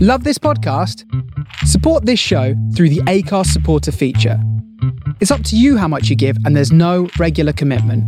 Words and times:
Love 0.00 0.24
this 0.24 0.38
podcast? 0.38 1.04
Support 1.66 2.06
this 2.06 2.18
show 2.18 2.54
through 2.74 2.88
the 2.88 3.00
ACARS 3.06 3.46
supporter 3.46 3.92
feature. 3.92 4.38
It's 5.20 5.30
up 5.30 5.42
to 5.44 5.56
you 5.56 5.76
how 5.76 5.88
much 5.88 6.08
you 6.08 6.16
give, 6.16 6.36
and 6.44 6.56
there's 6.56 6.72
no 6.72 7.08
regular 7.18 7.52
commitment. 7.52 8.04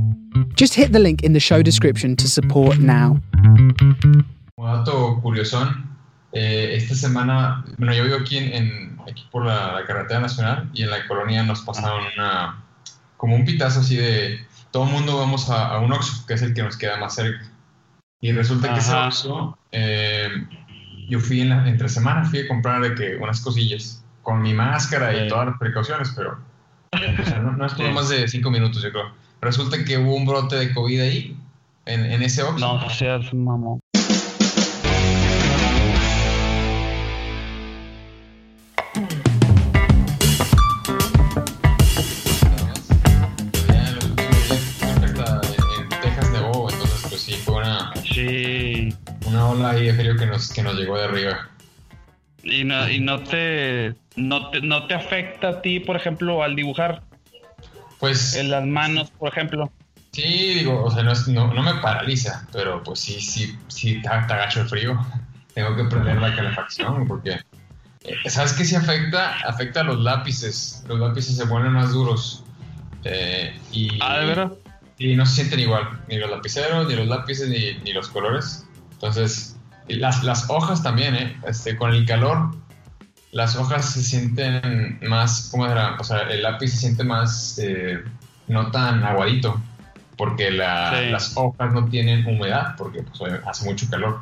Just 0.56 0.74
hit 0.74 0.92
the 0.92 0.98
link 0.98 1.22
in 1.22 1.32
the 1.34 1.40
show 1.40 1.62
description 1.62 2.16
to 2.16 2.28
support 2.28 2.78
now. 2.78 3.20
Un 3.36 4.24
dato 4.58 5.20
curiosón, 5.22 5.96
eh, 6.32 6.74
esta 6.76 6.94
semana, 6.94 7.64
bueno, 7.78 7.92
yo 7.94 8.04
vivo 8.04 8.16
aquí, 8.16 8.38
en, 8.38 8.52
en- 8.52 8.98
aquí 9.08 9.24
por 9.30 9.44
la, 9.44 9.72
la 9.72 9.84
carretera 9.86 10.20
nacional 10.20 10.70
y 10.72 10.82
en 10.84 10.90
la 10.90 11.06
colonia 11.06 11.42
nos 11.42 11.60
pasaron 11.62 12.04
una, 12.16 12.62
como 13.16 13.34
un 13.36 13.44
pitazo 13.44 13.80
así 13.80 13.96
de 13.96 14.38
todo 14.70 14.84
el 14.86 14.92
mundo 14.92 15.18
vamos 15.18 15.50
a, 15.50 15.68
a 15.74 15.80
un 15.80 15.92
Oxxo, 15.92 16.24
que 16.26 16.34
es 16.34 16.42
el 16.42 16.54
que 16.54 16.62
nos 16.62 16.76
queda 16.76 16.96
más 16.96 17.14
cerca. 17.16 17.44
Y 18.20 18.30
resulta 18.32 18.72
que 18.72 18.78
ese 18.78 18.92
Ajá. 18.92 19.08
Oxxo, 19.08 19.58
eh, 19.72 20.28
yo 21.08 21.20
fui 21.20 21.40
en 21.40 21.50
la, 21.50 21.68
entre 21.68 21.88
semana, 21.88 22.24
fui 22.24 22.40
a 22.40 22.48
comprar 22.48 22.80
de 22.82 22.94
que 22.94 23.16
unas 23.16 23.40
cosillas 23.40 24.02
con 24.22 24.40
mi 24.42 24.54
máscara 24.54 25.24
y 25.24 25.28
todas 25.28 25.46
las 25.48 25.58
precauciones, 25.58 26.12
pero 26.16 26.38
o 26.92 27.24
sea, 27.24 27.38
no, 27.40 27.52
no 27.52 27.66
estuvo 27.66 27.86
Sí. 27.88 27.92
más 27.92 28.08
de 28.08 28.28
cinco 28.28 28.50
minutos, 28.50 28.82
yo 28.82 28.90
creo. 28.92 29.12
Resulta 29.40 29.82
que 29.84 29.98
hubo 29.98 30.14
un 30.14 30.24
brote 30.26 30.56
de 30.56 30.72
COVID 30.72 31.00
ahí, 31.00 31.36
en, 31.86 32.04
en 32.06 32.22
ese 32.22 32.42
Oxxo. 32.42 32.78
No 32.78 32.90
seas 32.90 33.32
mamón. 33.34 33.80
Ola 49.52 49.70
ahí 49.70 49.86
de 49.86 49.94
frío 49.94 50.16
que 50.16 50.26
nos, 50.26 50.50
que 50.52 50.62
nos 50.62 50.74
llegó 50.74 50.96
de 50.98 51.04
arriba. 51.04 51.48
Y 52.42 52.64
no, 52.64 52.88
y 52.88 52.98
no 53.00 53.22
te, 53.22 53.94
no 54.16 54.50
te 54.50 54.60
no 54.60 54.86
te 54.86 54.94
afecta 54.94 55.48
a 55.48 55.62
ti, 55.62 55.78
por 55.80 55.94
ejemplo, 55.96 56.42
al 56.42 56.56
dibujar 56.56 57.02
Pues 58.00 58.34
en 58.34 58.50
las 58.50 58.64
manos, 58.66 59.10
por 59.12 59.28
ejemplo. 59.30 59.70
sí, 60.12 60.54
digo, 60.54 60.82
o 60.84 60.90
sea, 60.90 61.02
no, 61.04 61.12
es- 61.12 61.28
no, 61.28 61.52
no 61.54 61.62
me 61.62 61.74
paraliza, 61.80 62.48
pero 62.52 62.82
pues 62.82 63.00
sí, 63.00 63.20
sí, 63.20 63.56
sí, 63.68 64.02
te, 64.02 64.08
agacho 64.08 64.62
el 64.62 64.68
frío. 64.68 64.98
Tengo 65.54 65.76
que 65.76 65.84
prender 65.84 66.16
la 66.20 66.34
calefacción 66.34 67.06
porque, 67.06 67.38
eh, 68.04 68.14
¿sabes 68.30 68.54
qué 68.54 68.64
sí 68.64 68.74
afecta? 68.74 69.36
Afecta 69.46 69.80
a 69.80 69.84
los 69.84 70.00
lápices. 70.00 70.82
Los 70.88 70.98
lápices 70.98 71.36
se 71.36 71.46
ponen 71.46 71.72
más 71.72 71.92
duros. 71.92 72.42
eh, 73.04 73.54
y, 73.70 73.98
Ah, 74.00 74.18
de 74.20 74.26
verdad. 74.26 74.52
Y 74.98 75.14
no 75.16 75.26
se 75.26 75.34
sienten 75.36 75.60
igual, 75.60 76.00
ni 76.08 76.16
los 76.16 76.30
lapiceros, 76.30 76.86
ni 76.88 76.94
los 76.96 77.06
lápices, 77.08 77.48
ni, 77.48 77.74
ni 77.84 77.92
los 77.92 78.08
colores. 78.08 78.64
Entonces, 79.02 79.56
las, 79.88 80.22
las 80.22 80.48
hojas 80.48 80.82
también, 80.82 81.16
¿eh? 81.16 81.36
Este, 81.46 81.76
con 81.76 81.90
el 81.90 82.06
calor, 82.06 82.54
las 83.32 83.56
hojas 83.56 83.84
se 83.90 84.02
sienten 84.02 85.00
más, 85.08 85.48
¿cómo 85.50 85.66
era? 85.66 85.96
O 85.98 86.04
sea, 86.04 86.20
el 86.20 86.42
lápiz 86.42 86.68
se 86.68 86.76
siente 86.78 87.02
más, 87.02 87.58
eh, 87.60 88.00
no 88.46 88.70
tan 88.70 89.02
aguadito, 89.02 89.60
porque 90.16 90.52
la- 90.52 90.92
Sí. 90.96 91.10
las 91.10 91.32
hojas 91.36 91.72
no 91.72 91.86
tienen 91.86 92.24
humedad, 92.28 92.76
porque 92.78 93.02
pues, 93.02 93.32
hace 93.44 93.64
mucho 93.64 93.86
calor. 93.90 94.20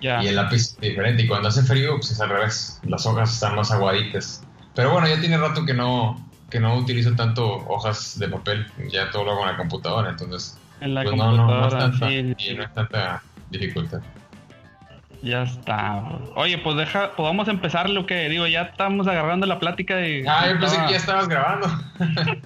Y 0.00 0.06
el 0.28 0.36
lápiz 0.36 0.56
es 0.56 0.80
diferente, 0.80 1.24
y 1.24 1.26
cuando 1.26 1.48
hace 1.48 1.62
frío, 1.62 1.96
pues 1.96 2.12
es 2.12 2.20
al 2.22 2.30
revés, 2.30 2.80
las 2.84 3.04
hojas 3.04 3.34
están 3.34 3.54
más 3.54 3.70
aguaditas. 3.70 4.42
Pero 4.74 4.92
bueno, 4.92 5.08
ya 5.08 5.20
tiene 5.20 5.36
rato 5.36 5.66
que 5.66 5.74
no, 5.74 6.24
que 6.48 6.58
no 6.60 6.74
utilizo 6.76 7.12
tanto 7.16 7.44
hojas 7.68 8.18
de 8.18 8.28
papel, 8.28 8.66
ya 8.90 9.10
todo 9.10 9.24
lo 9.24 9.32
hago 9.32 9.42
en 9.42 9.48
la 9.48 9.56
computadora, 9.58 10.08
entonces 10.08 10.56
En 10.80 10.94
la 10.94 11.02
pues 11.02 11.16
no, 11.16 11.32
no, 11.32 11.36
no 11.36 11.66
es 11.66 11.74
computadora, 11.74 11.78
tanta, 11.90 12.08
sí. 12.08 12.34
y 12.38 12.54
no 12.54 12.62
es 12.62 12.72
tanta 12.74 13.22
dificultad. 13.50 14.00
Ya 15.22 15.42
está. 15.42 16.04
Oye, 16.36 16.58
pues 16.58 16.76
deja, 16.76 17.12
podemos 17.16 17.48
empezar 17.48 17.90
lo 17.90 18.06
que 18.06 18.28
digo, 18.28 18.46
ya 18.46 18.62
estamos 18.62 19.06
agarrando 19.08 19.46
la 19.46 19.58
plática 19.58 19.96
de. 19.96 20.24
Ah, 20.28 20.46
yo 20.48 20.60
pensé 20.60 20.76
que 20.86 20.90
ya 20.92 20.96
estabas 20.96 21.28
grabando. 21.28 21.68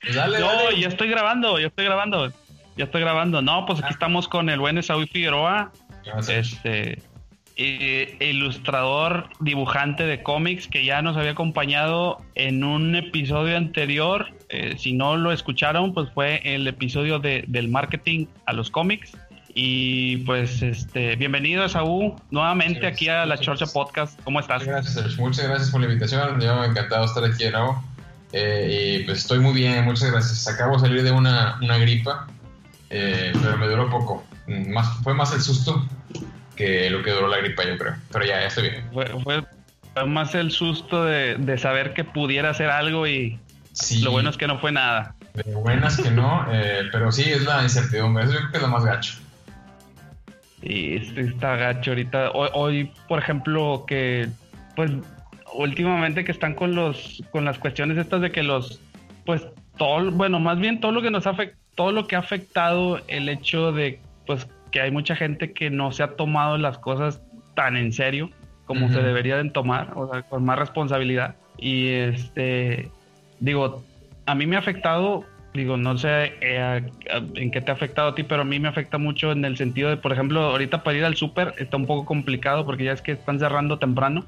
Pues 0.00 0.14
dale, 0.14 0.38
No, 0.38 0.46
dale. 0.46 0.78
ya 0.80 0.86
estoy 0.88 1.08
grabando, 1.08 1.58
ya 1.58 1.66
estoy 1.68 1.84
grabando. 1.84 2.32
Ya 2.76 2.84
estoy 2.84 3.00
grabando. 3.00 3.42
No, 3.42 3.66
pues 3.66 3.78
aquí 3.80 3.88
Ah. 3.88 3.92
estamos 3.92 4.28
con 4.28 4.48
el 4.50 4.60
buen 4.60 4.78
Esaú 4.78 5.04
Figueroa, 5.06 5.72
Gracias. 6.04 6.52
este 6.64 7.02
ilustrador, 8.20 9.30
dibujante 9.40 10.04
de 10.04 10.22
cómics 10.22 10.68
que 10.68 10.84
ya 10.84 11.02
nos 11.02 11.16
había 11.16 11.32
acompañado 11.32 12.18
en 12.34 12.62
un 12.64 12.94
episodio 12.94 13.56
anterior. 13.56 14.28
Eh, 14.48 14.74
si 14.78 14.92
no 14.92 15.16
lo 15.16 15.32
escucharon, 15.32 15.92
pues 15.92 16.10
fue 16.12 16.40
el 16.44 16.66
episodio 16.68 17.18
de, 17.18 17.44
del 17.48 17.68
marketing 17.68 18.26
a 18.46 18.52
los 18.52 18.70
cómics. 18.70 19.16
Y 19.58 20.18
pues 20.18 20.60
este, 20.60 21.16
bienvenido 21.16 21.64
Esaú 21.64 22.14
nuevamente 22.30 22.86
aquí 22.86 23.08
a 23.08 23.24
la. 23.24 23.38
Chorcha 23.38 23.64
Podcast. 23.64 24.20
¿Cómo 24.22 24.38
estás? 24.38 24.66
Muchas 24.66 24.94
gracias. 24.94 25.16
Muchas 25.18 25.48
gracias 25.48 25.70
por 25.70 25.80
la 25.80 25.86
invitación. 25.86 26.38
Yo 26.42 26.62
encantado 26.62 27.00
de 27.00 27.06
estar 27.06 27.24
aquí 27.24 27.44
de 27.44 27.52
nuevo. 27.52 27.82
Eh, 28.34 28.98
y 29.00 29.04
pues 29.04 29.20
estoy 29.20 29.38
muy 29.38 29.54
bien, 29.54 29.82
muchas 29.86 30.10
gracias. 30.12 30.46
Acabo 30.46 30.74
de 30.74 30.80
salir 30.80 31.02
de 31.02 31.10
una, 31.10 31.56
una 31.62 31.78
gripa, 31.78 32.26
eh, 32.90 33.32
pero 33.32 33.56
me 33.56 33.66
duró 33.66 33.88
poco. 33.88 34.26
Más, 34.46 34.88
fue 35.02 35.14
más 35.14 35.32
el 35.32 35.40
susto 35.40 35.88
que 36.54 36.90
lo 36.90 37.02
que 37.02 37.12
duró 37.12 37.26
la 37.26 37.38
gripa, 37.38 37.64
yo 37.64 37.78
creo. 37.78 37.94
Pero 38.12 38.26
ya, 38.26 38.40
ya 38.40 38.48
estoy 38.48 38.68
bien. 38.68 38.84
Fue, 38.92 39.06
fue- 39.22 39.42
fue 39.94 40.04
más 40.06 40.34
el 40.34 40.50
susto 40.50 41.02
de, 41.06 41.36
de 41.36 41.56
saber 41.56 41.94
que 41.94 42.04
pudiera 42.04 42.50
hacer 42.50 42.68
algo 42.68 43.06
y 43.06 43.38
Sí, 43.72 44.00
lo 44.02 44.10
bueno 44.10 44.28
es 44.28 44.36
que 44.36 44.46
no 44.46 44.58
fue 44.58 44.70
nada. 44.70 45.14
de 45.32 45.42
buenas 45.54 45.96
que 45.98 46.10
no, 46.10 46.46
eh, 46.52 46.82
pero 46.92 47.10
sí 47.10 47.22
es 47.22 47.42
la 47.44 47.62
incertidumbre. 47.62 48.24
Eso 48.24 48.34
yo 48.34 48.38
creo 48.40 48.50
que 48.50 48.56
es 48.58 48.62
lo 48.62 48.68
más 48.68 48.84
gacho. 48.84 49.14
Y 50.68 50.96
este 50.96 51.20
está 51.20 51.56
gacho 51.56 51.92
ahorita. 51.92 52.30
Hoy, 52.32 52.48
hoy, 52.52 52.92
por 53.08 53.18
ejemplo, 53.18 53.84
que 53.86 54.28
pues 54.74 54.90
últimamente 55.54 56.24
que 56.24 56.32
están 56.32 56.54
con 56.54 56.74
los 56.74 57.22
con 57.30 57.44
las 57.44 57.58
cuestiones 57.58 57.96
estas 57.96 58.20
de 58.20 58.30
que 58.30 58.42
los 58.42 58.80
pues 59.24 59.46
todo 59.78 60.10
bueno, 60.10 60.40
más 60.40 60.58
bien 60.58 60.80
todo 60.80 60.92
lo 60.92 61.02
que 61.02 61.10
nos 61.10 61.26
afecta 61.26 61.56
todo 61.76 61.92
lo 61.92 62.06
que 62.06 62.16
ha 62.16 62.18
afectado 62.18 63.00
el 63.06 63.28
hecho 63.28 63.70
de 63.70 64.00
pues 64.26 64.48
que 64.72 64.80
hay 64.80 64.90
mucha 64.90 65.14
gente 65.14 65.52
que 65.52 65.70
no 65.70 65.92
se 65.92 66.02
ha 66.02 66.16
tomado 66.16 66.58
las 66.58 66.78
cosas 66.78 67.22
tan 67.54 67.76
en 67.76 67.92
serio 67.92 68.30
como 68.64 68.86
Ujú. 68.86 68.94
se 68.94 69.02
deberían 69.02 69.52
tomar, 69.52 69.92
o 69.94 70.10
sea, 70.10 70.22
con 70.22 70.44
más 70.44 70.58
responsabilidad. 70.58 71.36
Y 71.56 71.88
este 71.88 72.90
digo, 73.38 73.84
a 74.26 74.34
mí 74.34 74.46
me 74.46 74.56
ha 74.56 74.58
afectado 74.58 75.24
digo, 75.56 75.76
no 75.76 75.96
sé 75.98 76.34
eh, 76.40 76.82
en 77.34 77.50
qué 77.50 77.60
te 77.60 77.70
ha 77.70 77.74
afectado 77.74 78.08
a 78.10 78.14
ti, 78.14 78.22
pero 78.22 78.42
a 78.42 78.44
mí 78.44 78.58
me 78.60 78.68
afecta 78.68 78.98
mucho 78.98 79.32
en 79.32 79.44
el 79.44 79.56
sentido 79.56 79.88
de, 79.90 79.96
por 79.96 80.12
ejemplo, 80.12 80.42
ahorita 80.42 80.82
para 80.82 80.96
ir 80.96 81.04
al 81.04 81.16
súper 81.16 81.54
está 81.58 81.76
un 81.76 81.86
poco 81.86 82.04
complicado 82.04 82.64
porque 82.64 82.84
ya 82.84 82.92
es 82.92 83.02
que 83.02 83.12
están 83.12 83.38
cerrando 83.38 83.78
temprano 83.78 84.24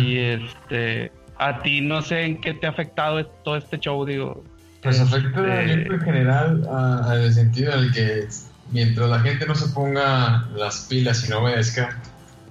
y 0.00 0.18
este, 0.18 1.10
a 1.38 1.62
ti 1.62 1.80
no 1.80 2.00
sé 2.02 2.24
en 2.24 2.40
qué 2.40 2.54
te 2.54 2.66
ha 2.66 2.70
afectado 2.70 3.24
todo 3.26 3.56
este 3.56 3.78
show, 3.78 4.04
digo. 4.04 4.44
Pues 4.82 5.00
afecta, 5.00 5.62
Este- 5.62 5.84
creo 5.84 5.94
en 5.94 6.00
general, 6.04 6.68
a- 6.70 7.10
al 7.10 7.32
sentido 7.32 7.72
en 7.72 7.78
el 7.80 7.92
que 7.92 8.28
mientras 8.70 9.08
la 9.08 9.20
gente 9.20 9.46
no 9.46 9.54
se 9.54 9.72
ponga 9.74 10.46
las 10.54 10.86
pilas 10.88 11.26
y 11.26 11.30
no 11.30 11.38
obedezca, 11.38 12.00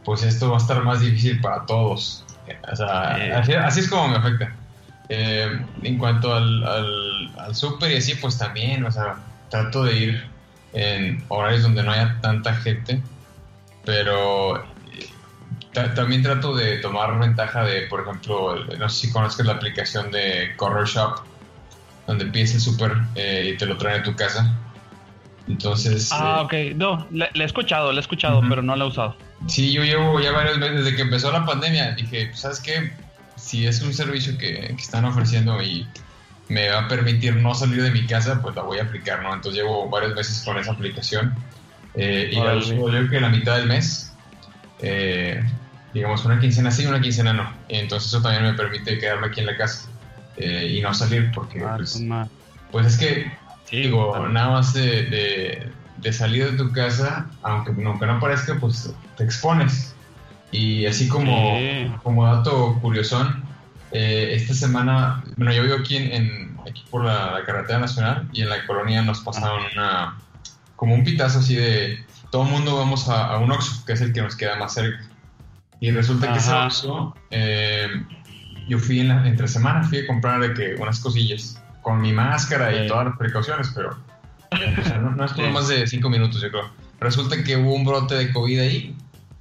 pues 0.04 0.24
esto 0.24 0.50
va 0.50 0.58
a 0.58 0.60
estar 0.60 0.84
más 0.84 1.00
difícil 1.02 1.40
para 1.42 1.66
todos. 1.66 2.26
O 2.72 2.76
sea, 2.76 3.38
así, 3.40 3.54
así 3.54 3.80
es 3.82 3.90
como 3.90 4.10
me 4.10 4.18
afecta. 4.18 4.54
Eh, 5.10 5.50
en 5.84 5.98
cuanto 5.98 6.34
al, 6.34 6.64
al, 6.64 7.32
al 7.40 7.56
súper 7.56 7.92
y 7.92 7.98
así, 7.98 8.16
pues 8.16 8.38
también, 8.38 8.86
o 8.86 8.92
sea, 8.92 9.18
trato 9.50 9.84
de 9.84 9.96
ir 9.98 10.24
en 10.74 11.24
horarios 11.28 11.62
donde 11.64 11.84
no 11.84 11.92
haya 11.92 12.18
tanta 12.22 12.56
gente, 12.56 13.02
pero 13.86 14.58
eh, 14.64 15.08
ta- 15.74 15.94
también 15.94 16.24
trato 16.24 16.56
de 16.56 16.78
tomar 16.78 17.20
ventaja 17.20 17.64
de, 17.66 17.82
por 17.88 18.02
ejemplo, 18.02 18.56
no 18.80 18.90
sé 18.90 19.08
si 19.08 19.12
conozcas 19.12 19.46
la 19.46 19.54
aplicación 19.54 20.10
de 20.12 20.54
Corner 20.56 20.86
Shop, 20.86 21.20
donde 22.08 22.26
pides 22.26 22.54
el 22.56 22.62
súper 22.62 22.94
eh, 23.16 23.52
y 23.54 23.58
te 23.58 23.66
lo 23.66 23.78
traen 23.78 24.02
a 24.02 24.04
tu 24.04 24.16
casa. 24.16 24.52
Entonces, 25.48 26.10
Ah, 26.14 26.48
eh, 26.52 26.72
ok, 26.72 26.76
no, 26.78 27.08
le 27.12 27.30
he 27.36 27.44
escuchado, 27.44 27.92
le 27.92 27.98
he 27.98 28.02
escuchado, 28.02 28.42
pero 28.48 28.62
no 28.62 28.76
lo 28.76 28.86
he 28.86 28.88
usado. 28.88 29.16
sí, 29.48 29.74
yo 29.74 29.84
llevo 29.84 30.20
ya 30.22 30.32
varios 30.32 30.58
meses 30.58 30.84
desde 30.84 30.96
que 30.96 31.02
empezó 31.04 31.32
la 31.32 31.46
pandemia. 31.46 31.92
Dije, 31.92 32.28
pues, 32.28 32.40
¿sabes 32.40 32.60
qué? 32.62 32.92
Si 33.46 33.68
es 33.68 33.82
un 33.82 33.94
servicio 33.94 34.38
que, 34.38 34.54
que 34.76 34.82
están 34.82 35.06
ofreciendo 35.06 35.62
y 35.62 35.88
me 36.50 36.70
va 36.70 36.86
a 36.86 36.88
permitir 36.88 37.36
no 37.36 37.54
salir 37.54 37.82
de 37.84 37.92
mi 37.92 38.06
casa, 38.08 38.42
pues 38.42 38.56
la 38.56 38.64
voy 38.64 38.80
a 38.80 38.84
aplicar, 38.84 39.22
¿no? 39.22 39.34
Entonces 39.34 39.62
llevo 39.62 39.90
varios 39.90 40.16
meses 40.16 40.44
con 40.46 40.58
esa 40.58 40.72
aplicación 40.72 41.34
eh, 41.96 42.30
y 42.32 42.36
la 42.36 42.56
uso 42.56 42.74
yo 42.74 42.86
creo 42.86 43.10
que 43.10 43.20
la 43.20 43.30
mitad 43.30 43.58
del 43.58 43.68
mes. 43.68 44.12
Eh, 44.80 45.42
digamos, 45.94 46.26
una 46.26 46.40
quincena 46.40 46.72
sí, 46.72 46.86
una 46.86 47.02
quincena 47.02 47.34
no. 47.34 47.50
Entonces 47.68 48.10
eso 48.10 48.22
también 48.22 48.44
me 48.44 48.54
permite 48.54 48.98
quedarme 48.98 49.28
aquí 49.28 49.42
en 49.42 49.46
la 49.48 49.58
casa 49.58 49.90
eh, 50.38 50.74
y 50.78 50.82
no 50.82 50.94
salir 50.94 51.32
porque, 51.34 51.62
Ah, 51.62 51.76
pues, 51.78 52.02
pues 52.72 52.88
es 52.88 52.98
que 52.98 53.32
Sí, 53.66 53.78
Digo, 53.84 54.12
claro. 54.12 54.30
nada 54.30 54.52
más 54.52 54.74
de, 54.74 55.04
de- 55.04 55.72
de 55.98 56.14
salir 56.14 56.52
de 56.52 56.58
tu 56.58 56.72
casa, 56.74 57.32
aunque, 57.42 57.72
aunque 57.86 58.06
no 58.06 58.20
parezca, 58.20 58.56
pues 58.60 58.94
te 59.18 59.24
expones. 59.24 59.93
Y 60.54 60.86
así 60.86 61.08
como, 61.08 61.58
Sí. 61.58 61.92
como 62.04 62.26
dato 62.26 62.78
curiosón, 62.82 63.44
eh, 63.92 64.34
esta 64.36 64.54
semana, 64.54 65.24
bueno, 65.36 65.52
yo 65.52 65.64
vivo 65.64 65.76
aquí, 65.80 65.98
en, 65.98 66.12
en- 66.14 66.58
aquí 66.68 66.84
por 66.90 67.04
la, 67.04 67.32
la 67.32 67.44
carretera 67.46 67.80
nacional 67.80 68.30
y 68.32 68.42
en 68.44 68.50
la 68.50 68.66
colonia 68.66 69.02
nos 69.02 69.20
pasaron 69.22 69.64
una, 69.74 70.18
como 70.78 70.94
un 70.96 71.04
pitazo 71.04 71.40
así 71.40 71.56
de 71.56 72.06
todo 72.32 72.44
el 72.46 72.50
mundo 72.52 72.78
vamos 72.78 73.10
a, 73.10 73.28
a 73.34 73.38
un 73.40 73.52
Oxxo, 73.52 73.84
que 73.86 73.94
es 73.94 74.02
el 74.02 74.14
que 74.14 74.22
nos 74.22 74.36
queda 74.36 74.56
más 74.56 74.74
cerca. 74.74 75.04
Y 75.80 75.92
resulta 75.92 76.32
que 76.32 76.40
ese 76.40 76.54
Oxxo, 76.54 77.16
eh, 77.32 77.88
yo 78.68 78.80
fui 78.80 79.02
en 79.02 79.10
la, 79.10 79.28
entre 79.28 79.48
semanas, 79.48 79.90
fui 79.90 80.00
a 80.00 80.08
comprar 80.08 80.40
de 80.40 80.54
que 80.54 80.76
unas 80.82 81.00
cosillas 81.00 81.62
con 81.82 82.00
mi 82.00 82.14
máscara 82.14 82.74
y 82.86 82.88
todas 82.88 83.06
las 83.08 83.18
precauciones, 83.18 83.72
pero 83.76 83.98
no, 85.02 85.12
no 85.12 85.26
estuvo 85.26 85.50
más 85.50 85.68
de 85.68 85.86
cinco 85.88 86.10
minutos, 86.10 86.42
yo 86.42 86.50
creo. 86.50 86.70
Resulta 87.00 87.44
que 87.44 87.58
hubo 87.58 87.74
un 87.74 87.84
brote 87.84 88.16
de 88.16 88.32
COVID 88.32 88.60
ahí, 88.62 88.96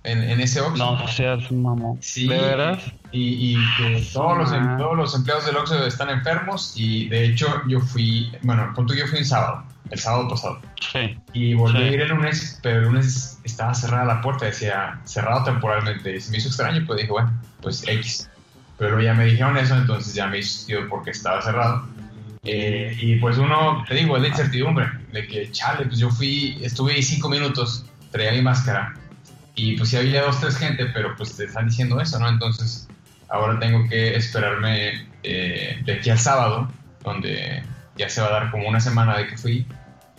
en, 0.04 0.22
en 0.22 0.40
ese 0.40 0.60
Oxxo. 0.60 0.96
No 0.96 1.08
seas 1.08 1.50
mamón. 1.52 1.98
Sí. 2.02 2.26
¿De 2.28 2.38
veras? 2.38 2.82
Y, 3.12 3.52
y 3.54 3.56
que 3.76 4.08
todos 4.12 4.38
los, 4.38 4.52
em- 4.52 4.68
Ah. 4.68 4.76
todos 4.78 4.96
los 4.96 5.14
empleados 5.14 5.46
del 5.46 5.56
Oxxo 5.56 5.86
están 5.86 6.10
enfermos 6.10 6.72
y 6.76 7.08
de 7.08 7.26
hecho 7.26 7.46
yo 7.68 7.80
fui, 7.80 8.32
bueno, 8.42 8.72
punto 8.74 8.94
yo 8.94 9.06
fui 9.06 9.18
un 9.20 9.24
sábado, 9.24 9.64
el 9.90 9.98
sábado 9.98 10.28
pasado. 10.28 10.60
Sí. 10.92 11.16
Y 11.32 11.54
volví 11.54 11.78
Sí. 11.78 11.84
a 11.84 11.92
ir 11.92 12.00
el 12.00 12.08
lunes, 12.08 12.58
pero 12.62 12.78
el 12.78 12.84
lunes 12.84 13.38
estaba 13.44 13.74
cerrada 13.74 14.04
la 14.04 14.20
puerta, 14.20 14.46
decía 14.46 15.00
cerrado 15.04 15.44
temporalmente. 15.44 16.16
Y 16.16 16.20
se 16.20 16.30
me 16.32 16.38
hizo 16.38 16.48
extraño, 16.48 16.82
pues 16.86 16.98
dije, 17.00 17.10
bueno, 17.12 17.32
pues 17.60 17.86
X. 17.86 18.28
Pero 18.78 19.00
ya 19.00 19.14
me 19.14 19.26
dijeron 19.26 19.56
eso, 19.58 19.76
entonces 19.76 20.14
ya 20.14 20.26
me 20.26 20.38
hizo 20.38 20.58
sentido 20.58 20.88
porque 20.88 21.10
estaba 21.10 21.40
cerrado. 21.42 21.86
Eh, 22.44 22.96
y 23.00 23.16
pues 23.20 23.38
uno, 23.38 23.84
te 23.86 23.94
digo, 23.94 24.16
es 24.16 24.22
la 24.22 24.28
incertidumbre, 24.28 24.86
de 25.12 25.28
que, 25.28 25.48
chale, 25.52 25.86
pues 25.86 25.98
yo 26.00 26.10
fui, 26.10 26.58
estuve 26.62 26.94
ahí 26.94 27.02
cinco 27.02 27.28
minutos, 27.28 27.84
traía 28.10 28.32
mi 28.32 28.42
máscara. 28.42 28.94
Y 29.54 29.76
pues 29.76 29.90
sí 29.90 29.96
había 29.96 30.22
dos, 30.22 30.40
tres 30.40 30.56
gente, 30.56 30.86
pero 30.86 31.14
pues 31.16 31.36
te 31.36 31.44
están 31.44 31.66
diciendo 31.66 32.00
eso, 32.00 32.18
¿no? 32.18 32.28
Entonces 32.28 32.88
ahora 33.28 33.58
tengo 33.58 33.88
que 33.88 34.16
esperarme 34.16 35.06
eh, 35.22 35.80
de 35.84 35.92
aquí 35.92 36.10
al 36.10 36.18
sábado, 36.18 36.70
donde 37.04 37.62
ya 37.96 38.08
se 38.08 38.20
va 38.20 38.28
a 38.28 38.32
dar 38.32 38.50
como 38.50 38.68
una 38.68 38.80
semana 38.80 39.18
de 39.18 39.26
que 39.26 39.36
fui 39.36 39.66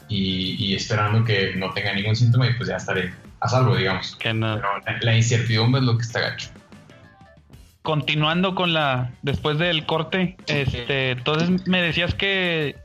y, 0.08 0.56
y 0.64 0.76
esperando 0.76 1.24
que 1.24 1.56
no 1.56 1.72
tenga 1.74 1.94
ningún 1.94 2.16
síntoma 2.16 2.48
y 2.48 2.54
pues 2.54 2.70
ya 2.70 2.78
estaré 2.78 3.14
a 3.40 3.50
salvo, 3.50 3.76
digamos. 3.76 4.16
Que 4.18 4.34
no. 4.34 4.56
Pero 4.56 4.70
la, 4.86 5.00
la 5.02 5.16
incertidumbre 5.16 5.82
es 5.82 5.86
lo 5.86 5.98
que 5.98 6.04
está 6.04 6.20
gacho. 6.20 6.50
Continuando 7.84 8.56
con 8.56 8.74
la. 8.74 9.12
Después 9.24 9.58
del 9.58 9.86
corte, 9.86 10.38
este. 10.48 11.12
Entonces 11.12 11.68
me 11.68 11.82
decías 11.82 12.14
que. 12.14 12.78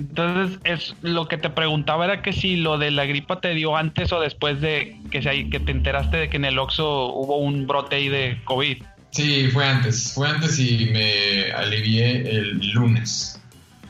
Entonces, 0.00 0.58
es 0.64 0.94
lo 1.02 1.28
que 1.28 1.36
te 1.36 1.50
preguntaba 1.50 2.06
era 2.06 2.22
que 2.22 2.32
si 2.32 2.56
lo 2.56 2.78
de 2.78 2.90
la 2.90 3.04
gripa 3.04 3.40
te 3.40 3.54
dio 3.54 3.76
antes 3.76 4.12
o 4.12 4.20
después 4.20 4.60
de 4.60 4.96
que, 5.10 5.22
se, 5.22 5.48
que 5.50 5.60
te 5.60 5.72
enteraste 5.72 6.16
de 6.16 6.28
que 6.30 6.38
en 6.38 6.46
el 6.46 6.58
Oxxo 6.58 7.12
hubo 7.12 7.36
un 7.38 7.66
brote 7.66 7.96
ahí 7.96 8.08
de 8.08 8.38
COVID. 8.44 8.78
Sí, 9.10 9.48
fue 9.52 9.66
antes, 9.66 10.12
fue 10.14 10.28
antes 10.28 10.58
y 10.58 10.88
me 10.92 11.52
alivié 11.52 12.30
el 12.30 12.70
lunes. 12.70 13.40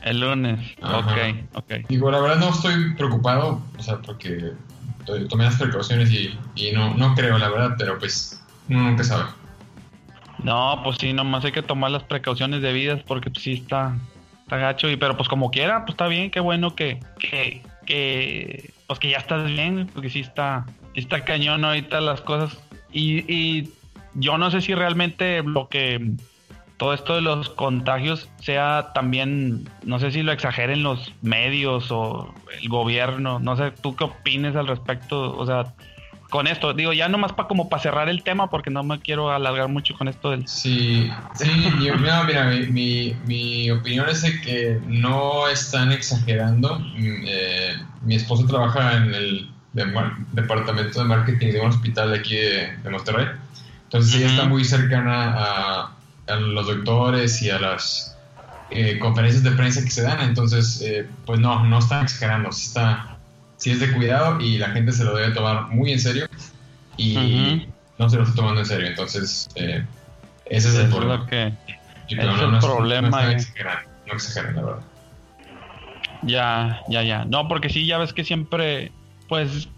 El 0.03 0.19
lunes. 0.19 0.59
Ajá. 0.81 0.99
Ok, 0.99 1.35
ok. 1.53 1.73
Digo, 1.87 2.11
la 2.11 2.19
verdad 2.19 2.37
no 2.37 2.49
estoy 2.49 2.93
preocupado, 2.95 3.61
o 3.77 3.81
sea, 3.83 3.97
porque 4.01 4.51
to- 5.05 5.27
tomé 5.27 5.45
las 5.45 5.55
precauciones 5.55 6.11
y, 6.11 6.37
y 6.55 6.71
no, 6.71 6.93
no 6.95 7.15
creo, 7.15 7.37
la 7.37 7.49
verdad, 7.49 7.75
pero 7.77 7.97
pues 7.99 8.41
uno 8.67 8.81
nunca 8.83 9.03
sabe. 9.03 9.25
No, 10.43 10.81
pues 10.83 10.97
sí, 10.99 11.13
nomás 11.13 11.45
hay 11.45 11.51
que 11.51 11.61
tomar 11.61 11.91
las 11.91 12.03
precauciones 12.03 12.61
debidas 12.61 13.01
porque 13.03 13.29
pues, 13.29 13.43
sí 13.43 13.53
está, 13.53 13.95
está 14.51 14.57
gacho. 14.57 14.89
Y, 14.89 14.97
pero 14.97 15.15
pues 15.15 15.29
como 15.29 15.49
quiera, 15.49 15.85
pues 15.85 15.93
está 15.93 16.07
bien, 16.07 16.29
qué 16.29 16.41
bueno 16.41 16.75
que, 16.75 16.99
que, 17.19 17.61
que 17.85 18.73
pues 18.87 18.99
que 18.99 19.09
ya 19.09 19.17
estás 19.17 19.45
bien, 19.45 19.89
porque 19.93 20.09
sí 20.09 20.19
está, 20.19 20.65
sí 20.93 20.99
está 21.01 21.23
cañón 21.23 21.63
ahorita 21.63 22.01
las 22.01 22.21
cosas. 22.21 22.61
Y, 22.91 23.19
y 23.33 23.69
yo 24.15 24.37
no 24.37 24.51
sé 24.51 24.59
si 24.59 24.75
realmente 24.75 25.41
lo 25.43 25.69
que 25.69 26.11
todo 26.75 26.93
esto 26.93 27.15
de 27.15 27.21
los 27.21 27.49
contagios 27.49 28.29
sea 28.39 28.91
también, 28.93 29.69
no 29.83 29.99
sé 29.99 30.11
si 30.11 30.23
lo 30.23 30.31
exageren 30.31 30.83
los 30.83 31.13
medios 31.21 31.91
o 31.91 32.33
el 32.59 32.67
gobierno, 32.67 33.39
no 33.39 33.55
sé, 33.55 33.71
tú 33.71 33.95
qué 33.95 34.05
opines 34.05 34.55
al 34.55 34.67
respecto, 34.67 35.37
o 35.37 35.45
sea, 35.45 35.73
con 36.31 36.47
esto, 36.47 36.73
digo, 36.73 36.93
ya 36.93 37.09
nomás 37.09 37.33
para 37.33 37.47
como 37.49 37.69
para 37.69 37.83
cerrar 37.83 38.09
el 38.09 38.23
tema, 38.23 38.49
porque 38.49 38.71
no 38.71 38.83
me 38.83 39.01
quiero 39.01 39.31
alargar 39.31 39.69
mucho 39.69 39.93
con 39.95 40.07
esto 40.09 40.31
del... 40.31 40.47
Sí, 40.47 41.11
sí, 41.33 41.47
no, 41.99 42.23
mira, 42.25 42.45
mi, 42.49 42.65
mi, 42.67 43.13
mi 43.25 43.71
opinión 43.71 44.09
es 44.09 44.21
de 44.23 44.41
que 44.41 44.81
no 44.85 45.47
están 45.47 45.91
exagerando. 45.91 46.79
Mm, 46.79 47.23
eh, 47.27 47.75
mi 48.01 48.15
esposo 48.15 48.45
trabaja 48.47 48.97
en 48.97 49.13
el 49.13 49.51
de 49.73 49.85
departamento 50.33 50.99
de 50.99 51.05
marketing 51.05 51.53
de 51.53 51.59
un 51.61 51.69
hospital 51.69 52.11
de 52.11 52.19
aquí 52.19 52.35
de, 52.35 52.77
de 52.77 52.89
Monterrey. 52.89 53.27
Entonces 53.83 54.15
ella 54.15 54.25
Ujú. 54.25 54.35
está 54.35 54.45
muy 54.49 54.65
cercana 54.65 55.33
a, 55.37 55.97
a 56.27 56.35
los 56.35 56.67
doctores 56.67 57.41
y 57.41 57.49
a 57.49 57.59
las 57.59 58.17
eh, 58.69 58.99
conferencias 58.99 59.43
de 59.43 59.51
prensa 59.51 59.83
que 59.83 59.91
se 59.91 60.01
dan. 60.01 60.21
Entonces, 60.21 60.81
eh, 60.81 61.09
pues 61.25 61.39
no, 61.39 61.63
no 61.65 61.79
están 61.79 62.03
exagerando. 62.03 62.51
Sí, 62.51 62.67
está, 62.67 63.10
sí 63.61 63.69
es 63.69 63.79
de 63.79 63.91
cuidado 63.91 64.41
y 64.41 64.57
la 64.57 64.71
gente 64.71 64.91
se 64.91 65.03
lo 65.03 65.15
debe 65.15 65.33
tomar 65.35 65.67
muy 65.67 65.91
en 65.91 65.99
serio. 65.99 66.27
Y 66.97 67.67
no 67.99 68.09
se 68.09 68.17
lo 68.17 68.23
está 68.23 68.35
tomando 68.35 68.61
en 68.61 68.65
serio. 68.65 68.87
Entonces, 68.87 69.49
eh, 69.53 69.85
ese 70.45 70.69
es 70.69 70.75
el 70.75 70.87
Eso 70.87 70.97
problema. 70.97 71.27
que... 71.27 71.53
Ese 72.07 72.19
es 72.19 72.25
no, 72.25 72.59
problema, 72.59 73.21
No, 73.21 73.29
exageran, 73.29 74.55
la 74.55 74.61
verdad. 74.63 74.81
Ya, 76.23 76.81
ya, 76.89 77.03
ya. 77.03 77.23
No, 77.25 77.47
porque 77.47 77.69
sí, 77.69 77.85
ya 77.85 77.99
ves 77.99 78.13
que 78.13 78.23
siempre, 78.23 78.91
pues, 79.29 79.69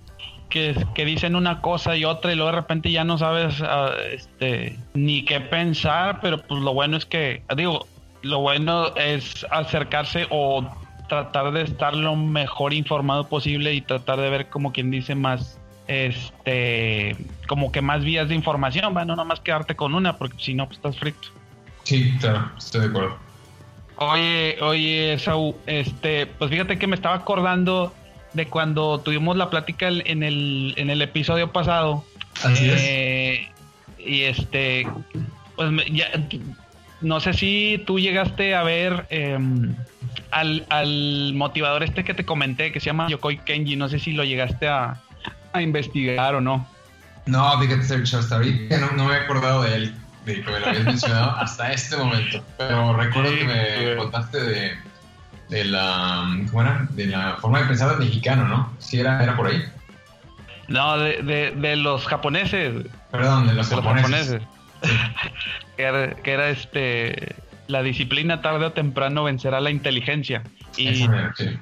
que, 0.50 0.76
que 0.96 1.04
dicen 1.04 1.36
una 1.36 1.60
cosa 1.60 1.98
y 1.98 2.06
otra 2.06 2.32
y 2.32 2.36
luego 2.36 2.52
de 2.52 2.58
repente 2.58 2.90
ya 2.90 3.04
no 3.04 3.18
sabes 3.18 3.62
ah, 3.62 3.92
este, 4.12 4.78
ni 4.94 5.26
qué 5.26 5.42
pensar, 5.42 6.20
pero 6.22 6.42
pues 6.42 6.62
lo 6.62 6.74
bueno 6.74 6.96
es 6.96 7.06
que, 7.06 7.44
digo, 7.58 7.86
lo 8.22 8.40
bueno 8.40 8.96
es 8.96 9.46
acercarse 9.52 10.26
o 10.30 10.66
tratar 11.14 11.52
de 11.52 11.62
estar 11.62 11.96
lo 11.96 12.16
mejor 12.16 12.74
informado 12.74 13.28
posible 13.28 13.72
y 13.76 13.82
tratar 13.82 14.20
de 14.20 14.30
ver 14.32 14.50
como 14.50 14.72
quien 14.74 14.90
dice 14.90 15.14
más 15.14 15.60
este 15.88 17.16
como 17.48 17.72
que 17.72 17.82
más 17.82 18.04
vías 18.04 18.30
de 18.30 18.36
información, 18.36 18.96
va, 18.98 19.06
no 19.06 19.16
nomás 19.16 19.40
quedarte 19.42 19.76
con 19.76 19.94
una, 19.94 20.18
porque 20.18 20.38
si 20.40 20.56
no 20.56 20.66
pues 20.66 20.78
estás 20.78 20.98
frito. 20.98 21.28
Sí, 21.84 22.12
claro, 22.20 22.50
estoy 22.58 22.82
de 22.82 22.88
acuerdo. 22.88 23.18
Oye, 23.98 24.58
oye, 24.62 25.20
Saúl, 25.20 25.54
este, 25.68 26.26
pues 26.26 26.50
fíjate 26.50 26.80
que 26.80 26.88
me 26.88 26.96
estaba 26.96 27.16
acordando 27.16 27.94
de 28.34 28.48
cuando 28.48 29.00
tuvimos 29.02 29.38
la 29.38 29.52
plática 29.52 29.88
en 29.90 30.24
el, 30.24 30.74
en 30.78 30.90
el 30.90 31.00
episodio 31.04 31.52
pasado. 31.52 32.04
Así 32.44 32.70
es. 32.72 32.82
Eh, 32.82 33.50
Y 34.00 34.24
este, 34.24 34.88
pues 35.56 35.70
ya, 35.92 36.08
no 37.02 37.20
sé 37.20 37.34
si 37.34 37.84
tú 37.86 38.00
llegaste 38.00 38.56
a 38.56 38.64
ver 38.64 39.06
em, 39.10 39.76
al, 40.34 40.66
al 40.70 41.34
motivador 41.36 41.84
este 41.84 42.04
que 42.04 42.14
te 42.14 42.26
comenté, 42.26 42.72
que 42.72 42.80
se 42.80 42.88
llama 42.88 43.08
Yokoi 43.08 43.38
Kenji, 43.40 43.76
no 43.76 43.88
sé 43.90 44.00
si 44.00 44.14
lo 44.14 44.24
llegaste 44.24 44.68
a, 44.68 45.02
a 45.54 45.62
investigar 45.62 46.36
o 46.36 46.42
no. 46.42 46.68
No, 47.26 47.60
fíjate, 47.60 47.84
Sergio, 47.84 48.20
hasta 48.20 48.36
ahorita 48.36 48.78
no, 48.80 48.92
no 48.92 49.06
me 49.06 49.14
he 49.14 49.18
acordado 49.18 49.64
de 49.64 49.76
él, 49.76 49.96
de 50.26 50.42
que 50.42 50.52
me 50.52 50.60
lo 50.60 50.68
habías 50.68 50.84
mencionado 50.84 51.32
hasta 51.38 51.72
este 51.72 51.96
momento. 51.96 52.44
Pero 52.58 52.96
recuerdo 52.96 53.32
que 53.32 53.46
me 53.46 53.96
contaste 53.96 54.42
de, 54.42 54.72
de 55.50 55.66
la, 55.66 56.26
¿cómo 56.50 56.62
era? 56.62 56.88
De 56.92 57.06
la 57.06 57.38
forma 57.38 57.62
de 57.62 57.66
pensar 57.66 57.90
del 57.92 58.00
mexicano, 58.00 58.48
¿no? 58.48 58.74
Sí, 58.80 59.00
era, 59.00 59.24
era 59.24 59.36
por 59.36 59.48
ahí. 59.48 59.64
No, 60.68 60.98
de, 60.98 61.22
de, 61.22 61.52
de 61.52 61.76
los 61.76 62.06
japoneses. 62.08 62.86
Perdón, 63.12 63.48
de 63.48 63.54
los 63.54 63.70
de 63.70 63.76
los 63.76 63.86
japoneses. 63.86 64.42
japoneses. 64.42 64.42
que, 65.78 65.84
era, 65.84 66.16
que 66.16 66.32
era 66.32 66.50
este 66.50 67.36
la 67.68 67.82
disciplina 67.84 68.42
tarde 68.42 68.66
o 68.66 68.72
temprano 68.72 69.24
vencerá 69.24 69.60
la 69.62 69.72
inteligencia. 69.72 70.44
Y, 70.78 71.04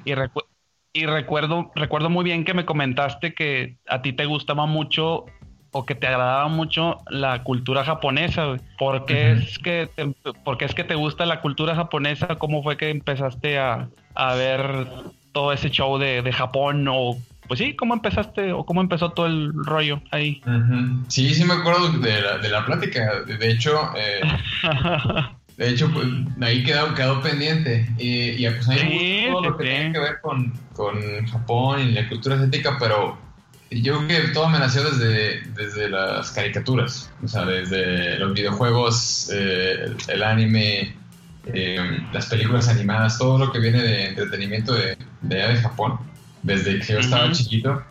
y, 0.04 0.12
recu- 0.12 0.44
y 0.92 1.06
recuerdo, 1.06 1.70
recuerdo 1.74 2.10
muy 2.10 2.24
bien 2.24 2.44
que 2.44 2.54
me 2.54 2.64
comentaste 2.64 3.34
que 3.34 3.76
a 3.88 4.02
ti 4.02 4.12
te 4.12 4.26
gustaba 4.26 4.66
mucho 4.66 5.26
o 5.74 5.86
que 5.86 5.94
te 5.94 6.06
agradaba 6.06 6.48
mucho 6.48 6.98
la 7.08 7.42
cultura 7.44 7.84
japonesa. 7.84 8.56
¿Por 8.78 9.06
qué, 9.06 9.32
es 9.32 9.58
que 9.58 9.88
te, 9.94 10.06
por 10.44 10.58
qué 10.58 10.66
es 10.66 10.74
que 10.74 10.84
te 10.84 10.94
gusta 10.94 11.24
la 11.24 11.40
cultura 11.40 11.74
japonesa? 11.74 12.26
¿Cómo 12.36 12.62
fue 12.62 12.76
que 12.76 12.90
empezaste 12.90 13.58
a, 13.58 13.88
a 14.14 14.34
ver 14.34 14.86
todo 15.32 15.52
ese 15.52 15.70
show 15.70 15.96
de, 15.98 16.20
de 16.20 16.32
Japón? 16.32 16.86
O 16.90 17.16
pues 17.48 17.58
sí, 17.58 17.74
¿cómo 17.74 17.94
empezaste 17.94 18.52
o 18.52 18.64
cómo 18.66 18.80
empezó 18.82 19.10
todo 19.10 19.26
el 19.26 19.52
rollo 19.64 20.00
ahí? 20.10 20.42
Sí, 21.08 21.34
sí 21.34 21.44
me 21.44 21.54
acuerdo 21.54 21.90
de 21.90 22.20
la, 22.20 22.38
de 22.38 22.48
la 22.50 22.64
plática. 22.66 23.22
De, 23.22 23.36
de 23.36 23.50
hecho, 23.50 23.90
eh, 23.96 24.20
de 25.56 25.68
hecho, 25.68 25.90
pues, 25.92 26.06
ahí 26.40 26.64
quedó, 26.64 26.94
quedó 26.94 27.20
pendiente. 27.20 27.88
Y, 27.98 28.44
y 28.44 28.50
pues 28.50 28.68
a 28.68 28.72
mí 28.72 28.78
me 28.82 29.30
gustó 29.30 29.32
todo 29.32 29.50
lo 29.50 29.56
que 29.56 29.64
tiene 29.64 29.92
que 29.92 29.98
ver 29.98 30.20
con, 30.20 30.52
con 30.74 31.26
Japón 31.26 31.80
y 31.80 31.92
la 31.92 32.08
cultura 32.08 32.36
asiática, 32.36 32.76
pero 32.78 33.18
yo 33.70 33.98
creo 34.06 34.22
que 34.22 34.28
todo 34.28 34.48
me 34.48 34.58
nació 34.58 34.82
desde, 34.84 35.40
desde 35.54 35.88
las 35.88 36.30
caricaturas. 36.30 37.10
O 37.22 37.28
sea, 37.28 37.44
desde 37.44 38.18
los 38.18 38.32
videojuegos, 38.34 39.30
eh, 39.32 39.84
el, 39.84 39.96
el 40.08 40.22
anime, 40.22 40.94
eh, 41.46 41.98
las 42.12 42.26
películas 42.26 42.68
animadas, 42.68 43.18
todo 43.18 43.38
lo 43.38 43.52
que 43.52 43.58
viene 43.58 43.82
de 43.82 44.06
entretenimiento 44.06 44.74
de, 44.74 44.96
de 45.22 45.42
allá 45.42 45.54
de 45.54 45.60
Japón, 45.60 45.98
desde 46.42 46.78
que 46.80 46.92
yo 46.92 46.98
estaba 46.98 47.30
chiquito. 47.32 47.82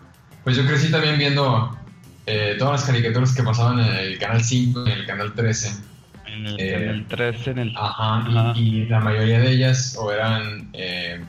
Pues 0.44 0.58
yo 0.58 0.66
crecí 0.66 0.90
también 0.90 1.18
viendo 1.18 1.78
eh, 2.26 2.56
todas 2.58 2.82
las 2.82 2.90
caricaturas 2.90 3.34
que 3.36 3.44
pasaban 3.44 3.80
en 3.80 3.96
el 3.96 4.18
canal 4.20 4.44
5 4.44 4.84
y 4.88 4.92
en 4.92 5.00
el 5.00 5.06
canal 5.06 5.34
13. 5.34 5.91
En 6.32 6.48
el, 6.48 6.60
Eh, 6.60 6.76
en 6.76 6.90
el 6.90 7.06
3, 7.08 7.48
en 7.48 7.60
el... 7.60 7.74
Ajá, 7.78 8.18
Ajá. 8.20 8.54
Y, 8.56 8.82
y 8.82 8.86
la 8.86 9.00
mayoría 9.00 9.40
de 9.40 9.52
ellas 9.52 9.98
o 10.00 10.12
eran 10.12 10.70
eh, 10.74 11.22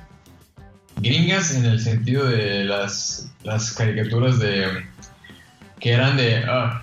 gringas 0.97 1.55
en 1.55 1.65
el 1.65 1.81
sentido 1.81 2.27
de 2.27 2.65
las, 2.65 3.33
las 3.43 3.73
caricaturas 3.73 4.39
de 4.39 4.85
que 5.81 5.93
eran 5.93 6.17
de 6.17 6.45
ah, 6.49 6.83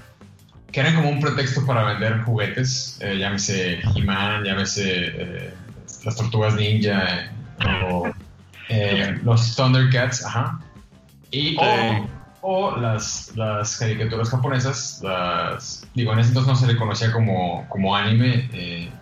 que 0.71 0.81
eran 0.81 0.95
como 0.95 1.09
un 1.09 1.19
pretexto 1.19 1.65
para 1.65 1.83
vender 1.83 2.21
juguetes, 2.23 2.99
eh, 3.01 3.17
llámese 3.17 3.79
He-Man, 3.95 4.43
llámese 4.43 5.07
eh, 5.07 5.53
las 6.03 6.15
Tortugas 6.15 6.55
Ninja 6.55 7.31
o 7.89 8.11
los 9.23 9.55
Thundercats, 9.55 10.23
ajá. 10.25 10.59
Y, 11.31 11.57
o, 12.41 12.75
las, 12.77 13.35
las 13.35 13.77
caricaturas 13.77 14.29
japonesas, 14.29 15.01
las, 15.03 15.87
digo, 15.93 16.13
en 16.13 16.19
ese 16.19 16.29
entonces 16.29 16.53
no 16.53 16.59
se 16.59 16.73
le 16.73 16.77
conocía 16.77 17.11
como, 17.11 17.67
como 17.69 17.95
anime 17.95 18.49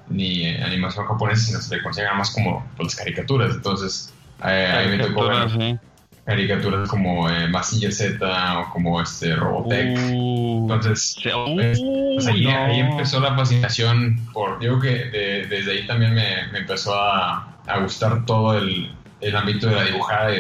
ni 0.10 0.48
animación 0.56 1.06
japonesa, 1.06 1.48
sino 1.48 1.62
se 1.62 1.76
le 1.76 1.82
conocía 1.84 2.14
más 2.14 2.32
como 2.32 2.66
pues, 2.76 2.88
las 2.88 2.96
caricaturas. 2.96 3.56
Entonces, 3.56 4.14
ahí 4.40 4.90
me 4.90 5.00
tocó 5.00 5.28
ver 5.28 5.80
caricaturas 6.28 6.90
como 6.90 7.30
eh, 7.30 7.48
Massinger 7.48 7.92
Z 7.92 8.60
o 8.60 8.70
como 8.74 9.02
este 9.02 9.34
Robotech. 9.34 9.98
Uh, 10.12 10.60
Entonces, 10.64 11.18
pues, 11.24 11.80
pues, 11.80 12.28
ahí, 12.28 12.46
empezó 12.80 13.22
la 13.22 13.34
fascinación 13.34 14.20
por, 14.34 14.62
yo 14.62 14.78
creo 14.78 14.82
que 14.82 15.48
desde 15.48 15.72
ahí 15.72 15.88
también 15.88 16.14
me, 16.14 16.42
empezó 16.58 16.94
a, 16.94 17.56
gustar 17.82 18.26
todo 18.26 18.58
el, 18.58 18.92
ámbito 19.36 19.68
de 19.68 19.76
la 19.76 19.84
dibujada 19.86 20.34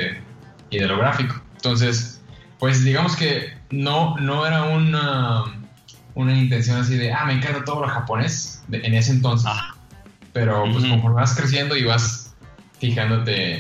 y 0.69 0.77
de, 0.77 0.87
lo 0.87 0.97
gráfico. 0.97 1.41
Entonces, 1.55 2.16
pues 2.59 2.83
digamos 2.83 3.15
que 3.15 3.53
no, 3.69 4.17
no 4.17 4.45
era 4.45 4.63
una, 4.63 5.43
una 6.15 6.37
intención 6.37 6.77
así 6.77 6.97
de, 6.97 7.11
ah, 7.13 7.25
me 7.25 7.33
encanta 7.33 7.63
todo 7.63 7.81
lo 7.81 7.87
japonés 7.87 8.63
en 8.71 8.93
ese 8.93 9.11
entonces. 9.11 9.49
Ah. 9.51 9.75
Pero 10.33 10.65
pues 10.71 10.85
conforme 10.85 11.15
vas 11.15 11.35
creciendo 11.35 11.75
y 11.75 11.83
vas 11.83 12.35
fijándote 12.79 13.59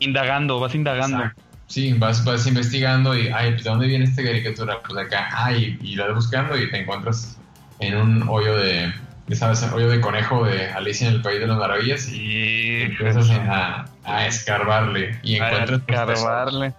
indagando, 0.00 0.58
vas 0.58 0.74
indagando. 0.74 1.30
Sí, 1.66 1.92
vas, 1.92 2.24
vas 2.24 2.46
investigando 2.48 3.16
y, 3.16 3.28
ay, 3.28 3.52
pues, 3.52 3.62
¿de 3.62 3.70
dónde 3.70 3.86
viene 3.86 4.04
esta 4.04 4.24
caricatura? 4.24 4.80
Pues 4.82 5.06
acá, 5.06 5.28
ay, 5.32 5.78
y, 5.80 5.94
la 5.94 6.06
vas 6.06 6.16
buscando 6.16 6.56
y 6.56 6.68
te 6.68 6.78
encuentras 6.78 7.38
en 7.78 7.96
un 7.96 8.28
hoyo 8.28 8.56
de, 8.56 8.92
¿sabes? 9.32 9.62
Un 9.62 9.74
hoyo 9.74 9.88
de 9.88 10.00
conejo 10.00 10.44
de 10.44 10.68
Alicia 10.70 11.06
en 11.06 11.14
el 11.14 11.22
País 11.22 11.38
de 11.38 11.46
las 11.46 11.58
Maravillas 11.58 12.08
y 12.08 12.82
empiezas 12.82 13.30
a, 13.30 13.84
a, 14.02 14.26
escarbarle 14.26 15.16
y 15.22 15.36
encuentras... 15.36 15.80
A 15.86 16.12
escarbarle. 16.12 16.74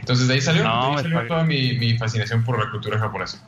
Entonces 0.00 0.28
de 0.28 0.34
ahí 0.34 0.40
salió, 0.40 0.64
toda 1.28 1.44
mi, 1.44 1.74
mi 1.74 1.96
fascinación 1.96 2.44
por 2.44 2.58
la 2.58 2.70
cultura 2.70 2.98
japonesa. 2.98 3.46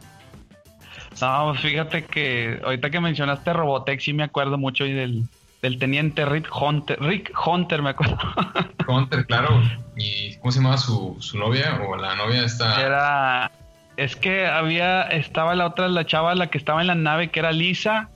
No, 1.21 1.51
pues 1.51 1.61
fíjate 1.61 2.05
que 2.05 2.61
ahorita 2.65 2.91
que 2.91 3.01
mencionaste 3.01 3.53
Robotech 3.53 4.01
sí 4.01 4.13
me 4.13 4.25
acuerdo 4.25 4.59
mucho 4.59 4.87
y 4.87 4.93
del, 4.93 5.25
del 5.61 5.79
teniente 5.79 6.25
Rick 6.25 6.49
Hunter, 6.55 7.01
Rick 7.01 7.33
Hunter, 7.47 7.83
me 7.83 7.91
acuerdo. 7.91 8.19
Hunter, 8.89 9.27
claro. 9.27 9.63
¿Y 9.97 10.37
cómo 10.37 10.53
se 10.53 10.59
llamaba 10.59 10.79
su, 10.79 11.17
su 11.21 11.39
novia 11.39 11.81
o 11.87 11.97
la 11.97 12.17
novia 12.17 12.45
esta? 12.45 12.81
Era, 12.81 13.51
es 13.97 14.17
que 14.17 14.47
había, 14.47 15.03
estaba 15.03 15.55
la 15.55 15.67
otra, 15.67 15.89
la 15.89 16.05
chava, 16.05 16.35
la 16.35 16.49
que 16.49 16.59
estaba 16.59 16.81
en 16.81 16.89
la 16.89 16.95
nave, 16.95 17.31
que 17.31 17.41
era 17.41 17.53
Lisa. 17.53 18.09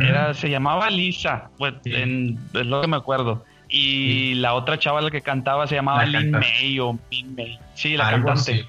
Era, 0.00 0.34
se 0.34 0.50
llamaba 0.50 0.90
Lisa, 0.90 1.50
pues, 1.56 1.74
es 1.84 2.66
lo 2.66 2.80
que 2.80 2.88
me 2.88 2.96
acuerdo. 2.96 3.44
Y 3.68 4.34
la 4.34 4.54
otra 4.54 4.78
chava, 4.78 5.00
la 5.00 5.10
que 5.10 5.20
cantaba, 5.20 5.66
se 5.66 5.74
llamaba 5.74 6.04
Lin 6.06 6.30
May 6.30 6.78
o 6.80 6.98
Min 7.10 7.34
May. 7.34 7.58
Sí, 7.74 7.96
la 7.96 8.10
cantante. 8.10 8.66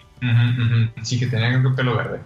Sí. 1.04 1.20
que 1.20 1.28
tenía 1.28 1.50
el 1.50 1.76
pelo 1.76 1.96
verde. 1.96 2.20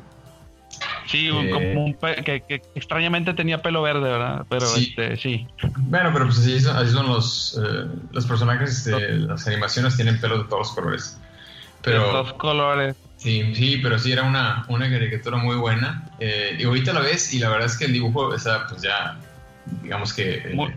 Sí, 1.06 1.30
como 1.30 1.86
un 1.86 1.94
que, 1.94 2.62
extrañamente 2.74 3.34
tenía 3.34 3.62
pelo 3.62 3.84
verde, 3.84 4.10
¿verdad? 4.10 4.46
Pero 4.50 4.66
sí. 4.66 4.90
Este, 4.90 5.18
sí. 5.18 5.48
Bueno, 5.78 6.10
pero 6.12 6.26
pues 6.26 6.40
así, 6.40 6.60
son, 6.60 7.08
los, 7.08 7.62
eh, 7.64 7.86
los 8.12 8.26
personajes, 8.26 8.88
este, 8.88 9.20
las 9.20 9.46
animaciones 9.48 9.96
tienen 9.96 10.20
pelo 10.20 10.40
de 10.40 10.46
todos 10.46 10.60
los 10.60 10.72
colores. 10.72 11.20
Pero, 11.84 12.00
de 12.00 12.12
todos 12.12 12.34
colores. 12.34 12.96
Sí, 13.18 13.54
sí, 13.56 13.80
pero 13.82 14.00
sí 14.00 14.12
era 14.12 14.24
una, 14.24 14.66
una 14.68 14.90
caricatura 14.90 15.38
muy 15.38 15.56
buena. 15.56 16.10
Eh, 16.20 16.58
y 16.60 16.64
ahorita 16.64 16.94
la 16.94 17.02
ves 17.02 17.34
y 17.34 17.40
la 17.40 17.50
verdad 17.50 17.68
es 17.68 17.78
que 17.78 17.86
el 17.86 17.94
dibujo 17.94 18.34
está 18.34 18.68
pues 18.68 18.82
ya, 18.82 19.18
digamos 19.82 20.14
que 20.14 20.38
eh, 20.38 20.76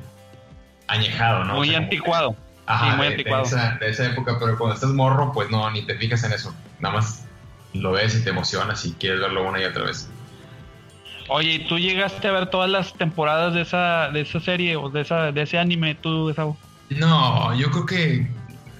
añejado, 0.89 1.45
¿no? 1.45 1.55
Muy 1.57 1.75
anticuado. 1.75 2.37
Ajá, 2.67 2.97
muy 2.97 3.07
anticuado. 3.07 3.45
esa, 3.45 3.77
de 3.79 3.91
esa 3.91 4.07
época, 4.07 4.39
pero 4.41 4.59
cuando 4.59 4.75
estás 4.75 4.91
morro, 4.91 5.33
pues 5.33 5.51
no, 5.51 5.71
ni 5.71 5.83
te 5.83 5.97
fijas 5.97 6.25
en 6.25 6.33
eso. 6.33 6.55
Nada 6.81 6.97
más 6.97 7.25
lo 7.73 7.93
ves 7.93 8.17
y 8.17 8.25
te 8.25 8.31
emocionas 8.31 8.85
y 8.85 8.93
quieres 8.93 9.21
verlo 9.21 9.49
una 9.49 9.61
y 9.61 9.65
otra 9.65 9.85
vez. 9.85 10.09
Oye, 11.29 11.55
¿y 11.55 11.67
tú 11.67 11.79
llegaste 11.79 12.29
a 12.29 12.33
ver 12.33 12.51
todas 12.51 12.71
las 12.71 12.95
temporadas 12.95 13.55
de 13.55 13.63
esa, 13.63 14.11
de 14.11 14.21
esa 14.21 14.41
serie 14.41 14.77
o 14.77 14.89
de, 14.89 15.01
esa, 15.01 15.33
de 15.33 15.43
ese 15.43 15.59
anime, 15.59 15.97
tú, 15.97 16.33
No, 16.91 17.55
yo 17.57 17.71
creo 17.71 17.87
que 17.87 18.31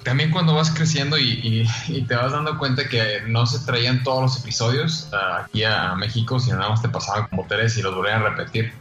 también 0.05 0.31
cuando 0.31 0.55
vas 0.55 0.71
creciendo 0.71 1.19
y, 1.19 1.67
te 2.07 2.15
vas 2.15 2.31
dando 2.31 2.57
cuenta 2.59 2.89
que 2.89 3.23
no 3.27 3.45
se 3.47 3.65
traían 3.67 4.05
todos 4.05 4.23
los 4.23 4.41
episodios 4.41 5.11
ah, 5.13 5.45
aquí 5.45 5.65
a, 5.65 5.95
México, 5.97 6.39
sino 6.39 6.59
nada 6.59 6.71
más 6.71 6.83
te 6.83 6.89
pasaban 6.89 7.27
como 7.29 7.45
tres 7.49 7.77
y 7.77 7.83
los 7.83 7.95
volvían 7.95 8.23
a 8.23 8.29
repetir. 8.29 8.73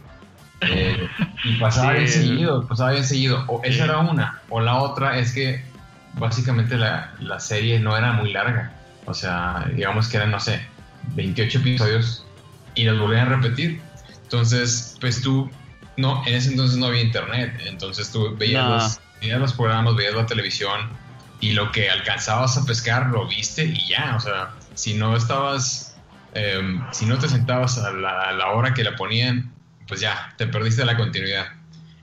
Eh, 0.62 1.08
y 1.44 1.56
pasaba 1.56 1.92
bien 1.92 2.08
seguido, 2.08 2.66
pasaba 2.66 2.92
bien 2.92 3.04
seguido. 3.04 3.44
O 3.48 3.62
esa 3.64 3.84
era 3.84 3.98
una. 3.98 4.40
O 4.48 4.60
la 4.60 4.76
otra 4.76 5.18
es 5.18 5.32
que 5.32 5.62
básicamente 6.14 6.76
la, 6.76 7.12
la 7.20 7.40
serie 7.40 7.78
no 7.78 7.96
era 7.96 8.12
muy 8.12 8.32
larga. 8.32 8.72
O 9.04 9.14
sea, 9.14 9.66
digamos 9.72 10.08
que 10.08 10.16
eran, 10.16 10.30
no 10.30 10.40
sé, 10.40 10.60
28 11.14 11.58
episodios 11.58 12.26
y 12.74 12.84
los 12.84 12.98
volvían 12.98 13.26
a 13.26 13.36
repetir. 13.36 13.80
Entonces, 14.22 14.96
pues 15.00 15.22
tú, 15.22 15.50
no, 15.96 16.22
en 16.26 16.34
ese 16.34 16.50
entonces 16.50 16.76
no 16.78 16.86
había 16.86 17.02
internet, 17.02 17.60
entonces 17.66 18.10
tú 18.10 18.36
veías, 18.36 18.68
los, 18.68 19.00
veías 19.20 19.40
los 19.40 19.52
programas, 19.52 19.94
veías 19.94 20.14
la 20.14 20.26
televisión 20.26 20.90
y 21.40 21.52
lo 21.52 21.70
que 21.70 21.90
alcanzabas 21.90 22.56
a 22.56 22.64
pescar 22.64 23.08
lo 23.08 23.26
viste 23.26 23.64
y 23.64 23.88
ya, 23.88 24.14
o 24.16 24.20
sea, 24.20 24.50
si 24.74 24.94
no 24.94 25.16
estabas, 25.16 25.96
em, 26.34 26.82
si 26.92 27.06
no 27.06 27.18
te 27.18 27.28
sentabas 27.28 27.78
a 27.78 27.92
la, 27.92 28.50
hora 28.50 28.74
que 28.74 28.84
la 28.84 28.96
ponían, 28.96 29.52
pues 29.86 30.00
ya, 30.00 30.34
te 30.36 30.46
perdiste 30.46 30.84
la 30.84 30.96
continuidad. 30.96 31.46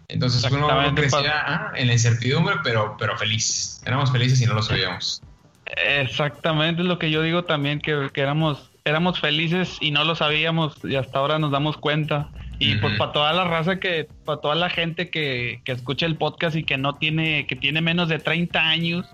Entonces 0.08 0.44
uno 0.52 0.68
crecía 0.96 1.44
ah, 1.46 1.74
en 1.76 1.88
la 1.88 1.94
incertidumbre, 1.94 2.56
pero, 2.64 2.96
pero 3.00 3.18
feliz. 3.18 3.82
Éramos 3.86 4.12
felices 4.12 4.42
y 4.42 4.46
no 4.46 4.54
lo 4.54 4.62
sabíamos. 4.62 5.22
Exactamente, 5.66 6.82
es 6.82 6.88
lo 6.88 7.00
que 7.00 7.10
yo 7.10 7.22
digo 7.22 7.46
también, 7.46 7.80
que, 7.80 8.10
que 8.14 8.22
éramos 8.22 8.70
éramos 8.86 9.20
felices 9.20 9.78
y 9.80 9.92
no 9.92 10.04
lo 10.04 10.16
sabíamos 10.16 10.76
y 10.84 10.96
hasta 10.96 11.20
ahora 11.20 11.40
nos 11.40 11.52
damos 11.52 11.78
cuenta. 11.78 12.30
Y 12.60 12.76
pues 12.76 12.98
para 12.98 13.12
toda 13.12 13.34
la 13.34 13.44
raza 13.44 13.80
que, 13.80 14.08
para 14.24 14.40
toda 14.40 14.56
la 14.56 14.70
gente 14.70 15.10
que, 15.10 15.62
que 15.66 15.72
escucha 15.74 16.06
el 16.06 16.16
podcast 16.16 16.56
y 16.56 16.64
que 16.64 16.78
no 16.78 16.96
tiene, 16.96 17.46
que 17.46 17.56
tiene 17.56 17.82
menos 17.82 18.08
de 18.08 18.20
30 18.20 18.58
años, 18.58 19.06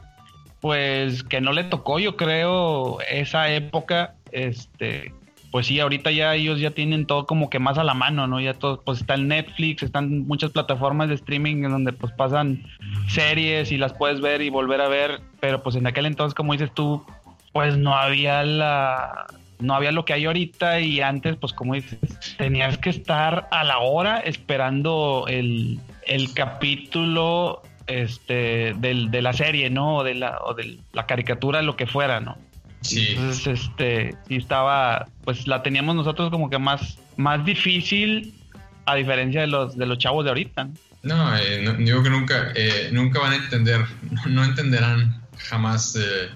pues 0.60 1.24
que 1.24 1.42
no 1.42 1.52
le 1.54 1.64
tocó, 1.64 2.00
yo 2.00 2.16
creo, 2.16 3.00
esa 3.10 3.50
época, 3.52 4.16
este, 4.32 5.14
pues 5.52 5.68
sí, 5.68 5.80
ahorita 5.80 6.12
ya 6.12 6.36
ellos 6.36 6.60
ya 6.60 6.72
tienen 6.72 7.06
todo 7.06 7.26
como 7.26 7.50
que 7.50 7.60
más 7.60 7.78
a 7.78 7.84
la 7.84 7.94
mano, 7.94 8.28
¿no? 8.28 8.40
Ya 8.40 8.54
todo, 8.54 8.82
pues 8.82 9.02
está 9.02 9.16
en 9.16 9.28
Netflix, 9.28 9.84
están 9.84 10.28
muchas 10.28 10.52
plataformas 10.52 11.10
de 11.10 11.16
streaming 11.16 11.64
en 11.64 11.72
donde 11.72 11.94
pues 11.94 12.14
pasan 12.14 12.64
series 13.08 13.72
y 13.72 13.78
las 13.78 13.94
puedes 13.94 14.22
ver 14.22 14.42
y 14.42 14.50
volver 14.50 14.82
a 14.82 14.88
ver, 14.88 15.22
pero 15.40 15.64
pues 15.64 15.76
en 15.76 15.88
aquel 15.88 16.06
entonces, 16.06 16.36
como 16.36 16.54
dices 16.54 16.72
tú, 16.74 17.04
pues 17.52 17.78
no 17.78 17.96
había 17.96 18.44
la, 18.44 19.26
no 19.60 19.74
había 19.74 19.92
lo 19.92 20.06
que 20.06 20.14
hay 20.14 20.26
ahorita 20.26 20.80
y 20.82 21.02
antes, 21.02 21.36
pues 21.36 21.54
como 21.54 21.74
dices, 21.74 22.00
tenías 22.38 22.78
que 22.78 22.92
estar 22.92 23.48
a 23.52 23.64
la 23.64 23.80
hora 23.80 24.20
esperando 24.20 25.26
el, 25.28 25.80
capítulo 26.36 27.64
este, 27.88 28.74
del, 28.78 29.10
de 29.10 29.22
la 29.22 29.34
serie, 29.34 29.70
¿no? 29.70 29.98
O 29.98 30.04
de 30.04 30.14
la, 30.14 30.40
o 30.44 30.54
de 30.54 30.78
la 30.94 31.08
caricatura, 31.08 31.62
lo 31.64 31.76
que 31.76 31.88
fuera, 31.88 32.20
¿no? 32.20 32.38
Sí. 32.82 33.08
Entonces, 33.10 33.62
este, 33.62 34.16
sí 34.28 34.36
estaba, 34.38 35.08
pues 35.24 35.48
la 35.48 35.62
teníamos 35.62 35.96
nosotros 35.96 36.30
como 36.30 36.50
que 36.50 36.58
más, 36.58 36.98
más 37.18 37.44
difícil 37.46 38.34
a 38.86 38.96
diferencia 38.96 39.42
de 39.42 39.48
los, 39.48 39.78
de 39.78 39.86
los 39.86 39.98
chavos 39.98 40.24
de 40.24 40.32
ahorita. 40.32 40.70
No, 41.04 41.38
eh, 41.38 41.76
digo 41.80 42.04
que 42.04 42.10
nunca, 42.10 42.52
eh, 42.56 42.90
nunca 42.92 43.20
van 43.20 43.34
a 43.34 43.36
entender, 43.36 43.86
no 44.28 44.44
entenderán 44.44 45.22
jamás 45.38 45.96
eh, 45.96 46.30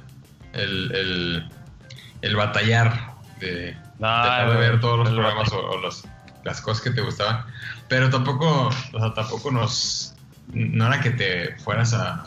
el, 0.54 1.50
el 2.22 2.36
batallar 2.36 3.14
de, 3.40 3.76
ver 4.00 4.80
todos 4.80 5.00
los 5.00 5.10
programas 5.10 5.52
o, 5.52 5.80
las 6.44 6.62
cosas 6.62 6.84
que 6.84 6.92
te 6.92 7.02
gustaban. 7.02 7.46
Pero 7.88 8.10
tampoco, 8.10 8.68
o 8.94 9.00
sea, 9.00 9.14
tampoco 9.14 9.52
nos. 9.52 10.16
No 10.54 10.88
era 10.88 11.00
que 11.00 11.12
te 11.12 11.56
fueras 11.58 11.94
a. 11.94 12.26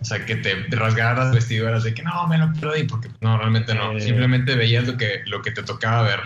O 0.00 0.04
sea, 0.04 0.24
que 0.24 0.36
te 0.36 0.54
rasgaras 0.70 1.26
las 1.26 1.34
vestiduras 1.34 1.84
de 1.84 1.92
que 1.92 2.02
no, 2.02 2.26
me 2.26 2.38
lo 2.38 2.52
perdí, 2.54 2.84
porque 2.84 3.08
no, 3.20 3.36
realmente 3.36 3.74
no. 3.74 3.92
Eh. 3.92 4.00
Simplemente 4.00 4.54
veías 4.54 4.86
lo 4.86 4.96
que, 4.96 5.22
lo 5.26 5.42
que 5.42 5.50
te 5.50 5.62
tocaba 5.62 6.02
ver. 6.02 6.20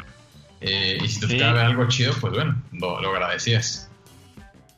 Eh, 0.60 0.98
y 1.02 1.08
si 1.08 1.20
te 1.20 1.26
tocaba 1.26 1.54
ver 1.54 1.64
algo 1.66 1.88
chido, 1.88 2.14
pues 2.20 2.32
bueno, 2.34 2.62
lo, 2.72 2.98
agradecías. 2.98 3.90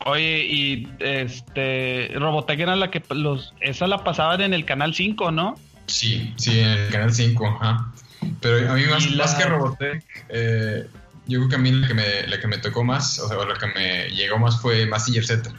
Oye, 0.06 0.44
y 0.44 0.88
este 1.00 2.10
Robotech 2.14 2.58
era 2.58 2.76
la 2.76 2.90
que 2.90 3.02
los 3.10 3.54
esa 3.60 3.86
la 3.86 4.02
pasaban 4.02 4.40
en 4.40 4.54
el 4.54 4.64
canal 4.64 4.94
5, 4.94 5.30
¿no? 5.30 5.56
Sí, 5.86 6.32
sí, 6.36 6.60
en 6.60 6.68
el 6.68 6.90
canal 6.90 7.12
5, 7.12 7.46
ajá. 7.46 7.92
Pero 8.40 8.70
a 8.70 8.74
mí 8.74 8.82
más, 9.16 9.34
que 9.34 9.44
Robotech, 9.44 10.04
eh, 10.30 10.86
yo 11.26 11.40
creo 11.40 11.48
que 11.48 11.56
a 11.56 11.58
mí 11.58 11.70
la 11.70 11.86
que, 11.86 11.94
me, 11.94 12.26
la 12.26 12.40
que 12.40 12.46
me 12.46 12.58
tocó 12.58 12.82
más, 12.82 13.18
o 13.18 13.28
sea, 13.28 13.36
la 13.36 13.54
que 13.54 13.66
me 13.66 14.08
llegó 14.10 14.38
más 14.38 14.60
fue 14.60 14.86
Massinger 14.86 15.26
Z. 15.26 15.50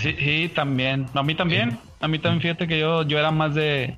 Sí, 0.00 0.50
también. 0.54 1.06
A 1.14 1.22
mí 1.22 1.34
también. 1.34 1.78
A 2.00 2.08
mí 2.08 2.18
también, 2.18 2.42
fíjate 2.42 2.66
que 2.66 2.78
yo, 2.78 3.02
yo 3.02 3.18
era 3.18 3.30
más 3.30 3.54
de. 3.54 3.96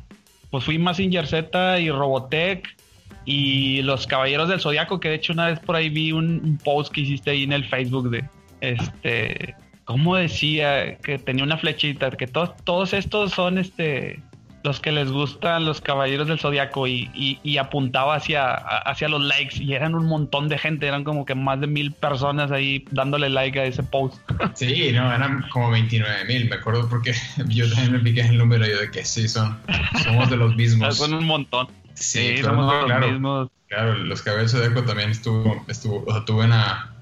Pues 0.50 0.64
fui 0.64 0.78
Massinger 0.78 1.26
Z 1.26 1.80
y 1.80 1.90
Robotech. 1.90 2.76
y 3.24 3.82
los 3.82 4.06
Caballeros 4.06 4.48
del 4.48 4.60
Zodiaco, 4.60 5.00
que 5.00 5.10
de 5.10 5.16
hecho 5.16 5.32
una 5.32 5.48
vez 5.48 5.58
por 5.60 5.76
ahí 5.76 5.90
vi 5.90 6.12
un, 6.12 6.58
post 6.64 6.92
que 6.92 7.02
hiciste 7.02 7.30
ahí 7.30 7.42
en 7.42 7.52
el 7.52 7.64
Facebook 7.64 8.10
de, 8.10 8.24
este, 8.60 9.54
¿cómo 9.84 10.16
decía? 10.16 10.96
Que 10.98 11.18
tenía 11.18 11.44
una 11.44 11.58
flechita, 11.58 12.10
que 12.10 12.26
todos, 12.26 12.56
todos 12.64 12.94
estos 12.94 13.32
son, 13.32 13.58
este, 13.58 14.22
los 14.68 14.80
que 14.80 14.92
les 14.92 15.10
gustan 15.10 15.64
los 15.64 15.80
caballeros 15.80 16.28
del 16.28 16.38
zodiaco 16.38 16.86
y, 16.86 17.10
y, 17.42 17.56
apuntaba 17.56 18.16
hacia, 18.16 18.52
hacia 18.52 19.08
los 19.08 19.22
likes 19.22 19.62
y 19.62 19.72
eran 19.72 19.94
un 19.94 20.04
montón 20.04 20.48
de 20.50 20.58
gente, 20.58 20.86
eran 20.86 21.04
como 21.04 21.24
que 21.24 21.34
más 21.34 21.58
de 21.58 21.66
mil 21.66 21.90
personas 21.92 22.50
ahí 22.50 22.84
dándole 22.90 23.30
like 23.30 23.58
a 23.58 23.64
ese 23.64 23.82
post. 23.82 24.18
Sí, 24.54 24.92
no, 24.92 25.12
eran 25.12 25.42
como 25.50 25.70
29 25.70 26.24
mil, 26.26 26.50
me 26.50 26.56
acuerdo 26.56 26.86
porque 26.88 27.14
yo 27.48 27.68
también 27.70 27.92
me 27.92 27.98
piqué 28.00 28.20
el 28.20 28.36
número 28.36 28.66
yo 28.66 28.78
de 28.78 28.90
que 28.90 29.04
sí, 29.04 29.26
son, 29.26 29.58
somos 30.04 30.28
de 30.28 30.36
los 30.36 30.54
mismos. 30.54 30.96
son 30.98 31.14
un 31.14 31.24
montón. 31.24 31.68
Sí, 31.94 32.36
somos 32.42 32.70
de 32.70 32.88
los 32.88 33.10
mismos. 33.10 33.48
Claro, 33.68 33.94
los 33.94 34.20
caballeros 34.20 34.52
del 34.52 34.62
zodiaco 34.62 34.86
también 34.86 35.10
estuvo, 35.10 35.64
estuvo, 35.68 36.04
o 36.06 36.12
sea, 36.12 36.24
tuve 36.26 36.44
una 36.44 36.94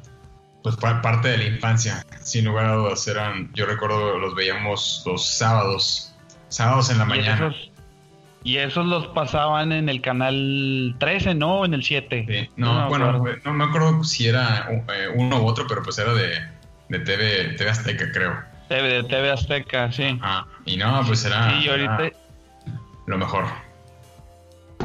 pues 0.62 0.76
parte 0.76 1.28
de 1.28 1.38
la 1.38 1.44
infancia, 1.46 2.04
sin 2.22 2.44
lugar 2.44 2.66
a 2.66 2.74
dudas, 2.74 3.06
eran, 3.08 3.52
yo 3.54 3.66
recuerdo 3.66 4.18
los 4.18 4.34
veíamos 4.36 5.02
los 5.04 5.24
sábados 5.24 6.15
Sábados 6.48 6.90
en 6.90 6.98
la 6.98 7.04
mañana. 7.04 7.54
y 8.44 8.58
esos 8.58 8.86
los 8.86 9.08
pasaban 9.08 9.72
en 9.72 9.88
el 9.88 10.00
canal 10.00 10.94
13, 10.98 11.34
¿no? 11.34 11.64
En 11.64 11.74
el 11.74 11.82
7. 11.82 12.50
No, 12.56 12.88
bueno, 12.88 13.24
no 13.44 13.52
me 13.52 13.64
acuerdo 13.64 14.04
si 14.04 14.28
era 14.28 14.68
eh, 14.70 15.08
uno 15.14 15.42
u 15.42 15.46
otro, 15.46 15.66
pero 15.68 15.82
pues 15.82 15.98
era 15.98 16.14
de, 16.14 16.38
de 16.88 16.98
TV, 17.00 17.54
TV 17.56 17.70
Azteca, 17.70 18.12
creo. 18.12 18.36
TV, 18.68 18.88
de 18.88 19.02
TV 19.04 19.30
Azteca, 19.30 19.90
sí. 19.90 20.18
Ah, 20.22 20.46
y 20.64 20.76
no, 20.76 21.02
pues 21.06 21.24
era, 21.24 21.52
lo 23.06 23.18
mejor. 23.18 23.46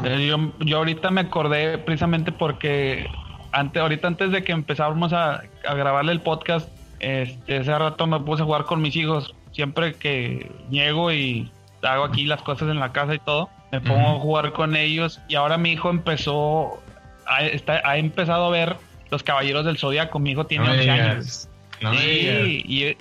Eh, 0.04 0.26
yo, 0.26 0.52
yo 0.60 0.78
ahorita 0.78 1.10
me 1.10 1.20
acordé 1.20 1.78
precisamente 1.78 2.32
porque 2.32 3.06
antes, 3.52 3.80
ahorita 3.80 4.08
antes 4.08 4.32
de 4.32 4.42
que 4.42 4.52
empezáramos 4.52 5.12
a, 5.12 5.42
a 5.66 5.74
grabarle 5.74 6.12
el 6.12 6.20
podcast, 6.20 6.68
este, 7.00 7.58
ese 7.58 7.78
rato 7.78 8.06
me 8.06 8.18
puse 8.20 8.42
a 8.42 8.46
jugar 8.46 8.64
con 8.64 8.80
mis 8.80 8.96
hijos 8.96 9.34
siempre 9.52 9.94
que 9.94 10.50
llego 10.70 11.12
y 11.12 11.50
hago 11.82 12.04
aquí 12.04 12.24
las 12.24 12.42
cosas 12.42 12.68
en 12.68 12.78
la 12.78 12.92
casa 12.92 13.14
y 13.14 13.18
todo, 13.18 13.48
me 13.70 13.80
pongo 13.80 14.16
a 14.16 14.20
jugar 14.20 14.52
con 14.52 14.76
ellos 14.76 15.20
y 15.28 15.34
ahora 15.34 15.58
mi 15.58 15.72
hijo 15.72 15.90
empezó, 15.90 16.82
ha, 17.26 17.44
está, 17.44 17.80
ha 17.84 17.96
empezado 17.96 18.46
a 18.46 18.50
ver 18.50 18.76
Los 19.10 19.22
Caballeros 19.22 19.64
del 19.64 19.78
Zodiaco, 19.78 20.18
mi 20.18 20.32
hijo 20.32 20.46
tiene 20.46 20.68
11 20.68 20.90
años. 20.90 21.48
sí, 21.80 22.62
y, 22.64 22.96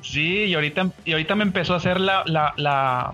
sí, 0.00 0.44
y 0.44 0.54
ahorita, 0.54 0.90
y 1.04 1.12
ahorita 1.12 1.34
me 1.34 1.44
empezó 1.44 1.74
a 1.74 1.76
hacer 1.76 2.00
la, 2.00 2.22
la, 2.26 2.54
la 2.56 3.12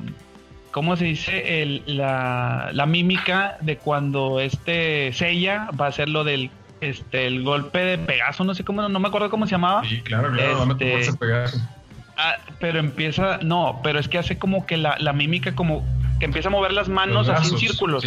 ¿cómo 0.70 0.96
se 0.96 1.04
dice? 1.06 1.62
El, 1.62 1.82
la, 1.86 2.70
la 2.72 2.86
mímica 2.86 3.58
de 3.60 3.76
cuando 3.76 4.40
este 4.40 5.12
Sella 5.12 5.68
va 5.78 5.86
a 5.86 5.88
hacer 5.88 6.08
lo 6.08 6.24
del 6.24 6.50
este 6.80 7.26
el 7.26 7.42
golpe 7.42 7.80
de 7.80 7.98
Pegaso, 7.98 8.44
no 8.44 8.54
sé 8.54 8.64
cómo, 8.64 8.88
no 8.88 9.00
me 9.00 9.08
acuerdo 9.08 9.28
cómo 9.28 9.46
se 9.46 9.52
llamaba. 9.52 9.84
Sí, 9.84 10.00
claro, 10.00 10.32
claro, 10.32 10.76
este, 10.78 11.12
Pegaso. 11.14 11.58
Ah, 12.22 12.36
pero 12.58 12.78
empieza, 12.78 13.38
no, 13.38 13.80
pero 13.82 13.98
es 13.98 14.06
que 14.06 14.18
hace 14.18 14.38
como 14.38 14.66
que 14.66 14.76
la, 14.76 14.96
la 14.98 15.14
mímica 15.14 15.54
como 15.54 15.86
que 16.18 16.26
empieza 16.26 16.48
a 16.48 16.50
mover 16.50 16.72
las 16.72 16.90
manos 16.90 17.30
así 17.30 17.54
en 17.54 17.58
círculos, 17.58 18.04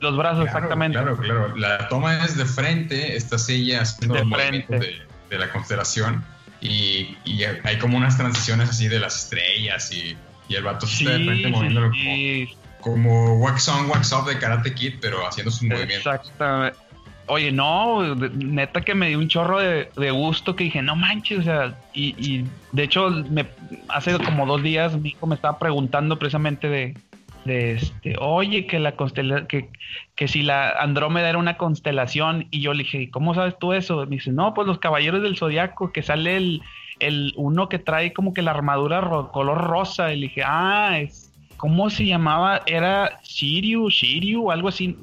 Los, 0.00 0.16
brazos, 0.16 0.46
exactamente. 0.46 0.98
Claro, 0.98 1.16
claro. 1.16 1.56
La 1.56 1.86
toma 1.88 2.24
es 2.24 2.36
de 2.36 2.44
frente, 2.44 3.16
esta 3.16 3.38
silla 3.38 3.82
haciendo 3.82 4.16
de, 4.16 4.64
de, 4.68 5.02
de, 5.30 5.38
la 5.38 5.52
constelación 5.52 6.24
y, 6.60 7.16
y, 7.24 7.44
hay 7.44 7.78
como 7.78 7.96
unas 7.96 8.16
transiciones 8.16 8.70
así 8.70 8.88
de 8.88 8.98
las 8.98 9.24
estrellas 9.24 9.92
y, 9.92 10.16
y 10.48 10.56
el 10.56 10.64
vato 10.64 10.86
está 10.86 11.10
de 11.10 11.24
frente 11.24 11.48
moviéndolo 11.48 11.90
como, 11.90 12.80
como 12.80 13.34
wax 13.38 13.68
on, 13.68 13.88
wax 13.88 14.12
off 14.12 14.26
de 14.26 14.36
Karate 14.36 14.74
Kid, 14.74 14.94
pero 15.00 15.24
haciendo 15.24 15.52
sus 15.52 15.62
movimientos. 15.62 15.98
Exactamente. 15.98 16.87
Oye, 17.28 17.52
no, 17.52 18.14
neta 18.14 18.80
que 18.80 18.94
me 18.94 19.08
dio 19.08 19.18
un 19.18 19.28
chorro 19.28 19.58
de, 19.58 20.10
gusto 20.10 20.56
que 20.56 20.64
dije, 20.64 20.82
no 20.82 20.96
manches, 20.96 21.40
o 21.40 21.42
sea, 21.42 21.78
y, 21.92 22.44
de 22.72 22.82
hecho, 22.82 23.10
me, 23.30 23.46
hace 23.88 24.16
como 24.18 24.46
dos 24.46 24.62
días 24.62 24.96
mi 24.96 25.10
hijo 25.10 25.26
me 25.26 25.34
estaba 25.34 25.58
preguntando 25.58 26.18
precisamente 26.18 26.68
de, 26.68 26.96
de 27.44 27.72
este, 27.72 28.16
oye, 28.18 28.66
que 28.66 28.78
la 28.78 28.92
constelación, 28.92 29.46
que, 29.46 29.68
que 30.14 30.26
si 30.28 30.42
la 30.42 30.70
Andrómeda 30.70 31.28
era 31.28 31.38
una 31.38 31.58
constelación, 31.58 32.46
y 32.50 32.60
yo 32.60 32.72
le 32.72 32.84
dije, 32.84 33.10
¿cómo 33.10 33.34
sabes 33.34 33.58
tú 33.58 33.74
eso? 33.74 34.06
Me 34.06 34.16
dice, 34.16 34.32
no, 34.32 34.54
pues 34.54 34.66
los 34.66 34.78
caballeros 34.78 35.22
del 35.22 35.36
zodiaco, 35.36 35.92
que 35.92 36.02
sale 36.02 36.36
el, 36.36 36.62
el 36.98 37.34
uno 37.36 37.68
que 37.68 37.78
trae 37.78 38.12
como 38.12 38.32
que 38.32 38.42
la 38.42 38.52
armadura 38.52 39.00
color 39.32 39.58
rosa, 39.58 40.12
y 40.12 40.16
le 40.16 40.28
dije, 40.28 40.42
ah, 40.46 40.98
es, 40.98 41.30
¿cómo 41.58 41.90
se 41.90 42.06
llamaba? 42.06 42.62
Era 42.66 43.20
Shiryu, 43.22 43.90
Shiryu, 43.90 44.50
algo 44.50 44.68
así, 44.68 44.96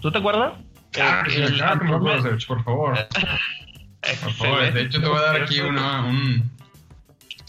¿tú 0.00 0.10
te 0.10 0.18
acuerdas? 0.18 0.54
Ah, 1.00 1.24
claro, 1.24 1.84
me 1.84 1.94
acuerdo, 1.94 2.38
por 2.46 2.64
favor. 2.64 3.08
Por 4.22 4.32
favor, 4.32 4.72
de 4.72 4.82
hecho 4.82 5.00
te 5.00 5.08
voy 5.08 5.18
a 5.18 5.22
dar 5.22 5.42
aquí 5.42 5.60
una, 5.60 6.04
un, 6.04 6.50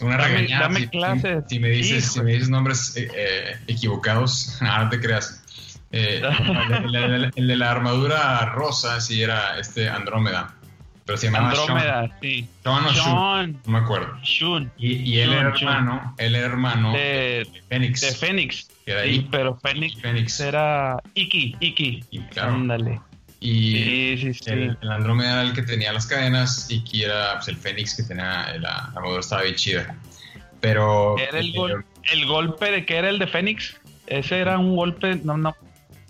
una 0.00 0.16
regañada. 0.16 0.62
Dame 0.64 0.80
si, 0.80 0.88
clases. 0.88 1.44
Si, 1.48 1.58
me 1.58 1.68
dices, 1.70 2.12
si 2.12 2.20
me 2.22 2.32
dices 2.32 2.48
nombres 2.48 2.96
eh, 2.96 3.08
eh 3.14 3.56
equivocados, 3.66 4.58
no 4.62 4.88
te 4.88 5.00
creas. 5.00 5.42
Eh, 5.92 6.22
el, 7.34 7.46
de 7.48 7.56
la 7.56 7.70
armadura 7.70 8.44
rosa 8.46 9.00
sí 9.00 9.22
era 9.22 9.58
este 9.58 9.88
Andrómeda. 9.88 10.54
Pero 11.04 11.18
se 11.18 11.26
llamaba 11.26 11.50
Andrómeda, 11.50 12.18
sí. 12.20 12.48
Sean 12.62 12.84
o 12.84 12.92
Shun, 12.92 13.60
no 13.64 13.72
me 13.72 13.78
acuerdo. 13.78 14.16
Shun. 14.22 14.70
Y, 14.78 14.92
y 14.96 15.18
él 15.18 15.32
era 15.32 15.48
hermano, 15.48 16.14
él 16.18 16.36
era 16.36 16.46
hermano 16.46 16.92
de, 16.92 17.48
Fénix. 17.68 18.00
De 18.00 18.12
Fénix. 18.12 18.68
Que 18.84 18.92
era 18.92 19.00
ahí. 19.00 19.26
pero 19.30 19.56
Fénix, 19.56 20.00
Fénix, 20.00 20.38
era 20.38 20.98
Iki, 21.14 21.56
Iki. 21.58 22.04
Y 22.10 22.20
claro. 22.20 22.52
Ándale. 22.52 23.00
Y 23.42 24.36
El, 24.46 24.76
Andrómeda 24.82 25.32
era 25.32 25.42
el 25.42 25.54
que 25.54 25.62
tenía 25.62 25.92
las 25.94 26.06
cadenas 26.06 26.66
y 26.70 26.84
que 26.84 27.06
era 27.06 27.36
pues, 27.36 27.48
el 27.48 27.56
Fénix 27.56 27.96
que 27.96 28.02
tenía 28.02 28.52
la, 28.58 28.92
la 28.94 29.18
estaba 29.18 29.42
bien 29.42 29.54
chida. 29.54 29.96
Pero. 30.60 31.16
¿Era 31.18 31.38
el, 31.38 31.54
el 32.12 32.26
golpe 32.26 32.70
de 32.70 32.84
que 32.84 32.96
era 32.98 33.08
el 33.08 33.18
de 33.18 33.26
Fénix? 33.26 33.80
Ese 34.06 34.40
era 34.40 34.58
un 34.58 34.76
golpe, 34.76 35.20
no, 35.24 35.38
no, 35.38 35.56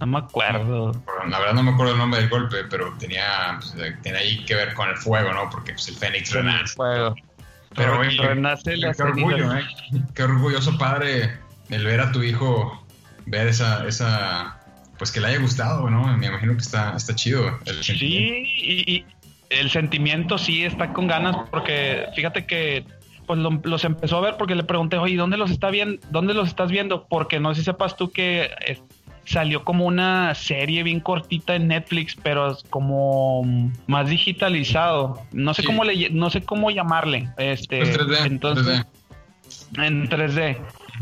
no 0.00 0.06
me 0.06 0.18
acuerdo. 0.18 0.92
La 1.28 1.38
verdad 1.38 1.54
no 1.54 1.62
me 1.62 1.70
acuerdo 1.70 1.92
el 1.92 1.98
nombre 1.98 2.20
del 2.20 2.30
golpe, 2.30 2.64
pero 2.68 2.96
tenía, 2.98 3.58
pues, 3.60 3.76
tenía 4.02 4.18
ahí 4.18 4.44
que 4.44 4.54
ver 4.56 4.74
con 4.74 4.88
el 4.88 4.96
fuego, 4.96 5.32
¿no? 5.32 5.48
Porque 5.50 5.72
pues, 5.72 5.86
el 5.88 5.94
Fénix 5.94 6.32
renace. 6.32 6.74
Fuego. 6.74 7.14
Pero 7.76 8.02
renace 8.02 8.74
qué, 8.74 9.02
orgullo, 9.02 9.54
¿eh? 9.54 9.64
Qué 10.14 10.24
orgulloso 10.24 10.76
padre 10.76 11.38
el 11.68 11.84
ver 11.84 12.00
a 12.00 12.10
tu 12.10 12.22
hijo 12.22 12.84
ver 13.26 13.46
esa, 13.46 13.86
esa 13.86 14.59
pues 15.00 15.10
que 15.10 15.18
le 15.18 15.28
haya 15.28 15.38
gustado, 15.38 15.88
¿no? 15.88 16.14
Me 16.18 16.26
imagino 16.26 16.52
que 16.52 16.60
está, 16.60 16.94
está 16.94 17.14
chido. 17.14 17.58
El 17.64 17.82
sí, 17.82 18.44
y, 18.58 19.04
el 19.48 19.70
sentimiento 19.70 20.36
sí 20.36 20.62
está 20.62 20.92
con 20.92 21.06
ganas, 21.06 21.36
porque 21.50 22.04
fíjate 22.14 22.44
que 22.44 22.84
pues 23.26 23.38
los 23.38 23.84
empezó 23.84 24.18
a 24.18 24.20
ver 24.20 24.36
porque 24.36 24.54
le 24.54 24.62
pregunté, 24.62 24.98
oye, 24.98 25.16
¿dónde 25.16 25.38
los 25.38 25.50
está 25.50 25.70
viendo? 25.70 26.06
¿Dónde 26.10 26.34
los 26.34 26.48
estás 26.48 26.70
viendo? 26.70 27.06
Porque 27.08 27.40
no 27.40 27.54
sé 27.54 27.62
si 27.62 27.64
sepas 27.64 27.96
tú 27.96 28.12
que 28.12 28.50
salió 29.24 29.64
como 29.64 29.86
una 29.86 30.34
serie 30.34 30.82
bien 30.82 31.00
cortita 31.00 31.54
en 31.54 31.68
Netflix, 31.68 32.14
pero 32.22 32.52
es 32.52 32.62
como 32.68 33.42
más 33.86 34.10
digitalizado. 34.10 35.22
No 35.32 35.54
sé 35.54 35.64
cómo 35.64 35.84
le, 35.84 36.10
no 36.10 36.28
sé 36.28 36.42
cómo 36.42 36.70
llamarle. 36.70 37.30
Este, 37.38 37.80
entonces, 38.26 38.84
en 39.76 40.08
3D. 40.08 40.56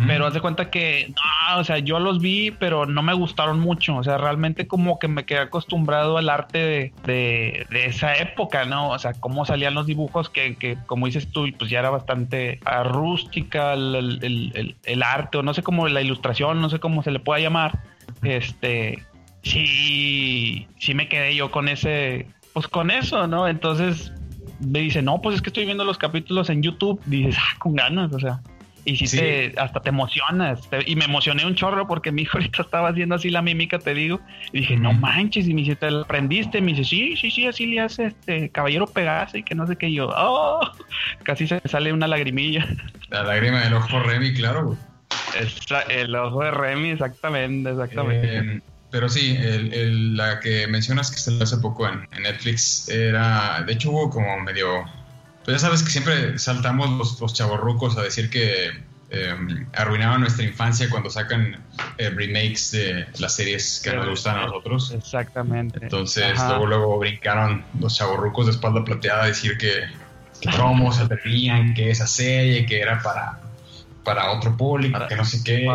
Pero 0.07 0.27
haz 0.27 0.35
de 0.35 0.41
cuenta 0.41 0.71
que, 0.71 1.09
no, 1.09 1.59
o 1.59 1.65
sea, 1.65 1.79
yo 1.79 1.99
los 1.99 2.21
vi, 2.21 2.53
pero 2.53 2.87
no 2.87 3.03
me 3.03 3.15
gustaron 3.15 3.59
mucho. 3.59 3.97
O 3.97 4.05
sea, 4.05 4.17
realmente 4.17 4.69
como 4.69 5.01
que 5.01 5.09
me 5.09 5.25
quedé 5.25 5.41
acostumbrado 5.41 6.19
al 6.19 6.29
arte 6.29 6.59
de, 7.05 7.67
de, 7.69 7.87
esa 7.87 8.15
época, 8.17 8.65
¿no? 8.65 8.91
O 8.91 8.99
sea, 9.01 9.15
cómo 9.15 9.45
salían 9.45 9.75
los 9.75 9.87
dibujos 9.87 10.31
que, 10.31 10.55
que 10.55 10.79
como 10.87 11.07
dices 11.07 11.33
tú, 11.33 11.49
pues 11.59 11.69
ya 11.69 11.81
era 11.81 11.91
bastante 11.91 12.61
rústica 12.85 13.73
el, 13.75 14.21
el, 14.23 14.77
el, 14.85 15.03
arte, 15.03 15.39
o 15.39 15.43
no 15.43 15.53
sé 15.53 15.65
cómo 15.65 15.89
la 15.89 16.01
ilustración, 16.01 16.61
no 16.61 16.71
sé 16.71 16.79
cómo 16.79 17.03
se 17.03 17.11
le 17.11 17.19
pueda 17.19 17.41
llamar. 17.41 17.81
Este, 18.23 19.03
sí, 19.43 20.69
sí 20.79 20.95
me 20.95 21.09
quedé 21.09 21.35
yo 21.35 21.51
con 21.51 21.67
ese, 21.67 22.29
pues 22.53 22.69
con 22.69 22.93
eso, 22.93 23.27
¿no? 23.27 23.49
Entonces 23.49 24.13
me 24.61 24.81
dice, 24.81 25.03
no, 25.03 25.21
pues 25.21 25.37
es 25.37 25.43
que 25.43 25.51
estoy 25.51 25.65
viendo 25.65 25.85
los 25.85 25.99
capítulos 25.99 26.51
en 26.51 26.63
YouTube. 26.63 27.01
Dices, 27.07 27.37
ah, 27.39 27.57
con 27.59 27.75
ganas, 27.75 28.13
o 28.13 28.19
sea. 28.21 28.41
Y 28.89 28.97
si 28.97 29.19
te, 29.19 29.53
hasta 29.59 29.81
te 29.81 29.91
emocionas. 29.91 30.61
y 30.87 30.97
me 30.97 31.05
emocioné 31.05 31.45
un 31.45 31.55
chorro 31.55 31.87
porque 31.87 32.11
mi 32.11 32.23
hijo 32.23 32.39
ahorita 32.39 32.63
estaba 32.63 32.89
haciendo 32.89 33.17
así 33.17 33.29
la 33.29 33.43
mímica, 33.43 33.79
te 33.79 33.93
digo. 33.93 34.21
Y 34.53 34.61
dije, 34.61 34.77
no 34.77 34.93
manches. 34.95 35.47
Y 35.47 35.55
me 35.55 35.61
dice, 35.61 35.77
¿te 35.77 35.91
lo 35.91 36.03
aprendiste? 36.03 36.61
Me 36.61 36.73
dice, 36.73 36.85
sí, 36.85 37.17
sí, 37.17 37.31
sí, 37.31 37.47
así 37.47 37.67
le 37.67 37.81
hace 37.81 38.07
este 38.07 38.51
caballero 38.51 38.87
Pegase 38.87 39.39
y 39.39 39.43
que 39.43 39.55
no 39.55 39.67
sé 39.67 39.77
qué. 39.77 39.93
yo, 39.93 40.09
oh, 40.17 40.61
casi 41.23 41.47
se 41.47 41.61
sale 41.67 41.93
una 41.93 42.07
lagrimilla. 42.07 42.67
La 43.11 43.25
lágrima 43.25 43.61
del 43.61 43.75
ojo 43.75 44.01
Remy, 44.01 44.33
claro, 44.35 44.77
el 45.89 46.15
ojo 46.15 46.43
de 46.43 46.51
Remy, 46.51 46.91
exactamente, 46.91 47.71
exactamente. 47.71 48.39
Eh, 48.39 48.61
pero 48.91 49.09
sí, 49.09 49.37
el, 49.39 50.17
la 50.17 50.41
que 50.41 50.67
mencionas 50.67 51.11
que 51.11 51.19
se 51.19 51.43
hace 51.43 51.59
poco 51.59 51.87
en, 51.87 52.09
en 52.13 52.23
Netflix 52.23 52.89
era, 52.89 53.63
de 53.67 53.75
hecho 53.75 53.91
hubo 53.91 54.11
como 54.11 54.41
medio 54.41 54.85
pues 55.49 55.63
ya 55.63 55.67
sabes 55.67 55.83
que 55.83 55.89
siempre 55.89 56.39
saltamos 56.39 56.91
los, 56.91 57.19
los 57.23 57.33
chavorrucos 57.33 57.97
a 57.97 58.03
decir 58.03 58.29
que, 58.29 58.69
em, 59.09 59.67
arruinaban 59.73 60.21
nuestra 60.21 60.45
infancia 60.45 60.91
cuando 60.91 61.09
sacan 61.09 61.65
eh, 61.97 62.11
remakes 62.11 62.73
de 62.73 63.07
las 63.19 63.35
series 63.35 63.81
que 63.83 63.95
nos 63.95 64.11
gustan 64.11 64.37
a 64.37 64.43
nosotros. 64.45 64.91
Exactamente. 64.91 65.79
Entonces, 65.81 66.39
luego, 66.39 66.67
luego 66.67 66.99
brincaron 66.99 67.65
los 67.81 67.97
chavorrucos 67.97 68.45
de 68.45 68.53
espalda 68.53 68.85
plateada 68.85 69.23
a 69.23 69.27
decir 69.29 69.57
que, 69.57 69.85
cómo 70.55 70.93
se 70.93 71.05
atrevían, 71.05 71.73
que 71.73 71.93
esa 71.93 72.07
serie, 72.07 72.67
que 72.67 72.83
era 72.83 73.01
para 73.03 73.41
para 74.05 74.33
otro 74.33 74.57
público, 74.57 74.99
que 75.09 75.17
no 75.17 75.25
sé 75.25 75.43
qué. 75.45 75.67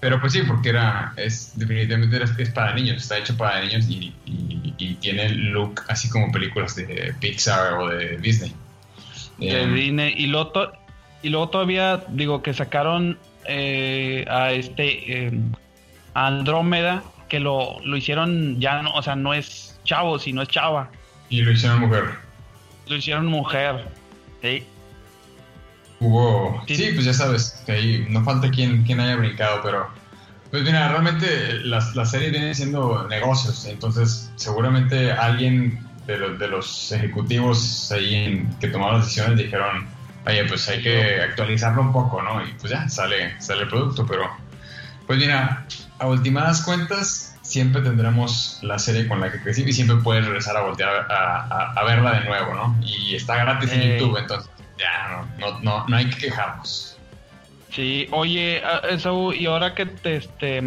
Pero 0.00 0.20
pues 0.20 0.32
sí, 0.32 0.42
porque 0.46 0.70
era, 0.70 1.12
es 1.16 1.52
definitivamente 1.56 2.22
es 2.42 2.50
para 2.50 2.74
niños, 2.74 3.02
está 3.02 3.18
hecho 3.18 3.36
para 3.36 3.60
niños 3.60 3.86
y, 3.88 4.14
y, 4.26 4.94
tiene 4.94 5.26
el 5.26 5.50
look 5.50 5.82
así 5.88 6.08
como 6.08 6.30
películas 6.30 6.76
de 6.76 7.14
Pixar 7.20 7.74
o 7.74 7.88
de 7.88 8.18
Disney. 8.18 8.54
Y 9.38 10.26
luego, 10.26 10.72
y 11.22 11.28
luego 11.28 11.48
todavía, 11.48 12.04
digo, 12.08 12.42
que 12.42 12.52
sacaron 12.54 13.18
eh, 13.46 14.24
a 14.28 14.52
este 14.52 15.26
em, 15.26 15.52
Andrómeda, 16.14 17.02
que 17.28 17.40
lo, 17.40 17.78
lo 17.84 17.96
hicieron 17.96 18.60
ya, 18.60 18.82
no, 18.82 18.92
o 18.92 19.02
sea, 19.02 19.16
no 19.16 19.34
es 19.34 19.80
chavo, 19.84 20.18
sino 20.18 20.42
es 20.42 20.48
chava. 20.48 20.90
Y 21.28 21.42
lo 21.42 21.52
hicieron 21.52 21.80
mujer. 21.80 22.04
Lo 22.86 22.96
hicieron 22.96 23.26
mujer. 23.26 23.88
Sí. 24.42 24.64
Hubo. 26.00 26.62
Sí, 26.66 26.90
pues 26.94 27.06
ya 27.06 27.14
sabes, 27.14 27.62
que 27.64 27.72
ahí 27.72 28.06
no 28.10 28.24
falta 28.24 28.50
quien, 28.50 28.82
quien 28.84 29.00
haya 29.00 29.16
brincado, 29.16 29.60
pero. 29.62 29.88
Pues 30.50 30.64
mira, 30.64 30.88
realmente 30.90 31.60
las, 31.64 31.96
la 31.96 32.04
serie 32.04 32.28
viene 32.28 32.54
siendo 32.54 33.08
negocios, 33.08 33.64
entonces 33.64 34.30
seguramente 34.36 35.10
alguien 35.10 35.78
de, 36.06 36.18
los, 36.18 36.38
de 36.38 36.48
los 36.48 36.92
ejecutivos 36.92 37.90
ahí 37.92 38.46
que 38.60 38.68
tomaron 38.68 38.96
las 38.96 39.06
decisiones 39.06 39.38
dijeron, 39.38 39.86
oye, 40.26 40.44
pues 40.44 40.68
hay 40.68 40.82
que 40.82 41.20
actualizarlo 41.20 41.82
un 41.82 41.92
poco, 41.92 42.22
¿no? 42.22 42.44
Y 42.44 42.52
pues 42.54 42.72
ya 42.72 42.88
sale, 42.88 43.40
sale 43.40 43.62
el 43.62 43.68
producto, 43.68 44.06
pero 44.06 44.30
pues 45.06 45.18
mira, 45.18 45.66
a 45.98 46.06
últimas 46.06 46.62
cuentas 46.62 47.38
siempre 47.42 47.82
tendremos 47.82 48.58
la 48.62 48.78
serie 48.78 49.06
con 49.06 49.20
la 49.20 49.30
que 49.30 49.40
crecí 49.40 49.62
y 49.66 49.72
siempre 49.72 49.96
puedes 49.96 50.24
regresar 50.24 50.56
a 50.56 50.62
voltear 50.62 51.06
a, 51.10 51.72
a, 51.76 51.84
verla 51.84 52.20
de 52.20 52.26
nuevo, 52.26 52.54
¿no? 52.54 52.76
Y 52.82 53.14
está 53.14 53.36
gratis 53.36 53.72
en 53.72 53.82
eh, 53.82 53.98
YouTube, 53.98 54.16
entonces 54.16 54.50
ya, 54.78 55.24
no, 55.38 55.58
no, 55.60 55.86
no 55.86 55.96
hay 55.96 56.08
que 56.08 56.18
quejarnos. 56.18 56.96
Sí, 57.70 58.06
oye, 58.10 58.62
eso, 58.90 59.32
y 59.32 59.46
ahora 59.46 59.74
que 59.74 59.86
te, 59.86 60.16
este, 60.16 60.62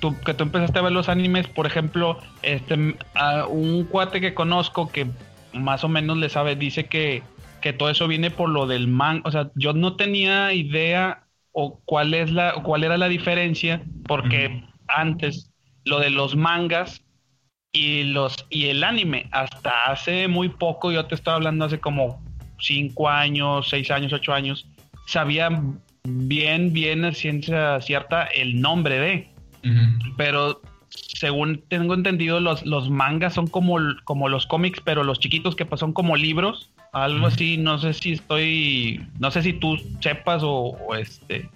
tú, 0.00 0.18
que 0.20 0.34
tú 0.34 0.44
empezaste 0.44 0.78
a 0.78 0.82
ver 0.82 0.92
los 0.92 1.08
animes, 1.08 1.46
por 1.46 1.66
ejemplo, 1.66 2.18
este, 2.42 2.96
a 3.14 3.46
un 3.46 3.84
cuate 3.84 4.20
que 4.20 4.34
conozco 4.34 4.90
que 4.90 5.06
más 5.52 5.84
o 5.84 5.88
menos 5.88 6.16
le 6.18 6.28
sabe, 6.28 6.56
dice 6.56 6.86
que, 6.86 7.22
que 7.60 7.72
todo 7.72 7.90
eso 7.90 8.08
viene 8.08 8.30
por 8.30 8.48
lo 8.48 8.66
del 8.66 8.88
manga, 8.88 9.22
o 9.24 9.30
sea, 9.30 9.50
yo 9.54 9.72
no 9.72 9.96
tenía 9.96 10.52
idea 10.52 11.24
o 11.52 11.80
cuál 11.84 12.14
es 12.14 12.30
la, 12.32 12.54
cuál 12.62 12.84
era 12.84 12.98
la 12.98 13.08
diferencia, 13.08 13.82
porque 14.06 14.64
antes 14.88 15.50
lo 15.84 16.00
de 16.00 16.10
los 16.10 16.34
mangas 16.34 17.02
y 17.72 18.04
los 18.04 18.46
y 18.50 18.66
el 18.66 18.84
anime 18.84 19.28
hasta 19.32 19.86
hace 19.86 20.28
muy 20.28 20.48
poco 20.48 20.92
yo 20.92 21.06
te 21.06 21.14
estaba 21.14 21.36
hablando 21.36 21.64
hace 21.64 21.80
como 21.80 22.22
cinco 22.58 23.08
años, 23.08 23.68
seis 23.68 23.90
años, 23.90 24.12
ocho 24.12 24.32
años, 24.32 24.66
sabían 25.06 25.80
bien, 26.04 26.72
bien 26.72 27.14
ciencia 27.14 27.80
cierta 27.80 28.24
el 28.24 28.60
nombre 28.60 28.98
de. 28.98 29.33
Pero 30.16 30.60
según 30.90 31.62
tengo 31.68 31.94
entendido, 31.94 32.40
los, 32.40 32.64
los 32.64 32.90
mangas 32.90 33.34
son 33.34 33.46
como, 33.46 33.78
como 34.04 34.28
los 34.28 34.46
cómics, 34.46 34.80
pero 34.84 35.04
los 35.04 35.18
chiquitos 35.18 35.56
que 35.56 35.66
son 35.76 35.92
como 35.92 36.16
libros, 36.16 36.70
algo 36.92 37.26
así, 37.26 37.56
no 37.56 37.78
sé 37.78 37.94
si 37.94 38.12
estoy, 38.12 39.04
no 39.18 39.30
sé 39.30 39.42
si 39.42 39.54
tú 39.54 39.76
sepas 40.00 40.42
o, 40.44 40.76
este, 40.94 41.48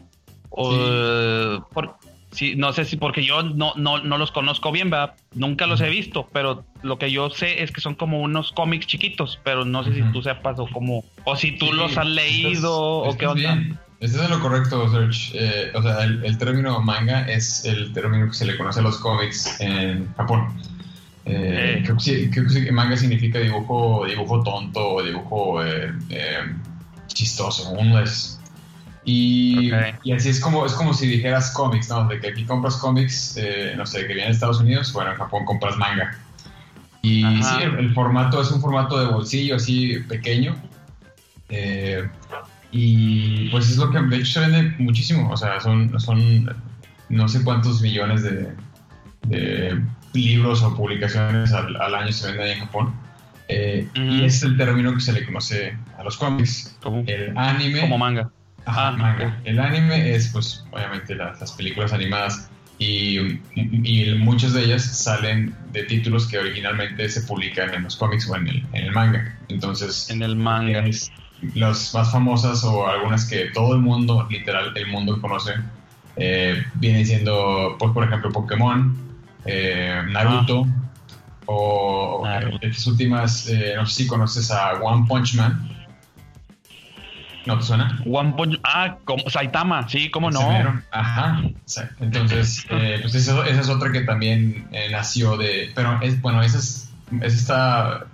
o, 0.51 1.65
Sí, 2.31 2.55
no 2.57 2.75
sé 2.75 2.85
si 2.85 2.99
porque 2.99 3.25
yo 3.25 3.43
no, 3.43 3.73
no, 3.77 4.03
no 4.03 4.19
los 4.19 4.33
conozco 4.33 4.71
bien, 4.71 4.91
¿verdad? 4.91 5.15
Nunca 5.35 5.67
los 5.67 5.81
he 5.81 5.89
visto, 5.89 6.29
pero 6.31 6.63
lo 6.83 6.99
que 6.99 7.11
yo 7.11 7.31
sé 7.31 7.63
es 7.63 7.73
que 7.73 7.81
son 7.81 7.95
como 7.95 8.21
unos 8.21 8.53
cómics 8.53 8.87
chiquitos, 8.87 9.41
pero 9.45 9.65
no 9.65 9.83
sé 9.83 9.95
si 9.95 10.03
tú 10.13 10.23
sepas 10.23 10.59
o 10.59 10.67
como, 10.67 11.05
o 11.25 11.37
si 11.37 11.53
tú 11.53 11.73
los 11.73 11.97
has 11.97 12.07
leído 12.07 12.79
o 12.79 13.17
qué 13.17 13.27
onda. 13.27 13.55
Bien. 13.55 13.79
Estás 14.01 14.23
en 14.23 14.31
lo 14.31 14.41
correcto, 14.41 14.91
Serge. 14.91 15.33
Eh, 15.35 15.73
o 15.75 15.83
sea, 15.83 16.05
el, 16.05 16.39
término 16.39 16.81
manga 16.81 17.23
es 17.23 17.65
el 17.65 17.93
término 17.93 18.29
que 18.29 18.35
se 18.35 18.47
le 18.47 18.57
conoce 18.57 18.81
a 18.81 18.83
los 18.83 18.99
cómics 18.99 19.61
en 19.61 20.13
Japón. 20.15 20.49
Eh, 21.25 21.83
creo, 21.85 21.97
que 22.47 22.73
manga 22.73 22.97
significa 22.97 23.39
dibujo, 23.39 24.07
dibujo 24.07 24.43
tonto 24.43 24.95
o 24.95 25.03
dibujo 25.03 25.65
eh, 25.65 25.93
chistoso. 27.09 27.71
Uno 27.71 28.01
es 28.01 28.39
y, 29.11 29.71
y, 30.05 30.13
así 30.13 30.29
es 30.29 30.39
como, 30.39 30.67
es 30.67 30.75
como 30.75 30.93
si 30.93 31.07
dijeras 31.07 31.51
cómics, 31.53 31.89
¿no? 31.89 32.07
De 32.07 32.21
que 32.21 32.29
aquí 32.29 32.45
compras 32.45 32.77
cómics, 32.77 33.39
eh, 33.39 33.73
no 33.75 33.87
sé, 33.87 34.01
que 34.01 34.09
viene 34.09 34.25
de 34.25 34.33
Estados 34.33 34.61
Unidos, 34.61 34.93
bueno, 34.93 35.13
en 35.13 35.17
Japón 35.17 35.47
compras 35.47 35.79
manga. 35.79 36.19
Y 37.01 37.23
sí, 37.43 37.55
el, 37.63 37.95
formato 37.95 38.43
es 38.43 38.51
un 38.51 38.61
formato 38.61 38.99
de 38.99 39.07
bolsillo 39.07 39.57
así 39.57 40.01
pequeño. 40.01 40.57
Eh, 41.49 42.07
y 42.71 43.49
pues 43.49 43.71
es 43.71 43.79
lo 43.79 43.91
que 43.91 44.01
de 44.01 44.17
hecho 44.17 44.41
se 44.41 44.41
vende 44.41 44.75
muchísimo. 44.79 45.31
O 45.31 45.37
sea, 45.37 45.61
son, 45.61 45.99
son 45.99 46.55
no 47.09 47.29
sé 47.29 47.43
cuántos 47.43 47.81
millones 47.81 48.23
de, 48.23 49.81
libros 50.13 50.63
o 50.63 50.75
publicaciones 50.75 51.53
al, 51.53 51.95
año 51.95 52.13
se 52.13 52.27
venden 52.27 52.47
ahí 52.47 52.53
en 52.53 52.61
Japón. 52.61 52.95
Eh, 53.49 53.89
y 53.95 54.25
es 54.25 54.43
el 54.43 54.59
término 54.59 54.93
que 54.93 55.01
se 55.01 55.13
le 55.13 55.25
conoce 55.25 55.77
a 55.97 56.05
los 56.05 56.17
cómics. 56.19 56.79
el 57.07 57.37
anime. 57.37 57.81
Como 57.81 57.99
manga. 57.99 58.31
Ah, 58.67 58.95
manga. 58.97 59.41
El 59.45 59.59
anime 59.59 60.15
es, 60.15 60.29
pues, 60.29 60.65
obviamente 60.71 61.15
las, 61.15 61.53
películas 61.53 61.95
animadas 61.95 62.51
y, 62.79 63.41
y, 63.55 64.15
muchas 64.19 64.53
de 64.53 64.65
ellas 64.65 64.85
salen 64.85 65.55
de 65.73 65.85
títulos 65.85 66.27
que 66.27 66.39
originalmente 66.39 67.09
se 67.09 67.23
publican 67.23 67.73
en 67.75 67.85
los 67.85 67.97
cómics 67.97 68.29
o 68.29 68.37
en 68.37 68.49
el, 68.49 68.67
en 68.75 68.85
el 68.85 68.93
manga. 68.93 69.39
Entonces, 69.49 70.11
en 70.11 70.23
el 70.23 70.37
manga. 70.37 70.85
Las 71.55 71.95
más 71.95 72.11
famosas 72.11 72.65
o 72.65 72.87
algunas 72.87 73.25
que 73.27 73.47
todo 73.47 73.75
el 73.75 73.81
mundo, 73.81 74.27
literal, 74.31 74.73
el 74.77 74.87
mundo 74.89 75.21
conoce, 75.21 75.55
eh, 76.17 76.65
vienen 76.75 77.07
siendo, 77.07 77.77
pues, 77.79 77.93
por 77.93 78.05
ejemplo, 78.05 78.31
Pokémon, 78.33 78.97
eh, 79.45 80.03
Naruto, 80.09 80.67
ah. 80.67 81.43
o 81.47 82.27
estas 82.61 82.87
últimas, 82.87 83.49
eh, 83.49 83.75
no 83.77 83.87
sé 83.87 84.03
si 84.03 84.07
conoces 84.09 84.51
a 84.51 84.75
One 84.75 85.07
Punch 85.07 85.35
Man. 85.35 85.69
¿No 87.47 87.57
te 87.57 87.65
suena? 87.65 88.03
One 88.05 88.33
Punch, 88.33 88.59
ah, 88.65 88.97
como 89.05 89.31
Saitama, 89.31 89.89
sí, 89.89 90.11
cómo 90.11 90.31
no. 90.31 90.41
Ajá, 90.91 91.41
entonces, 92.01 92.67
eh, 92.71 92.99
pues 93.01 93.15
esa, 93.15 93.47
es 93.47 93.69
otra 93.69 93.93
que 93.93 94.01
también 94.01 94.69
nació 94.91 95.37
de, 95.37 95.71
pero 95.75 96.01
es, 96.03 96.21
bueno, 96.21 96.43
esa, 96.43 96.59
es, 96.59 96.91
esa 97.23 97.27
está 97.37 98.07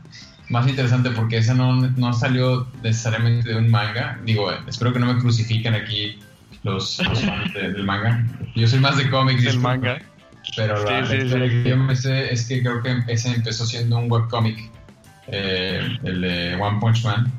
más 0.49 0.69
interesante 0.69 1.11
porque 1.11 1.39
esa 1.39 1.55
no, 1.55 1.75
no 1.75 2.13
salió 2.13 2.67
necesariamente 2.83 3.51
de 3.51 3.57
un 3.57 3.71
manga. 3.71 4.19
Digo, 4.25 4.51
espero 4.67 4.93
que 4.93 4.99
no 4.99 5.13
me 5.13 5.21
crucifiquen 5.21 5.75
aquí 5.75 6.19
los, 6.63 6.97
fans 6.97 7.55
del 7.55 7.85
manga. 7.85 8.25
Yo 8.55 8.67
soy 8.67 8.81
más 8.81 8.97
de 8.97 9.11
cómics. 9.11 9.45
Del 9.45 9.61
manga. 9.61 10.01
Pero 10.57 10.85
la, 10.85 11.09
que 11.09 11.65
yo 11.67 11.77
me 11.77 11.97
sé 11.97 12.33
es 12.33 12.47
que 12.47 12.63
creo 12.63 12.83
que 12.83 13.03
ese 13.09 13.35
empezó 13.35 13.65
siendo 13.65 13.99
un 13.99 14.13
webcomic, 14.13 14.71
eh, 15.29 15.99
el 16.03 16.21
de 16.21 16.55
One 16.57 16.79
Punch 16.81 17.03
Man 17.05 17.33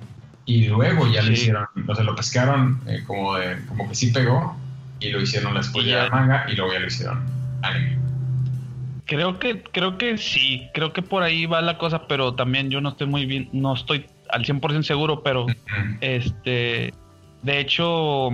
y 0.45 0.67
luego 0.67 1.07
ya 1.11 1.23
lo 1.23 1.31
hicieron, 1.31 1.65
o 1.87 1.95
sea, 1.95 2.03
lo 2.03 2.15
pescaron 2.15 2.79
eh, 2.87 3.03
como, 3.05 3.35
de, 3.35 3.57
como 3.67 3.89
que 3.89 3.95
sí 3.95 4.11
pegó 4.11 4.55
y 4.99 5.09
lo 5.09 5.21
hicieron 5.21 5.55
después 5.55 5.85
de 5.85 6.09
manga 6.09 6.45
y 6.47 6.55
luego 6.55 6.73
ya 6.73 6.79
lo 6.79 6.87
hicieron 6.87 7.23
anime. 7.63 8.04
Creo 9.05 9.39
que, 9.39 9.61
creo 9.61 9.97
que 9.97 10.17
sí, 10.17 10.67
creo 10.73 10.91
que 10.91 11.01
por 11.01 11.23
ahí 11.23 11.45
va 11.45 11.61
la 11.61 11.77
cosa, 11.77 12.07
pero 12.07 12.33
también 12.33 12.69
yo 12.69 12.81
no 12.81 12.89
estoy 12.89 13.07
muy 13.07 13.25
bien, 13.25 13.49
no 13.51 13.73
estoy 13.73 14.05
al 14.29 14.43
100% 14.43 14.83
seguro, 14.83 15.21
pero 15.21 15.45
este, 16.01 16.93
de 17.43 17.59
hecho, 17.59 18.29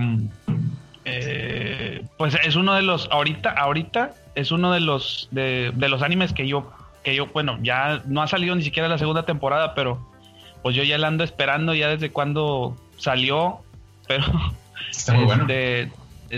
eh, 1.04 2.06
pues 2.18 2.38
es 2.44 2.56
uno 2.56 2.74
de 2.74 2.84
los, 2.84 3.10
ahorita, 3.12 3.52
ahorita 3.52 4.14
es 4.36 4.52
uno 4.52 4.72
de 4.72 4.80
los, 4.80 5.28
de, 5.32 5.74
de 5.76 5.90
los 5.90 6.02
animes 6.02 6.32
que 6.32 6.48
yo, 6.48 6.72
que 7.04 7.16
yo, 7.16 7.28
bueno, 7.28 7.60
ya 7.62 8.02
no 8.06 8.22
ha 8.22 8.28
salido 8.28 8.56
ni 8.56 8.64
siquiera 8.64 8.88
la 8.88 8.98
segunda 8.98 9.26
temporada, 9.26 9.76
pero 9.76 10.10
pues 10.64 10.76
yo 10.76 10.84
ya 10.84 10.98
la 10.98 11.08
ando 11.08 11.24
esperando 11.26 11.74
ya 11.74 11.90
desde 11.90 12.12
cuando 12.12 12.78
salió, 12.98 13.60
pero... 14.08 14.24
Está 14.90 15.14
muy 15.14 15.26
bueno. 15.26 15.48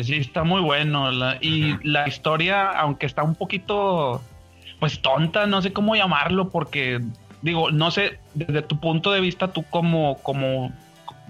Sí, 0.02 0.16
está 0.16 0.44
muy 0.44 0.62
bueno. 0.62 1.10
y 1.42 1.76
la 1.88 2.08
historia, 2.08 2.70
aunque 2.70 3.06
está 3.06 3.24
un 3.24 3.36
poquito, 3.36 4.22
pues 4.80 5.02
tonta, 5.02 5.46
no 5.46 5.62
sé 5.62 5.74
cómo 5.74 5.96
llamarlo, 5.96 6.50
porque 6.50 7.02
digo, 7.42 7.72
no 7.72 7.92
sé, 7.92 8.20
desde 8.34 8.62
tu 8.62 8.80
punto 8.80 9.12
de 9.12 9.22
vista, 9.22 9.50
tú 9.50 9.64
como, 9.70 10.18
como 10.24 10.72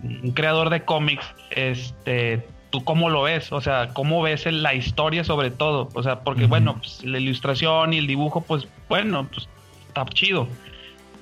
un 0.03 0.31
creador 0.33 0.69
de 0.69 0.83
cómics, 0.83 1.25
este, 1.51 2.45
tú 2.69 2.83
cómo 2.83 3.09
lo 3.09 3.23
ves, 3.23 3.51
o 3.51 3.61
sea, 3.61 3.89
cómo 3.93 4.21
ves 4.21 4.45
la 4.45 4.73
historia 4.73 5.23
sobre 5.23 5.51
todo, 5.51 5.89
o 5.93 6.03
sea, 6.03 6.21
porque 6.21 6.45
bueno, 6.45 6.77
pues, 6.77 7.03
la 7.03 7.19
ilustración 7.19 7.93
y 7.93 7.97
el 7.97 8.07
dibujo, 8.07 8.41
pues 8.41 8.67
bueno, 8.89 9.27
pues 9.31 9.47
está 9.87 10.05
chido, 10.05 10.47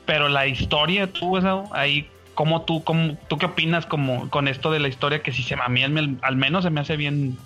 pero 0.06 0.30
la 0.30 0.47
historia, 0.47 1.12
tú, 1.12 1.38
ahí, 1.71 2.08
¿cómo 2.35 2.63
tú, 2.63 2.83
cómo, 2.83 3.17
tú 3.27 3.37
qué 3.37 3.47
opinas 3.47 3.85
como, 3.85 4.29
con 4.29 4.47
esto 4.47 4.71
de 4.71 4.79
la 4.79 4.87
historia 4.87 5.21
que 5.21 5.31
si 5.31 5.43
se 5.43 5.55
a 5.55 5.67
mí 5.69 5.83
al, 5.83 6.35
menos 6.35 6.63
se 6.63 6.69
me 6.69 6.81
hace 6.81 6.97
bien 6.97 7.37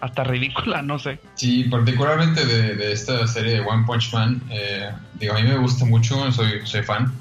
hasta 0.00 0.24
ridícula, 0.24 0.82
no 0.82 0.98
sé. 0.98 1.18
Sí, 1.34 1.64
particularmente 1.64 2.44
de, 2.44 2.92
esta 2.92 3.26
serie 3.26 3.54
de 3.54 3.60
One 3.60 3.84
Punch 3.86 4.12
Man, 4.12 4.42
eh, 4.50 4.90
digo, 5.14 5.34
a 5.34 5.40
mí 5.40 5.48
me 5.48 5.56
gusta 5.56 5.84
mucho, 5.84 6.30
soy, 6.32 6.60
soy 6.64 6.82
fan. 6.82 7.12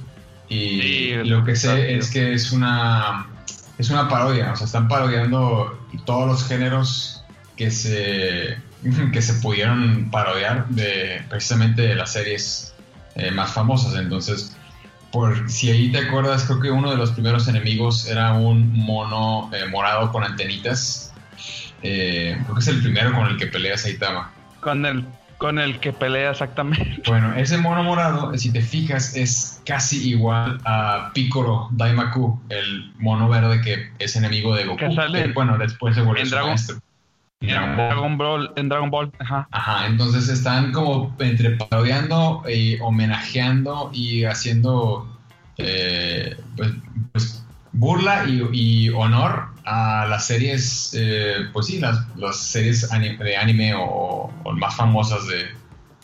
Y 0.49 1.13
lo 1.23 1.43
que 1.43 1.55
sé 1.55 1.95
es 1.95 2.12
que 2.12 2.33
es 2.33 2.51
una, 2.51 3.25
es 3.77 3.89
una 3.89 4.09
parodia, 4.09 4.51
o 4.51 4.55
sea, 4.55 4.65
están 4.65 4.88
parodiando 4.88 5.79
todos 6.05 6.27
los 6.27 6.47
géneros 6.47 7.23
que 7.55 7.71
se, 7.71 8.57
que 9.13 9.21
se 9.21 9.33
pudieron 9.36 10.09
parodiar 10.12 10.67
de 10.69 11.21
precisamente 11.29 11.83
de 11.83 11.95
las 11.95 12.12
series 12.12 12.73
eh, 13.15 13.31
más 13.31 13.51
famosas. 13.51 13.95
Entonces, 13.95 14.55
por 15.13 15.47
si 15.47 15.69
ahí 15.69 15.91
te 15.91 15.99
acuerdas, 15.99 16.43
creo 16.45 16.60
que 16.60 16.71
uno 16.71 16.89
de 16.89 16.97
los 16.97 17.12
primeros 17.12 17.47
enemigos 17.47 18.08
era 18.10 18.34
un 18.34 18.73
mono 18.73 19.47
eh, 19.54 19.67
morado 19.69 20.12
con 20.12 20.23
antenitas. 20.23 21.13
Eh, 21.84 22.36
creo 22.41 22.56
que 22.56 22.60
es 22.62 22.67
el 22.67 22.82
primero 22.82 23.13
con 23.13 23.28
el 23.28 23.38
que 23.38 23.45
pelea 23.45 23.78
Saitama. 23.78 24.32
Con 24.60 24.88
el, 24.88 25.06
con 25.38 25.60
el 25.60 25.80
que 25.80 25.93
pelea 25.93 26.32
exactamente. 26.32 27.04
Bueno, 27.08 27.32
ese 27.36 27.60
mono 27.60 27.84
morado, 27.84 28.36
si 28.36 28.52
te 28.52 28.63
fijas, 28.63 29.15
es 29.15 29.62
casi 29.67 30.10
igual 30.10 30.60
a 30.65 31.12
Piccolo 31.13 31.69
Daimaku, 31.73 32.41
el 32.49 32.91
mono 32.97 33.30
verde 33.30 33.62
que 33.62 33.91
es 33.99 34.15
enemigo 34.15 34.56
de 34.56 34.65
Goku. 34.65 34.80
Que 34.80 34.95
sale, 34.95 35.32
bueno, 35.34 35.60
después 35.60 35.93
se 35.93 36.02
vuelve 36.02 36.26
su 36.26 36.36
maestro. 36.36 36.82
Dragon 37.47 38.17
Ball, 38.17 38.51
en 38.56 38.69
Dragon 38.69 38.89
Ball, 38.89 39.12
ajá. 39.19 39.47
Ajá, 39.51 39.88
entonces 39.88 40.29
están 40.29 40.71
como 40.71 41.15
entre 41.19 41.51
parodiando 41.51 42.43
y 42.47 42.79
homenajeando 42.79 43.91
y 43.93 44.23
haciendo 44.23 45.08
eh, 45.58 46.38
pues, 46.56 46.71
pues, 47.12 47.45
burla 47.73 48.25
y, 48.27 48.89
honor 48.89 49.47
a 49.65 50.06
las 50.08 50.27
series, 50.27 50.91
eh, 50.93 51.47
pues 51.51 51.67
sí, 51.67 51.79
las, 51.79 52.06
las 52.17 52.38
series 52.38 52.89
de 52.89 53.38
anime 53.38 53.73
o, 53.77 54.32
más 54.56 54.75
famosas 54.75 55.27
de, 55.27 55.47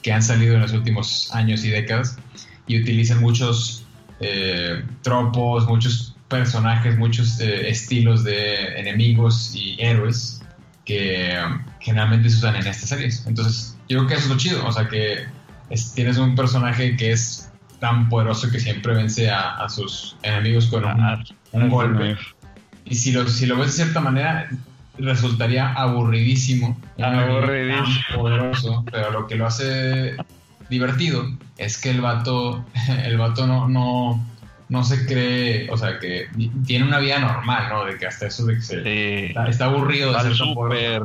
que 0.01 0.11
han 0.11 0.23
salido 0.23 0.55
en 0.55 0.61
los 0.61 0.73
últimos 0.73 1.29
años 1.33 1.63
y 1.63 1.69
décadas 1.69 2.17
y 2.67 2.81
utilizan 2.81 3.21
muchos 3.21 3.85
eh, 4.19 4.83
tropos, 5.01 5.67
muchos 5.67 6.15
personajes, 6.27 6.97
muchos 6.97 7.39
estilos 7.39 8.23
de 8.23 8.79
enemigos 8.79 9.55
y 9.55 9.75
héroes 9.79 10.38
que 10.89 11.37
generalmente 11.79 12.31
se 12.31 12.37
usan 12.37 12.55
en 12.55 12.65
estas 12.65 12.89
series. 12.89 13.23
Entonces, 13.27 13.77
yo 13.87 13.99
creo 13.99 14.07
que 14.07 14.13
eso 14.15 14.23
es 14.23 14.29
lo 14.29 14.37
chido, 14.37 14.65
o 14.65 14.71
sea, 14.71 14.87
que 14.87 15.27
tienes 15.93 16.17
un 16.17 16.33
personaje 16.33 16.97
que 16.97 17.11
es 17.11 17.51
tan 17.79 18.09
poderoso 18.09 18.49
que 18.49 18.59
siempre 18.59 18.95
vence 18.95 19.29
a, 19.29 19.69
sus 19.69 20.17
enemigos 20.23 20.65
con 20.65 20.85
un, 20.85 20.99
ah, 20.99 21.23
golpe. 21.67 22.17
Y 22.85 22.95
si 22.95 23.11
lo, 23.11 23.27
si 23.27 23.45
lo 23.45 23.57
ves 23.57 23.67
de 23.67 23.83
cierta 23.83 23.99
manera, 23.99 24.49
resultaría 24.97 25.73
aburridísimo. 25.73 26.75
Aburridísimo. 26.97 28.15
poderoso, 28.15 28.83
pero 28.91 29.11
lo 29.11 29.27
que 29.27 29.35
lo 29.35 29.45
hace 29.45 30.17
divertido 30.71 31.23
es 31.59 31.77
que 31.77 31.91
el 31.91 32.01
vato, 32.01 32.65
el 33.05 33.15
vato 33.15 33.45
no, 33.45 33.67
no, 33.67 34.25
no 34.69 34.83
se 34.83 35.05
cree, 35.05 35.69
o 35.71 35.77
sea, 35.77 35.99
que 35.99 36.27
tiene 36.65 36.85
una 36.85 36.99
vida 36.99 37.19
normal, 37.19 37.69
¿no? 37.69 37.85
De 37.85 37.97
que 37.97 38.05
hasta 38.05 38.27
eso 38.27 38.45
de 38.45 38.55
que 38.55 38.61
se 38.61 39.31
está, 39.49 39.65
aburrido 39.65 40.13
de 40.13 40.21
ser 40.21 40.35
super. 40.35 41.03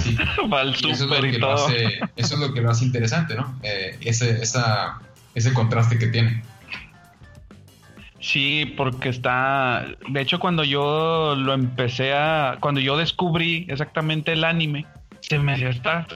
Sí. 0.00 0.16
Va 0.52 0.60
al 0.60 0.74
super 0.74 1.24
y 1.26 1.38
todo. 1.38 1.68
eso 1.68 2.34
es 2.34 2.40
lo 2.40 2.54
que 2.54 2.62
lo 2.62 2.70
hace 2.70 2.86
interesante, 2.86 3.34
¿no? 3.34 3.58
Eh, 3.62 3.98
ese, 4.00 4.42
esa, 4.42 4.98
ese 5.34 5.52
contraste 5.52 5.98
que 5.98 6.06
tiene. 6.06 6.42
Sí, 8.18 8.72
porque 8.76 9.10
está. 9.10 9.84
De 10.08 10.20
hecho, 10.20 10.38
cuando 10.38 10.64
yo 10.64 11.34
lo 11.36 11.52
empecé 11.52 12.14
a. 12.14 12.56
Cuando 12.60 12.80
yo 12.80 12.96
descubrí 12.96 13.66
exactamente 13.68 14.32
el 14.32 14.44
anime, 14.44 14.86
se 15.20 15.38
me 15.38 15.52
hacía 15.52 15.68
estar 15.70 16.06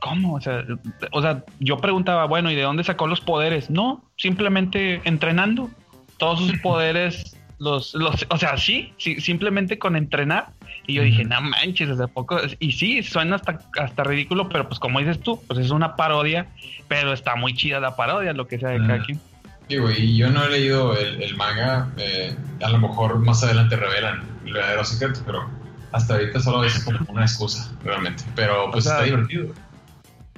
¿cómo? 0.00 0.34
O 0.34 0.40
sea, 0.40 0.64
o 1.10 1.22
sea, 1.22 1.44
yo 1.58 1.78
preguntaba, 1.78 2.26
bueno, 2.26 2.50
¿y 2.50 2.54
de 2.54 2.62
dónde 2.62 2.84
sacó 2.84 3.06
los 3.06 3.20
poderes? 3.20 3.70
No, 3.70 4.04
simplemente 4.16 5.00
entrenando. 5.04 5.70
Todos 6.18 6.40
sus 6.40 6.58
poderes, 6.62 7.36
los, 7.58 7.94
los, 7.94 8.26
o 8.28 8.38
sea, 8.38 8.56
sí, 8.56 8.92
sí, 8.98 9.20
simplemente 9.20 9.78
con 9.78 9.96
entrenar. 9.96 10.50
Y 10.86 10.94
yo 10.94 11.02
dije, 11.02 11.24
no 11.24 11.40
manches, 11.40 11.88
hace 11.88 12.08
poco. 12.08 12.38
Y 12.58 12.72
sí, 12.72 13.02
suena 13.02 13.36
hasta, 13.36 13.60
hasta 13.78 14.04
ridículo, 14.04 14.48
pero 14.48 14.68
pues 14.68 14.80
como 14.80 14.98
dices 14.98 15.20
tú, 15.20 15.40
pues 15.46 15.60
es 15.60 15.70
una 15.70 15.94
parodia, 15.94 16.48
pero 16.88 17.12
está 17.12 17.36
muy 17.36 17.54
chida 17.54 17.78
la 17.80 17.94
parodia, 17.94 18.32
lo 18.32 18.46
que 18.46 18.58
sea 18.58 18.70
de 18.70 18.78
cada 18.78 19.02
quien. 19.02 19.20
Sí, 19.68 19.78
güey, 19.78 20.16
yo 20.16 20.28
no 20.28 20.44
he 20.44 20.50
leído 20.50 20.96
el, 20.96 21.36
manga, 21.36 21.88
eh, 21.96 22.34
a 22.62 22.68
lo 22.68 22.78
mejor 22.78 23.18
más 23.20 23.44
adelante 23.44 23.76
revelan 23.76 24.22
el 24.44 24.52
verdadero 24.52 24.84
secreto, 24.84 25.20
pero 25.24 25.61
hasta 25.92 26.14
ahorita 26.14 26.40
solo 26.40 26.64
es 26.64 26.82
como 26.84 26.98
una 27.08 27.22
excusa, 27.22 27.72
realmente. 27.84 28.24
Pero 28.34 28.70
pues 28.70 28.86
está 28.86 29.02
divertido. 29.02 29.48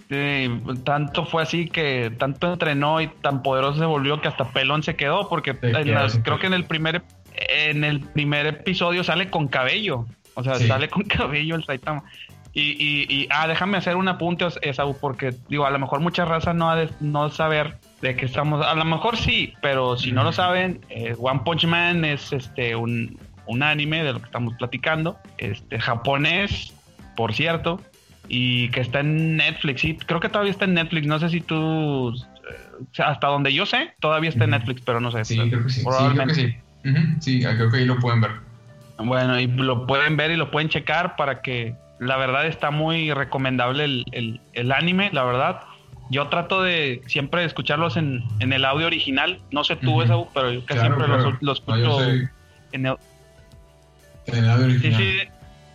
Sí, 0.09 0.61
tanto 0.85 1.25
fue 1.25 1.43
así 1.43 1.67
que 1.67 2.12
tanto 2.19 2.53
entrenó 2.53 3.01
y 3.01 3.09
tan 3.09 3.43
poderoso 3.43 3.79
se 3.79 3.87
volvió 3.87 4.21
que 4.21 4.29
hasta 4.29 4.51
pelón 4.51 4.83
se 4.83 4.97
quedó, 4.97 5.29
porque 5.29 5.55
creo 5.59 6.38
que 6.38 6.47
en 6.47 6.55
el 6.55 6.64
primer 6.64 7.03
en 7.35 7.85
el 7.85 8.01
primer 8.01 8.47
episodio 8.47 9.03
sale 9.05 9.31
con 9.31 9.49
cabello. 9.49 10.07
O 10.35 10.43
sea, 10.43 10.57
sale 10.57 10.88
con 10.88 11.03
cabello 11.05 11.57
el 11.57 11.64
Saitama. 11.64 12.05
Y, 12.53 12.77
y, 12.79 13.07
y, 13.12 13.27
ah, 13.31 13.49
déjame 13.49 13.79
hacer 13.79 13.97
un 13.97 14.07
apunte, 14.07 14.47
Esaú, 14.62 14.97
porque 15.01 15.35
digo, 15.49 15.67
a 15.67 15.71
lo 15.71 15.79
mejor 15.81 15.99
mucha 15.99 16.25
raza 16.25 16.55
no 16.55 16.71
ha 16.71 16.77
de 16.77 16.88
no 17.01 17.29
saber 17.31 17.79
de 18.01 18.14
qué 18.14 18.27
estamos. 18.27 18.64
A 18.64 18.75
lo 18.77 18.85
mejor 18.85 19.17
sí, 19.17 19.55
pero 19.61 19.97
si 19.97 20.12
no 20.12 20.23
lo 20.23 20.33
saben, 20.33 20.81
eh, 20.88 21.17
One 21.19 21.40
Punch 21.45 21.67
Man 21.67 22.05
es 22.05 22.33
este 22.33 22.77
un, 22.77 23.19
un 23.47 23.63
anime 23.63 24.03
de 24.03 24.13
lo 24.13 24.21
que 24.21 24.27
estamos 24.27 24.55
platicando, 24.55 25.19
este 25.39 25.79
japonés, 25.79 26.73
por 27.17 27.35
cierto, 27.35 27.81
y 28.29 28.69
que 28.71 28.81
está 28.81 29.01
en 29.01 29.37
Netflix. 29.37 29.81
Sí, 29.81 29.99
creo 30.07 30.21
que 30.21 30.29
todavía 30.29 30.53
está 30.53 30.65
en 30.65 30.75
Netflix. 30.75 31.07
No 31.07 31.19
sé 31.19 31.29
si 31.29 31.41
tú, 31.41 32.15
eh, 32.15 33.03
hasta 33.03 33.27
donde 33.27 33.53
yo 33.53 33.67
sé, 33.67 33.95
todavía 34.01 34.31
está 34.31 34.45
en 34.45 34.51
Netflix, 34.51 34.83
pero 34.85 35.01
no 35.01 35.11
sé. 35.11 35.25
Sí, 35.25 35.37
creo 35.37 35.65
que 35.65 35.71
sí. 35.71 35.83
Probablemente. 35.83 36.35
Sí, 36.35 36.57
sí. 37.21 37.41
creo 37.41 37.71
que 37.71 37.79
ahí 37.79 37.85
lo 37.85 37.99
pueden 37.99 38.21
ver. 38.21 38.33
Bueno, 38.99 39.39
y 39.39 39.47
lo 39.47 39.87
pueden 39.87 40.17
ver 40.17 40.31
y 40.31 40.37
lo 40.37 40.51
pueden 40.51 40.69
checar 40.69 41.17
para 41.17 41.43
que 41.43 41.75
la 41.99 42.17
verdad 42.17 42.47
está 42.47 42.71
muy 42.71 43.13
recomendable 43.13 43.85
el, 43.85 44.41
el, 44.53 44.73
anime, 44.73 45.11
la 45.13 45.25
verdad. 45.25 45.61
Yo 46.11 46.29
trato 46.29 46.63
de 46.63 47.03
siempre 47.07 47.45
escucharlos 47.45 47.97
en, 47.97 48.23
en 48.41 48.53
el 48.53 48.65
audio 48.65 48.87
original. 48.87 49.41
No 49.51 49.65
sé 49.65 49.77
tú, 49.77 50.03
uh 50.03 50.29
pero 50.33 50.53
yo 50.53 50.65
que 50.65 50.79
siempre 50.79 51.09
los, 51.41 51.59
escucho 51.59 52.03
en 52.73 52.87
el, 52.87 52.97
en 54.27 54.45
el 54.45 54.51
audio 54.51 54.67
original. 54.67 55.01
Sí, 55.01 55.19
sí, 55.21 55.29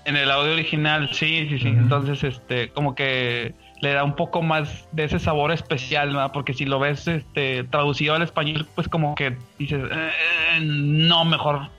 en 0.06 0.16
el 0.16 0.32
audio 0.32 0.54
original, 0.54 1.10
sí, 1.14 1.48
sí, 1.50 1.60
sí. 1.60 1.68
Entonces, 1.68 2.24
este, 2.24 2.70
como 2.70 2.96
que 2.96 3.54
le 3.82 3.94
da 3.94 4.04
un 4.04 4.16
poco 4.16 4.42
más 4.42 4.88
de 4.92 5.06
ese 5.06 5.20
sabor 5.20 5.52
especial, 5.52 6.12
¿no? 6.14 6.32
Porque 6.32 6.54
si 6.54 6.66
lo 6.66 6.80
ves 6.80 7.08
este, 7.08 7.64
traducido 7.66 8.16
al 8.16 8.24
español, 8.24 8.68
pues 8.76 8.88
como 8.88 9.16
que 9.16 9.38
dices, 9.58 9.82
eh, 9.92 10.60
no, 10.62 11.26
mejor, 11.26 11.70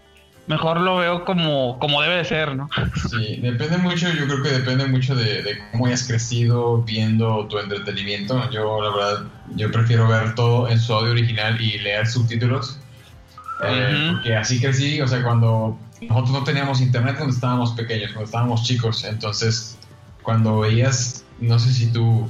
mejor 0.47 0.81
lo 0.81 0.97
veo 0.97 1.25
como, 1.25 1.79
como 1.79 2.01
debe 2.03 2.17
de 2.17 2.25
ser, 2.25 2.55
¿no? 2.55 2.69
Sí, 3.11 3.37
depende 3.43 3.79
mucho, 3.79 4.09
yo 4.13 4.27
creo 4.27 4.43
que 4.43 4.51
depende 4.51 4.87
mucho 4.87 5.15
de, 5.15 5.59
cómo 5.73 5.87
hayas 5.87 6.07
crecido 6.07 6.83
viendo 6.83 7.47
tu 7.47 7.59
entretenimiento. 7.59 8.49
Yo, 8.51 8.81
la 8.81 8.91
verdad, 8.91 9.27
yo 9.57 9.71
prefiero 9.71 10.09
ver 10.09 10.35
todo 10.35 10.69
en 10.69 10.79
su 10.79 10.95
audio 10.95 11.11
original 11.11 11.61
y 11.61 11.79
leer 11.79 12.07
subtítulos. 12.07 12.81
Eh, 13.63 14.13
porque 14.13 14.37
así 14.37 14.59
crecí, 14.59 15.03
o 15.03 15.07
sea, 15.07 15.23
cuando 15.23 15.79
nosotros 16.01 16.31
no 16.31 16.45
teníamos 16.45 16.81
internet 16.81 17.17
cuando 17.17 17.35
estábamos 17.35 17.73
pequeños, 17.73 18.13
cuando 18.13 18.25
estábamos 18.25 18.63
chicos, 18.65 19.05
entonces 19.05 19.79
cuando 20.23 20.61
veías, 20.61 21.25
no 21.41 21.59
sé 21.59 21.73
si 21.73 21.93
tú 21.93 22.29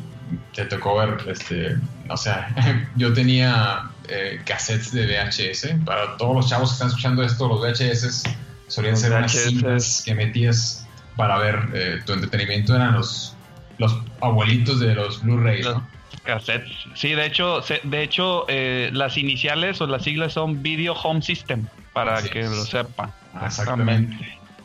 te 0.55 0.65
tocó 0.65 0.97
ver, 0.99 1.19
este, 1.29 1.77
o 2.09 2.17
sea, 2.17 2.55
yo 2.97 3.13
tenía 3.13 3.91
eh, 4.09 4.41
cassettes 4.45 4.93
de 4.93 5.07
VHS, 5.07 5.85
para 5.85 6.17
todos 6.17 6.35
los 6.35 6.49
chavos 6.49 6.71
que 6.71 6.75
están 6.75 6.89
escuchando 6.89 7.23
esto, 7.23 7.49
los 7.49 7.61
VHS 7.61 8.25
solían 8.69 8.97
ser 8.97 9.13
unas 9.13 9.33
cintas 9.33 10.03
que 10.05 10.15
metías 10.15 10.87
para 11.17 11.39
ver 11.39 11.69
eh, 11.75 12.01
tu 12.07 12.13
entretenimiento, 12.13 12.75
eran 12.75 12.95
los, 12.95 13.35
los 13.79 13.97
abuelitos 14.21 14.81
de 14.81 14.95
los 14.95 15.23
Blu-rays. 15.23 15.67
Cassettes. 16.25 16.73
Sí, 16.95 17.13
de 17.13 17.27
hecho, 17.27 17.63
de 17.83 18.03
hecho 18.03 18.45
eh, 18.49 18.91
las 18.93 19.17
iniciales 19.17 19.81
o 19.81 19.87
las 19.87 20.03
siglas 20.05 20.35
son 20.35 20.63
Video 20.63 20.93
Home 20.93 21.23
System, 21.23 21.67
para 21.93 22.23
que 22.23 22.43
lo 22.43 22.65
sepan. 22.65 23.13
Exactamente. 23.45 24.17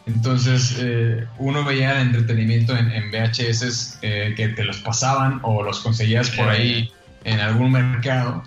Entonces, 0.06 0.78
eh, 0.80 1.26
uno 1.40 1.64
veía 1.64 2.00
el 2.00 2.08
entretenimiento 2.08 2.76
en, 2.78 3.10
VHS 3.12 4.00
eh, 4.02 4.34
que 4.38 4.50
te 4.50 4.64
los 4.64 4.78
pasaban 4.78 5.40
o 5.42 5.64
los 5.64 5.80
conseguías 5.80 6.30
por 6.32 6.48
ahí 6.50 6.92
en 7.24 7.40
algún 7.40 7.72
mercado. 7.72 8.44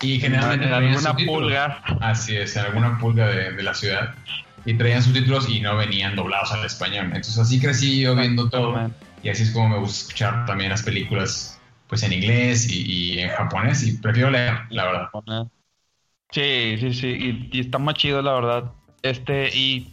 Y 0.00 0.20
generalmente 0.20 0.66
en 0.66 0.74
alguna 0.74 1.16
pulga. 1.16 1.82
Así 2.00 2.36
es, 2.36 2.54
en 2.56 2.66
alguna 2.66 2.98
pulga 2.98 3.26
de, 3.28 3.62
la 3.62 3.74
ciudad. 3.74 4.14
Y 4.64 4.74
traían 4.74 5.02
subtítulos 5.02 5.48
y 5.48 5.60
no 5.60 5.76
venían 5.76 6.14
doblados 6.14 6.52
al 6.52 6.64
español. 6.64 7.06
Entonces, 7.06 7.38
así 7.38 7.58
crecí 7.58 8.00
yo 8.00 8.14
viendo 8.14 8.48
todo. 8.50 8.90
Y 9.22 9.30
así 9.30 9.44
es 9.44 9.50
como 9.50 9.70
me 9.70 9.78
gusta 9.78 10.02
escuchar 10.02 10.46
también 10.46 10.70
las 10.70 10.82
películas 10.82 11.58
pues 11.88 12.02
en 12.02 12.12
inglés 12.12 12.70
y, 12.70 13.18
en 13.18 13.30
japonés. 13.30 13.86
Y 13.86 13.96
prefiero 13.96 14.30
leer, 14.30 14.58
la 14.70 14.84
verdad. 14.84 15.48
Sí, 16.30 16.76
sí, 16.78 16.92
sí, 16.92 17.48
y, 17.50 17.60
está 17.60 17.78
más 17.78 17.94
chido, 17.94 18.20
la 18.20 18.34
verdad. 18.34 18.72
Este, 19.02 19.56
y 19.56 19.92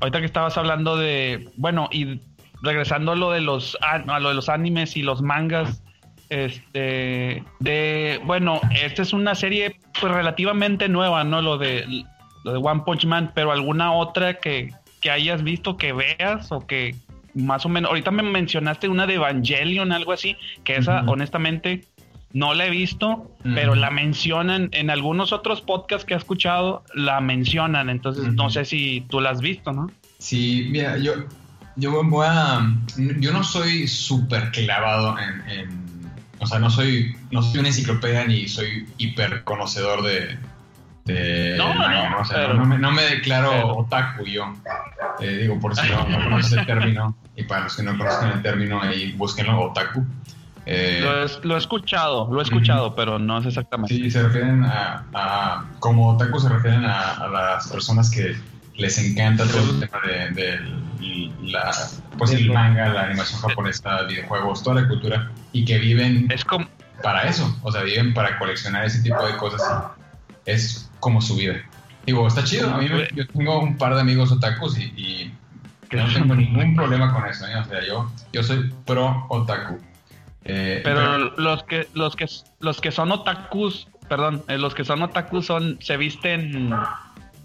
ahorita 0.00 0.20
que 0.20 0.26
estabas 0.26 0.56
hablando 0.56 0.96
de, 0.96 1.48
bueno, 1.56 1.88
y 1.92 2.20
regresando 2.62 3.12
a 3.12 3.16
lo 3.16 3.30
de 3.30 3.40
los, 3.40 3.76
a 3.80 3.98
lo 4.20 4.28
de 4.28 4.34
los 4.34 4.48
animes 4.48 4.96
y 4.96 5.02
los 5.02 5.22
mangas, 5.22 5.82
este, 6.28 7.44
de, 7.60 8.20
bueno, 8.24 8.60
esta 8.74 9.02
es 9.02 9.12
una 9.12 9.34
serie 9.34 9.76
pues 10.00 10.12
relativamente 10.12 10.88
nueva, 10.88 11.24
¿no? 11.24 11.42
Lo 11.42 11.58
de, 11.58 12.04
lo 12.44 12.52
de 12.52 12.58
One 12.58 12.82
Punch 12.86 13.04
Man, 13.04 13.32
pero 13.34 13.52
alguna 13.52 13.92
otra 13.92 14.34
que, 14.34 14.72
que 15.00 15.10
hayas 15.10 15.42
visto, 15.42 15.76
que 15.76 15.92
veas 15.92 16.50
o 16.50 16.66
que 16.66 16.94
más 17.34 17.64
o 17.66 17.68
menos, 17.68 17.90
ahorita 17.90 18.10
me 18.10 18.22
mencionaste 18.22 18.88
una 18.88 19.06
de 19.06 19.14
Evangelion, 19.14 19.92
algo 19.92 20.12
así, 20.12 20.36
que 20.64 20.76
esa 20.76 21.02
honestamente 21.06 21.84
no 22.32 22.54
la 22.54 22.66
he 22.66 22.70
visto, 22.70 23.30
pero 23.42 23.74
la 23.74 23.90
mencionan 23.90 24.68
en 24.72 24.90
algunos 24.90 25.32
otros 25.32 25.60
podcasts 25.60 26.04
que 26.04 26.14
he 26.14 26.16
escuchado, 26.16 26.84
la 26.94 27.20
mencionan, 27.20 27.90
entonces 27.90 28.32
no 28.32 28.50
sé 28.50 28.64
si 28.64 29.04
tú 29.08 29.20
la 29.20 29.30
has 29.30 29.40
visto, 29.40 29.72
¿no? 29.72 29.90
Sí, 30.18 30.68
mira, 30.70 30.96
yo, 30.98 31.12
yo 31.76 32.02
voy 32.04 32.26
a, 32.28 32.60
yo 32.96 33.32
no 33.32 33.44
soy 33.44 33.86
súper 33.88 34.50
clavado 34.50 35.16
en, 35.18 35.70
o 36.38 36.46
sea, 36.46 36.58
no 36.58 36.70
soy, 36.70 37.14
no 37.30 37.42
soy 37.42 37.60
una 37.60 37.68
enciclopedia 37.68 38.24
ni 38.24 38.48
soy 38.48 38.86
hiper 38.98 39.44
conocedor 39.44 40.02
de, 40.02 40.38
no, 41.04 41.74
no, 41.74 42.20
o 42.20 42.24
sea, 42.24 42.48
no, 42.54 42.64
me, 42.64 42.78
no, 42.78 42.92
me, 42.92 43.02
declaro 43.02 43.76
otaku 43.76 44.24
yo. 44.24 44.54
Eh, 45.20 45.38
digo, 45.42 45.58
por 45.58 45.74
si 45.74 45.88
no, 45.88 46.06
no 46.08 46.24
conoces 46.24 46.52
el 46.52 46.66
término, 46.66 47.16
y 47.36 47.42
para 47.42 47.64
los 47.64 47.76
que 47.76 47.82
no 47.82 47.98
conozcan 47.98 48.32
el 48.32 48.42
término, 48.42 48.80
ahí 48.80 49.12
búsquenlo, 49.12 49.60
otaku. 49.60 50.06
Eh, 50.64 51.00
lo, 51.42 51.54
he, 51.54 51.58
escuchado, 51.58 52.28
lo 52.32 52.40
he 52.40 52.44
escuchado, 52.44 52.94
pero 52.94 53.18
no 53.18 53.38
es 53.38 53.46
exactamente. 53.46 53.94
Sí, 53.94 54.10
se 54.10 54.22
refieren 54.22 54.64
a, 54.64 55.64
como 55.80 56.10
otaku 56.10 56.38
se 56.38 56.48
refieren 56.48 56.84
a, 56.84 57.26
las 57.28 57.68
personas 57.68 58.08
que 58.10 58.36
les 58.76 58.96
encanta 58.98 59.44
todo 59.44 59.70
el 59.70 59.80
tema 59.80 60.00
de, 60.34 60.60
la, 61.42 61.72
pues 62.16 62.30
el 62.32 62.50
manga, 62.50 62.88
la 62.88 63.04
animación 63.06 63.40
japonesa, 63.40 64.02
videojuegos, 64.02 64.62
toda 64.62 64.82
la 64.82 64.88
cultura 64.88 65.30
y 65.52 65.64
que 65.64 65.78
viven 65.78 66.30
es 66.30 66.44
como... 66.44 66.68
para 67.02 67.24
eso, 67.24 67.58
o 67.62 67.72
sea, 67.72 67.82
viven 67.82 68.14
para 68.14 68.38
coleccionar 68.38 68.84
ese 68.84 69.02
tipo 69.02 69.24
de 69.26 69.36
cosas. 69.36 69.62
Es 70.46 70.90
como 71.00 71.20
su 71.20 71.36
vida. 71.36 71.56
Digo, 72.06 72.26
está 72.26 72.44
chido. 72.44 72.72
A 72.72 72.78
mí 72.78 72.88
yo 73.14 73.26
tengo 73.28 73.60
un 73.60 73.76
par 73.76 73.94
de 73.94 74.00
amigos 74.00 74.32
otakus 74.32 74.78
y, 74.78 74.84
y 74.96 75.34
no 75.92 76.12
tengo 76.12 76.34
ningún 76.34 76.74
problema 76.76 77.12
con 77.12 77.26
eso. 77.26 77.46
¿eh? 77.46 77.56
O 77.56 77.64
sea, 77.64 77.84
yo, 77.86 78.10
yo 78.32 78.42
soy 78.42 78.72
pro 78.86 79.26
otaku. 79.28 79.78
Eh, 80.44 80.80
pero, 80.82 81.30
los 81.36 81.62
que 81.64 81.86
los 81.94 82.16
que 82.16 82.26
los 82.60 82.80
que 82.80 82.90
son 82.90 83.12
otakus, 83.12 83.88
perdón, 84.08 84.42
eh, 84.48 84.58
los 84.58 84.74
que 84.74 84.84
son 84.84 85.02
otakus 85.02 85.46
son 85.46 85.78
se 85.80 85.96
visten 85.96 86.74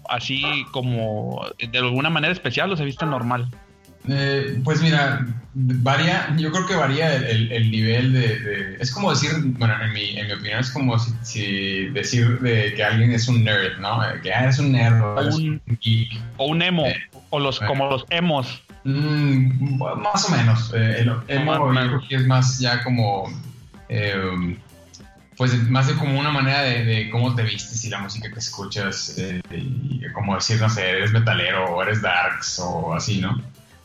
así 0.08 0.64
como 0.72 1.46
de 1.58 1.78
alguna 1.78 2.10
manera 2.10 2.32
especial 2.32 2.72
o 2.72 2.76
se 2.76 2.84
visten 2.84 3.10
normal. 3.10 3.48
Eh, 4.10 4.60
pues 4.64 4.80
mira, 4.80 5.26
varía, 5.54 6.34
yo 6.38 6.50
creo 6.50 6.66
que 6.66 6.74
varía 6.76 7.14
el, 7.16 7.70
nivel 7.70 8.14
de, 8.14 8.76
Es 8.80 8.90
como 8.90 9.10
decir, 9.10 9.30
bueno, 9.58 9.74
en 9.82 9.92
mi, 9.92 10.18
en 10.18 10.28
mi 10.28 10.32
opinión 10.32 10.60
es 10.60 10.70
como 10.70 10.98
si, 10.98 11.86
decir 11.88 12.38
de 12.40 12.72
que 12.74 12.84
alguien 12.84 13.12
es 13.12 13.28
un 13.28 13.44
nerd, 13.44 13.78
¿no? 13.80 14.00
Que 14.22 14.32
ah, 14.32 14.48
es 14.48 14.58
un 14.58 14.72
nerd 14.72 15.02
o, 15.02 15.36
un, 15.36 15.60
geek. 15.80 16.18
O 16.38 16.46
un 16.46 16.62
emo, 16.62 16.86
o 17.30 17.38
los, 17.38 17.60
como 17.60 17.90
los 17.90 18.06
emos. 18.08 18.62
Mm, 18.88 19.78
más 20.02 20.24
o 20.24 20.30
menos. 20.34 20.72
Eh, 20.74 21.00
el 21.00 21.12
emo 21.28 21.74
yo 21.74 21.86
creo 21.88 22.08
que 22.08 22.16
es 22.16 22.26
más 22.26 22.58
ya 22.58 22.82
como. 22.82 23.30
Eh, 23.90 24.56
pues 25.36 25.68
más 25.68 25.86
de 25.86 25.94
como 25.94 26.18
una 26.18 26.30
manera 26.30 26.62
de, 26.62 27.08
cómo 27.10 27.34
te 27.34 27.42
vistes 27.42 27.84
y 27.84 27.90
la 27.90 27.98
música 27.98 28.30
que 28.32 28.38
escuchas. 28.38 29.14
Eh, 29.18 29.40
y 29.50 30.00
como 30.12 30.34
decir, 30.34 30.60
no 30.60 30.70
sé, 30.70 30.88
eres 30.88 31.12
metalero 31.12 31.66
o 31.66 31.82
eres 31.82 32.00
darks 32.00 32.58
o 32.60 32.94
así, 32.94 33.20
¿no? 33.20 33.40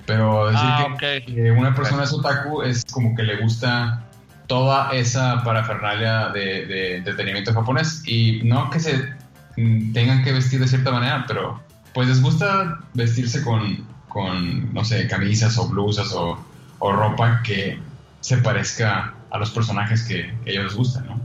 Pero 0.05 0.47
decir 0.47 0.61
ah, 0.63 0.95
que, 0.97 1.51
una 1.51 1.75
persona 1.75 2.03
es 2.03 2.13
otaku 2.13 2.63
es 2.63 2.83
como 2.85 3.15
que 3.15 3.23
le 3.23 3.37
gusta 3.37 4.03
toda 4.47 4.91
esa 4.93 5.43
parafernalia 5.43 6.29
de, 6.29 6.65
de 6.65 6.97
entretenimiento 6.97 7.53
japonés 7.53 8.03
y 8.05 8.41
no 8.43 8.69
que 8.69 8.79
se 8.79 9.13
mm, 9.57 9.93
tengan 9.93 10.23
que 10.23 10.31
vestir 10.31 10.59
de 10.59 10.67
cierta 10.67 10.91
manera, 10.91 11.25
pero 11.27 11.61
pues 11.93 12.07
les 12.07 12.21
gusta 12.21 12.79
vestirse 12.93 13.43
con 13.43 13.85
con, 14.13 14.73
no 14.73 14.85
sé, 14.85 15.07
camisas 15.07 15.57
o 15.57 15.67
blusas 15.67 16.13
o, 16.13 16.45
ropa 16.79 17.41
que 17.43 17.79
se 18.19 18.37
parezca 18.37 19.13
a 19.31 19.37
los 19.37 19.51
personajes 19.51 20.03
que, 20.03 20.33
ellos 20.45 20.65
les 20.65 20.75
gustan, 20.75 21.05
¿no? 21.07 21.21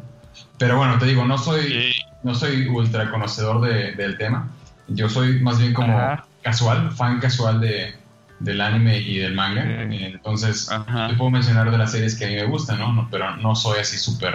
Pero 0.56 0.76
bueno, 0.76 0.98
te 0.98 1.06
digo, 1.06 1.24
no 1.24 1.36
soy, 1.36 1.94
no 2.22 2.34
soy 2.34 2.68
ultra 2.68 3.10
conocedor 3.10 3.60
del 3.60 4.16
tema. 4.18 4.48
Yo 4.86 5.08
soy 5.08 5.40
más 5.40 5.58
bien 5.58 5.74
como 5.74 6.16
casual, 6.42 6.92
fan 6.92 7.18
casual 7.18 7.60
de, 7.60 7.94
del 8.40 8.60
anime 8.60 8.98
y 8.98 9.18
del 9.18 9.34
manga. 9.34 9.62
Entonces, 9.64 10.68
te 10.68 11.14
puedo 11.14 11.30
mencionar 11.30 11.70
de 11.70 11.78
las 11.78 11.92
series 11.92 12.16
que 12.16 12.24
a 12.24 12.28
mí 12.28 12.34
me 12.34 12.44
gustan, 12.44 12.78
¿no? 12.78 13.08
pero 13.10 13.36
no 13.36 13.54
soy 13.54 13.80
así 13.80 13.98
súper... 13.98 14.34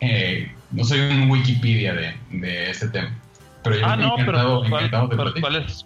Eh, 0.00 0.50
no 0.70 0.84
soy 0.84 1.00
un 1.00 1.30
Wikipedia 1.30 1.94
de, 1.94 2.70
este 2.70 2.88
tema. 2.88 3.10
Pero 3.62 3.76
yo 3.76 3.86
ah, 3.86 3.96
no, 3.96 4.18
encantado, 4.18 5.08
pero, 5.10 5.32
de 5.32 5.40
¿cuáles, 5.40 5.84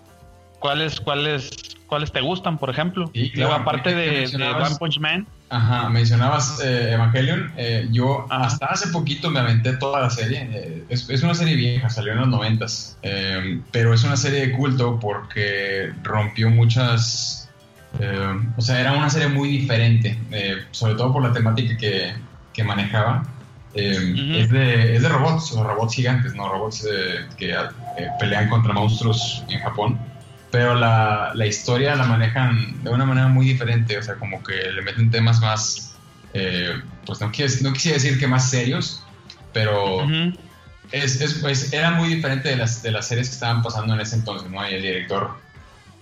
cuáles, 0.64 0.98
cuáles 0.98 1.50
cuáles 1.87 2.11
te 2.11 2.22
gustan, 2.22 2.57
por 2.57 2.70
ejemplo. 2.70 3.11
Y 3.12 3.37
Luego, 3.37 3.53
aparte 3.53 3.94
de, 3.94 4.24
One 4.35 4.77
Punch 4.79 4.98
Man. 4.98 5.27
Ajá, 5.50 5.90
mencionabas 5.90 6.59
eh, 6.64 6.94
Evangelion. 6.94 7.53
Eh, 7.59 7.87
yo 7.92 8.27
hasta 8.31 8.66
hace 8.66 8.88
poquito 8.88 9.31
me 9.31 9.40
aventé 9.40 9.74
toda 9.74 10.00
la 10.00 10.09
serie. 10.09 10.48
Eh, 10.50 10.85
es, 10.88 11.22
una 11.22 11.35
serie 11.35 11.55
vieja, 11.55 11.90
salió 11.90 12.12
en 12.12 12.20
los 12.20 12.29
noventas. 12.29 12.96
pero 13.72 13.92
es 13.92 14.05
una 14.05 14.16
serie 14.16 14.46
de 14.46 14.53
culto 14.53 14.98
porque 14.98 15.92
rompió 16.03 16.48
muchas... 16.48 17.50
o 18.57 18.62
sea, 18.62 18.81
era 18.81 18.94
una 18.94 19.11
serie 19.11 19.29
muy 19.29 19.50
diferente, 19.50 20.18
sobre 20.70 20.94
todo 20.94 21.12
por 21.12 21.22
la 21.22 21.33
temática 21.35 21.77
que, 21.77 22.14
que 22.55 22.64
manejaba. 22.64 23.22
es, 23.74 24.50
de, 24.50 24.96
es, 24.96 25.03
de, 25.03 25.09
robots, 25.11 25.53
robots 25.53 25.94
gigantes, 25.94 26.35
¿no? 26.35 26.48
Robots 26.48 26.88
que 27.37 27.55
pelean 28.18 28.48
contra 28.48 28.72
monstruos 28.72 29.44
en 29.50 29.61
Japón 29.61 30.13
pero 30.55 30.77
la, 30.77 31.33
la, 31.35 31.47
historia 31.49 31.97
la 31.97 32.05
manejan 32.05 32.81
de 32.85 32.90
una 32.90 33.05
manera 33.05 33.27
muy 33.27 33.45
diferente, 33.45 33.99
o 33.99 34.03
sea, 34.05 34.14
como 34.14 34.40
que 34.45 34.71
le 34.71 34.83
meten 34.83 35.11
temas 35.11 35.40
más, 35.40 35.97
eh, 36.33 36.81
pues 37.05 37.21
no, 37.21 37.27
no 37.27 37.73
quisiera 37.73 37.97
decir 37.97 38.21
que 38.21 38.29
más 38.29 38.51
serios, 38.51 39.03
pero 39.53 40.07
es, 40.93 41.21
es, 41.21 41.35
pues, 41.40 41.73
era 41.73 41.90
muy 41.90 42.09
diferente 42.09 42.51
de 42.51 42.55
las, 42.55 42.85
de 42.85 42.93
las 42.93 43.09
series 43.09 43.31
que 43.31 43.35
estaban 43.35 43.64
pasando 43.64 43.95
en 43.95 44.01
ese 44.01 44.14
entonces, 44.14 44.49
¿no? 44.49 44.71
Y 44.71 44.75
el 44.75 44.83
director 44.83 45.37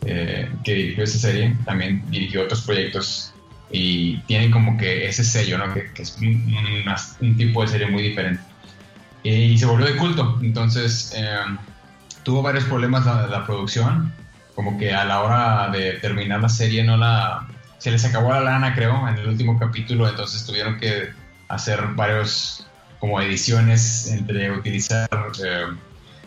eh, 0.05 0.51
que 0.65 0.75
dirigió 0.75 1.05
esa 1.05 1.19
serie 1.19 1.57
también 1.65 2.05
dirigió 2.11 2.43
otros 2.43 2.61
proyectos 2.61 3.33
y 3.71 4.19
tiene 4.27 4.51
como 4.51 4.77
que 4.77 5.09
ese 5.09 5.25
sello, 5.25 5.57
¿no? 5.57 5.73
Que, 5.73 5.91
es 5.97 6.19
un, 6.21 7.37
tipo 7.39 7.63
de 7.63 7.69
serie 7.69 7.87
muy 7.87 8.03
diferente. 8.03 8.43
Y, 9.23 9.57
se 9.57 9.65
volvió 9.65 9.87
de 9.87 9.97
culto, 9.97 10.39
entonces 10.43 11.15
eh, 11.17 11.39
tuvo 12.23 12.43
varios 12.43 12.65
problemas 12.65 13.07
la, 13.07 13.27
la 13.29 13.47
producción 13.47 14.13
como 14.63 14.79
que 14.79 14.93
a 14.93 15.05
la 15.05 15.23
hora 15.23 15.71
de 15.71 15.95
terminar 15.95 16.41
la 16.41 16.49
serie 16.49 16.85
no 16.85 16.97
la 16.97 17.49
se 17.79 17.91
les 17.91 18.05
acabó 18.05 18.31
la 18.31 18.41
lana 18.41 18.75
creo 18.75 19.09
en 19.09 19.19
el 19.19 19.29
último 19.29 19.59
capítulo 19.59 20.09
entonces 20.09 20.47
tuvieron 20.47 20.79
que 20.79 21.11
hacer 21.49 21.81
varios 21.95 22.67
como 23.01 23.21
ediciones 23.21 24.09
entre 24.13 24.53
utilizar 24.53 25.09
eh, 25.45 25.67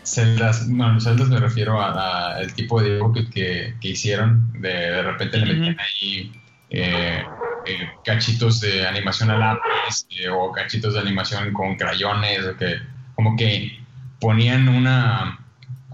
celdas 0.03 0.67
bueno 0.69 0.99
celdas 0.99 1.29
me 1.29 1.39
refiero 1.39 1.81
a, 1.81 2.39
el 2.41 2.53
tipo 2.53 2.81
de 2.81 2.95
dibujo 2.95 3.13
que, 3.13 3.75
que, 3.79 3.87
hicieron 3.87 4.51
de, 4.59 4.69
de 4.69 5.01
repente 5.01 5.37
le 5.37 5.53
metían 5.53 5.77
ahí 5.79 6.31
eh, 6.71 7.23
eh, 7.65 7.89
cachitos 8.03 8.59
de 8.59 8.85
animación 8.85 9.31
a 9.31 9.37
lápiz 9.37 10.05
o 10.29 10.51
cachitos 10.51 10.93
de 10.93 10.99
animación 10.99 11.53
con 11.53 11.75
crayones 11.77 12.45
o 12.45 12.57
que 12.57 12.79
como 13.15 13.37
que 13.37 13.79
ponían 14.19 14.67
una 14.67 15.44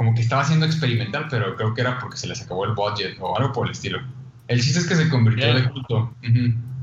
como 0.01 0.15
que 0.15 0.21
estaba 0.21 0.43
siendo 0.43 0.65
experimental, 0.65 1.27
pero 1.29 1.55
creo 1.55 1.75
que 1.75 1.81
era 1.81 1.99
porque 1.99 2.17
se 2.17 2.25
les 2.25 2.41
acabó 2.41 2.65
el 2.65 2.73
budget 2.73 3.17
o 3.19 3.37
algo 3.37 3.53
por 3.53 3.67
el 3.67 3.73
estilo. 3.73 4.01
El 4.47 4.59
chiste 4.59 4.79
es 4.79 4.87
que 4.87 4.95
se 4.95 5.07
convirtió 5.09 5.53
de 5.53 5.69
culto. 5.69 6.15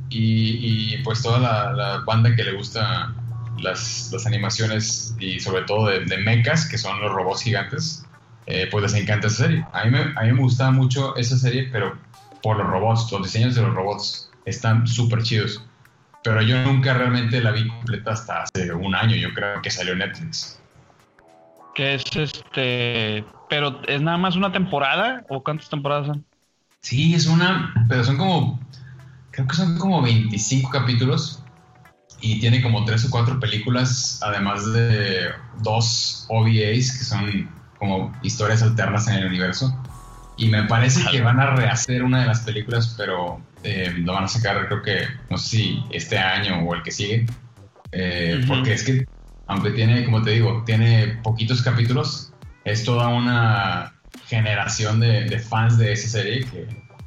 y, 0.09 0.99
pues 0.99 1.21
toda 1.21 1.41
la, 1.41 2.05
banda 2.07 2.37
que 2.37 2.45
le 2.45 2.53
gusta 2.53 3.13
las, 3.59 4.11
las 4.13 4.25
animaciones 4.25 5.17
y 5.19 5.41
sobre 5.41 5.63
todo 5.63 5.89
de, 5.89 6.05
de, 6.05 6.17
mechas, 6.19 6.69
que 6.69 6.79
son 6.79 7.01
los 7.01 7.11
robots 7.11 7.43
gigantes, 7.43 8.07
eh, 8.47 8.69
pues 8.71 8.83
les 8.83 8.95
encanta 8.95 9.27
esa 9.27 9.47
serie. 9.47 9.67
A 9.73 9.85
mí, 9.85 9.91
me, 9.91 9.99
a 9.99 10.23
mí 10.23 10.33
me 10.33 10.41
gustaba 10.41 10.71
mucho 10.71 11.17
esa 11.17 11.37
serie, 11.37 11.69
pero 11.73 11.99
por 12.41 12.57
los 12.57 12.69
robots, 12.69 13.11
los 13.11 13.25
diseños 13.25 13.57
de 13.57 13.63
los 13.63 13.75
robots 13.75 14.31
están 14.45 14.87
súper 14.87 15.25
chidos. 15.25 15.61
Pero 16.23 16.41
yo 16.41 16.63
nunca 16.63 16.95
realmente 16.95 17.41
la 17.41 17.51
vi 17.51 17.67
completa 17.67 18.13
hasta 18.13 18.45
hace 18.45 18.73
un 18.73 18.95
año, 18.95 19.17
yo 19.17 19.35
creo 19.35 19.61
que 19.61 19.73
salió 19.73 19.97
Netflix 19.97 20.59
que 21.79 21.95
es 21.95 22.05
este, 22.17 23.25
pero 23.49 23.81
es 23.87 24.03
nada 24.03 24.19
más 24.19 24.35
una 24.35 24.51
temporada 24.51 25.25
o 25.29 25.45
cuántas 25.45 25.71
temporadas 25.71 26.09
son? 26.09 26.25
Sí, 26.81 27.15
es 27.15 27.27
una, 27.27 27.73
pero 27.89 28.03
son 28.03 28.17
como, 28.17 28.59
creo 29.31 29.47
que 29.47 29.55
son 29.55 29.79
como 29.79 30.03
25 30.03 30.71
capítulos. 30.71 31.41
y 32.21 32.41
tiene 32.41 32.61
como 32.63 32.85
tres 32.85 33.05
o 33.05 33.11
cuatro 33.11 33.39
películas, 33.39 34.19
además 34.25 34.73
de 34.73 35.29
dos 35.63 36.27
OVAs 36.29 36.99
que 36.99 37.05
son 37.05 37.49
como 37.79 38.13
historias 38.23 38.61
alternas 38.61 39.07
en 39.07 39.19
el 39.19 39.27
universo. 39.27 39.73
Y 40.37 40.49
me 40.49 40.65
parece 40.65 41.09
que 41.13 41.21
van 41.21 41.39
a 41.39 41.55
rehacer 41.55 42.03
una 42.03 42.23
de 42.23 42.27
las 42.27 42.41
películas, 42.41 42.97
pero 42.99 43.41
eh, 43.63 43.95
lo 43.99 44.15
van 44.15 44.25
a 44.25 44.29
sacar 44.29 44.67
creo 44.67 44.83
que, 44.83 45.07
no 45.31 45.39
sé 45.39 45.49
si 45.49 45.85
este 45.91 46.19
año 46.19 46.59
o 46.59 46.75
el 46.75 46.83
que 46.83 46.91
sigue. 46.91 47.27
Eh, 47.93 48.45
porque 48.49 48.73
es 48.73 48.83
que, 48.83 49.07
aunque 49.49 49.71
tiene, 49.71 50.05
como 50.05 50.23
te 50.23 50.31
digo, 50.31 50.63
tiene 50.65 51.19
poquitos 51.23 51.63
capítulos, 51.63 52.33
es 52.65 52.85
toda 52.85 53.09
una 53.09 53.95
generación 54.27 55.01
de, 55.01 55.39
fans 55.39 55.79
de 55.79 55.93
esa 55.93 56.09
serie 56.09 56.45
que, 56.45 56.67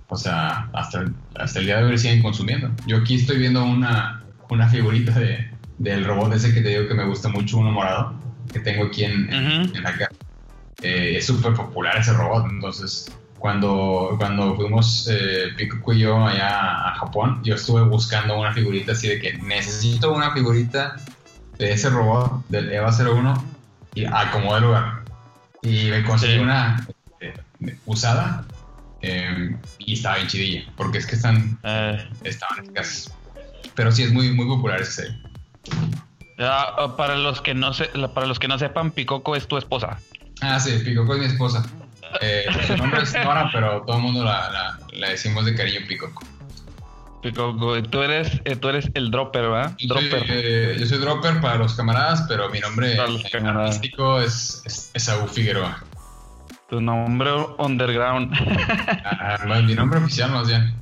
o 0.10 0.18
sea, 0.18 0.70
hasta, 0.74 1.06
hasta 1.36 1.60
el 1.60 1.66
día 1.66 1.78
de 1.78 1.84
hoy 1.84 1.98
siguen 1.98 2.22
consumiendo. 2.22 2.72
Yo 2.88 2.98
aquí 2.98 3.16
estoy 3.16 3.38
viendo 3.38 3.64
una, 3.64 4.24
una 4.50 4.68
figurita 4.68 5.18
de, 5.20 5.52
del 5.78 6.04
robot 6.04 6.34
ese 6.34 6.54
que 6.54 6.62
te 6.62 6.70
digo 6.70 6.88
que 6.88 6.96
me 6.96 7.06
gusta 7.06 7.30
mucho, 7.30 7.60
uno 7.60 7.72
morado, 7.72 8.16
que 8.52 8.60
tengo 8.60 8.86
aquí 8.86 9.06
en, 9.06 9.32
en, 9.32 9.84
la 9.84 9.92
casa. 9.94 10.12
Eh, 10.82 11.18
es 11.18 11.28
súper 11.28 11.54
popular 11.54 11.96
ese 11.98 12.14
robot, 12.14 12.48
entonces 12.50 13.16
cuando, 13.38 14.16
cuando 14.18 14.56
fuimos 14.56 15.08
eh, 15.12 15.50
Pico 15.58 15.94
y 15.94 16.00
yo 16.00 16.26
allá 16.26 16.90
a 16.90 16.96
Japón, 16.96 17.42
yo 17.44 17.54
estuve 17.54 17.84
buscando 17.84 18.40
una 18.40 18.52
figurita 18.52 18.94
así 18.94 19.08
de 19.08 19.20
que 19.20 19.34
necesito 19.34 20.12
una 20.12 20.32
figurita 20.32 20.96
de 21.62 21.74
ese 21.74 21.92
robot 21.92 22.44
del 22.50 22.72
EVA 22.72 22.92
01 22.92 23.46
y 23.94 24.06
acomodé 24.06 24.58
el 24.58 24.64
lugar. 24.64 25.04
Y 25.62 25.92
me 25.92 26.04
conseguí 26.04 26.40
una 26.40 26.88
eh, 27.20 27.36
usada 27.86 28.46
em, 29.02 29.60
y 29.78 29.94
estaba 29.94 30.16
bien 30.16 30.28
chidilla, 30.28 30.64
porque 30.76 30.98
es 30.98 31.06
que 31.06 31.16
están, 31.16 31.60
eh. 31.64 32.10
estaban 32.24 32.66
escasas. 32.66 33.14
Pero 33.76 33.92
sí 33.92 34.02
es 34.02 34.12
muy, 34.12 34.32
muy 34.32 34.48
popular 34.48 34.82
ese 34.82 35.04
serie. 35.04 35.22
Ah, 36.40 36.96
para 36.98 37.16
los 37.16 37.42
que 37.42 37.54
no 37.54 37.74
se, 37.74 37.86
para 37.86 38.26
los 38.26 38.40
que 38.40 38.48
no 38.48 38.58
sepan, 38.58 38.90
Picoco 38.90 39.36
es 39.36 39.48
tu 39.48 39.58
esposa. 39.58 40.00
Ah, 40.42 40.60
sí, 40.60 40.72
Picoco 40.84 41.14
es 41.14 41.20
mi 41.20 41.26
esposa. 41.28 41.64
Eh, 42.22 42.46
su 42.66 42.76
nombre 42.76 43.04
es 43.04 43.14
Nora, 43.24 43.52
pero 43.54 43.84
todo 43.84 43.98
el 43.98 44.02
mundo 44.02 44.26
la, 44.26 44.80
la, 44.94 45.10
decimos 45.10 45.46
de 45.46 45.54
cariño 45.54 45.82
Picoco. 45.88 46.24
Tú 47.22 48.02
eres, 48.02 48.42
eh, 48.46 48.56
tú 48.56 48.70
eres 48.70 48.90
el 48.96 49.12
dropper, 49.12 49.44
¿verdad? 49.44 49.76
Yo 49.78 49.94
Soy, 49.94 50.10
eh, 50.12 50.76
yo 50.80 50.86
soy 50.88 50.98
dropper 50.98 51.40
para 51.40 51.58
los 51.58 51.76
camaradas, 51.76 52.26
pero 52.28 52.50
mi 52.50 52.60
nombre 52.60 52.98
artístico 53.00 54.20
es, 54.20 54.64
es, 54.66 54.92
Esaú 54.94 55.28
Figueroa. 55.28 55.84
Tu 56.70 56.82
nombre 56.82 57.32
underground. 57.58 58.34
Ah, 59.04 59.62
mi 59.64 59.76
nombre 59.76 60.00
oficial 60.00 60.32
más 60.32 60.48
bien. 60.48 60.74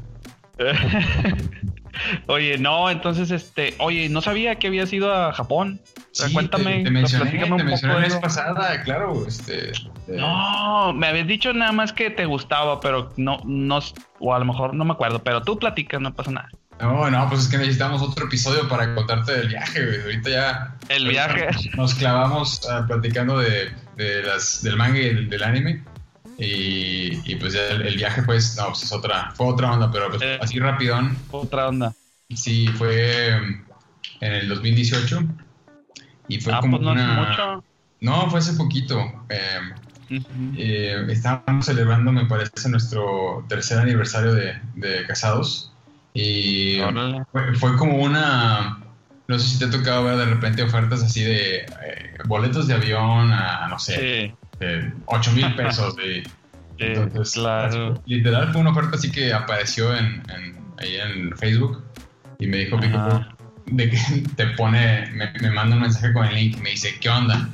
Oye, 2.28 2.58
no, 2.58 2.90
entonces, 2.90 3.32
este, 3.32 3.76
oye, 3.80 4.10
no 4.10 4.22
sabía 4.22 4.56
que 4.56 4.68
habías 4.68 4.92
ido 4.94 5.14
a 5.14 5.34
Japón. 5.34 5.82
Sí, 6.12 6.34
Cuéntame, 6.34 6.84
te, 6.84 6.90
mencioné, 6.90 7.32
te 7.32 7.64
mencioné 7.64 7.94
la 7.94 8.00
vez 8.00 8.16
pasada, 8.16 8.82
claro, 8.84 9.26
este, 9.28 9.72
No, 10.08 10.92
me 10.94 11.08
habías 11.08 11.28
dicho 11.28 11.54
nada 11.54 11.72
más 11.72 11.94
que 11.94 12.10
te 12.10 12.26
gustaba, 12.26 12.80
pero 12.80 13.14
no, 13.16 13.42
no, 13.46 13.80
o 14.20 14.34
a 14.34 14.40
lo 14.40 14.46
mejor 14.46 14.74
no 14.74 14.86
me 14.86 14.94
acuerdo, 14.94 15.24
pero 15.24 15.44
tú 15.44 15.60
platicas, 15.60 16.02
no 16.02 16.14
pasa 16.14 16.32
nada. 16.32 16.50
No, 16.80 17.10
no, 17.12 17.30
pues 17.30 17.42
es 17.42 17.48
que 17.50 17.58
necesitamos 17.58 18.02
otro 18.02 18.26
episodio 18.26 18.68
para 18.70 18.96
contarte 18.96 19.34
del 19.34 19.50
viaje, 19.50 19.86
güey. 19.86 20.02
Ahorita 20.02 20.30
ya. 20.30 20.76
El 20.88 21.10
viaje. 21.10 21.50
Nos 21.76 21.94
clavamos 21.94 22.62
uh, 22.64 22.88
platicando 22.88 23.38
de, 23.38 23.70
de, 23.98 24.24
las, 24.24 24.64
del 24.64 24.78
manga 24.78 24.98
y 24.98 25.26
del 25.26 25.44
anime. 25.44 25.84
Y, 26.38 27.36
pues 27.36 27.52
ya 27.54 27.68
el, 27.68 27.98
viaje, 27.98 28.24
pues, 28.24 28.56
no, 28.56 28.68
pues 28.68 28.84
es 28.84 28.94
otra, 28.94 29.32
fue 29.36 29.48
otra 29.48 29.74
onda, 29.74 29.92
pero 29.92 30.10
pues, 30.10 30.22
eh, 30.22 30.40
así 30.42 30.58
rapidón. 30.58 31.18
Otra 31.32 31.68
onda. 31.68 31.94
Sí, 32.34 32.68
fue 32.68 33.36
en 34.22 34.34
el 34.34 34.48
2018. 34.48 35.22
Y 36.30 36.40
fue 36.40 36.54
ah, 36.54 36.60
como 36.62 36.78
pues 36.78 36.86
no 36.86 36.92
una... 36.94 37.14
mucho. 37.14 37.64
No, 38.00 38.30
fue 38.30 38.40
hace 38.40 38.54
poquito. 38.54 38.98
Eh, 39.28 40.20
eh, 40.58 41.06
estábamos 41.10 41.66
celebrando, 41.66 42.14
me 42.14 42.26
parece, 42.26 42.70
nuestro 42.70 43.44
tercer 43.50 43.80
aniversario 43.80 44.34
de, 44.34 44.58
de 44.76 45.06
casados. 45.06 45.74
Y 46.14 46.80
fue, 47.60 47.76
como 47.76 47.98
una. 47.98 48.80
No 49.28 49.38
sé 49.38 49.48
si 49.48 49.60
te 49.60 49.66
ha 49.66 49.70
tocado 49.70 50.06
ver 50.06 50.18
de 50.18 50.26
repente 50.26 50.64
ofertas 50.64 51.04
así 51.04 51.24
de 51.24 51.66
boletos 52.26 52.68
de 52.68 52.76
avión 52.76 53.32
a, 53.32 53.68
no 53.68 53.78
sé, 53.78 54.30
sí 54.30 54.36
de 54.60 54.92
8 55.06 55.32
mil 55.32 55.56
pesos. 55.56 55.96
De, 56.80 56.96
entonces, 56.96 57.38
literal 58.06 58.54
fue 58.54 58.62
una 58.62 58.72
oferta 58.72 58.96
así 58.96 59.12
que 59.12 59.34
apareció 59.34 59.94
en, 59.94 60.24
ahí 60.78 60.96
en 60.96 61.36
Facebook 61.36 61.84
y 62.38 62.48
me 62.48 62.56
dijo 62.60 62.80
de 63.72 63.90
que 63.90 63.98
te 64.36 64.48
pone, 64.48 65.10
me, 65.12 65.52
manda 65.52 65.76
un 65.76 65.82
mensaje 65.82 66.14
con 66.14 66.26
el 66.26 66.36
link 66.36 66.58
y 66.58 66.62
me 66.62 66.70
dice, 66.72 66.98
¿qué 67.00 67.10
onda? 67.10 67.50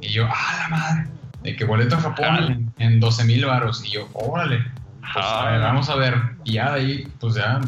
Y 0.00 0.08
yo, 0.08 0.26
¡ah, 0.30 0.56
la 0.58 0.68
madre! 0.68 1.08
De 1.42 1.56
que 1.56 1.64
boleto 1.64 1.96
a 1.96 2.00
Japón 2.00 2.72
en, 2.78 3.00
12 3.00 3.24
mil 3.24 3.44
baros. 3.44 3.84
Y 3.84 3.90
yo, 3.90 4.08
órale, 4.14 4.64
pues 5.12 5.26
vamos 5.26 5.90
a 5.90 5.96
ver. 5.96 6.14
Y 6.44 6.54
ya 6.54 6.72
de 6.72 6.80
ahí, 6.80 7.08
pues 7.20 7.34
ya, 7.34 7.60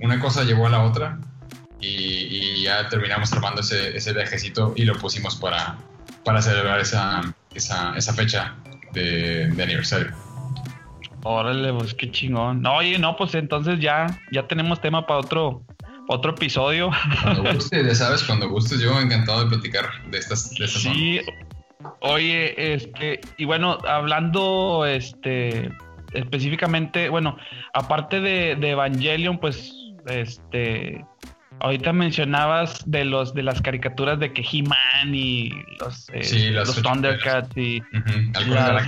una 0.00 0.18
cosa 0.20 0.44
llevó 0.44 0.66
a 0.66 0.70
la 0.70 0.82
otra. 0.82 1.18
Y, 1.80 2.62
ya 2.62 2.88
terminamos 2.88 3.30
armando 3.34 3.60
ese, 3.60 3.94
ese 3.94 4.14
viajecito 4.14 4.72
y 4.74 4.86
lo 4.86 4.94
pusimos 4.94 5.36
para, 5.36 5.76
para 6.24 6.40
celebrar 6.40 6.80
esa, 6.80 7.20
esa, 7.54 7.94
esa 7.96 8.14
fecha 8.14 8.54
de, 8.92 9.52
aniversario. 9.62 10.12
Órale, 11.22 11.72
pues 11.72 11.94
qué 11.94 12.10
chingón. 12.10 12.62
No, 12.62 12.76
oye, 12.76 12.98
no, 12.98 13.16
pues 13.16 13.34
entonces 13.34 13.80
ya, 13.80 14.06
ya 14.30 14.46
tenemos 14.46 14.80
tema 14.80 15.06
para 15.06 15.20
otro, 15.20 15.62
otro 16.08 16.32
episodio. 16.32 16.90
Cuando 17.22 17.54
gustes, 17.54 17.86
ya 17.86 17.94
sabes, 17.94 18.22
cuando 18.22 18.48
gustes, 18.48 18.80
yo 18.80 18.98
encantado 19.00 19.44
de 19.44 19.50
platicar 19.50 19.90
de 20.10 20.18
estas, 20.18 20.50
de 20.50 20.64
estas 20.64 20.82
Sí, 20.82 21.20
oye, 22.00 22.74
este, 22.74 23.20
y 23.36 23.44
bueno, 23.44 23.78
hablando 23.86 24.84
este 24.86 25.70
específicamente, 26.12 27.08
bueno, 27.08 27.36
aparte 27.72 28.20
de, 28.20 28.56
de 28.56 28.70
Evangelion, 28.70 29.38
pues 29.38 29.74
este 30.06 31.04
Ahorita 31.60 31.92
mencionabas 31.92 32.82
de 32.84 33.04
los 33.04 33.32
de 33.34 33.42
las 33.42 33.62
caricaturas 33.62 34.18
de 34.18 34.32
que 34.32 34.42
He-Man 34.42 35.14
y 35.14 35.50
los, 35.80 36.08
eh, 36.12 36.50
los 36.50 36.82
Thundercats 36.82 37.56
y 37.56 37.82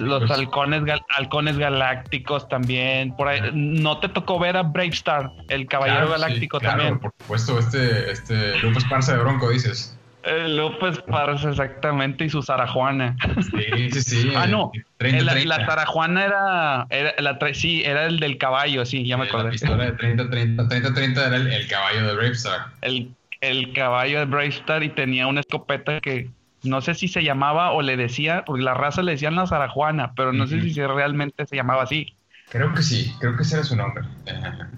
los 0.01 0.31
halcones, 0.31 0.83
halcones 1.17 1.57
galácticos 1.59 2.49
también. 2.49 3.14
Por 3.17 3.29
ahí, 3.29 3.41
¿No 3.53 3.99
te 3.99 4.09
tocó 4.09 4.39
ver 4.39 4.57
a 4.57 4.62
Bravestar, 4.62 5.31
el 5.49 5.67
caballero 5.67 6.11
galáctico 6.11 6.61
también? 6.61 6.99
Por 6.99 7.12
supuesto, 7.19 7.59
este, 7.59 8.11
este 8.11 8.59
López 8.59 8.85
Parza 8.85 9.12
de 9.12 9.23
Bronco, 9.23 9.51
dices. 9.51 9.95
López 10.27 10.99
Parza, 11.01 11.51
exactamente, 11.51 12.24
y 12.24 12.31
su 12.31 12.43
Sarajuana. 12.43 13.16
Sí, 13.51 13.91
sí, 13.93 14.03
sí. 14.03 14.33
ah, 14.37 14.47
no. 14.47 14.72
La, 14.99 15.66
Sarajuana 15.66 16.24
era, 16.24 16.87
era 16.91 17.14
la, 17.20 17.39
sí, 17.55 17.83
era 17.85 18.07
el 18.07 18.18
del 18.18 18.39
caballo, 18.39 18.85
sí, 18.85 19.07
ya 19.07 19.16
me 19.16 19.24
acordé. 19.24 19.45
La 19.45 19.51
pistola 19.51 19.85
de 19.85 19.97
30-30. 19.97 20.68
30-30 20.68 21.27
era 21.27 21.37
el, 21.37 21.68
caballo 21.68 22.07
de 22.07 22.14
Bravestar. 22.14 22.66
El, 22.83 23.14
el 23.41 23.72
caballo 23.72 24.18
de 24.18 24.24
Bravestar 24.24 24.83
y 24.83 24.89
tenía 24.89 25.27
una 25.27 25.41
escopeta 25.41 26.01
que 26.01 26.31
no 26.64 26.81
sé 26.81 26.95
si 26.95 27.09
se 27.09 27.22
llamaba 27.22 27.70
o 27.70 27.83
le 27.83 27.97
decía, 27.97 28.45
porque 28.45 28.62
la 28.62 28.74
raza 28.74 29.03
le 29.03 29.12
decían 29.12 29.37
la 29.37 29.47
Sarajuana, 29.47 30.12
pero 30.16 30.33
no 30.33 30.47
sé 30.47 30.61
si 30.61 30.74
realmente 30.83 31.47
se 31.47 31.57
llamaba 31.57 31.85
así. 31.85 32.14
Creo 32.49 32.72
que 32.74 32.83
sí, 32.83 33.14
creo 33.20 33.37
que 33.37 33.43
ese 33.43 33.57
era 33.57 33.64
su 33.64 33.77
nombre 33.77 34.05
eh, 34.27 34.33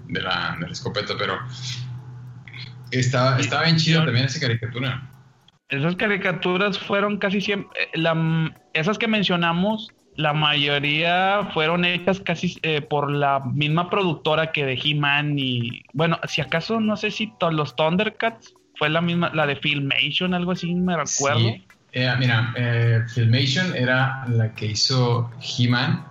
de, 0.07 0.21
la, 0.21 0.57
de 0.59 0.67
la 0.67 0.71
escopeta, 0.71 1.13
pero 1.17 1.39
estaba, 2.91 3.39
estaba 3.39 3.63
bien 3.63 3.77
chido 3.77 4.03
también 4.03 4.25
esa 4.25 4.39
caricatura. 4.39 5.09
Esas 5.69 5.95
caricaturas 5.95 6.79
fueron 6.79 7.17
casi 7.17 7.41
siempre, 7.41 7.69
eh, 7.79 7.97
la, 7.97 8.51
esas 8.73 8.97
que 8.97 9.07
mencionamos, 9.07 9.89
la 10.15 10.33
mayoría 10.33 11.49
fueron 11.53 11.85
hechas 11.85 12.19
casi 12.19 12.57
eh, 12.63 12.81
por 12.81 13.11
la 13.11 13.39
misma 13.39 13.89
productora 13.89 14.51
que 14.51 14.65
de 14.65 14.79
He-Man 14.83 15.37
y, 15.37 15.83
bueno, 15.93 16.19
si 16.27 16.41
acaso 16.41 16.79
no 16.79 16.97
sé 16.97 17.11
si 17.11 17.31
los 17.51 17.75
Thundercats 17.75 18.53
fue 18.75 18.89
la 18.89 19.01
misma, 19.01 19.31
la 19.33 19.45
de 19.45 19.55
Filmation, 19.55 20.33
algo 20.33 20.53
así, 20.53 20.73
me 20.73 20.97
recuerdo. 20.97 21.39
Sí. 21.39 21.63
Eh, 21.91 22.13
mira, 22.19 22.53
Filmation 23.13 23.75
era 23.75 24.25
la 24.27 24.53
que 24.53 24.67
hizo 24.67 25.31
He-Man. 25.39 26.05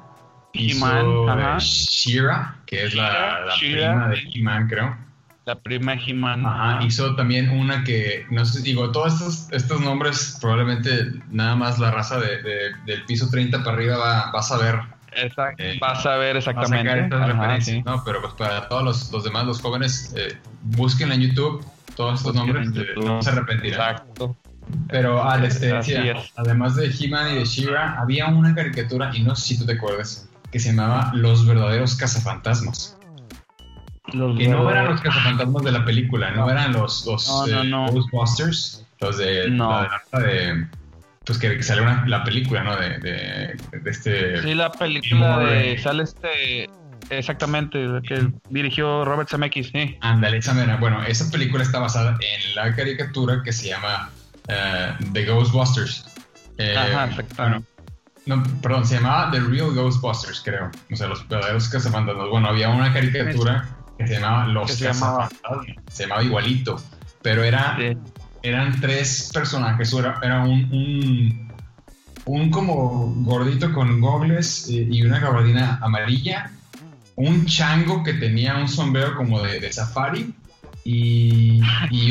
He-Man, 0.55 1.59
Shira, 1.59 2.57
que 2.67 2.85
es 2.85 2.95
la, 2.95 3.41
la 3.41 3.55
prima 3.59 4.09
de 4.09 4.19
He-Man, 4.35 4.69
creo. 4.69 5.08
La 5.49 5.59
prima 5.59 5.95
He-Man. 5.95 6.45
Ajá, 6.45 6.85
hizo 6.85 7.17
también 7.17 7.49
una 7.49 7.83
que, 7.83 8.27
no 8.29 8.45
sé, 8.45 8.61
digo, 8.61 8.93
todos 8.93 9.15
estos, 9.15 9.49
estos 9.51 9.81
nombres 9.81 10.37
probablemente 10.43 11.11
nada 11.31 11.57
más 11.57 11.79
la 11.79 11.91
raza 11.91 12.21
de, 12.21 12.75
del 12.85 13.05
piso 13.07 13.31
30 13.31 13.65
para 13.65 13.75
arriba 13.75 13.97
va, 13.97 14.31
va 14.31 14.41
a 14.41 14.43
saber. 14.43 14.79
Exacto, 15.17 15.63
eh, 15.63 15.79
va 15.83 15.93
a 15.93 16.03
saber 16.03 16.37
exactamente. 16.37 17.83
¿no? 17.83 18.05
Pero 18.05 18.21
pues 18.21 18.35
para 18.35 18.69
todos 18.69 18.85
los, 18.85 19.11
los 19.11 19.25
demás, 19.25 19.47
los 19.47 19.63
jóvenes, 19.63 20.13
eh, 20.19 20.37
busquen 20.65 21.13
en 21.13 21.23
YouTube 21.23 21.65
todos 21.97 22.21
estos 22.21 22.35
nombres, 22.35 22.69
eh, 22.77 22.89
no 23.03 23.23
se 23.23 23.31
arrepentirán. 23.31 23.93
Exacto. 23.93 24.37
Pero 24.89 25.23
ah, 25.27 25.43
este, 25.43 25.73
además 26.37 26.77
de 26.77 26.91
He-Man 26.91 27.33
y 27.33 27.39
de 27.39 27.45
She-Ra, 27.47 27.99
había 27.99 28.27
una 28.27 28.55
caricatura, 28.55 29.17
y 29.17 29.23
no 29.23 29.35
sé 29.35 29.55
si 29.55 29.59
tú 29.59 29.65
te 29.65 29.73
acuerdas, 29.73 30.29
que 30.53 30.61
se 30.61 30.73
llamaba 30.73 31.11
Los 31.15 31.47
verdaderos 31.47 31.97
cazafantasmas. 31.97 32.98
Los 34.13 34.39
que 34.39 34.49
no 34.49 34.71
eran 34.71 34.87
los 34.87 35.01
cazafantasmas 35.01 35.63
de 35.65 35.73
la 35.73 35.85
película, 35.85 36.31
no, 36.31 36.51
eran 36.51 36.73
los, 36.73 37.05
los 37.07 37.29
eh, 37.49 37.71
Ghostbusters, 37.71 38.87
los 39.01 39.19
de 39.19 39.49
la 39.49 40.03
de, 40.13 40.67
pues 41.29 41.39
que, 41.39 41.63
salió 41.63 41.85
la 42.07 42.25
película, 42.25 42.65
¿no? 42.65 42.75
De, 42.77 42.99
de, 43.01 43.57
este. 43.85 44.41
Sí, 44.41 44.55
la 44.55 44.73
película 44.73 45.39
de. 45.41 45.79
Sale 45.79 46.05
este. 46.05 46.71
Exactamente, 47.11 47.79
que 48.07 48.29
dirigió 48.51 49.05
Robert 49.05 49.29
Zemeckis, 49.29 49.69
sí. 49.69 49.97
Ándale, 50.01 50.39
esa 50.39 50.77
Bueno, 50.77 51.03
esa 51.05 51.31
película 51.31 51.63
está 51.63 51.79
basada 51.79 52.19
en 52.21 52.55
la 52.55 52.75
caricatura 52.75 53.43
que 53.43 53.53
se 53.53 53.69
llama 53.69 54.11
uh, 54.49 55.13
The 55.13 55.25
Ghostbusters. 55.27 56.07
Eh, 56.59 56.77
Ajá, 56.77 57.07
exacto. 57.07 57.63
no, 58.27 58.43
perdón, 58.63 58.87
se 58.87 58.97
llamaba 58.97 59.31
The 59.31 59.41
Real 59.41 59.75
Ghostbusters, 59.75 60.43
creo. 60.43 60.71
O 60.91 60.97
sea, 60.97 61.09
los 61.09 61.27
verdaderos 61.29 61.69
cazafantasmas. 61.69 62.29
Bueno, 62.29 62.49
había 62.49 62.69
una 62.69 62.93
caricatura 62.93 63.69
que 63.99 64.07
se 64.07 64.15
llamaba 64.15 64.47
Los 64.47 64.77
Cazafantasmas. 64.81 65.77
Se 65.91 66.05
llamaba 66.05 66.23
igualito, 66.23 66.81
pero 67.21 67.43
era, 67.43 67.77
eran 68.43 68.81
tres 68.81 69.31
personajes. 69.35 69.93
Era, 69.93 70.19
era 70.23 70.45
un, 70.45 70.73
un, 70.73 71.53
un, 72.25 72.51
como 72.51 73.13
gordito 73.25 73.73
con 73.73 74.01
gogles 74.01 74.69
eh, 74.69 74.87
y 74.89 75.03
una 75.03 75.19
gabardina 75.19 75.79
amarilla 75.83 76.53
un 77.19 77.47
chango 77.47 78.05
que 78.05 78.15
tenía 78.15 78.57
un 78.57 78.69
sombrero 78.69 79.17
como 79.17 79.43
de, 79.43 79.73
safari 79.73 80.33
y, 80.85 81.61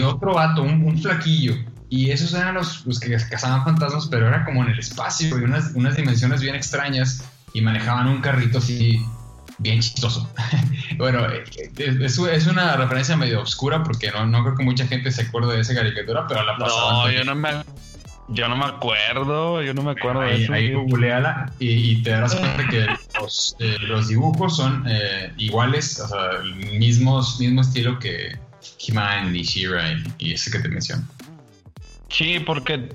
otro 0.01 0.33
vato, 0.35 0.61
un, 0.61 0.99
flaquillo. 0.99 1.55
Y 1.89 2.11
esos 2.11 2.33
eran 2.33 2.55
los, 2.55 2.85
los, 2.85 2.99
que 2.99 3.15
cazaban 3.29 3.63
fantasmas, 3.63 4.07
pero 4.07 4.27
era 4.27 4.43
como 4.43 4.63
en 4.63 4.71
el 4.71 4.79
espacio 4.79 5.39
y 5.39 5.43
unas, 5.43 5.71
unas 5.73 5.95
dimensiones 5.95 6.41
bien 6.41 6.55
extrañas 6.55 7.23
y 7.53 7.61
manejaban 7.61 8.07
un 8.07 8.19
carrito 8.19 8.57
así 8.57 9.01
bien 9.57 9.81
chistoso. 9.81 10.29
bueno, 10.97 11.27
eh, 11.29 11.43
eh, 11.77 11.97
es, 12.01 12.17
es, 12.17 12.47
una 12.47 12.75
referencia 12.75 13.15
medio 13.15 13.41
oscura 13.41 13.83
porque 13.83 14.11
no, 14.11 14.25
no 14.25 14.43
creo 14.43 14.55
que 14.55 14.63
mucha 14.63 14.87
gente 14.87 15.11
se 15.11 15.23
acuerde 15.23 15.55
de 15.55 15.61
esa 15.61 15.73
caricatura, 15.73 16.25
pero 16.27 16.43
la 16.43 16.57
pasaban. 16.57 16.93
No, 16.93 17.11
yo 17.11 17.23
no 17.23 17.35
me 17.35 17.49
yo 18.29 18.47
no 18.49 18.57
me 18.57 18.65
acuerdo, 18.65 19.61
yo 19.61 19.73
no 19.73 19.83
me 19.83 19.91
acuerdo 19.91 20.21
ahí, 20.21 20.39
de 20.39 20.43
eso. 20.43 20.53
Ahí 20.53 20.73
googleala 20.73 21.51
y, 21.59 22.01
te 22.03 22.09
darás 22.09 22.35
cuenta 22.35 22.67
que 22.67 22.85
los, 23.19 23.55
eh, 23.59 23.77
los 23.81 24.09
dibujos 24.09 24.57
son 24.57 24.83
eh, 24.87 25.31
iguales, 25.37 25.99
o 25.99 26.07
sea, 26.07 26.41
el 26.41 26.55
mismo, 26.77 27.21
mismo 27.39 27.61
estilo 27.61 27.97
que 27.99 28.37
He-Man 28.85 29.33
y 29.35 29.43
She-Ra 29.43 29.93
y, 30.17 30.33
ese 30.33 30.51
que 30.51 30.59
te 30.59 30.67
menciono. 30.67 31.07
Sí, 32.09 32.39
porque 32.45 32.89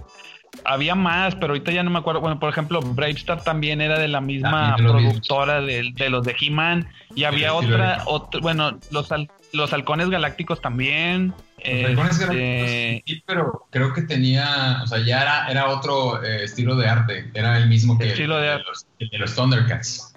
había 0.64 0.94
más, 0.94 1.34
pero 1.34 1.48
ahorita 1.48 1.72
ya 1.72 1.82
no 1.82 1.90
me 1.90 1.98
acuerdo. 1.98 2.20
Bueno, 2.20 2.38
por 2.38 2.50
ejemplo, 2.50 2.80
Bravestar 2.80 3.42
también 3.42 3.80
era 3.80 3.98
de 3.98 4.08
la 4.08 4.20
misma 4.20 4.76
productora 4.76 5.60
de, 5.60 5.92
de, 5.94 6.10
los 6.10 6.24
de 6.24 6.36
He-Man 6.38 6.88
y 7.14 7.24
había 7.24 7.54
otra, 7.54 8.02
otra, 8.06 8.40
bueno, 8.40 8.78
los, 8.90 9.08
los 9.52 9.72
halcones 9.72 10.10
galácticos 10.10 10.60
también. 10.60 11.34
Este, 11.58 13.02
sí, 13.06 13.22
pero 13.24 13.66
creo 13.70 13.92
que 13.92 14.02
tenía, 14.02 14.80
o 14.82 14.86
sea, 14.86 14.98
ya 14.98 15.22
era, 15.22 15.48
era 15.48 15.68
otro 15.68 16.22
eh, 16.22 16.44
estilo 16.44 16.74
de 16.76 16.88
arte, 16.88 17.30
era 17.34 17.56
el 17.56 17.68
mismo 17.68 17.98
que 17.98 18.10
el, 18.10 18.18
de, 18.18 18.26
los, 18.26 18.86
de, 18.98 19.18
los, 19.18 19.34
Thundercats. 19.36 20.16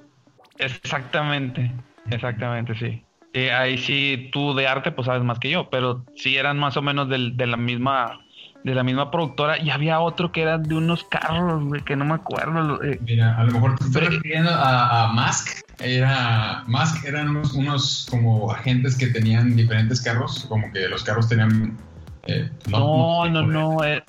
Exactamente, 0.58 1.72
exactamente, 2.10 2.74
sí. 2.76 3.04
Eh, 3.34 3.52
ahí 3.52 3.78
sí, 3.78 4.30
tú 4.32 4.56
de 4.56 4.66
arte 4.66 4.92
pues 4.92 5.06
sabes 5.06 5.22
más 5.22 5.38
que 5.38 5.52
yo, 5.52 5.70
pero 5.70 6.04
sí 6.16 6.36
eran 6.38 6.58
más 6.58 6.78
o 6.78 6.82
menos 6.82 7.10
del, 7.10 7.38
de 7.38 7.46
la 7.46 7.58
misma 7.58 8.25
de 8.66 8.74
la 8.74 8.82
misma 8.82 9.12
productora 9.12 9.62
y 9.62 9.70
había 9.70 10.00
otro 10.00 10.32
que 10.32 10.42
era 10.42 10.58
de 10.58 10.74
unos 10.74 11.04
carros, 11.04 11.62
que 11.86 11.96
no 11.96 12.04
me 12.04 12.16
acuerdo. 12.16 12.84
Eh. 12.84 13.00
Mira, 13.06 13.38
a 13.38 13.44
lo 13.44 13.52
mejor 13.52 13.78
te 13.78 13.86
estás 13.86 14.04
refiriendo 14.06 14.50
a, 14.52 15.12
Mask. 15.14 15.50
Era, 15.78 16.64
Mask 16.66 17.06
eran 17.06 17.30
unos, 17.30 18.08
como 18.10 18.52
agentes 18.52 18.98
que 18.98 19.06
tenían 19.06 19.56
diferentes 19.56 20.02
carros, 20.02 20.48
como 20.50 20.72
que 20.74 20.90
los 20.90 21.04
carros 21.04 21.30
tenían... 21.30 21.78
Eh, 22.26 22.50
no, 22.72 23.30
no, 23.30 23.46
no, 23.46 23.84
eh, 23.84 24.04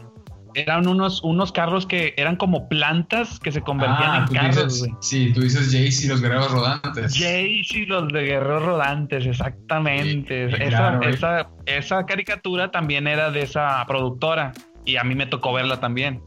eran 0.56 0.88
unos, 0.88 1.22
unos 1.22 1.52
carros 1.52 1.86
que 1.86 2.14
eran 2.16 2.36
como 2.36 2.68
plantas 2.68 3.38
que 3.38 3.52
se 3.52 3.60
convertían 3.60 4.10
ah, 4.10 4.26
en 4.28 4.34
carros. 4.34 4.84
sí, 5.00 5.30
tú 5.34 5.42
dices 5.42 5.66
Jace 5.66 6.06
y 6.06 6.08
los 6.08 6.22
guerreros 6.22 6.50
rodantes. 6.50 7.12
Jace 7.12 7.66
y 7.74 7.86
los 7.86 8.08
de 8.08 8.22
guerreros 8.22 8.64
rodantes, 8.64 9.26
exactamente. 9.26 10.46
esa, 10.66 10.98
esa, 11.00 11.50
esa, 11.66 12.06
caricatura 12.06 12.70
también 12.70 13.06
era 13.06 13.30
de 13.30 13.42
esa 13.42 13.84
productora 13.86 14.54
y 14.86 14.96
a 14.96 15.04
mí 15.04 15.14
me 15.14 15.26
tocó 15.26 15.52
verla 15.52 15.78
también. 15.78 16.22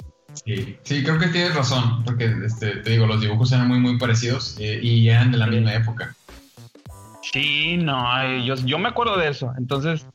Sí, 0.46 0.78
sí 0.84 1.04
creo 1.04 1.18
que 1.18 1.28
tienes 1.28 1.56
razón, 1.56 2.04
porque 2.04 2.32
este, 2.46 2.78
te 2.78 2.92
digo, 2.92 3.08
los 3.08 3.22
dibujos 3.22 3.52
eran 3.52 3.68
muy, 3.68 3.80
muy 3.80 3.98
parecidos 3.98 4.58
eh, 4.60 4.80
y 4.82 5.10
eran 5.10 5.32
de 5.32 5.40
la 5.40 5.48
misma 5.48 5.74
época. 5.74 6.16
Sí, 7.34 7.78
no, 7.78 8.38
yo, 8.46 8.56
yo 8.58 8.78
me 8.78 8.90
acuerdo 8.90 9.18
de 9.18 9.30
eso. 9.30 9.52
Entonces, 9.58 10.06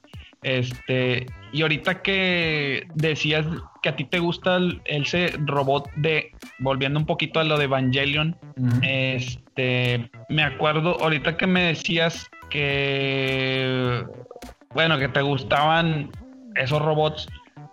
este, 0.42 1.26
y 1.52 1.62
ahorita 1.62 2.02
que 2.02 2.86
decías 2.94 3.44
que 3.84 3.90
a 3.90 3.96
ti 3.96 4.04
te 4.04 4.18
gusta 4.18 4.56
el, 4.56 4.80
ese 4.86 5.34
robot 5.44 5.92
de, 5.96 6.32
volviendo 6.58 6.98
un 6.98 7.04
poquito 7.04 7.38
a 7.38 7.44
lo 7.44 7.58
de 7.58 7.64
Evangelion, 7.64 8.34
este, 8.80 10.10
me 10.30 10.42
acuerdo 10.42 10.96
ahorita 11.02 11.36
que 11.36 11.46
me 11.46 11.64
decías 11.64 12.30
que, 12.48 14.02
bueno, 14.72 14.98
que 14.98 15.08
te 15.08 15.20
gustaban 15.20 16.10
esos 16.54 16.80
robots, 16.80 17.28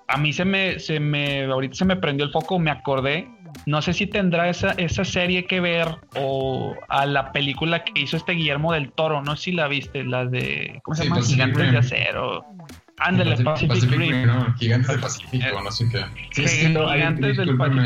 a 0.10 0.18
mí 0.18 0.34
se 0.34 0.44
me, 0.44 0.80
se 0.80 1.00
me, 1.00 1.46
ahorita 1.46 1.76
se 1.76 1.86
me 1.86 1.96
prendió 1.96 2.26
el 2.26 2.34
foco, 2.34 2.60
me 2.60 2.72
acordé 2.72 3.30
no 3.66 3.82
sé 3.82 3.94
si 3.94 4.08
tendrá 4.08 4.50
esa, 4.50 4.72
esa 4.72 5.06
serie 5.06 5.46
que 5.46 5.60
ver 5.60 5.88
o 6.16 6.76
a 6.90 7.06
la 7.06 7.32
película 7.32 7.84
que 7.84 8.02
hizo 8.02 8.18
este 8.18 8.34
Guillermo 8.34 8.74
del 8.74 8.92
Toro, 8.92 9.22
no 9.22 9.36
sé 9.36 9.44
si 9.44 9.52
la 9.52 9.68
viste, 9.68 10.04
la 10.04 10.26
de, 10.26 10.80
¿cómo 10.84 10.96
se 10.96 11.04
llama? 11.06 11.22
Gigantes 11.22 11.72
de 11.72 11.78
Acero. 11.78 12.46
Ándale, 13.02 13.38
Pacific, 13.44 13.70
Pacific, 13.70 14.00
Rim. 14.00 14.28
No, 14.28 14.54
Gigantes 14.56 14.88
del 14.88 15.00
Pacífico, 15.00 15.46
eh, 15.46 15.64
no 15.64 15.72
sé 15.72 15.90
qué. 15.90 16.06
Sí, 16.32 16.48
sí, 16.48 16.68
Gigantes 16.68 17.38
del 17.38 17.58
Pacífico. 17.58 17.84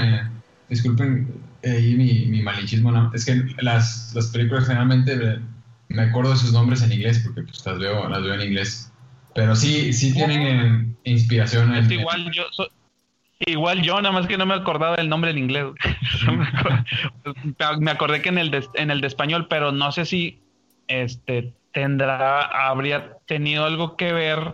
Disculpen 0.70 1.28
eh, 1.62 1.96
mi, 1.98 2.26
mi 2.26 2.42
malichismo, 2.42 2.92
no. 2.92 3.12
es 3.14 3.26
que 3.26 3.44
las, 3.62 4.12
las 4.16 4.28
películas 4.28 4.66
generalmente 4.66 5.40
me 5.90 6.02
acuerdo 6.02 6.32
de 6.32 6.38
sus 6.38 6.54
nombres 6.54 6.82
en 6.82 6.92
inglés 6.92 7.22
porque 7.24 7.44
pues 7.44 7.66
las 7.66 7.80
veo, 7.80 8.10
las 8.10 8.24
veo 8.24 8.34
en 8.34 8.42
inglés. 8.42 8.92
Pero 9.34 9.56
sí, 9.56 9.94
sí 9.94 10.14
tienen 10.14 10.98
inspiración 11.04 11.76
en, 11.76 11.92
igual 11.92 12.32
yo 12.32 12.46
Igual 13.40 13.82
yo, 13.82 14.02
nada 14.02 14.14
más 14.14 14.28
que 14.28 14.38
no 14.38 14.46
me 14.46 14.54
acordaba 14.54 14.96
del 14.96 15.10
nombre 15.10 15.32
en 15.32 15.38
inglés. 15.38 15.66
me 17.80 17.92
acordé 17.92 18.22
que 18.22 18.30
en 18.30 18.38
el 18.38 18.50
de, 18.50 18.66
en 18.76 18.92
el 18.92 19.02
de 19.02 19.08
español, 19.08 19.48
pero 19.50 19.74
no 19.74 19.92
sé 19.92 20.06
si 20.06 20.42
este 20.88 21.54
tendrá, 21.74 22.42
habría 22.70 23.18
tenido 23.26 23.66
algo 23.66 23.98
que 23.98 24.14
ver 24.14 24.54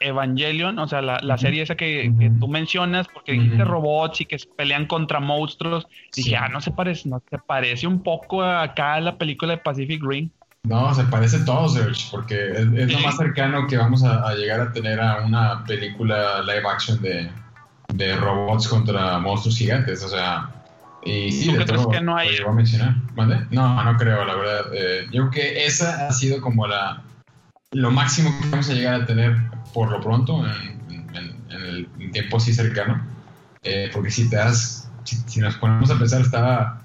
Evangelion, 0.00 0.78
o 0.78 0.88
sea, 0.88 1.02
la, 1.02 1.38
serie 1.38 1.62
esa 1.62 1.76
que, 1.76 2.12
tú 2.40 2.48
mencionas, 2.48 3.06
porque 3.12 3.32
dijiste 3.32 3.64
robots 3.64 4.22
y 4.22 4.24
que 4.26 4.38
pelean 4.56 4.86
contra 4.86 5.20
monstruos. 5.20 5.86
Dije, 6.14 6.36
ah, 6.36 6.48
no 6.48 6.60
se 6.60 6.70
parece, 6.70 7.08
no 7.08 7.22
se 7.30 7.38
parece 7.38 7.86
un 7.86 8.02
poco 8.02 8.42
acá 8.42 8.94
a 8.94 9.00
la 9.00 9.18
película 9.18 9.52
de 9.52 9.58
Pacific 9.58 10.02
Rim. 10.02 10.30
No, 10.62 10.94
se 10.94 11.04
parece 11.04 11.38
todo, 11.40 11.68
Serge, 11.68 12.08
porque 12.10 12.50
es, 12.50 12.92
lo 12.92 12.98
más 13.00 13.16
cercano 13.16 13.66
que 13.66 13.76
vamos 13.76 14.04
a, 14.04 14.34
llegar 14.34 14.60
a 14.60 14.72
tener 14.72 15.00
a 15.00 15.22
una 15.24 15.64
película 15.64 16.42
live 16.42 16.68
action 16.68 17.00
de, 17.00 17.30
de 17.94 18.16
robots 18.16 18.68
contra 18.68 19.18
monstruos 19.18 19.56
gigantes, 19.56 20.04
o 20.04 20.08
sea, 20.08 20.50
y 21.02 21.32
sí, 21.32 21.52
de 21.52 21.64
todo 21.64 21.88
que 21.88 22.00
no 22.00 22.16
hay? 22.16 22.36
a 22.36 22.52
mencionar. 22.52 22.94
No, 23.50 23.84
no 23.84 23.96
creo, 23.96 24.24
la 24.24 24.34
verdad. 24.34 24.60
Eh, 24.74 25.06
yo 25.10 25.28
creo 25.28 25.30
que 25.30 25.64
esa 25.66 26.08
ha 26.08 26.12
sido 26.12 26.40
como 26.40 26.66
la 26.66 27.02
lo 27.72 27.90
máximo 27.90 28.34
que 28.40 28.48
vamos 28.48 28.68
a 28.68 28.74
llegar 28.74 28.94
a 28.94 29.06
tener 29.06 29.36
por 29.72 29.90
lo 29.90 30.00
pronto 30.00 30.44
en, 30.44 30.80
el 31.50 31.88
tiempo 32.12 32.38
así 32.38 32.52
cercano. 32.52 33.00
Eh, 33.62 33.90
porque 33.92 34.10
si 34.10 34.28
te 34.28 34.36
das, 34.36 34.90
si, 35.04 35.40
nos 35.40 35.56
ponemos 35.56 35.90
a 35.90 35.98
pensar, 35.98 36.22
estaba 36.22 36.82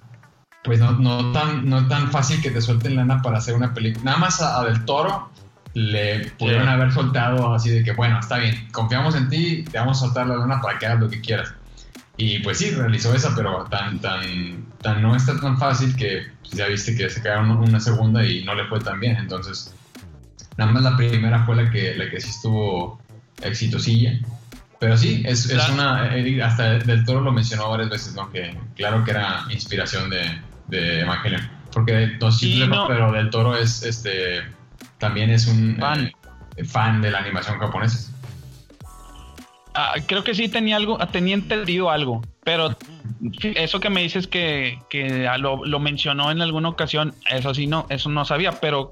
pues 0.63 0.79
no, 0.79 0.91
no, 0.93 1.31
tan, 1.31 1.69
no 1.69 1.87
tan 1.87 2.11
fácil 2.11 2.41
que 2.41 2.49
te 2.49 2.59
suelten 2.59 2.95
lana 2.95 3.21
para 3.21 3.37
hacer 3.37 3.55
una 3.55 3.73
película. 3.73 4.03
Nada 4.05 4.17
más 4.17 4.41
a 4.41 4.63
Del 4.65 4.83
Toro 4.85 5.29
le 5.73 6.31
pudieron 6.39 6.67
haber 6.67 6.91
soltado 6.91 7.53
así 7.53 7.69
de 7.69 7.83
que, 7.83 7.91
bueno, 7.91 8.19
está 8.19 8.37
bien, 8.37 8.67
confiamos 8.71 9.15
en 9.15 9.29
ti, 9.29 9.63
te 9.63 9.77
vamos 9.77 9.97
a 9.97 10.05
soltar 10.05 10.27
la 10.27 10.37
lana 10.37 10.61
para 10.61 10.79
que 10.79 10.85
hagas 10.87 10.99
lo 10.99 11.09
que 11.09 11.21
quieras. 11.21 11.53
Y 12.17 12.39
pues 12.39 12.57
sí, 12.57 12.71
realizó 12.71 13.13
esa, 13.13 13.35
pero 13.35 13.65
tan, 13.65 13.99
tan, 13.99 14.65
tan 14.81 15.01
no 15.01 15.15
está 15.15 15.39
tan 15.39 15.57
fácil 15.57 15.95
que 15.95 16.27
pues, 16.41 16.53
ya 16.53 16.67
viste 16.67 16.95
que 16.95 17.09
se 17.09 17.21
quedaron 17.21 17.51
una 17.51 17.79
segunda 17.79 18.25
y 18.25 18.43
no 18.43 18.55
le 18.55 18.65
fue 18.65 18.79
tan 18.79 18.99
bien. 18.99 19.17
Entonces, 19.17 19.73
nada 20.57 20.71
más 20.71 20.83
la 20.83 20.97
primera 20.97 21.45
fue 21.45 21.55
la 21.55 21.69
que, 21.69 21.95
la 21.95 22.09
que 22.09 22.19
sí 22.19 22.29
estuvo 22.29 22.99
exitosilla. 23.41 24.19
Pero 24.79 24.97
sí, 24.97 25.23
es, 25.25 25.49
es 25.49 25.69
una. 25.69 26.15
Eh, 26.15 26.43
hasta 26.43 26.79
Del 26.79 27.05
Toro 27.05 27.21
lo 27.21 27.31
mencionó 27.31 27.69
varias 27.69 27.89
veces, 27.89 28.13
¿no? 28.13 28.29
Que 28.31 28.57
claro 28.75 29.03
que 29.03 29.11
era 29.11 29.45
inspiración 29.49 30.09
de, 30.09 30.41
de 30.67 31.01
Evangelion. 31.01 31.49
Porque 31.71 32.17
no, 32.19 32.31
sí, 32.31 32.63
pero 32.87 33.11
Del 33.11 33.29
Toro 33.29 33.55
es 33.55 33.83
este 33.83 34.43
también 34.97 35.29
es 35.29 35.47
un 35.47 35.77
fan, 35.79 36.11
eh, 36.55 36.65
fan 36.65 37.01
de 37.01 37.11
la 37.11 37.19
animación 37.19 37.59
japonesa. 37.59 38.11
Ah, 39.73 39.93
creo 40.05 40.23
que 40.23 40.33
sí 40.33 40.47
tenía 40.47 40.77
algo, 40.77 40.97
tenía 41.07 41.35
entendido 41.35 41.89
algo, 41.89 42.21
pero 42.45 42.77
eso 43.41 43.79
que 43.79 43.89
me 43.89 44.03
dices 44.03 44.27
que, 44.27 44.79
que 44.87 45.27
lo, 45.39 45.65
lo, 45.65 45.79
mencionó 45.79 46.29
en 46.29 46.43
alguna 46.43 46.69
ocasión, 46.69 47.15
eso 47.31 47.55
sí 47.55 47.65
no, 47.65 47.87
eso 47.89 48.07
no 48.09 48.23
sabía, 48.23 48.51
pero 48.61 48.91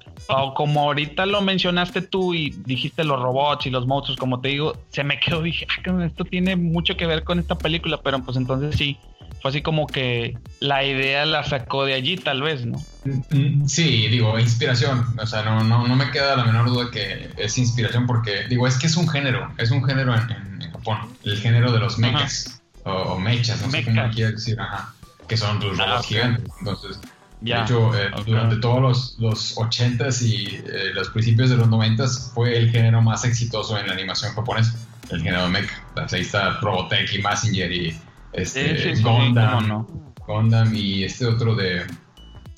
como 0.55 0.81
ahorita 0.81 1.27
lo 1.27 1.39
mencionaste 1.43 2.01
tú 2.01 2.33
y 2.33 2.49
dijiste 2.65 3.03
los 3.03 3.21
robots 3.21 3.67
y 3.67 3.69
los 3.69 3.85
monstruos, 3.85 4.17
como 4.17 4.41
te 4.41 4.49
digo, 4.49 4.75
se 4.89 5.03
me 5.03 5.19
quedó, 5.19 5.43
dije, 5.43 5.67
ah, 5.69 6.03
esto 6.03 6.25
tiene 6.25 6.55
mucho 6.55 6.97
que 6.97 7.05
ver 7.05 7.23
con 7.23 7.37
esta 7.37 7.55
película, 7.55 8.01
pero 8.01 8.23
pues 8.23 8.37
entonces 8.37 8.75
sí, 8.75 8.97
fue 9.39 9.49
así 9.49 9.61
como 9.61 9.85
que 9.85 10.35
la 10.59 10.83
idea 10.83 11.23
la 11.27 11.43
sacó 11.43 11.85
de 11.85 11.93
allí, 11.93 12.17
tal 12.17 12.41
vez, 12.41 12.65
¿no? 12.65 12.83
Mm, 13.05 13.67
sí, 13.67 14.07
digo, 14.07 14.39
inspiración. 14.39 15.05
O 15.19 15.27
sea, 15.27 15.43
no, 15.43 15.63
no, 15.63 15.87
no 15.87 15.95
me 15.95 16.09
queda 16.09 16.35
la 16.35 16.45
menor 16.45 16.69
duda 16.69 16.89
que 16.89 17.29
es 17.37 17.57
inspiración 17.59 18.07
porque, 18.07 18.47
digo, 18.49 18.65
es 18.65 18.79
que 18.79 18.87
es 18.87 18.97
un 18.97 19.07
género, 19.07 19.51
es 19.59 19.69
un 19.69 19.83
género 19.83 20.15
en, 20.15 20.71
Japón, 20.71 20.97
el 21.23 21.37
género 21.37 21.71
de 21.71 21.79
los 21.79 21.99
mechas 21.99 22.62
o, 22.84 23.17
mechas, 23.17 23.61
no 23.61 23.71
sé 23.71 23.84
cómo 23.84 24.01
decir, 24.09 24.59
ajá, 24.59 24.93
que 25.27 25.38
son 25.38 25.59
tus 25.59 25.79
ah, 25.79 25.86
robots 25.86 26.07
gigantes. 26.07 26.51
Entonces, 26.59 26.99
de 27.43 27.61
hecho, 27.61 27.93
eh, 27.93 28.09
durante 28.25 28.55
todos 28.57 28.81
los, 28.81 29.17
los 29.19 29.57
80s 29.57 30.21
y 30.21 30.55
eh, 30.65 30.93
los 30.93 31.09
principios 31.09 31.49
de 31.49 31.57
los 31.57 31.67
90s 31.67 32.34
fue 32.34 32.57
el 32.57 32.71
género 32.71 33.01
más 33.01 33.25
exitoso 33.25 33.77
en 33.77 33.88
la 33.88 33.93
animación 33.93 34.34
japonesa, 34.34 34.77
el 35.09 35.21
género 35.21 35.49
mecha. 35.49 35.84
Ahí 35.95 36.21
está 36.21 36.59
Robotech 36.61 37.13
y 37.13 37.21
Massinger 37.21 37.69
y 37.69 37.99
este, 38.31 38.95
Gundam, 39.01 40.73
y 40.73 41.03
este 41.03 41.25
otro 41.25 41.53
de... 41.55 41.86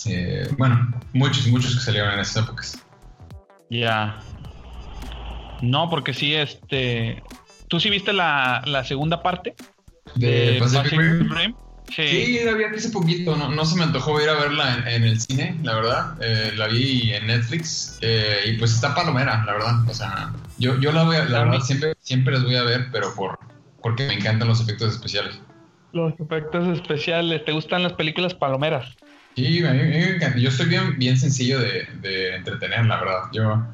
Eh, 0.06 0.48
bueno, 0.60 0.94
muchos, 1.14 1.48
muchos 1.48 1.74
que 1.74 1.82
salieron 1.82 2.14
en 2.14 2.20
esas 2.20 2.44
épocas. 2.44 2.86
Ya. 3.72 4.20
No, 5.64 5.90
porque 5.90 6.14
sí, 6.14 6.36
este... 6.36 7.24
¿Tú 7.68 7.80
sí 7.80 7.90
viste 7.90 8.14
la, 8.14 8.62
la 8.68 8.84
segunda 8.84 9.24
parte? 9.24 9.56
De, 10.14 10.58
Pacific, 10.60 11.00
Rim. 11.00 11.56
Sí. 11.94 12.40
la 12.44 12.54
vi 12.54 12.64
hace 12.64 12.90
poquito, 12.90 13.36
no, 13.36 13.50
no, 13.50 13.66
se 13.66 13.76
me 13.76 13.84
antojó 13.84 14.20
ir 14.22 14.28
a 14.28 14.34
verla 14.34 14.84
en, 14.90 15.04
el 15.04 15.20
cine, 15.20 15.58
la 15.64 15.76
verdad. 15.76 16.18
Eh, 16.22 16.52
la 16.56 16.68
vi 16.68 17.12
en 17.14 17.28
Netflix 17.28 18.00
eh, 18.02 18.42
y 18.46 18.54
pues 18.54 18.74
está 18.74 18.96
palomera, 18.96 19.44
la 19.46 19.54
verdad. 19.54 19.90
O 19.90 19.94
sea, 19.94 20.34
yo, 20.58 20.80
yo 20.80 20.92
la 20.92 21.04
voy 21.04 21.18
a, 21.18 21.26
la 21.26 21.44
verdad, 21.44 21.60
siempre, 21.62 21.94
siempre 22.00 22.34
las 22.34 22.44
voy 22.44 22.56
a 22.56 22.64
ver, 22.64 22.88
pero 22.92 23.14
por, 23.16 23.40
porque 23.82 24.08
me 24.08 24.16
encantan 24.16 24.48
los 24.48 24.62
efectos 24.62 24.94
especiales. 24.94 25.40
Los 25.94 26.14
efectos 26.20 26.68
especiales. 26.78 27.46
¿Te 27.46 27.52
gustan 27.52 27.84
las 27.84 27.94
películas 27.94 28.34
palomeras? 28.34 28.96
Sí, 29.36 29.66
a 29.66 29.72
mí, 29.72 29.80
me 29.80 30.16
encanta. 30.16 30.38
Yo 30.38 30.50
estoy 30.50 30.68
bien, 30.68 30.98
bien 30.98 31.18
sencillo 31.18 31.60
de, 31.60 31.88
de, 32.02 32.36
entretener, 32.36 32.86
la 32.86 33.00
verdad. 33.00 33.20
Yo, 33.34 33.66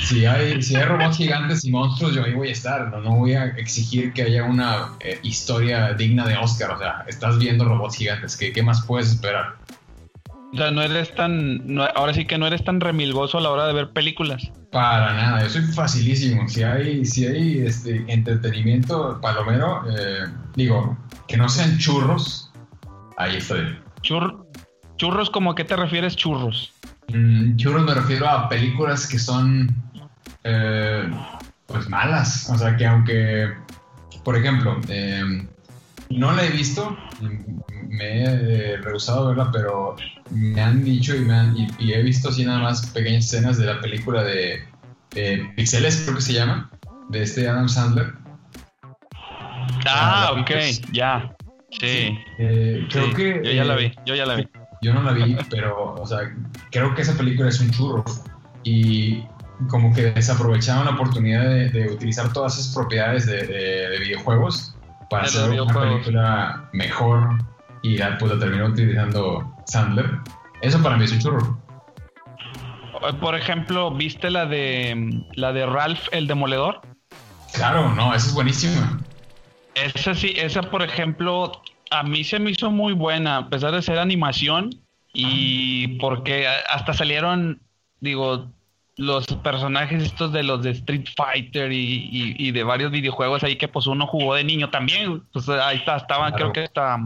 si 0.00 0.26
hay, 0.26 0.62
si 0.62 0.74
hay 0.76 0.84
robots 0.84 1.16
gigantes 1.16 1.64
y 1.64 1.70
monstruos, 1.70 2.14
yo 2.14 2.24
ahí 2.24 2.34
voy 2.34 2.48
a 2.48 2.52
estar. 2.52 2.90
No, 2.90 3.00
no 3.00 3.16
voy 3.16 3.34
a 3.34 3.46
exigir 3.46 4.12
que 4.12 4.22
haya 4.22 4.44
una 4.44 4.92
eh, 5.00 5.18
historia 5.22 5.92
digna 5.94 6.26
de 6.26 6.36
Oscar. 6.36 6.72
O 6.72 6.78
sea, 6.78 7.04
estás 7.06 7.38
viendo 7.38 7.64
robots 7.64 7.96
gigantes. 7.96 8.36
¿Qué, 8.36 8.52
qué 8.52 8.62
más 8.62 8.84
puedes 8.84 9.12
esperar? 9.12 9.56
O 10.52 10.56
sea, 10.56 10.70
no 10.70 10.82
eres 10.82 11.14
tan. 11.14 11.78
ahora 11.94 12.14
sí 12.14 12.24
que 12.24 12.38
no 12.38 12.46
eres 12.46 12.64
tan 12.64 12.80
remilgoso 12.80 13.38
a 13.38 13.40
la 13.40 13.50
hora 13.50 13.66
de 13.66 13.72
ver 13.74 13.90
películas. 13.90 14.50
Para 14.72 15.12
nada, 15.12 15.42
yo 15.42 15.50
soy 15.50 15.62
facilísimo. 15.62 16.48
Si 16.48 16.62
hay, 16.62 17.04
si 17.04 17.26
hay 17.26 17.58
este 17.58 18.04
entretenimiento 18.08 19.20
palomero, 19.20 19.82
eh, 19.90 20.26
digo, 20.54 20.96
que 21.28 21.36
no 21.36 21.48
sean 21.48 21.78
churros, 21.78 22.52
ahí 23.16 23.36
estoy. 23.36 23.78
¿Churros 24.02 25.30
como 25.30 25.50
a 25.50 25.54
qué 25.54 25.64
te 25.64 25.76
refieres 25.76 26.16
churros? 26.16 26.72
Mm, 27.08 27.56
churros 27.56 27.84
me 27.84 27.94
refiero 27.94 28.28
a 28.28 28.48
películas 28.48 29.06
que 29.06 29.18
son 29.18 29.74
eh, 30.44 31.10
pues 31.66 31.88
malas. 31.88 32.50
O 32.50 32.58
sea 32.58 32.76
que 32.76 32.86
aunque, 32.86 33.52
por 34.24 34.36
ejemplo, 34.36 34.80
em, 34.88 35.46
no 36.10 36.32
la 36.32 36.44
he 36.44 36.50
visto, 36.50 36.96
me 37.88 38.22
he 38.22 38.76
rehusado 38.78 39.26
a 39.26 39.28
verla, 39.28 39.50
pero 39.52 39.96
me 40.30 40.60
han 40.60 40.84
dicho 40.84 41.14
y, 41.16 41.20
me 41.20 41.34
han, 41.34 41.56
y, 41.78 41.92
he 41.92 42.02
visto 42.02 42.28
así 42.28 42.44
nada 42.44 42.60
más 42.60 42.86
pequeñas 42.88 43.24
escenas 43.24 43.58
de 43.58 43.66
la 43.66 43.80
película 43.80 44.22
de, 44.22 44.64
de 45.12 45.52
Pixeles, 45.56 46.02
creo 46.02 46.16
que 46.16 46.22
se 46.22 46.34
llama, 46.34 46.70
de 47.08 47.22
este 47.22 47.48
Adam 47.48 47.68
Sandler 47.68 48.14
Ah, 49.88 50.34
ok, 50.38 50.50
ya. 50.92 51.34
Sí. 51.80 52.18
Eh, 52.38 52.86
creo 52.90 53.12
que. 53.14 53.40
Yo 53.44 53.52
ya 53.52 53.64
la 53.64 53.76
vi, 53.76 53.92
yo 54.04 54.14
ya 54.14 54.26
la 54.26 54.36
vi. 54.36 54.48
Yo 54.82 54.92
no 54.92 55.02
la 55.02 55.12
vi, 55.12 55.36
pero, 55.50 55.94
o 55.94 56.06
sea, 56.06 56.34
creo 56.70 56.94
que 56.94 57.02
esa 57.02 57.16
película 57.16 57.48
es 57.48 57.60
un 57.60 57.70
churro. 57.70 58.04
Y 58.62 59.24
como 59.68 59.92
que 59.94 60.10
desaprovecharon 60.12 60.84
la 60.84 60.92
oportunidad 60.92 61.42
de, 61.44 61.90
utilizar 61.90 62.32
todas 62.32 62.58
esas 62.58 62.74
propiedades 62.74 63.26
de, 63.26 63.98
videojuegos 64.00 64.74
para 65.08 65.24
hacer 65.24 65.60
una 65.60 65.72
película 65.72 66.68
mejor 66.72 67.38
y 67.82 67.98
pues 68.18 68.32
la 68.32 68.38
terminó 68.38 68.66
utilizando 68.66 69.54
Sandler. 69.66 70.18
Eso 70.60 70.82
para 70.82 70.96
mí 70.96 71.04
es 71.04 71.12
un 71.12 71.20
churro. 71.20 71.60
Por 73.20 73.36
ejemplo, 73.36 73.90
¿viste 73.90 74.30
la 74.30 74.46
de 74.46 75.22
la 75.34 75.52
de 75.52 75.66
Ralph 75.66 76.08
el 76.12 76.26
Demoledor? 76.26 76.80
Claro, 77.52 77.94
no, 77.94 78.14
esa 78.14 78.28
es 78.28 78.34
buenísima. 78.34 78.98
Esa 79.74 80.14
sí, 80.14 80.32
esa 80.36 80.62
por 80.62 80.82
ejemplo, 80.82 81.52
a 81.90 82.02
mí 82.02 82.24
se 82.24 82.38
me 82.38 82.50
hizo 82.50 82.70
muy 82.70 82.92
buena, 82.92 83.38
a 83.38 83.48
pesar 83.48 83.72
de 83.72 83.82
ser 83.82 83.98
animación 83.98 84.70
y 85.12 85.98
porque 85.98 86.46
hasta 86.46 86.92
salieron, 86.92 87.60
digo, 88.00 88.50
los 88.96 89.26
personajes 89.26 90.02
estos 90.02 90.32
de 90.32 90.42
los 90.42 90.62
de 90.62 90.70
Street 90.70 91.06
Fighter 91.16 91.70
y, 91.72 92.50
de 92.50 92.62
varios 92.64 92.90
videojuegos 92.90 93.42
ahí 93.44 93.56
que 93.56 93.68
pues 93.68 93.86
uno 93.86 94.06
jugó 94.06 94.34
de 94.34 94.44
niño 94.44 94.70
también, 94.70 95.22
pues 95.32 95.48
ahí 95.48 95.78
está, 95.78 95.96
estaban, 95.96 96.32
creo 96.32 96.52
que 96.52 96.64
está 96.64 96.98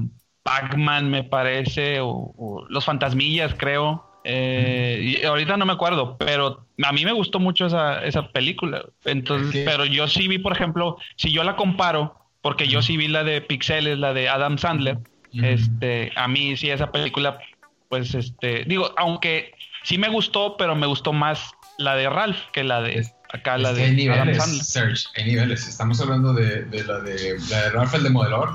Pac-Man 0.43 1.11
me 1.11 1.25
parece, 1.25 1.99
o, 2.01 2.65
los 2.69 2.85
Fantasmillas 2.85 3.55
creo. 3.57 4.07
Eh, 4.23 5.17
y 5.19 5.25
ahorita 5.25 5.57
no 5.57 5.65
me 5.65 5.73
acuerdo, 5.73 6.19
pero 6.19 6.67
a 6.83 6.93
mí 6.93 7.05
me 7.05 7.13
gustó 7.13 7.41
mucho 7.41 7.67
esa, 7.67 8.05
esa 8.05 8.29
película. 8.29 8.85
Entonces, 9.05 9.65
pero 9.65 9.85
yo 9.85 10.09
sí 10.09 10.29
vi, 10.29 10.39
por 10.39 10.53
ejemplo, 10.53 10.99
si 11.17 11.33
yo 11.33 11.43
la 11.43 11.57
comparo 11.57 12.20
porque 12.43 12.69
yo 12.69 12.83
sí 12.83 12.97
vi 12.97 13.09
la 13.09 13.25
de 13.25 13.41
Pixeles, 13.41 13.99
la 13.99 14.13
de 14.13 14.29
Adam 14.29 14.59
Sandler. 14.59 14.99
Este, 15.33 16.11
a 16.17 16.27
mí 16.27 16.57
sí 16.57 16.71
esa 16.71 16.91
película, 16.91 17.39
pues 17.89 18.15
este, 18.15 18.65
digo, 18.65 18.93
aunque 18.97 19.53
sí 19.85 19.97
me 19.97 20.09
gustó, 20.09 20.57
pero 20.57 20.75
me 20.75 20.87
gustó 20.87 21.13
más 21.13 21.53
la 21.79 21.95
de 21.95 22.09
Ralph 22.09 22.39
que 22.53 22.65
la 22.65 22.83
de 22.83 23.07
acá 23.33 23.57
la 23.57 23.73
de 23.73 24.11
Adam 24.11 24.35
Sandler. 24.35 24.97
Hay 25.17 25.25
niveles. 25.25 25.69
Estamos 25.69 26.01
hablando 26.01 26.33
de, 26.33 26.67
la 26.85 27.01
de 27.01 27.39
la 27.49 27.63
de 27.63 27.71
Ralph 27.71 27.95
el 27.95 28.03
demoledor, 28.03 28.51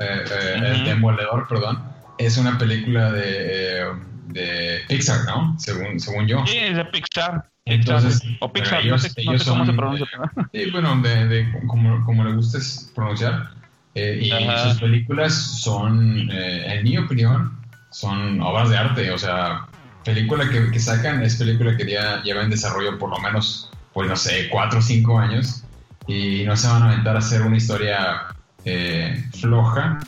eh, 0.00 0.24
eh, 0.30 0.60
el 0.64 0.84
demoledor, 0.84 1.46
perdón. 1.48 1.82
Es 2.18 2.38
una 2.38 2.58
película 2.58 3.12
de, 3.12 3.82
eh, 3.82 3.84
de 4.28 4.80
Pixar, 4.88 5.24
¿no? 5.26 5.54
Según, 5.58 6.00
según 6.00 6.26
yo. 6.26 6.44
Sí, 6.46 6.56
es 6.56 6.76
de 6.76 6.84
Pixar. 6.86 7.50
Entonces, 7.66 8.22
o 8.38 8.52
Pixar, 8.52 8.86
no 8.86 8.96
sé, 8.96 9.10
cómo 9.44 9.66
se 9.66 9.72
pronuncia. 9.72 10.06
Sí, 10.52 10.70
bueno, 10.70 11.02
de, 11.02 11.52
como, 11.66 12.04
como, 12.04 12.24
le 12.24 12.32
guste 12.32 12.58
pronunciar. 12.94 13.50
Eh, 13.94 14.20
y 14.22 14.68
sus 14.68 14.80
películas 14.80 15.34
son, 15.34 16.30
eh, 16.30 16.74
en 16.74 16.84
mi 16.84 16.96
opinión, 16.96 17.58
son 17.90 18.40
obras 18.40 18.70
de 18.70 18.76
arte. 18.76 19.10
O 19.10 19.18
sea, 19.18 19.66
película 20.04 20.48
que, 20.48 20.70
que 20.70 20.78
sacan 20.78 21.22
es 21.24 21.36
película 21.36 21.76
que 21.76 21.90
ya 21.90 22.22
lleva 22.22 22.42
en 22.42 22.50
desarrollo 22.50 22.98
por 22.98 23.10
lo 23.10 23.18
menos, 23.18 23.68
pues 23.92 24.08
no 24.08 24.14
sé, 24.14 24.48
cuatro 24.48 24.78
o 24.78 24.82
cinco 24.82 25.18
años. 25.18 25.64
Y 26.06 26.44
no 26.44 26.56
se 26.56 26.68
van 26.68 26.84
a 26.84 26.92
aventar 26.92 27.16
a 27.16 27.18
hacer 27.18 27.42
una 27.42 27.56
historia 27.56 28.26
eh, 28.64 29.24
floja 29.40 29.98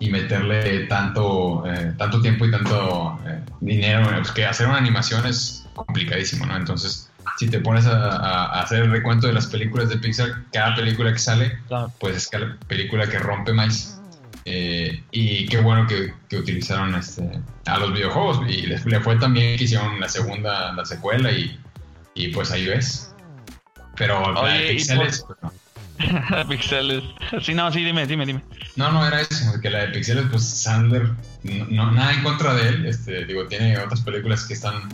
y 0.00 0.08
meterle 0.08 0.86
tanto, 0.86 1.62
tanto 1.98 2.22
tiempo 2.22 2.46
y 2.46 2.50
tanto 2.50 3.20
dinero. 3.60 4.08
Pues 4.16 4.32
que 4.32 4.46
hacer 4.46 4.66
una 4.66 4.78
animación 4.78 5.26
es 5.26 5.61
complicadísimo, 5.74 6.46
¿no? 6.46 6.56
Entonces, 6.56 7.10
si 7.38 7.48
te 7.48 7.60
pones 7.60 7.86
a, 7.86 8.60
hacer 8.60 8.82
el 8.82 8.90
recuento 8.90 9.26
de 9.26 9.32
las 9.32 9.46
películas 9.46 9.88
de 9.88 9.98
Pixar, 9.98 10.44
cada 10.52 10.74
película 10.74 11.12
que 11.12 11.18
sale, 11.18 11.58
pues 11.98 12.16
es 12.16 12.28
cada 12.28 12.56
película 12.68 13.06
que 13.08 13.18
rompe 13.18 13.52
más. 13.52 14.00
Eh, 14.44 15.02
y 15.12 15.46
qué 15.46 15.60
bueno 15.60 15.86
que, 15.86 16.12
utilizaron 16.36 16.94
este, 16.94 17.28
a 17.66 17.78
los 17.78 17.92
videojuegos. 17.92 18.40
Y 18.48 18.66
les, 18.66 18.84
le 18.86 19.00
fue 19.00 19.16
también 19.16 19.56
que 19.56 19.64
hicieron 19.64 20.00
la 20.00 20.08
segunda, 20.08 20.72
la 20.72 20.84
secuela, 20.84 21.30
y, 21.30 21.58
y 22.14 22.28
pues 22.28 22.50
ahí 22.50 22.66
ves. 22.66 23.14
Pero 23.96 24.32
la 24.32 24.54
de 24.54 24.68
Pixeles, 24.70 25.24
pues 25.26 25.38
no. 25.42 25.52
Pixeles. 26.48 27.04
Sí, 27.42 27.54
no, 27.54 27.70
sí, 27.70 27.84
dime, 27.84 28.06
dime, 28.06 28.26
dime. 28.26 28.42
No, 28.76 28.90
no 28.90 29.06
era 29.06 29.20
eso, 29.20 29.60
que 29.60 29.70
la 29.70 29.80
de 29.80 29.88
Pixeles, 29.88 30.24
pues 30.30 30.42
Sandler, 30.42 31.10
no, 31.42 31.90
nada 31.90 32.12
en 32.12 32.22
contra 32.22 32.54
de 32.54 32.68
él. 32.68 32.86
Este, 32.86 33.24
digo, 33.26 33.46
tiene 33.46 33.78
otras 33.78 34.00
películas 34.00 34.44
que 34.44 34.54
están 34.54 34.88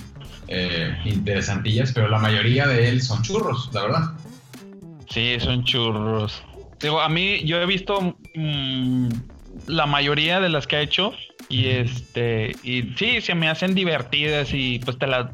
eh, 0.48 0.96
interesantillas, 1.04 1.92
pero 1.92 2.08
la 2.08 2.18
mayoría 2.18 2.66
de 2.66 2.88
él 2.88 3.02
son 3.02 3.22
churros, 3.22 3.70
la 3.72 3.82
verdad. 3.82 4.12
Sí, 5.10 5.36
son 5.40 5.64
churros. 5.64 6.42
Digo, 6.80 7.00
a 7.00 7.08
mí, 7.08 7.40
yo 7.44 7.60
he 7.60 7.66
visto 7.66 8.16
mm, 8.34 9.08
la 9.66 9.86
mayoría 9.86 10.40
de 10.40 10.48
las 10.48 10.66
que 10.66 10.76
ha 10.76 10.80
hecho 10.80 11.12
y 11.48 11.66
este, 11.66 12.56
y 12.62 12.94
sí, 12.96 13.20
se 13.20 13.34
me 13.34 13.48
hacen 13.48 13.74
divertidas 13.74 14.50
y 14.52 14.78
pues 14.80 14.98
te 14.98 15.06
la 15.06 15.32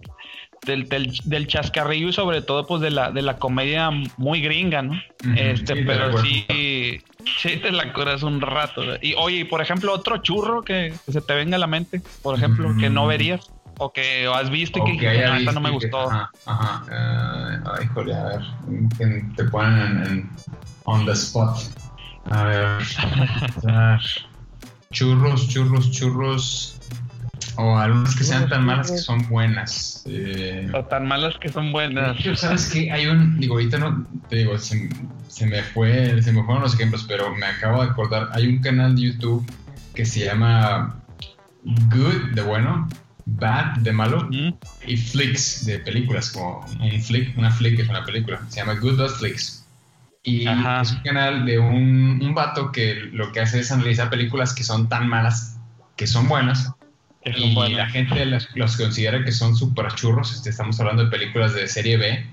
del, 0.66 0.88
del, 0.88 1.46
chascarrillo 1.46 2.08
y 2.08 2.12
sobre 2.12 2.40
todo 2.40 2.66
pues 2.66 2.80
de 2.80 2.90
la, 2.90 3.10
de 3.10 3.22
la 3.22 3.36
comedia 3.36 3.90
muy 4.16 4.40
gringa, 4.40 4.82
¿no? 4.82 5.00
este, 5.36 5.76
pero 5.84 6.16
sí, 6.22 6.46
sí 7.38 7.56
te 7.58 7.70
la 7.70 7.92
curas 7.92 8.22
un 8.22 8.40
rato. 8.40 8.82
Y 9.02 9.14
oye, 9.14 9.44
por 9.44 9.60
ejemplo, 9.60 9.92
otro 9.92 10.18
churro 10.18 10.62
que, 10.62 10.94
se 11.06 11.20
te 11.20 11.34
venga 11.34 11.56
a 11.56 11.58
la 11.58 11.66
mente, 11.66 12.00
por 12.22 12.36
ejemplo, 12.36 12.74
que 12.78 12.88
no 12.88 13.06
verías 13.06 13.50
o 13.78 13.92
que 13.92 14.26
has 14.26 14.50
visto 14.50 14.80
y 14.86 14.98
que, 14.98 15.24
ah, 15.24 15.38
no 15.52 15.60
me 15.60 15.70
gustó. 15.70 16.10
ajá, 16.10 16.30
ajá. 16.46 16.82
Uh, 16.86 17.68
ay, 17.78 17.86
joder, 17.86 18.14
a 18.14 18.24
ver, 18.24 18.40
que 18.96 19.24
te 19.36 19.44
ponen 19.44 19.78
en, 19.78 20.06
en, 20.06 20.30
on 20.84 21.04
the 21.06 21.12
spot. 21.12 21.58
A 22.30 22.44
ver, 22.44 22.82
churros, 24.90 25.48
churros, 25.48 25.90
churros. 25.90 26.70
O 27.56 27.78
algunas 27.78 28.16
que 28.16 28.24
sean 28.24 28.48
tan 28.48 28.64
malas 28.64 28.90
que 28.90 28.98
son 28.98 29.28
buenas. 29.28 30.02
Eh, 30.06 30.68
o 30.74 30.84
tan 30.84 31.06
malas 31.06 31.36
que 31.38 31.48
son 31.48 31.70
buenas. 31.70 32.16
¿Sabes 32.34 32.68
qué? 32.72 32.90
Hay 32.90 33.06
un. 33.06 33.38
Digo, 33.38 33.54
ahorita 33.54 33.78
no. 33.78 34.04
Te 34.28 34.36
digo, 34.36 34.58
se, 34.58 34.88
se, 35.28 35.46
me 35.46 35.62
fue. 35.62 36.20
Se 36.20 36.32
me 36.32 36.42
fueron 36.42 36.62
los 36.62 36.74
ejemplos, 36.74 37.04
pero 37.06 37.32
me 37.34 37.46
acabo 37.46 37.84
de 37.84 37.90
acordar. 37.90 38.28
Hay 38.32 38.48
un 38.48 38.60
canal 38.60 38.96
de 38.96 39.02
YouTube 39.02 39.46
que 39.94 40.04
se 40.04 40.24
llama 40.24 40.96
Good, 41.62 42.34
de 42.34 42.42
bueno. 42.42 42.88
Bad, 43.26 43.78
de 43.78 43.92
malo. 43.92 44.28
Y 44.86 44.96
Flicks, 44.96 45.66
de 45.66 45.78
películas. 45.78 46.30
Como 46.30 46.64
un 46.80 47.00
flick. 47.00 47.36
Una 47.38 47.50
flick 47.50 47.78
es 47.80 47.88
una 47.88 48.04
película. 48.04 48.40
Se 48.48 48.60
llama 48.60 48.74
Good 48.74 48.98
Bad 48.98 49.10
Flicks. 49.10 49.66
Y 50.22 50.48
es 50.48 50.90
un 50.92 51.02
canal 51.04 51.44
de 51.44 51.58
un, 51.58 52.20
un 52.22 52.34
vato 52.34 52.72
que 52.72 52.94
lo 53.12 53.30
que 53.32 53.40
hace 53.40 53.60
es 53.60 53.70
analizar 53.70 54.08
películas 54.08 54.54
que 54.54 54.64
son 54.64 54.88
tan 54.88 55.06
malas 55.06 55.58
que 55.96 56.06
son 56.06 56.28
buenas 56.28 56.74
y 57.24 57.74
la 57.74 57.86
gente 57.86 58.26
los, 58.26 58.76
considera 58.76 59.24
que 59.24 59.32
son 59.32 59.56
super 59.56 59.92
churros. 59.94 60.32
Este, 60.32 60.50
estamos 60.50 60.78
hablando 60.80 61.04
de 61.04 61.10
películas 61.10 61.54
de 61.54 61.66
serie 61.68 61.96
B, 61.96 62.26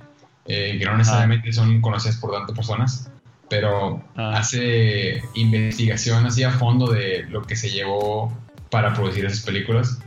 eh, 0.47 0.77
que 0.77 0.85
no 0.85 0.97
necesariamente 0.97 1.51
son 1.53 1.81
conocidas 1.81 2.17
por 2.17 2.31
tantas 2.31 2.55
personas, 2.55 3.11
pero 3.49 4.03
ah. 4.15 4.33
hace 4.37 5.23
investigación 5.35 6.25
así 6.25 6.43
a 6.43 6.51
fondo 6.51 6.91
de 6.91 7.25
lo 7.29 7.41
que 7.43 7.55
se 7.55 7.69
llevó 7.69 8.35
para 8.69 8.93
producir 8.93 9.25
esas 9.25 9.45
películas. 9.45 9.99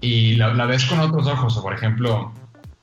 Y 0.00 0.36
la, 0.36 0.52
ves 0.66 0.84
con 0.86 1.00
otros 1.00 1.26
ojos, 1.26 1.56
o 1.56 1.62
por 1.62 1.74
ejemplo, 1.74 2.32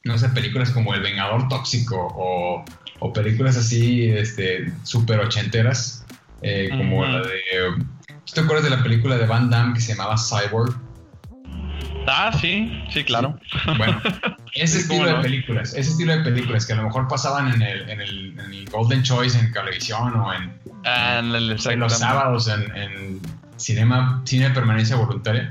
no 0.03 0.18
sé, 0.18 0.30
películas 0.30 0.72
como 0.72 0.93
El 0.93 1.01
Vengador 1.01 1.47
Tóxico 1.47 1.95
o, 2.15 2.63
o 2.99 3.13
películas 3.13 3.57
así 3.57 4.09
este, 4.09 4.72
super 4.84 5.20
ochenteras, 5.20 6.05
eh, 6.41 6.70
como 6.70 7.05
la 7.05 7.22
de... 7.22 7.86
¿Te 8.34 8.41
acuerdas 8.41 8.65
de 8.65 8.70
la 8.70 8.84
película 8.84 9.18
de 9.18 9.26
Van 9.26 9.49
Damme 9.49 9.74
que 9.74 9.82
se 9.82 9.93
llamaba 9.95 10.15
Cyborg? 10.18 10.78
Ah, 12.07 12.32
sí, 12.39 12.72
sí, 12.89 13.03
claro. 13.03 13.38
Bueno, 13.78 14.01
ese 14.53 14.80
estilo 14.80 15.07
de 15.07 15.15
películas, 15.15 15.74
ese 15.74 15.91
estilo 15.91 16.15
de 16.15 16.24
películas 16.24 16.65
que 16.65 16.74
a 16.74 16.78
lo 16.78 16.84
mejor 16.84 17.07
pasaban 17.07 17.53
en 17.53 17.61
el, 17.61 17.89
en 17.89 17.99
el, 18.01 18.39
en 18.39 18.53
el 18.53 18.70
Golden 18.70 19.03
Choice 19.03 19.38
en 19.38 19.51
televisión 19.51 20.15
o 20.15 20.34
en, 20.34 20.53
ah, 20.86 21.20
en, 21.20 21.80
los 21.80 21.97
sábados 21.97 22.47
en, 22.47 22.76
en, 22.78 23.22
cinema, 23.57 24.22
cine 24.24 24.47
de 24.49 24.55
permanencia 24.55 24.95
voluntaria. 24.95 25.49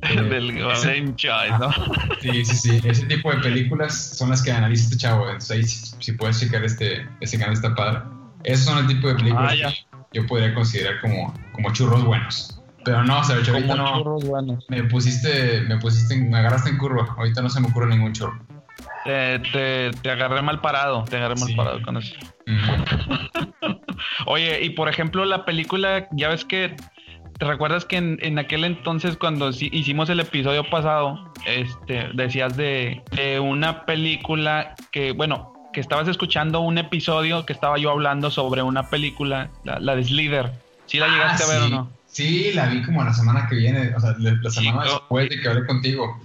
Del 0.30 0.50
eh, 0.50 0.62
Golden 0.62 1.14
Choice, 1.16 1.58
¿no? 1.58 1.72
Sí, 2.20 2.44
sí, 2.44 2.56
sí. 2.56 2.80
Ese 2.84 3.06
tipo 3.06 3.30
de 3.30 3.38
películas 3.38 4.16
son 4.16 4.30
las 4.30 4.42
que 4.42 4.50
analiza 4.50 4.84
este 4.84 4.96
chavo. 4.96 5.26
Entonces 5.26 5.50
ahí, 5.50 5.62
si, 5.64 6.12
puedes 6.12 6.40
checar 6.40 6.64
este, 6.64 7.06
este 7.20 7.38
canal, 7.38 7.54
está 7.54 7.74
padre. 7.74 8.00
Esos 8.44 8.66
son 8.66 8.78
el 8.78 8.86
tipo 8.86 9.08
de 9.08 9.16
películas 9.16 9.54
ah, 9.64 9.70
que 10.12 10.20
yo 10.20 10.26
podría 10.26 10.54
considerar 10.54 11.00
como, 11.00 11.34
como 11.52 11.72
churros 11.72 12.04
buenos. 12.04 12.60
Pero 12.84 13.04
no, 13.04 13.22
Sergio, 13.24 13.44
sea, 13.44 13.54
ahorita 13.54 13.74
no. 13.74 14.58
Me 14.68 14.84
pusiste, 14.84 15.60
me 15.62 15.76
pusiste, 15.76 16.16
me 16.16 16.38
agarraste 16.38 16.70
en 16.70 16.78
curva. 16.78 17.14
Ahorita 17.18 17.42
no 17.42 17.50
se 17.50 17.60
me 17.60 17.68
ocurre 17.68 17.88
ningún 17.88 18.14
churro. 18.14 18.38
Te, 19.04 19.38
te, 20.02 20.10
agarré 20.10 20.42
mal 20.42 20.60
parado, 20.60 21.04
te 21.04 21.16
agarré 21.16 21.34
mal 21.36 21.54
parado 21.56 21.82
con 21.82 21.98
eso. 21.98 22.14
Oye, 24.26 24.62
y 24.62 24.70
por 24.70 24.88
ejemplo, 24.88 25.24
la 25.24 25.44
película, 25.44 26.08
ya 26.12 26.28
ves 26.28 26.44
que 26.44 26.74
¿Te 27.40 27.46
recuerdas 27.46 27.86
que 27.86 27.96
en, 27.96 28.38
aquel 28.38 28.64
entonces 28.64 29.16
cuando 29.16 29.48
hicimos 29.48 30.10
el 30.10 30.20
episodio 30.20 30.68
pasado, 30.68 31.32
este, 31.46 32.10
decías 32.12 32.54
de, 32.54 33.02
una 33.42 33.86
película 33.86 34.74
que, 34.92 35.12
bueno, 35.12 35.54
que 35.72 35.80
estabas 35.80 36.06
escuchando 36.06 36.60
un 36.60 36.76
episodio 36.76 37.46
que 37.46 37.54
estaba 37.54 37.78
yo 37.78 37.92
hablando 37.92 38.30
sobre 38.30 38.62
una 38.62 38.90
película, 38.90 39.48
la, 39.64 39.96
de 39.96 40.04
Slither. 40.04 40.52
¿Sí 40.84 40.98
la 40.98 41.08
llegaste 41.08 41.44
a 41.44 41.46
ver 41.46 41.62
o 41.62 41.64
ah, 41.64 41.68
no? 41.70 41.90
Sí, 42.04 42.52
la 42.52 42.66
vi 42.66 42.82
como 42.82 43.02
la 43.02 43.14
semana 43.14 43.46
que 43.48 43.56
viene, 43.56 43.94
o 43.94 44.00
sea, 44.00 44.14
la 44.18 44.50
semana 44.50 44.84
después 44.84 45.30
de 45.30 45.40
que 45.40 45.48
hablé 45.48 45.64
contigo. 45.64 46.20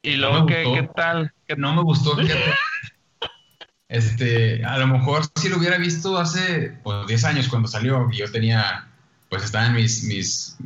¿Y 0.00 0.16
luego 0.16 0.46
¿qué, 0.46 0.88
tal? 0.96 1.34
Que 1.46 1.56
no 1.56 1.74
me 1.74 1.82
gustó, 1.82 2.16
Este, 3.88 4.64
a 4.64 4.78
lo 4.78 4.86
mejor 4.86 5.24
si 5.36 5.50
lo 5.50 5.58
hubiera 5.58 5.76
visto 5.76 6.16
hace 6.16 6.78
pues, 6.82 7.06
10 7.08 7.24
años 7.24 7.48
cuando 7.48 7.68
salió, 7.68 8.08
y 8.10 8.16
yo 8.16 8.32
tenía, 8.32 8.88
pues 9.28 9.44
estaba 9.44 9.66
en 9.66 9.74
mis, 9.74 10.04
mis 10.04 10.56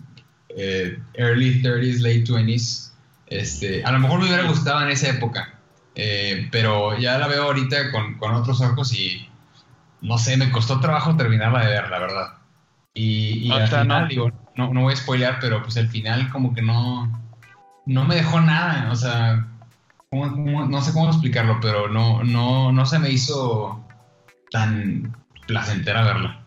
eh, 0.57 0.99
early 1.15 1.63
30s, 1.63 2.01
late 2.01 2.25
20s, 2.25 2.93
este, 3.27 3.85
a 3.85 3.93
lo 3.93 4.01
mejor 4.01 4.21
me 4.21 4.27
hubiera 4.27 4.49
gustado 4.49 4.83
en 4.83 4.91
esa 4.91 5.09
época, 5.09 5.55
eh, 5.95 6.49
pero 6.51 6.99
ya 6.99 7.19
la 7.19 7.29
veo 7.29 7.45
ahorita 7.45 7.93
con, 7.93 8.15
con 8.19 8.35
otros 8.35 8.61
ojos 8.61 8.93
y 8.93 9.29
no 10.03 10.19
sé, 10.19 10.37
me 10.37 10.51
costó 10.51 10.81
trabajo 10.81 11.17
terminarla 11.17 11.61
de 11.61 11.73
ver, 11.73 11.91
la 11.91 11.99
verdad. 11.99 12.27
Y, 12.95 13.51
al 13.53 13.69
final, 13.69 14.09
digo, 14.09 14.31
no, 14.57 14.73
no 14.73 14.83
voy 14.83 14.93
a 14.93 14.97
spoilear, 14.97 15.39
pero 15.41 15.63
pues 15.63 15.77
al 15.77 15.89
final 15.89 16.29
como 16.31 16.53
que 16.55 16.63
no, 16.63 17.33
no 17.87 18.05
me 18.05 18.17
dejó 18.17 18.41
nada, 18.41 18.91
o 18.91 18.97
sea, 18.97 19.47
no 20.11 20.83
sé 20.83 20.93
cómo 20.93 21.09
explicarlo, 21.09 21.59
pero 21.61 21.89
no, 21.89 22.25
no, 22.25 22.73
no 22.73 22.87
se 22.87 22.99
me 22.99 23.11
hizo 23.11 23.85
tan 24.51 25.17
placentera 25.47 26.03
verla. 26.03 26.39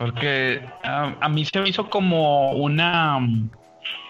Porque 0.00 0.62
a, 0.82 1.28
mí 1.28 1.44
se 1.44 1.60
me 1.60 1.68
hizo 1.68 1.90
como 1.90 2.52
una... 2.52 3.18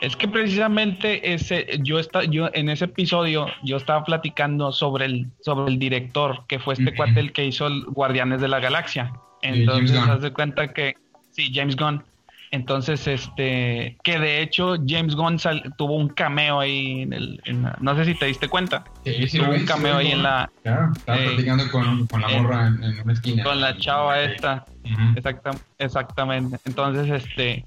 Es 0.00 0.14
que 0.14 0.28
precisamente 0.28 1.32
ese, 1.34 1.66
yo, 1.82 1.98
está, 1.98 2.22
yo 2.22 2.48
en 2.52 2.68
ese 2.68 2.84
episodio 2.84 3.48
yo 3.64 3.76
estaba 3.76 4.04
platicando 4.04 4.70
sobre 4.70 5.06
el, 5.06 5.26
sobre 5.40 5.72
el 5.72 5.80
director, 5.80 6.44
que 6.46 6.60
fue 6.60 6.74
este 6.74 6.94
cuate 6.94 7.18
el 7.18 7.32
que 7.32 7.44
hizo 7.44 7.66
el 7.66 7.82
Guardianes 7.86 8.40
de 8.40 8.46
la 8.46 8.60
Galaxia. 8.60 9.12
Entonces, 9.42 9.98
haz 9.98 10.22
de 10.22 10.32
cuenta 10.32 10.72
que, 10.72 10.94
sí, 11.32 11.50
James 11.52 11.74
Gunn. 11.74 12.04
Entonces, 12.52 13.06
este, 13.06 13.96
que 14.02 14.18
de 14.18 14.42
hecho 14.42 14.74
James 14.84 15.14
Gunn 15.14 15.36
tuvo 15.76 15.94
un 15.94 16.08
cameo 16.08 16.58
ahí 16.58 17.02
en 17.02 17.12
el, 17.12 17.40
no 17.80 17.94
sé 17.94 18.04
si 18.04 18.14
te 18.14 18.26
diste 18.26 18.48
cuenta. 18.48 18.84
Sí, 19.04 19.28
sí, 19.28 19.38
tuvo 19.38 19.52
un 19.52 19.64
cameo 19.64 19.98
ahí 19.98 20.10
en 20.10 20.24
la. 20.24 20.50
Claro, 20.64 20.90
estaba 20.96 21.18
eh, 21.18 21.26
platicando 21.28 21.70
con, 21.70 22.06
con, 22.08 22.20
la 22.20 22.28
morra 22.28 22.66
en, 22.66 23.00
una 23.04 23.12
esquina. 23.12 23.44
Con 23.44 23.60
la 23.60 23.76
chava 23.78 24.20
esta. 24.20 24.64
exactamente. 25.78 26.58
Entonces, 26.64 27.22
este, 27.22 27.64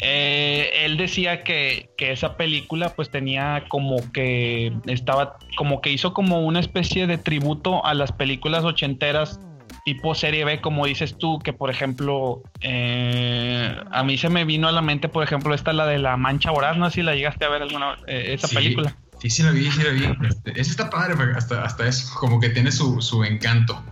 eh, 0.00 0.70
él 0.84 0.96
decía 0.96 1.44
que, 1.44 1.90
que, 1.96 2.10
esa 2.10 2.36
película 2.36 2.88
pues 2.96 3.10
tenía 3.10 3.64
como 3.68 4.10
que 4.10 4.72
estaba, 4.86 5.36
como 5.56 5.80
que 5.80 5.92
hizo 5.92 6.14
como 6.14 6.40
una 6.40 6.58
especie 6.58 7.06
de 7.06 7.16
tributo 7.16 7.84
a 7.86 7.94
las 7.94 8.10
películas 8.10 8.64
ochenteras 8.64 9.38
tipo 9.84 10.14
serie 10.14 10.44
B, 10.44 10.60
como 10.60 10.86
dices 10.86 11.16
tú, 11.18 11.38
que 11.38 11.52
por 11.52 11.70
ejemplo, 11.70 12.42
eh, 12.60 13.76
a 13.90 14.02
mí 14.02 14.18
se 14.18 14.28
me 14.28 14.44
vino 14.44 14.68
a 14.68 14.72
la 14.72 14.82
mente, 14.82 15.08
por 15.08 15.24
ejemplo, 15.24 15.54
esta 15.54 15.72
la 15.72 15.86
de 15.86 15.98
la 15.98 16.16
Mancha 16.16 16.50
Voraz, 16.50 16.76
no 16.76 16.88
sé 16.90 16.96
si 16.96 17.02
la 17.02 17.14
llegaste 17.14 17.44
a 17.44 17.48
ver 17.48 17.62
alguna 17.62 17.96
eh, 18.06 18.34
esa 18.34 18.48
película. 18.48 18.96
Sí, 19.20 19.30
sí 19.30 19.42
la 19.42 19.50
vi, 19.50 19.70
sí 19.70 19.82
la 19.82 19.90
vi. 19.90 20.26
Este, 20.26 20.58
esa 20.58 20.70
está 20.70 20.90
padre, 20.90 21.14
hasta, 21.36 21.62
hasta 21.62 21.86
es 21.86 22.04
como 22.10 22.40
que 22.40 22.48
tiene 22.50 22.72
su, 22.72 23.00
su 23.02 23.22
encanto. 23.24 23.82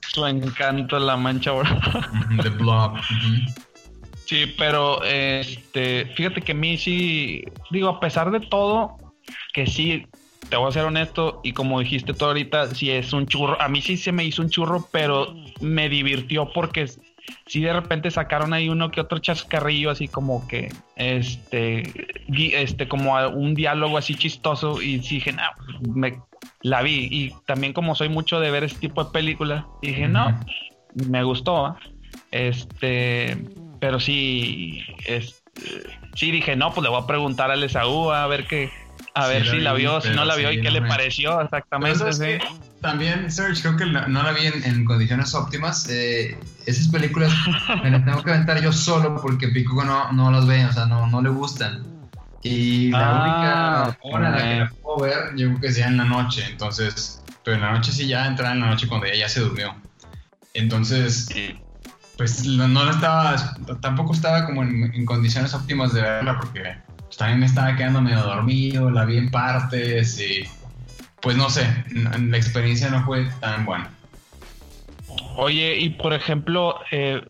Su 0.00 0.26
encanto, 0.26 0.98
la 0.98 1.16
Mancha 1.16 1.50
Voraz. 1.50 1.78
The 2.42 2.48
Blob. 2.58 2.96
Sí, 4.24 4.54
pero 4.58 5.02
este, 5.04 6.06
fíjate 6.14 6.42
que 6.42 6.52
a 6.52 6.54
mí 6.54 6.76
sí, 6.76 7.44
digo, 7.70 7.88
a 7.88 7.98
pesar 7.98 8.30
de 8.30 8.40
todo, 8.40 8.96
que 9.52 9.66
sí, 9.66 10.06
te 10.48 10.56
voy 10.56 10.68
a 10.68 10.72
ser 10.72 10.84
honesto, 10.84 11.40
y 11.44 11.52
como 11.52 11.80
dijiste 11.80 12.14
tú 12.14 12.24
ahorita, 12.24 12.74
si 12.74 12.90
es 12.90 13.12
un 13.12 13.26
churro, 13.26 13.60
a 13.60 13.68
mí 13.68 13.82
sí 13.82 13.96
se 13.96 14.12
me 14.12 14.24
hizo 14.24 14.42
un 14.42 14.48
churro, 14.48 14.88
pero 14.90 15.34
me 15.60 15.88
divirtió 15.88 16.50
porque 16.52 16.88
si 17.46 17.60
de 17.60 17.72
repente 17.72 18.10
sacaron 18.10 18.54
ahí 18.54 18.68
uno 18.68 18.90
que 18.90 19.00
otro 19.00 19.18
chascarrillo, 19.18 19.90
así 19.90 20.08
como 20.08 20.46
que, 20.48 20.72
este, 20.96 21.82
este, 22.28 22.88
como 22.88 23.14
un 23.28 23.54
diálogo 23.54 23.98
así 23.98 24.14
chistoso, 24.14 24.80
y 24.80 24.98
dije, 24.98 25.32
no, 25.32 25.42
me 25.94 26.20
la 26.62 26.82
vi, 26.82 27.08
y 27.10 27.34
también 27.46 27.72
como 27.72 27.94
soy 27.94 28.08
mucho 28.08 28.40
de 28.40 28.50
ver 28.50 28.64
ese 28.64 28.78
tipo 28.78 29.04
de 29.04 29.10
películas, 29.10 29.64
dije, 29.82 30.08
no, 30.08 30.40
me 30.94 31.22
gustó, 31.24 31.76
este, 32.30 33.36
pero 33.80 34.00
sí, 34.00 34.82
este, 35.06 35.36
sí 36.14 36.30
dije, 36.30 36.56
no, 36.56 36.72
pues 36.72 36.82
le 36.84 36.88
voy 36.88 37.02
a 37.02 37.06
preguntar 37.06 37.50
al 37.50 37.62
Esaú 37.62 38.10
a 38.10 38.26
ver 38.26 38.46
qué 38.46 38.70
a 39.18 39.26
ver 39.26 39.48
si 39.48 39.58
la, 39.58 39.72
vio, 39.72 40.00
si 40.00 40.10
no 40.10 40.24
la 40.24 40.36
vio 40.36 40.52
y 40.52 40.60
qué 40.60 40.70
le 40.70 40.82
pareció 40.82 41.40
exactamente. 41.40 42.40
también, 42.80 43.30
Serge, 43.30 43.62
creo 43.62 43.76
que 43.76 43.86
no 43.86 44.22
la 44.22 44.32
vi 44.32 44.46
en, 44.46 44.84
condiciones 44.84 45.34
óptimas. 45.34 45.88
Eh, 45.90 46.38
esas 46.66 46.88
películas 46.88 47.32
me 47.82 47.90
las 47.90 48.04
tengo 48.04 48.22
que 48.22 48.30
aventar 48.30 48.60
yo 48.60 48.72
solo 48.72 49.20
porque 49.20 49.48
Pico 49.48 49.84
no, 49.84 50.12
no 50.12 50.30
las 50.30 50.46
ve, 50.46 50.64
o 50.64 50.72
sea, 50.72 50.86
no, 50.86 51.06
no 51.08 51.20
le 51.20 51.30
gustan. 51.30 51.84
Y 52.42 52.90
la 52.90 53.10
ah, 53.10 53.88
única 53.90 53.98
hora 54.02 54.26
en 54.28 54.32
la 54.32 54.38
que 54.38 54.58
la 54.60 54.82
puedo 54.82 55.00
ver, 55.00 55.36
yo 55.36 55.48
creo 55.48 55.60
que 55.60 55.72
sea 55.72 55.88
en 55.88 55.96
la 55.96 56.04
noche, 56.04 56.44
entonces, 56.48 57.22
pero 57.44 57.56
en 57.56 57.62
la 57.62 57.72
noche 57.72 57.90
sí 57.90 58.06
ya 58.06 58.26
entraba 58.26 58.54
en 58.54 58.60
la 58.60 58.66
noche 58.66 58.86
cuando 58.86 59.06
ella 59.06 59.16
ya 59.16 59.28
se 59.28 59.40
durmió. 59.40 59.74
Entonces, 60.54 61.28
pues 62.16 62.44
no, 62.44 62.90
estaba, 62.90 63.36
tampoco 63.80 64.12
estaba 64.12 64.46
como 64.46 64.62
en, 64.62 65.04
condiciones 65.04 65.54
óptimas 65.54 65.92
de 65.92 66.02
verla 66.02 66.38
porque 66.38 66.76
pues, 67.08 67.16
también 67.16 67.40
me 67.40 67.46
estaba 67.46 67.74
quedando 67.74 68.02
medio 68.02 68.22
dormido, 68.22 68.90
la 68.90 69.06
vi 69.06 69.16
en 69.16 69.30
partes 69.30 70.20
y 70.20 70.46
pues 71.22 71.36
no 71.36 71.48
sé, 71.48 71.66
la 71.90 72.36
experiencia 72.36 72.90
no 72.90 73.02
fue 73.04 73.26
tan 73.40 73.64
buena. 73.64 73.90
Oye, 75.36 75.78
y 75.78 75.88
por 75.90 76.12
ejemplo, 76.12 76.76
eh, 76.92 77.22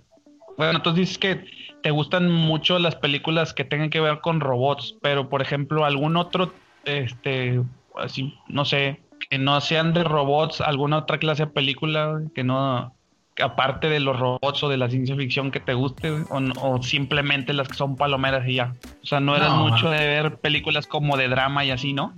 bueno, 0.57 0.83
tú 0.83 0.93
dices 0.93 1.16
que 1.16 1.45
te 1.83 1.93
gustan 1.93 2.29
mucho 2.29 2.79
las 2.81 2.97
películas 2.97 3.55
que 3.55 3.64
tengan 3.64 3.91
que 3.91 4.01
ver 4.01 4.20
con 4.20 4.41
robots, 4.41 4.97
pero 5.01 5.29
por 5.29 5.43
ejemplo, 5.43 5.85
algún 5.85 6.16
otro, 6.16 6.53
este, 6.85 7.62
así, 7.97 8.35
no 8.49 8.64
sé, 8.64 9.01
que 9.31 9.39
no 9.39 9.61
sean 9.61 9.95
de 9.95 10.03
robots, 10.03 10.61
alguna 10.61 10.99
otra 10.99 11.18
clase 11.18 11.45
de 11.45 11.53
película 11.53 12.20
que 12.35 12.43
no, 12.43 12.95
aparte 13.43 13.89
de 13.89 14.01
los 14.01 14.18
robots 14.18 14.62
o 14.62 14.68
de 14.68 14.76
la 14.76 14.89
ciencia 14.89 15.16
ficción 15.16 15.51
que 15.51 15.61
te 15.61 15.74
guste, 15.74 16.11
o, 16.30 16.82
simplemente 16.82 17.53
las 17.53 17.68
que 17.68 17.74
son 17.74 17.97
palomeras 17.97 18.47
y 18.47 18.55
ya. 18.55 18.72
O 19.03 19.07
sea, 19.07 19.20
no 19.20 19.36
eras 19.36 19.53
mucho 19.55 19.91
de 19.91 20.07
ver 20.07 20.36
películas 20.36 20.86
como 20.86 21.16
de 21.16 21.28
drama 21.28 21.64
y 21.64 21.70
así, 21.70 21.93
¿no? 21.93 22.14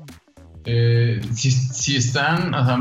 Eh, 0.65 1.21
si, 1.33 1.51
si, 1.51 1.97
están, 1.97 2.55
o 2.55 2.65
sea, 2.65 2.79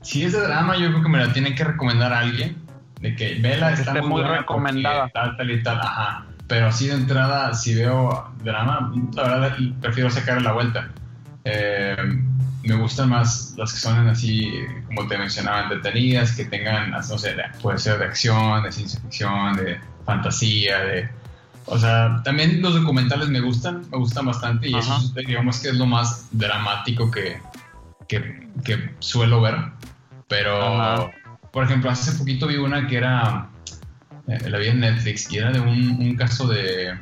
si 0.00 0.24
es 0.24 0.32
de 0.32 0.40
drama, 0.40 0.76
yo 0.76 0.88
creo 0.88 1.02
que 1.02 1.08
me 1.08 1.18
la 1.18 1.32
tiene 1.32 1.54
que 1.54 1.64
recomendar 1.64 2.12
alguien. 2.12 2.56
De 3.00 3.16
que 3.16 3.36
vela 3.36 3.72
está 3.72 3.94
muy, 4.02 4.22
recomendada. 4.22 5.08
Tal, 5.08 5.36
tal 5.36 5.50
y 5.50 5.62
tal, 5.62 5.78
ajá. 5.80 6.26
Pero 6.46 6.66
así 6.66 6.88
de 6.88 6.94
entrada, 6.94 7.54
si 7.54 7.74
veo 7.74 8.30
drama, 8.42 8.92
la 9.14 9.22
verdad 9.22 9.56
prefiero 9.80 10.10
sacar 10.10 10.42
la 10.42 10.52
vuelta. 10.52 10.90
Eh, 11.44 11.96
me 12.62 12.74
gustan 12.74 13.08
más 13.08 13.54
las 13.56 13.72
que 13.72 13.78
son 13.78 14.08
así, 14.08 14.52
como 14.86 15.08
te 15.08 15.16
mencionaba, 15.16 15.62
entretenidas, 15.62 16.32
que 16.32 16.44
tengan, 16.44 16.90
no 16.90 17.02
sé, 17.02 17.36
puede 17.62 17.78
ser 17.78 17.98
de 17.98 18.04
acción, 18.04 18.62
de 18.62 18.72
ciencia 18.72 19.00
ficción, 19.00 19.56
de 19.56 19.80
fantasía, 20.04 20.78
de... 20.80 21.08
O 21.66 21.78
sea, 21.78 22.20
también 22.24 22.60
los 22.60 22.74
documentales 22.74 23.28
me 23.28 23.40
gustan, 23.40 23.88
me 23.90 23.98
gustan 23.98 24.26
bastante 24.26 24.68
y 24.68 24.74
eso 24.74 25.12
digamos 25.14 25.60
que 25.60 25.68
es 25.68 25.74
lo 25.76 25.86
más 25.86 26.26
dramático 26.32 27.10
que, 27.10 27.40
que, 28.08 28.48
que 28.64 28.90
suelo 28.98 29.40
ver. 29.40 29.56
Pero, 30.26 31.10
por 31.52 31.64
ejemplo, 31.64 31.90
hace 31.90 32.12
poquito 32.18 32.46
vi 32.46 32.56
una 32.56 32.86
que 32.88 32.96
era, 32.96 33.48
eh, 34.26 34.48
la 34.48 34.58
vi 34.58 34.68
en 34.68 34.80
Netflix 34.80 35.30
y 35.30 35.38
era 35.38 35.52
de 35.52 35.60
un, 35.60 35.98
un 36.00 36.16
caso 36.16 36.48
de 36.48 36.98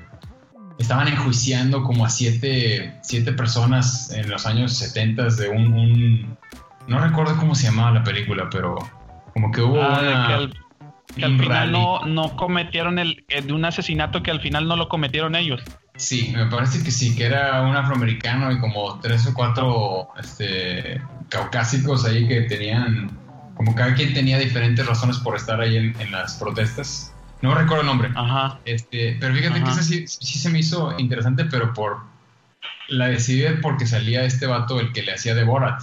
estaban 0.78 1.08
enjuiciando 1.08 1.82
como 1.82 2.04
a 2.04 2.10
siete, 2.10 2.94
siete 3.02 3.32
personas 3.32 4.10
en 4.12 4.30
los 4.30 4.46
años 4.46 4.72
70 4.74 5.24
de 5.24 5.48
un, 5.48 6.36
No 6.86 7.00
recuerdo 7.00 7.36
cómo 7.36 7.54
se 7.54 7.66
llamaba 7.66 7.92
la 7.92 8.04
película, 8.04 8.48
pero 8.50 8.76
como 9.34 9.50
que 9.50 9.60
hubo 9.60 9.82
ah, 9.82 10.48
que 11.16 11.24
al, 11.24 11.38
final 11.38 11.72
no, 11.72 12.04
no, 12.04 12.36
cometieron 12.36 12.98
el, 12.98 13.24
eh, 13.28 13.42
de 13.42 13.52
un 13.52 13.64
asesinato 13.64 14.22
que 14.22 14.30
al 14.30 14.40
final 14.40 14.68
no 14.68 14.76
lo 14.76 14.88
cometieron 14.88 15.34
ellos. 15.34 15.60
Sí, 15.96 16.32
me 16.34 16.46
parece 16.46 16.84
que 16.84 16.92
sí, 16.92 17.16
que 17.16 17.24
era 17.24 17.62
un 17.62 17.74
afroamericano 17.74 18.52
y 18.52 18.60
como 18.60 19.00
tres 19.00 19.26
o 19.26 19.34
cuatro 19.34 20.08
este, 20.20 21.02
caucásicos 21.28 22.04
ahí 22.04 22.28
que 22.28 22.42
tenían, 22.42 23.10
como 23.56 23.74
cada 23.74 23.94
quien 23.94 24.14
tenía 24.14 24.38
diferentes 24.38 24.86
razones 24.86 25.18
por 25.18 25.34
estar 25.34 25.60
ahí 25.60 25.76
en, 25.76 26.00
en 26.00 26.12
las 26.12 26.34
protestas. 26.34 27.12
No 27.40 27.54
recuerdo 27.54 27.82
el 27.82 27.86
nombre. 27.86 28.10
Ajá. 28.14 28.58
Este, 28.64 29.16
pero 29.20 29.34
fíjate 29.34 29.62
que 29.62 29.70
esa 29.70 29.82
sí, 29.82 30.06
sí, 30.08 30.38
se 30.38 30.50
me 30.50 30.58
hizo 30.60 30.98
interesante, 30.98 31.44
pero 31.44 31.72
por. 31.72 32.00
La 32.88 33.08
decidí 33.08 33.44
porque 33.60 33.86
salía 33.86 34.24
este 34.24 34.46
vato, 34.46 34.80
el 34.80 34.92
que 34.92 35.02
le 35.02 35.12
hacía 35.12 35.34
de 35.34 35.44
Borat. 35.44 35.82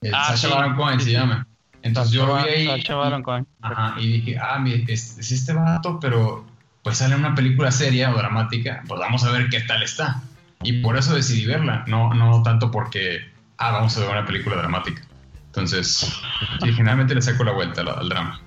El 0.00 0.14
ah, 0.14 0.36
Sacha 0.36 0.54
Baron 0.54 0.76
Cohen 0.76 1.00
se 1.00 1.12
llama. 1.12 1.46
Entonces 1.82 2.12
yo 2.12 2.26
lo 2.26 2.36
vi 2.36 2.48
ahí. 2.48 2.66
Sacha 2.66 2.94
Baron 2.94 3.22
Cohen. 3.22 3.46
Ajá, 3.60 3.94
y 3.98 4.06
dije, 4.12 4.38
ah, 4.38 4.62
es, 4.88 5.18
es, 5.18 5.30
este 5.30 5.52
vato, 5.52 6.00
pero 6.00 6.46
pues 6.82 6.98
sale 6.98 7.14
una 7.14 7.34
película 7.34 7.70
seria 7.70 8.12
o 8.12 8.16
dramática, 8.16 8.82
pues 8.88 9.00
vamos 9.00 9.24
a 9.24 9.30
ver 9.30 9.48
qué 9.48 9.60
tal 9.60 9.82
está. 9.82 10.22
Y 10.62 10.82
por 10.82 10.96
eso 10.96 11.14
decidí 11.14 11.46
verla, 11.46 11.84
no, 11.86 12.12
no 12.14 12.42
tanto 12.42 12.70
porque, 12.70 13.30
ah, 13.58 13.72
vamos 13.72 13.96
a 13.96 14.00
ver 14.00 14.10
una 14.10 14.26
película 14.26 14.56
dramática. 14.56 15.02
Entonces, 15.46 16.20
sí, 16.62 16.72
generalmente 16.72 17.14
le 17.14 17.22
saco 17.22 17.44
la 17.44 17.52
vuelta 17.52 17.82
al, 17.82 17.88
al 17.88 18.08
drama. 18.08 18.40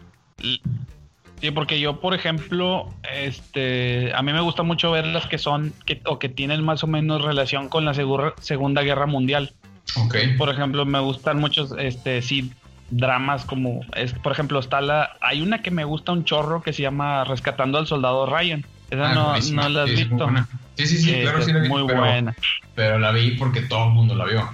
Sí, 1.40 1.52
porque 1.52 1.80
yo, 1.80 2.00
por 2.00 2.16
ejemplo, 2.16 2.90
este, 3.14 4.12
a 4.16 4.22
mí 4.24 4.34
me 4.34 4.42
gusta 4.42 4.64
mucho 4.64 4.92
ver 4.92 5.06
las 5.06 5.28
que 5.28 5.38
son 5.38 5.74
que, 5.86 6.02
o 6.06 6.18
que 6.18 6.30
tienen 6.30 6.64
más 6.64 6.84
o 6.84 6.88
menos 6.88 7.22
relación 7.22 7.70
con 7.70 7.86
la 7.86 7.94
Segunda 7.94 8.82
Guerra 8.82 9.06
Mundial. 9.06 9.54
Okay. 9.96 10.36
Por 10.36 10.50
ejemplo, 10.50 10.86
me 10.86 11.00
gustan 11.00 11.40
muchos, 11.40 11.74
este, 11.78 12.22
sí, 12.22 12.52
dramas 12.90 13.46
como, 13.46 13.82
es, 13.96 14.14
por 14.14 14.32
ejemplo, 14.32 14.60
está 14.60 14.82
la, 14.82 15.12
hay 15.22 15.42
una 15.42 15.62
que 15.62 15.72
me 15.72 15.84
gusta 15.84 16.12
un 16.12 16.24
chorro 16.24 16.62
que 16.62 16.74
se 16.74 16.82
llama 16.82 17.24
Rescatando 17.24 17.78
al 17.78 17.88
Soldado 17.88 18.26
Ryan. 18.26 18.66
Esa 18.90 19.12
ah, 19.12 19.14
no, 19.14 19.38
no, 19.38 19.70
la 19.70 19.84
has 19.84 19.90
visto. 19.90 20.30
Sí, 20.76 20.88
sí, 20.88 20.98
sí, 20.98 21.22
claro, 21.22 21.42
sí 21.42 21.52
la 21.52 21.60
vi. 21.60 21.70
Muy 21.70 21.82
buena. 21.84 22.36
Pero 22.74 22.98
la 23.00 23.12
vi 23.12 23.32
porque 23.32 23.62
todo 23.62 23.88
el 23.88 23.94
mundo 23.94 24.16
la 24.16 24.26
vio. 24.26 24.50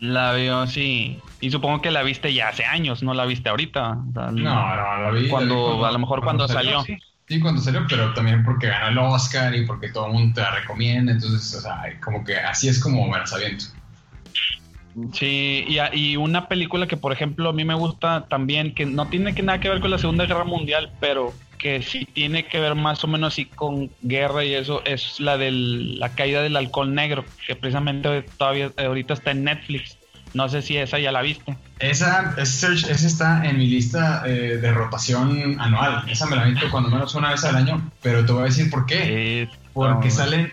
La 0.00 0.32
vio, 0.32 0.66
sí. 0.66 1.18
Y 1.46 1.50
supongo 1.50 1.80
que 1.80 1.92
la 1.92 2.02
viste 2.02 2.34
ya 2.34 2.48
hace 2.48 2.64
años, 2.64 3.04
no 3.04 3.14
la 3.14 3.24
viste 3.24 3.48
ahorita. 3.48 3.94
no, 3.94 4.32
no, 4.32 4.42
la 4.42 5.10
vi. 5.12 5.28
Cuando, 5.28 5.86
a 5.86 5.92
lo 5.92 5.98
mejor 6.00 6.20
cuando, 6.24 6.48
salió. 6.48 6.82
Sí. 6.82 7.40
cuando 7.40 7.60
salió, 7.60 7.86
pero 7.88 8.12
también 8.14 8.44
porque 8.44 8.66
ganó 8.66 8.88
el 8.88 8.98
Oscar 8.98 9.54
y 9.54 9.64
porque 9.64 9.90
todo 9.90 10.08
el 10.08 10.14
mundo 10.14 10.34
te 10.34 10.40
la 10.40 10.50
recomienda. 10.56 11.12
Entonces, 11.12 11.54
o 11.54 11.60
sea, 11.60 11.84
como 12.02 12.24
que 12.24 12.34
así 12.34 12.66
es 12.66 12.82
como 12.82 13.06
me 13.06 13.16
las 13.16 13.32
aviento. 13.32 13.66
Sí, 15.12 15.64
y, 15.68 15.78
y, 15.92 16.16
una 16.16 16.48
película 16.48 16.88
que, 16.88 16.96
por 16.96 17.12
ejemplo, 17.12 17.50
a 17.50 17.52
mí 17.52 17.64
me 17.64 17.74
gusta 17.74 18.26
también, 18.28 18.74
que 18.74 18.84
no 18.84 19.06
tiene 19.06 19.32
que 19.32 19.44
nada 19.44 19.60
que 19.60 19.68
ver 19.68 19.80
con 19.80 19.92
la 19.92 19.98
Segunda 19.98 20.26
Guerra 20.26 20.42
Mundial, 20.42 20.90
pero 20.98 21.32
que 21.58 21.80
sí 21.80 22.08
tiene 22.12 22.46
que 22.46 22.58
ver 22.58 22.74
más 22.74 23.04
o 23.04 23.06
menos 23.06 23.34
así 23.34 23.44
con 23.44 23.88
guerra 24.02 24.44
y 24.44 24.54
eso, 24.54 24.84
es 24.84 25.20
la 25.20 25.38
de 25.38 25.52
la 25.52 26.08
caída 26.08 26.42
del 26.42 26.56
alcohol 26.56 26.92
negro, 26.92 27.24
que 27.46 27.54
precisamente 27.54 28.22
todavía 28.36 28.72
ahorita 28.76 29.14
está 29.14 29.30
en 29.30 29.44
Netflix. 29.44 29.96
No 30.34 30.48
sé 30.48 30.62
si 30.62 30.76
esa 30.76 30.98
ya 30.98 31.12
la 31.12 31.22
viste. 31.22 31.56
Esa, 31.78 32.34
esa, 32.36 32.72
está 32.72 33.44
en 33.44 33.58
mi 33.58 33.66
lista 33.66 34.22
eh, 34.26 34.58
de 34.58 34.72
rotación 34.72 35.60
anual. 35.60 36.04
Esa 36.08 36.26
me 36.26 36.36
la 36.36 36.44
visto 36.44 36.70
cuando 36.70 36.90
menos 36.90 37.14
una 37.14 37.30
vez 37.30 37.44
al 37.44 37.56
año, 37.56 37.90
pero 38.02 38.24
te 38.24 38.32
voy 38.32 38.42
a 38.42 38.44
decir 38.46 38.70
por 38.70 38.86
qué. 38.86 39.48
Porque 39.72 40.10
salen 40.10 40.50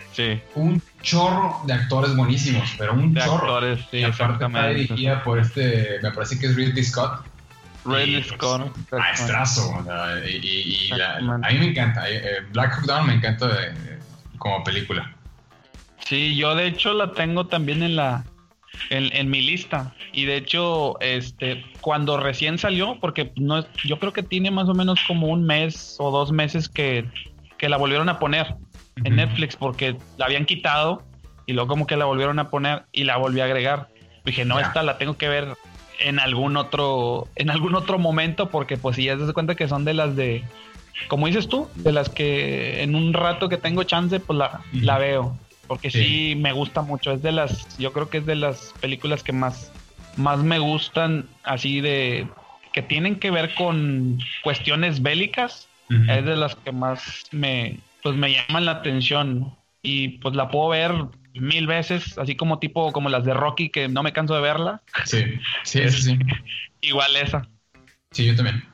un 0.54 0.82
chorro 1.00 1.62
de 1.66 1.72
actores 1.72 2.14
buenísimos, 2.14 2.74
pero 2.76 2.92
un 2.92 3.14
chorro. 3.14 3.56
Actores, 3.56 3.80
sí, 3.90 3.98
y 3.98 4.04
aparte 4.04 4.44
está 4.44 4.68
dirigida 4.68 5.24
por 5.24 5.38
este, 5.38 5.98
me 6.02 6.10
parece 6.10 6.38
que 6.38 6.46
es 6.46 6.56
Ridley 6.56 6.84
Scott. 6.84 7.24
Ridley 7.86 8.22
pues, 8.22 8.34
Scott. 8.34 8.76
Maestrazo. 8.90 9.84
y, 10.28 10.90
a 10.92 11.20
mí 11.20 11.58
me 11.58 11.70
encanta. 11.70 12.08
Eh, 12.08 12.16
eh, 12.16 12.46
Black 12.52 12.74
Hawk 12.74 12.86
Down 12.86 13.06
me 13.06 13.14
encanta 13.14 13.48
como 14.38 14.62
película. 14.62 15.10
Sí, 16.04 16.36
yo 16.36 16.54
de 16.54 16.66
hecho 16.66 16.92
la 16.92 17.12
tengo 17.12 17.46
también 17.46 17.82
en 17.82 17.96
la 17.96 18.24
en, 18.90 19.30
mi 19.30 19.40
lista. 19.40 19.94
Y 20.12 20.24
de 20.24 20.36
hecho, 20.36 21.00
este, 21.00 21.64
cuando 21.80 22.18
recién 22.18 22.58
salió, 22.58 22.98
porque 23.00 23.32
no 23.36 23.64
yo 23.84 23.98
creo 23.98 24.12
que 24.12 24.22
tiene 24.22 24.50
más 24.50 24.68
o 24.68 24.74
menos 24.74 25.00
como 25.06 25.28
un 25.28 25.44
mes 25.44 25.96
o 25.98 26.10
dos 26.10 26.32
meses 26.32 26.68
que, 26.68 27.04
la 27.60 27.78
volvieron 27.78 28.10
a 28.10 28.18
poner 28.18 28.56
en 29.04 29.16
Netflix 29.16 29.56
porque 29.56 29.96
la 30.18 30.26
habían 30.26 30.44
quitado 30.44 31.02
y 31.46 31.54
luego 31.54 31.66
como 31.66 31.86
que 31.86 31.96
la 31.96 32.04
volvieron 32.04 32.38
a 32.38 32.50
poner 32.50 32.82
y 32.92 33.04
la 33.04 33.16
volví 33.16 33.40
a 33.40 33.44
agregar. 33.44 33.88
Dije, 34.26 34.44
no, 34.44 34.60
esta 34.60 34.82
la 34.82 34.98
tengo 34.98 35.16
que 35.16 35.30
ver 35.30 35.54
en 35.98 36.18
algún 36.18 36.58
otro, 36.58 37.26
en 37.36 37.48
algún 37.48 37.74
otro 37.74 37.98
momento, 37.98 38.50
porque 38.50 38.76
pues 38.76 38.96
si 38.96 39.04
ya 39.04 39.16
te 39.16 39.22
das 39.24 39.32
cuenta 39.32 39.54
que 39.54 39.66
son 39.66 39.86
de 39.86 39.94
las 39.94 40.14
de, 40.14 40.44
como 41.08 41.26
dices 41.26 41.48
tú, 41.48 41.68
de 41.74 41.92
las 41.92 42.10
que 42.10 42.82
en 42.82 42.94
un 42.94 43.14
rato 43.14 43.48
que 43.48 43.56
tengo 43.56 43.82
chance, 43.84 44.20
pues 44.20 44.38
la, 44.38 44.60
la 44.72 44.98
veo 44.98 45.38
porque 45.66 45.90
sí. 45.90 46.34
me 46.36 46.52
gusta 46.52 46.82
mucho. 46.82 47.12
Es 47.12 47.22
de 47.22 47.32
las, 47.32 47.76
yo 47.78 47.92
creo 47.92 48.10
que 48.10 48.18
es 48.18 48.26
de 48.26 48.36
las 48.36 48.74
películas 48.80 49.22
que 49.22 49.32
más, 49.32 49.72
más 50.16 50.38
me 50.40 50.58
gustan, 50.58 51.28
así 51.42 51.80
de 51.80 52.28
que 52.72 52.82
tienen 52.82 53.18
que 53.18 53.30
ver 53.30 53.54
con 53.54 54.18
cuestiones 54.42 55.02
bélicas. 55.02 55.68
Es 56.08 56.24
de 56.24 56.34
las 56.34 56.56
que 56.56 56.72
más 56.72 57.26
me, 57.30 57.78
pues 58.02 58.16
me 58.16 58.32
llaman 58.32 58.64
la 58.64 58.72
atención 58.72 59.54
y 59.82 60.08
pues 60.18 60.34
la 60.34 60.48
puedo 60.48 60.70
ver 60.70 60.92
mil 61.34 61.66
veces, 61.66 62.16
así 62.18 62.36
como 62.36 62.58
tipo 62.58 62.90
como 62.92 63.10
las 63.10 63.24
de 63.24 63.34
Rocky 63.34 63.68
que 63.68 63.86
no 63.88 64.02
me 64.02 64.12
canso 64.12 64.34
de 64.34 64.40
verla. 64.40 64.82
Sí, 65.04 65.24
sí, 65.62 65.88
sí. 65.90 66.18
Igual 66.80 67.14
esa. 67.16 67.48
Sí, 68.12 68.26
yo 68.26 68.34
también. 68.34 68.64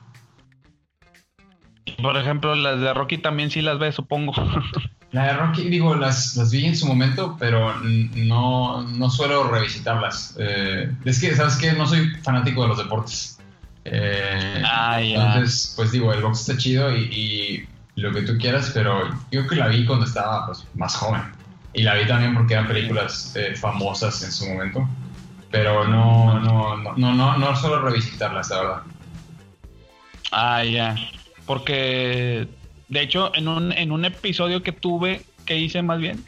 Por 2.01 2.17
ejemplo, 2.17 2.55
las 2.55 2.79
de 2.79 2.93
Rocky 2.93 3.17
también 3.17 3.51
sí 3.51 3.61
las 3.61 3.77
ve, 3.77 3.91
supongo. 3.91 4.33
La 5.11 5.25
de 5.25 5.33
Rocky, 5.33 5.69
digo, 5.69 5.93
las, 5.95 6.37
las 6.37 6.51
vi 6.51 6.65
en 6.65 6.75
su 6.75 6.87
momento, 6.87 7.35
pero 7.37 7.75
no, 7.81 8.83
no 8.83 9.09
suelo 9.09 9.43
revisitarlas. 9.49 10.35
Eh, 10.39 10.89
es 11.03 11.19
que, 11.19 11.35
¿sabes 11.35 11.57
qué? 11.57 11.73
No 11.73 11.85
soy 11.85 12.09
fanático 12.23 12.61
de 12.61 12.67
los 12.69 12.77
deportes. 12.77 13.37
Eh, 13.83 14.63
ah, 14.65 15.01
entonces, 15.01 15.73
pues 15.75 15.91
digo, 15.91 16.13
el 16.13 16.21
box 16.21 16.41
está 16.41 16.57
chido 16.57 16.95
y, 16.95 17.67
lo 17.95 18.11
que 18.13 18.21
tú 18.21 18.37
quieras, 18.37 18.71
pero 18.73 19.09
yo 19.31 19.45
que 19.47 19.55
la 19.57 19.67
vi 19.67 19.85
cuando 19.85 20.05
estaba 20.05 20.47
pues, 20.47 20.65
más 20.73 20.95
joven. 20.95 21.21
y 21.73 21.83
la 21.83 21.95
vi 21.95 22.07
también 22.07 22.33
porque 22.33 22.53
eran 22.53 22.67
películas 22.67 23.35
eh, 23.35 23.53
famosas 23.55 24.23
en 24.23 24.31
su 24.31 24.47
momento. 24.47 24.87
Pero 25.51 25.85
no, 25.85 26.39
no, 26.39 26.77
no, 26.77 26.95
no, 26.95 27.13
no, 27.13 27.37
no 27.37 27.55
solo 27.57 27.81
revisitarlas, 27.81 28.49
la 28.49 28.61
verdad. 28.61 28.81
Ah, 30.31 30.63
ya. 30.63 30.95
Porque, 31.45 32.47
de 32.91 33.01
hecho, 33.01 33.31
en 33.35 33.47
un, 33.47 33.71
en 33.71 33.91
un 33.91 34.03
episodio 34.03 34.61
que 34.63 34.73
tuve, 34.73 35.21
que 35.45 35.57
hice 35.57 35.81
más 35.81 35.99
bien, 35.99 36.23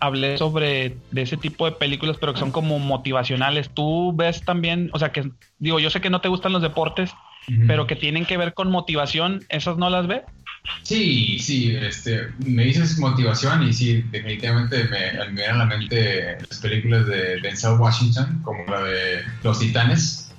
hablé 0.00 0.36
sobre 0.36 0.96
de 1.12 1.22
ese 1.22 1.36
tipo 1.36 1.64
de 1.64 1.72
películas, 1.72 2.16
pero 2.20 2.34
que 2.34 2.40
son 2.40 2.50
como 2.50 2.78
motivacionales. 2.80 3.70
Tú 3.70 4.12
ves 4.14 4.42
también, 4.44 4.90
o 4.92 4.98
sea, 4.98 5.12
que 5.12 5.30
digo, 5.60 5.78
yo 5.78 5.90
sé 5.90 6.00
que 6.00 6.10
no 6.10 6.20
te 6.20 6.28
gustan 6.28 6.52
los 6.52 6.60
deportes, 6.60 7.12
pero 7.66 7.86
que 7.86 7.96
tienen 7.96 8.26
que 8.26 8.36
ver 8.36 8.52
con 8.52 8.70
motivación, 8.70 9.42
¿esas 9.48 9.78
no 9.78 9.88
las 9.88 10.06
ves? 10.06 10.20
Sí, 10.82 11.38
sí, 11.38 11.74
este, 11.74 12.28
me 12.44 12.64
dices 12.64 12.98
motivación 12.98 13.66
y 13.66 13.72
sí, 13.72 14.02
definitivamente 14.10 14.84
me, 14.84 15.12
me 15.28 15.32
vienen 15.32 15.54
a 15.54 15.58
la 15.58 15.64
mente 15.64 16.36
las 16.46 16.58
películas 16.58 17.06
de 17.06 17.40
Denzel 17.40 17.78
Washington, 17.78 18.42
como 18.42 18.64
la 18.66 18.82
de 18.82 19.22
Los 19.44 19.60
Titanes. 19.60 20.34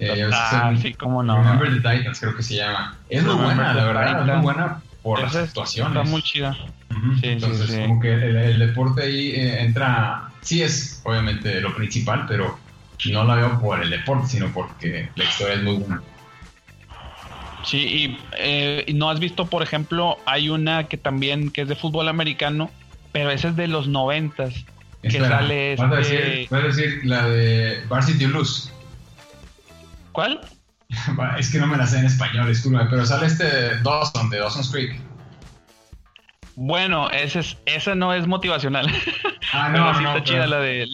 Eh, 0.00 0.28
ah, 0.32 0.74
sí, 0.80 0.94
cómo 0.94 1.22
no. 1.22 1.36
Remember 1.36 1.68
the 1.70 1.76
Titans, 1.76 2.18
creo 2.18 2.34
que 2.34 2.42
se 2.42 2.56
llama. 2.56 2.96
Es 3.10 3.22
muy 3.22 3.34
buena, 3.34 3.74
la 3.74 3.84
verdad, 3.84 4.20
es 4.22 4.34
muy 4.34 4.42
buena 4.42 4.82
por 5.02 5.20
las 5.20 5.34
actuaciones. 5.34 5.96
Está 5.96 6.10
muy 6.10 6.22
chida. 6.22 6.56
sí, 7.20 7.28
Entonces, 7.28 7.70
sí, 7.70 7.80
como 7.80 8.00
que 8.00 8.12
el, 8.12 8.58
deporte 8.58 9.02
ahí 9.02 9.30
eh, 9.30 9.62
entra, 9.62 10.30
sí 10.42 10.62
es 10.62 11.00
obviamente 11.04 11.60
lo 11.60 11.74
principal, 11.74 12.26
pero 12.28 12.58
no 13.10 13.24
la 13.24 13.36
veo 13.36 13.60
por 13.60 13.82
el 13.82 13.90
deporte, 13.90 14.28
sino 14.28 14.52
porque 14.52 15.08
la 15.14 15.24
historia 15.24 15.54
es 15.54 15.62
muy 15.62 15.76
buena. 15.76 16.02
Sí, 17.64 18.18
eh, 18.38 18.84
y 18.86 18.94
no 18.94 19.10
has 19.10 19.20
visto, 19.20 19.46
por 19.46 19.62
ejemplo, 19.62 20.18
hay 20.26 20.48
una 20.48 20.84
que 20.84 20.96
también, 20.96 21.50
que 21.50 21.62
es 21.62 21.68
de 21.68 21.76
fútbol 21.76 22.08
americano, 22.08 22.70
pero 23.12 23.30
esa 23.30 23.48
es 23.48 23.56
de 23.56 23.68
los 23.68 23.86
noventas. 23.86 24.54
Que 25.02 25.10
sale 25.18 25.74
este... 25.74 25.86
decir, 25.86 26.48
decir 26.50 27.00
la 27.04 27.26
de 27.26 27.82
Varsity 27.88 28.26
Blues? 28.26 28.70
¿Cuál? 30.12 30.40
es 31.38 31.50
que 31.50 31.58
no 31.58 31.66
me 31.66 31.76
la 31.76 31.86
sé 31.86 31.98
en 31.98 32.06
español, 32.06 32.48
disculpe, 32.48 32.84
pero 32.90 33.06
sale 33.06 33.26
este 33.26 33.78
Dawson, 33.82 34.30
de 34.30 34.38
Dawson's 34.38 34.70
Creek. 34.70 35.00
Bueno, 36.56 37.08
ese 37.10 37.40
es, 37.40 37.56
esa 37.64 37.94
no 37.94 38.12
es 38.12 38.26
motivacional. 38.26 38.86
Ah, 39.52 39.68
no, 39.74 39.94
sí 39.94 40.02
no, 40.02 40.10
está 40.10 40.24
chida 40.24 40.46
la 40.46 40.58
de 40.58 40.86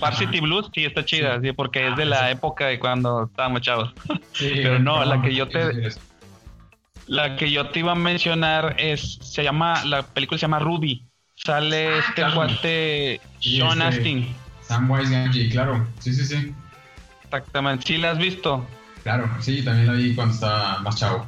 Varsity 0.00 0.40
Blues, 0.40 0.70
sí 0.74 0.84
está 0.84 1.04
chida, 1.04 1.40
sí, 1.40 1.52
porque 1.52 1.88
es 1.88 1.96
de 1.96 2.04
la 2.04 2.30
época 2.30 2.66
de 2.66 2.78
cuando 2.78 3.24
estábamos 3.24 3.60
chavos. 3.62 3.94
Sí, 4.32 4.50
pero 4.56 4.80
no, 4.80 5.04
la 5.04 5.22
que 5.22 5.32
yo 5.32 5.46
te 5.46 5.90
la 7.06 7.36
que 7.36 7.52
yo 7.52 7.68
te 7.68 7.78
iba 7.78 7.92
a 7.92 7.94
mencionar 7.94 8.74
es 8.78 9.20
se 9.22 9.44
llama 9.44 9.84
la 9.84 10.02
película 10.02 10.38
se 10.38 10.42
llama 10.42 10.58
Rudy. 10.58 11.06
Sale 11.36 11.86
ah, 11.86 11.98
este 11.98 12.22
cuate 12.34 13.20
Sean 13.38 13.80
este, 13.80 13.84
Astin. 13.84 14.34
Sam 14.62 14.90
Wise 14.90 15.50
claro. 15.52 15.86
Sí, 16.00 16.12
sí, 16.12 16.24
sí. 16.24 16.52
Exactamente. 17.22 17.86
¿Sí 17.86 17.98
la 17.98 18.10
has 18.10 18.18
visto? 18.18 18.66
Claro, 19.04 19.30
sí, 19.40 19.62
también 19.62 19.86
la 19.86 19.92
vi 19.92 20.14
cuando 20.14 20.34
estaba 20.34 20.80
más 20.80 20.96
chavo. 20.96 21.26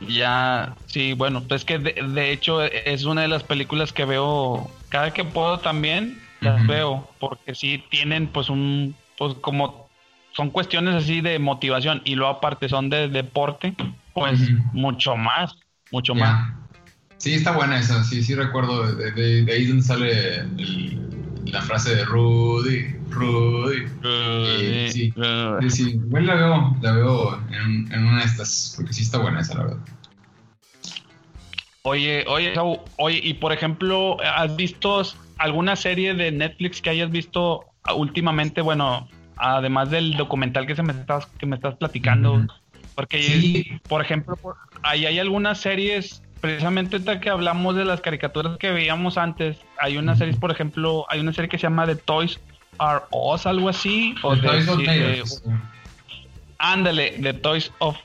Ya, 0.00 0.76
sí, 0.86 1.12
bueno, 1.12 1.42
pues 1.42 1.64
que 1.64 1.78
de, 1.78 2.32
hecho 2.32 2.62
es 2.62 3.04
una 3.04 3.22
de 3.22 3.28
las 3.28 3.42
películas 3.42 3.92
que 3.92 4.04
veo 4.04 4.70
cada 4.88 5.12
que 5.12 5.24
puedo 5.24 5.58
también 5.58 6.20
las 6.40 6.64
veo 6.68 7.10
porque 7.18 7.56
sí 7.56 7.82
tienen 7.90 8.28
pues 8.28 8.48
un 8.48 8.94
pues 9.18 9.34
como 9.40 9.88
son 10.36 10.50
cuestiones 10.50 10.94
así 10.94 11.20
de 11.20 11.40
motivación 11.40 12.00
y 12.04 12.14
luego 12.14 12.34
aparte 12.34 12.68
son 12.68 12.88
de 12.88 13.08
deporte, 13.08 13.74
pues 14.14 14.38
mucho 14.72 15.16
más, 15.16 15.56
mucho 15.90 16.14
más. 16.14 16.54
Sí, 17.16 17.34
está 17.34 17.50
buena 17.50 17.80
esa, 17.80 18.04
sí, 18.04 18.22
sí 18.22 18.36
recuerdo 18.36 18.94
de, 18.94 19.10
de, 19.42 19.52
ahí 19.52 19.66
donde 19.66 19.82
sale 19.82 20.44
la 21.50 21.62
frase 21.62 21.96
de 21.96 22.04
Rudy, 22.04 22.94
Rudy. 23.10 23.86
Rudy 24.02 24.90
sí, 24.90 25.12
sí, 25.60 25.70
sí, 25.70 26.00
bueno, 26.06 26.26
la 26.26 26.34
veo, 26.34 26.76
la 26.82 26.92
veo 26.92 27.42
en, 27.50 27.92
en, 27.92 28.04
una 28.06 28.18
de 28.20 28.24
estas, 28.24 28.74
porque 28.76 28.92
sí 28.92 29.02
está 29.02 29.18
buena 29.18 29.40
esa, 29.40 29.54
la 29.54 29.64
verdad. 29.64 29.78
Oye, 31.82 32.24
oye, 32.28 32.52
oye, 32.96 33.20
y 33.22 33.34
por 33.34 33.52
ejemplo, 33.52 34.18
¿has 34.22 34.54
visto 34.56 35.02
alguna 35.38 35.74
serie 35.76 36.14
de 36.14 36.30
Netflix 36.32 36.82
que 36.82 36.90
hayas 36.90 37.10
visto 37.10 37.64
últimamente? 37.96 38.60
Bueno, 38.60 39.08
además 39.36 39.90
del 39.90 40.16
documental 40.16 40.66
que 40.66 40.76
se 40.76 40.82
me 40.82 40.92
estás, 40.92 41.26
que 41.38 41.46
me 41.46 41.56
estás 41.56 41.76
platicando. 41.76 42.46
Porque, 42.94 43.78
por 43.88 44.02
ejemplo, 44.02 44.36
ahí 44.82 45.06
hay 45.06 45.18
algunas 45.20 45.60
series, 45.60 46.22
precisamente 46.40 46.98
que 47.20 47.30
hablamos 47.30 47.76
de 47.76 47.84
las 47.84 48.00
caricaturas 48.00 48.58
que 48.58 48.70
veíamos 48.70 49.18
antes, 49.18 49.58
hay 49.78 49.96
unas 49.98 50.18
series, 50.18 50.36
por 50.36 50.50
ejemplo, 50.50 51.06
hay 51.08 51.20
una 51.20 51.32
serie 51.32 51.48
que 51.48 51.58
se 51.58 51.62
llama 51.64 51.86
The 51.86 51.96
Toys 51.96 52.38
Are 52.78 53.04
Us, 53.10 53.46
algo 53.46 53.68
así. 53.68 54.14
O 54.22 54.36
The 54.36 54.46
Toys 54.46 54.68
of 54.68 54.80
eh, 54.86 55.22
Ándale, 56.58 57.18
The 57.20 57.34
Toys 57.34 57.72
of 57.78 57.96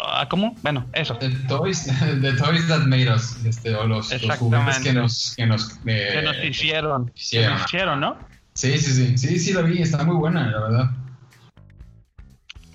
Ah, 0.00 0.26
¿Cómo? 0.28 0.56
Bueno, 0.62 0.86
eso. 0.92 1.16
The 1.16 1.30
Toys, 1.48 1.84
the 2.20 2.32
toys 2.32 2.66
That 2.68 2.86
Made 2.86 3.10
Us, 3.10 3.44
este, 3.44 3.74
o 3.74 3.86
los, 3.86 4.12
juguetes 4.38 4.78
que 4.80 4.92
nos, 4.92 5.34
que 5.36 5.46
nos, 5.46 5.78
eh, 5.86 6.10
que 6.12 6.22
nos 6.22 6.44
hicieron. 6.44 7.12
Que 7.30 7.48
nos 7.48 7.64
hicieron, 7.64 8.00
¿no? 8.00 8.18
Sí, 8.54 8.78
sí, 8.78 8.92
sí, 8.92 9.18
sí, 9.18 9.38
sí 9.38 9.52
la 9.52 9.62
vi, 9.62 9.82
está 9.82 10.04
muy 10.04 10.16
buena, 10.16 10.50
la 10.50 10.60
verdad. 10.60 10.90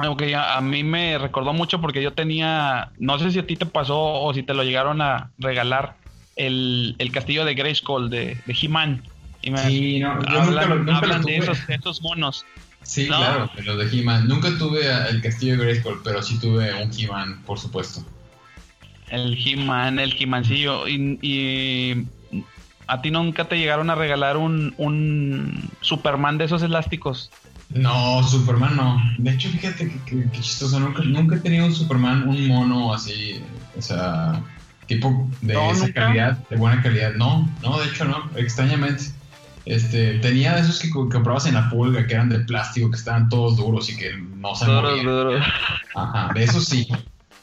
Ok, 0.08 0.24
a, 0.36 0.62
mí 0.62 0.84
me 0.84 1.18
recordó 1.18 1.52
mucho 1.52 1.82
porque 1.82 2.02
yo 2.02 2.14
tenía, 2.14 2.92
no 3.00 3.20
sé 3.20 3.32
si 3.32 3.40
a 3.40 3.46
ti 3.46 3.58
te 3.58 3.66
pasó 3.66 3.98
o 4.00 4.34
si 4.34 4.44
te 4.44 4.54
lo 4.54 4.64
llegaron 4.64 5.02
a 5.02 5.32
regalar, 5.38 5.98
el, 6.38 6.96
el 7.00 7.12
castillo 7.12 7.44
de 7.44 7.54
Grayskull 7.54 8.10
de, 8.10 8.38
de 8.46 8.58
He-Man. 8.60 9.04
sí, 9.68 10.00
no, 10.00 10.22
yo 10.24 10.42
hablan, 10.42 10.86
nunca 10.86 11.06
lo, 11.06 11.20
de 11.20 11.38
esos, 11.38 11.60
esos 11.68 12.02
monos. 12.02 12.46
Sí, 12.82 13.08
claro, 13.08 13.52
de 13.56 13.64
los 13.64 13.78
de 13.78 14.00
He-Man. 14.00 14.28
Nunca 14.28 14.58
tuve 14.58 14.88
el 15.10 15.22
castillo 15.22 15.58
de 15.58 15.66
Grayskull, 15.66 16.02
pero 16.04 16.24
sí 16.24 16.40
tuve 16.40 16.74
un 16.82 16.92
He-Man, 16.98 17.44
por 17.46 17.60
supuesto. 17.60 18.06
El 19.10 19.38
He-Man, 19.38 20.00
el 20.00 20.16
He-Mancillo. 20.18 20.88
Y, 20.88 21.20
y, 21.22 22.08
a 22.88 23.02
ti 23.02 23.12
nunca 23.12 23.46
te 23.46 23.58
llegaron 23.58 23.90
a 23.90 23.96
regalar 23.96 24.38
un, 24.38 24.74
un 24.78 25.70
Superman 25.82 26.38
de 26.38 26.46
esos 26.46 26.64
elásticos. 26.64 27.32
No, 27.70 28.24
Superman 28.24 28.76
no. 28.76 28.98
De 29.18 29.32
hecho, 29.32 29.50
fíjate 29.50 29.92
que, 30.06 30.32
chistoso. 30.32 30.80
Nunca, 30.80 31.04
nunca 31.04 31.36
he 31.36 31.40
tenido 31.40 31.66
un 31.66 31.74
Superman, 31.74 32.28
un 32.28 32.48
mono 32.48 32.94
así, 32.94 33.42
o 33.78 33.82
sea, 33.82 34.42
tipo 34.88 35.30
de 35.42 35.70
esa 35.70 35.94
calidad, 35.94 36.38
de 36.50 36.58
buena 36.58 36.82
calidad. 36.82 37.14
No, 37.14 37.50
no, 37.62 37.80
de 37.80 37.88
hecho 37.88 38.06
no, 38.06 38.30
extrañamente. 38.36 39.04
Este, 39.66 40.18
tenía 40.20 40.58
esos 40.58 40.80
que 40.80 40.90
comprabas 40.90 41.46
en 41.46 41.54
la 41.54 41.70
pulga, 41.70 42.08
que 42.08 42.16
eran 42.16 42.30
de 42.30 42.40
plástico, 42.40 42.90
que 42.90 42.98
estaban 42.98 43.30
todos 43.30 43.58
duros 43.58 43.88
y 43.90 43.98
que 43.98 44.14
no 44.18 44.56
se 44.56 44.66
movían. 44.66 45.42
Ajá, 45.96 46.32
de 46.34 46.44
eso 46.44 46.60
sí. 46.60 46.88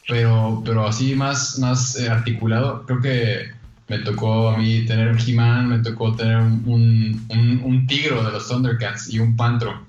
Pero, 0.08 0.62
pero 0.64 0.86
así 0.86 1.14
más, 1.14 1.58
más 1.58 1.96
eh, 1.98 2.08
articulado, 2.08 2.84
creo 2.84 3.00
que 3.00 3.50
me 3.88 3.98
tocó 3.98 4.50
a 4.50 4.56
mí 4.56 4.84
tener 4.86 5.08
un 5.08 5.18
He-Man, 5.18 5.68
me 5.68 5.78
tocó 5.78 6.14
tener 6.14 6.38
un, 6.38 7.26
un, 7.28 7.86
tigro 7.86 8.24
de 8.24 8.32
los 8.32 8.48
Thundercats 8.48 9.12
y 9.12 9.20
un 9.20 9.36
pantro. 9.36 9.84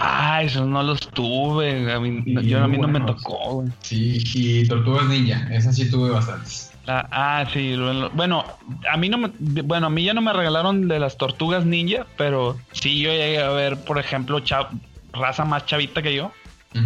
Ah, 0.00 0.44
esos 0.44 0.64
no 0.64 0.80
los 0.84 1.00
tuve. 1.00 1.92
A 1.92 1.98
mí, 1.98 2.22
yo, 2.46 2.62
a 2.62 2.68
mí 2.68 2.78
no 2.78 2.86
me 2.86 3.00
tocó, 3.00 3.64
Sí, 3.80 4.22
y 4.32 4.68
Tortugas 4.68 5.06
Ninja, 5.06 5.48
esas 5.52 5.74
sí 5.74 5.90
tuve 5.90 6.10
bastantes. 6.10 6.72
ah, 6.86 7.44
sí, 7.52 7.74
bueno, 8.12 8.44
a 8.88 8.96
mí 8.96 9.08
no 9.08 9.18
me, 9.18 9.32
bueno, 9.40 9.88
a 9.88 9.90
mí 9.90 10.04
ya 10.04 10.14
no 10.14 10.20
me 10.20 10.32
regalaron 10.32 10.86
de 10.86 11.00
las 11.00 11.16
tortugas 11.18 11.66
ninja, 11.66 12.06
pero 12.16 12.56
sí 12.70 13.00
yo 13.00 13.10
llegué 13.10 13.42
a 13.42 13.50
ver, 13.50 13.76
por 13.84 13.98
ejemplo, 13.98 14.40
raza 15.12 15.44
más 15.44 15.66
chavita 15.66 16.00
que 16.00 16.14
yo, 16.14 16.30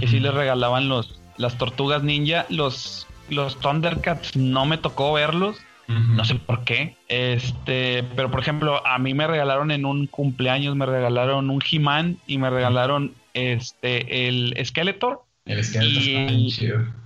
que 0.00 0.08
sí 0.08 0.18
les 0.18 0.32
regalaban 0.32 0.88
los, 0.88 1.20
las 1.36 1.58
tortugas 1.58 2.02
ninja, 2.02 2.46
los, 2.48 3.06
los 3.28 3.60
Thundercats 3.60 4.36
no 4.36 4.64
me 4.64 4.78
tocó 4.78 5.12
verlos, 5.12 5.58
no 5.88 6.24
sé 6.24 6.36
por 6.36 6.64
qué. 6.64 6.96
Este, 7.08 8.04
pero 8.16 8.30
por 8.30 8.40
ejemplo, 8.40 8.86
a 8.86 8.98
mí 8.98 9.14
me 9.14 9.26
regalaron 9.26 9.70
en 9.70 9.84
un 9.84 10.06
cumpleaños, 10.06 10.76
me 10.76 10.86
regalaron 10.86 11.50
un 11.50 11.62
He-Man 11.70 12.18
y 12.26 12.38
me 12.38 12.50
regalaron 12.50 13.14
este 13.34 14.28
el 14.28 14.54
Skeletor. 14.64 15.22
El 15.44 15.62
Skeletor 15.64 15.98
está 15.98 16.32
bien 16.32 16.48
chido. 16.48 17.02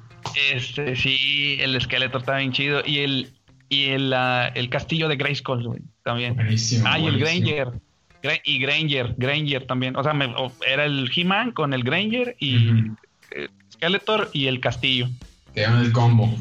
Este, 0.53 0.97
sí, 0.97 1.57
el 1.61 1.81
Skeletor 1.81 2.21
está 2.21 2.37
bien 2.37 2.53
chido. 2.53 2.83
Y 2.85 2.99
el, 2.99 3.33
y 3.69 3.85
el, 3.87 4.15
el 4.55 4.69
castillo 4.69 5.09
de 5.09 5.17
Grayskull, 5.17 5.83
también. 6.03 6.35
Buenísimo. 6.35 6.85
Ah, 6.87 6.99
y 6.99 7.07
el 7.07 7.19
Granger. 7.19 7.69
Y 8.45 8.59
Granger, 8.59 9.15
Granger 9.17 9.67
también. 9.67 9.97
O 9.97 10.03
sea, 10.03 10.13
era 10.67 10.85
el 10.85 11.11
He-Man 11.15 11.53
con 11.53 11.73
el 11.73 11.85
Granger 11.85 12.37
y 12.41 12.91
Skeletor 13.73 14.31
y 14.33 14.47
el 14.47 14.61
castillo. 14.61 15.09
Te 15.55 15.65
el 15.65 15.93
combo. 15.93 16.35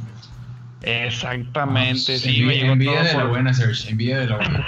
Exactamente, 0.86 2.18
sí. 2.18 2.42
Envidia, 2.42 3.04
de 3.04 3.14
la 3.14 3.26
buena, 3.26 3.54
Serge, 3.54 3.90
envidia 3.90 4.20
de 4.20 4.28
la 4.28 4.36
buena. 4.38 4.68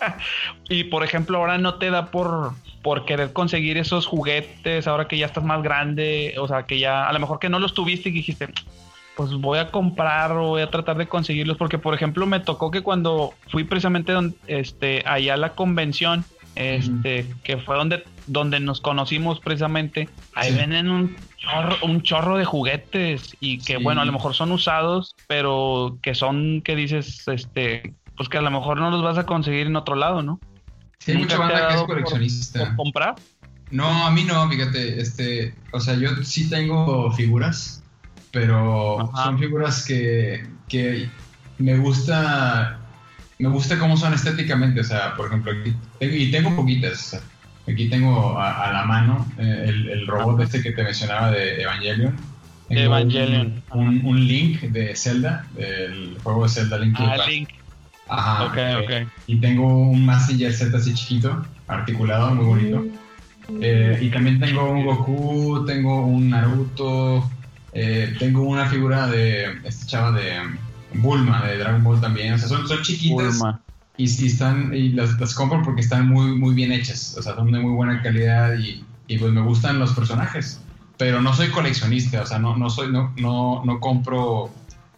y 0.68 0.84
por 0.84 1.04
ejemplo, 1.04 1.38
ahora 1.38 1.58
no 1.58 1.74
te 1.74 1.90
da 1.90 2.10
por, 2.10 2.54
por 2.82 3.04
querer 3.04 3.32
conseguir 3.32 3.78
esos 3.78 4.06
juguetes, 4.06 4.86
ahora 4.86 5.06
que 5.06 5.16
ya 5.16 5.26
estás 5.26 5.44
más 5.44 5.62
grande, 5.62 6.34
o 6.38 6.48
sea, 6.48 6.64
que 6.64 6.78
ya, 6.78 7.08
a 7.08 7.12
lo 7.12 7.20
mejor 7.20 7.38
que 7.38 7.48
no 7.48 7.60
los 7.60 7.72
tuviste 7.72 8.08
y 8.08 8.12
dijiste, 8.12 8.48
pues 9.16 9.32
voy 9.32 9.58
a 9.58 9.70
comprar 9.70 10.32
o 10.32 10.48
voy 10.48 10.62
a 10.62 10.70
tratar 10.70 10.96
de 10.96 11.06
conseguirlos 11.06 11.56
porque 11.56 11.78
por 11.78 11.94
ejemplo 11.94 12.26
me 12.26 12.40
tocó 12.40 12.70
que 12.70 12.80
cuando 12.80 13.34
fui 13.48 13.64
precisamente 13.64 14.12
donde, 14.12 14.36
este 14.46 15.02
allá 15.06 15.34
a 15.34 15.36
la 15.36 15.50
convención 15.50 16.24
este 16.54 17.26
que 17.42 17.58
fue 17.58 17.76
donde 17.76 18.04
donde 18.26 18.60
nos 18.60 18.80
conocimos 18.80 19.40
precisamente 19.40 20.08
ahí 20.34 20.54
venden 20.54 20.90
un 20.90 21.16
chorro, 21.42 21.76
un 21.82 22.02
chorro 22.02 22.36
de 22.36 22.44
juguetes 22.44 23.36
y 23.40 23.58
que 23.58 23.76
bueno 23.76 24.00
a 24.00 24.04
lo 24.04 24.12
mejor 24.12 24.34
son 24.34 24.52
usados 24.52 25.14
pero 25.26 25.98
que 26.02 26.14
son 26.14 26.62
que 26.62 26.76
dices 26.76 27.26
este 27.28 27.94
pues 28.16 28.28
que 28.28 28.38
a 28.38 28.42
lo 28.42 28.50
mejor 28.50 28.78
no 28.78 28.90
los 28.90 29.02
vas 29.02 29.18
a 29.18 29.26
conseguir 29.26 29.66
en 29.66 29.76
otro 29.76 29.94
lado 29.94 30.22
no 30.22 30.40
sí 30.98 31.12
hay 31.12 31.18
mucha 31.18 31.38
banda 31.38 31.68
que 31.68 31.74
es 31.74 31.82
coleccionista. 31.82 32.76
comprar. 32.76 33.16
No 33.70 34.06
a 34.06 34.10
mí 34.10 34.24
no 34.24 34.48
fíjate 34.48 35.00
este 35.00 35.54
o 35.72 35.80
sea 35.80 35.94
yo 35.94 36.10
sí 36.22 36.48
tengo 36.48 37.10
figuras 37.12 37.82
pero 38.30 39.10
son 39.14 39.38
figuras 39.38 39.84
que, 39.84 40.46
que 40.68 41.08
me 41.58 41.76
gusta 41.76 42.78
me 43.42 43.48
gusta 43.48 43.76
cómo 43.76 43.96
son 43.96 44.14
estéticamente, 44.14 44.80
o 44.80 44.84
sea, 44.84 45.16
por 45.16 45.26
ejemplo, 45.26 45.50
aquí, 45.50 45.74
y 46.00 46.30
tengo 46.30 46.54
poquitas, 46.54 47.20
aquí 47.68 47.88
tengo 47.88 48.38
a, 48.38 48.72
la 48.72 48.84
mano 48.84 49.26
eh, 49.38 49.64
el, 49.68 50.06
robot 50.06 50.40
este 50.42 50.62
que 50.62 50.72
te 50.72 50.82
mencionaba 50.82 51.30
de 51.30 51.62
Evangelion. 51.62 52.16
Evangelion. 52.68 53.62
Un, 53.72 54.26
Link 54.26 54.60
de 54.62 54.96
Zelda, 54.96 55.46
del 55.54 56.16
juego 56.22 56.44
de 56.44 56.48
Zelda 56.48 56.78
Link. 56.78 56.96
Ah, 56.98 57.16
Link. 57.28 57.50
Ajá. 58.08 58.44
Ok, 58.44 58.84
ok. 58.84 59.08
Y 59.26 59.36
tengo 59.36 59.90
un 59.90 60.04
Massinger 60.04 60.52
Z 60.52 60.76
así 60.76 60.94
chiquito, 60.94 61.44
articulado, 61.68 62.34
muy 62.34 62.44
bonito. 62.44 62.84
Eh, 63.60 63.98
y 64.00 64.08
también 64.10 64.40
tengo 64.40 64.70
un 64.70 64.84
Goku, 64.84 65.64
tengo 65.66 66.06
un 66.06 66.30
Naruto, 66.30 67.28
eh, 67.72 68.14
tengo 68.18 68.42
una 68.42 68.66
figura 68.66 69.06
de 69.06 69.58
esta 69.64 69.86
chava 69.86 70.12
de 70.12 70.40
Bulma, 70.94 71.46
de 71.46 71.58
Dragon 71.58 71.82
Ball 71.82 72.00
también. 72.00 72.34
O 72.34 72.38
sea, 72.38 72.48
son, 72.48 72.66
son 72.66 72.82
chiquitas. 72.82 73.42
Y, 73.96 74.04
están, 74.26 74.74
y 74.74 74.90
las, 74.90 75.20
las, 75.20 75.34
compro 75.34 75.62
porque 75.62 75.82
están 75.82 76.08
muy, 76.08 76.36
muy 76.36 76.54
bien 76.54 76.72
hechas. 76.72 77.16
O 77.18 77.22
sea, 77.22 77.34
son 77.34 77.52
de 77.52 77.60
muy 77.60 77.72
buena 77.72 78.02
calidad 78.02 78.54
y, 78.58 78.84
y 79.06 79.18
pues 79.18 79.32
me 79.32 79.42
gustan 79.42 79.78
los 79.78 79.92
personajes. 79.92 80.60
Pero 80.96 81.20
no 81.20 81.34
soy 81.34 81.48
coleccionista, 81.48 82.22
o 82.22 82.26
sea, 82.26 82.38
no, 82.38 82.56
no, 82.56 82.70
soy, 82.70 82.90
no, 82.90 83.12
no, 83.16 83.62
no 83.64 83.80
compro 83.80 84.50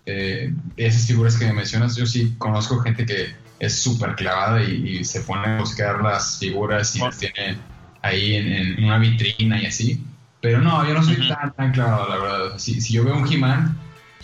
eh, 0.07 0.53
esas 0.77 1.07
figuras 1.07 1.37
que 1.37 1.47
me 1.47 1.55
mencionas. 1.55 1.97
Yo 1.97 2.07
sí 2.07 2.35
conozco 2.39 2.79
gente 2.81 3.07
que 3.07 3.35
es 3.59 3.81
súper 3.81 4.15
clavada 4.15 4.63
y, 4.63 5.05
se 5.05 5.21
pone 5.23 5.47
a 5.47 5.59
buscar 5.59 6.03
las 6.03 6.39
figuras 6.39 6.95
y 6.97 7.01
las 7.01 7.19
tiene 7.19 7.59
ahí 8.03 8.35
en, 8.35 8.53
en 8.53 8.85
una 8.85 8.99
vitrina 8.99 9.61
y 9.61 9.67
así. 9.67 10.05
Pero 10.41 10.61
no, 10.61 10.87
yo 10.87 10.93
no 10.93 11.03
soy 11.03 11.17
tan, 11.27 11.53
tan 11.55 11.73
clavado, 11.73 12.09
la 12.09 12.17
verdad. 12.19 12.59
si, 12.59 12.81
si, 12.81 12.93
yo 12.93 13.05
veo 13.05 13.17
un 13.17 13.27
He-Man, 13.27 13.79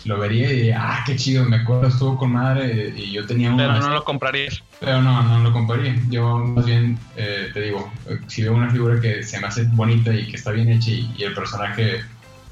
lo 0.05 0.17
vería 0.17 0.51
y 0.51 0.55
diría, 0.55 0.77
ah, 0.79 1.03
qué 1.05 1.15
chido, 1.15 1.45
me 1.45 1.57
acuerdo, 1.57 1.87
estuvo 1.87 2.17
con 2.17 2.33
madre 2.33 2.93
y 2.95 3.11
yo 3.11 3.25
tenía 3.25 3.51
un... 3.51 3.57
Pero 3.57 3.79
no 3.79 3.89
lo 3.89 4.03
comprarías. 4.03 4.63
Pero 4.79 5.01
no, 5.01 5.21
no 5.23 5.39
lo 5.39 5.53
compraría. 5.53 5.95
Yo 6.09 6.37
más 6.39 6.65
bien, 6.65 6.97
eh, 7.15 7.49
te 7.53 7.61
digo, 7.61 7.91
si 8.27 8.43
veo 8.43 8.53
una 8.53 8.69
figura 8.71 8.99
que 8.99 9.23
se 9.23 9.39
me 9.39 9.47
hace 9.47 9.63
bonita 9.71 10.13
y 10.13 10.27
que 10.27 10.37
está 10.37 10.51
bien 10.51 10.69
hecha 10.69 10.91
y, 10.91 11.23
el 11.23 11.33
personaje 11.33 12.01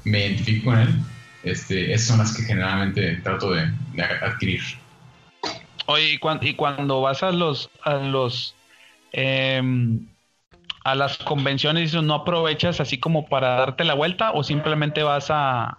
me 0.04 0.26
identifico 0.26 0.70
con 0.70 0.78
él, 0.78 0.94
este, 1.42 1.92
esas 1.92 2.08
son 2.08 2.18
las 2.18 2.36
que 2.36 2.42
generalmente 2.42 3.16
trato 3.16 3.50
de, 3.52 3.68
adquirir. 4.22 4.62
Oye, 5.86 6.18
y, 6.20 6.48
y 6.48 6.54
cuando 6.54 7.00
vas 7.00 7.22
a 7.22 7.32
los... 7.32 7.70
A 7.82 7.94
los 7.94 8.54
em, 9.12 10.06
a 10.82 10.94
las 10.94 11.18
convenciones 11.18 11.92
no 11.92 12.14
aprovechas 12.14 12.80
así 12.80 12.96
como 12.96 13.26
para 13.26 13.56
darte 13.56 13.84
la 13.84 13.92
vuelta 13.92 14.30
o 14.32 14.42
simplemente 14.42 15.02
vas 15.02 15.26
a, 15.28 15.76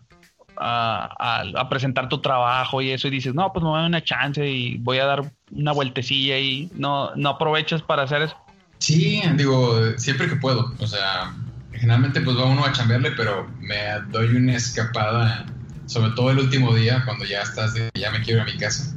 a, 0.61 1.67
presentar 1.69 2.09
tu 2.09 2.21
trabajo 2.21 2.81
y 2.81 2.91
eso 2.91 3.07
y 3.07 3.11
dices, 3.11 3.33
no, 3.33 3.51
pues 3.51 3.63
me 3.63 3.69
voy 3.69 3.77
a 3.77 3.81
dar 3.81 3.89
una 3.89 4.03
chance 4.03 4.47
y 4.47 4.77
voy 4.77 4.99
a 4.99 5.05
dar 5.05 5.31
una 5.51 5.71
vueltecilla 5.71 6.37
y 6.39 6.69
no, 6.75 7.15
no 7.15 7.29
aprovechas 7.29 7.81
para 7.81 8.03
hacer 8.03 8.21
eso. 8.23 8.35
Sí, 8.79 9.21
digo, 9.35 9.97
siempre 9.97 10.27
que 10.27 10.35
puedo, 10.35 10.73
o 10.79 10.87
sea, 10.87 11.33
generalmente 11.71 12.21
pues 12.21 12.37
va 12.37 12.45
uno 12.45 12.65
a 12.65 12.71
chambearle, 12.71 13.11
pero 13.11 13.49
me 13.59 13.77
doy 14.09 14.35
una 14.35 14.55
escapada, 14.55 15.45
sobre 15.85 16.11
todo 16.11 16.31
el 16.31 16.39
último 16.39 16.73
día 16.73 17.03
cuando 17.05 17.25
ya 17.25 17.41
estás, 17.41 17.73
de, 17.73 17.89
ya 17.93 18.11
me 18.11 18.21
quiero 18.21 18.41
ir 18.41 18.49
a 18.49 18.51
mi 18.51 18.57
casa. 18.57 18.95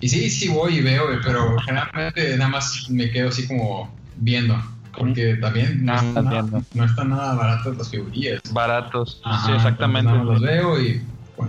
Y 0.00 0.08
sí, 0.08 0.30
sí 0.30 0.48
voy 0.48 0.76
y 0.76 0.80
veo, 0.80 1.06
pero 1.24 1.58
generalmente 1.60 2.36
nada 2.36 2.50
más 2.50 2.88
me 2.88 3.10
quedo 3.10 3.30
así 3.30 3.48
como 3.48 3.92
viendo 4.16 4.56
porque 4.98 5.36
también 5.36 5.84
no, 5.84 5.94
están 5.94 6.24
nada, 6.24 6.62
no 6.74 6.84
están 6.84 7.10
nada 7.10 7.34
baratos 7.34 7.76
las 7.78 7.90
figurillas. 7.90 8.40
Baratos, 8.52 9.22
sí, 9.46 9.52
exactamente. 9.52 10.12
los 10.12 10.40
veo 10.40 10.80
y 10.80 11.02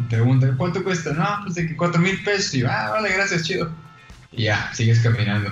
preguntan, 0.10 0.56
¿cuánto 0.58 0.84
cuesta? 0.84 1.14
No, 1.14 1.26
pues 1.44 1.56
de 1.56 1.68
que 1.68 1.76
cuatro 1.76 2.00
mil 2.00 2.22
pesos. 2.24 2.54
Y 2.56 2.64
ah, 2.64 2.90
vale, 2.92 3.12
gracias, 3.14 3.44
chido. 3.44 3.72
Y 4.32 4.44
ya, 4.44 4.72
sigues 4.74 5.00
caminando. 5.00 5.52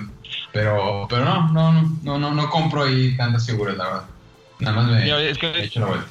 Pero, 0.52 1.06
pero 1.10 1.24
no, 1.24 1.52
no, 1.52 1.72
no, 1.72 1.98
no, 2.02 2.18
no, 2.18 2.34
no 2.34 2.50
compro 2.50 2.84
ahí 2.84 3.16
tantas 3.16 3.46
figuras, 3.46 3.76
la 3.76 3.84
verdad. 3.84 4.04
Nada 4.60 4.76
más 4.76 4.90
me, 4.90 5.04
he 5.04 5.64
hecho 5.64 5.80
la 5.80 5.86
vuelta. 5.86 6.06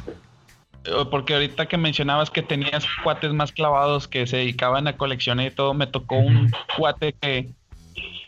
Eh, 0.86 1.06
porque 1.12 1.34
ahorita 1.34 1.66
que 1.66 1.78
mencionabas 1.78 2.30
que 2.30 2.42
tenías 2.42 2.86
cuates 3.04 3.34
más 3.34 3.52
clavados 3.52 4.08
que 4.08 4.26
se 4.28 4.38
dedicaban 4.38 4.88
a 4.88 4.96
coleccionar 4.96 5.48
y 5.48 5.52
todo, 5.52 5.74
me 5.74 5.88
tocó 5.88 6.18
un 6.18 6.52
cuate 6.78 7.14
que, 7.14 7.50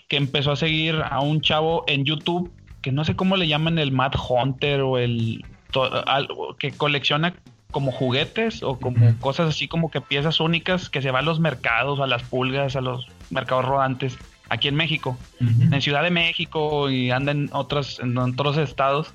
que 0.07 0.17
empezó 0.17 0.51
a 0.51 0.55
seguir 0.55 1.01
a 1.09 1.21
un 1.21 1.41
chavo 1.41 1.83
en 1.87 2.05
YouTube 2.05 2.51
que 2.81 2.91
no 2.91 3.05
sé 3.05 3.15
cómo 3.15 3.37
le 3.37 3.47
llaman 3.47 3.79
el 3.79 3.91
Mad 3.91 4.13
Hunter 4.29 4.81
o 4.81 4.97
el 4.97 5.43
que 6.57 6.71
colecciona 6.71 7.35
como 7.71 7.91
juguetes 7.91 8.63
o 8.63 8.79
como 8.79 9.15
cosas 9.19 9.49
así 9.49 9.67
como 9.67 9.91
que 9.91 10.01
piezas 10.01 10.39
únicas 10.39 10.89
que 10.89 11.01
se 11.01 11.11
va 11.11 11.19
a 11.19 11.23
los 11.23 11.39
mercados, 11.39 11.99
a 11.99 12.07
las 12.07 12.23
pulgas, 12.23 12.75
a 12.75 12.81
los 12.81 13.07
mercados 13.29 13.65
rodantes 13.65 14.17
aquí 14.49 14.67
en 14.67 14.75
México, 14.75 15.17
en 15.39 15.79
Ciudad 15.81 16.01
de 16.01 16.09
México 16.09 16.89
y 16.89 17.11
anda 17.11 17.31
en 17.31 17.49
otros, 17.53 17.99
en 17.99 18.17
otros 18.17 18.57
estados. 18.57 19.13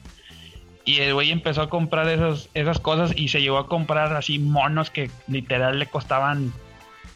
Y 0.84 0.98
el 0.98 1.14
güey 1.14 1.32
empezó 1.32 1.62
a 1.62 1.70
comprar 1.70 2.08
esas, 2.08 2.48
esas 2.54 2.78
cosas 2.78 3.12
y 3.16 3.28
se 3.28 3.40
llegó 3.40 3.58
a 3.58 3.66
comprar 3.66 4.14
así 4.14 4.38
monos 4.38 4.90
que 4.90 5.10
literal 5.26 5.78
le 5.78 5.86
costaban 5.86 6.52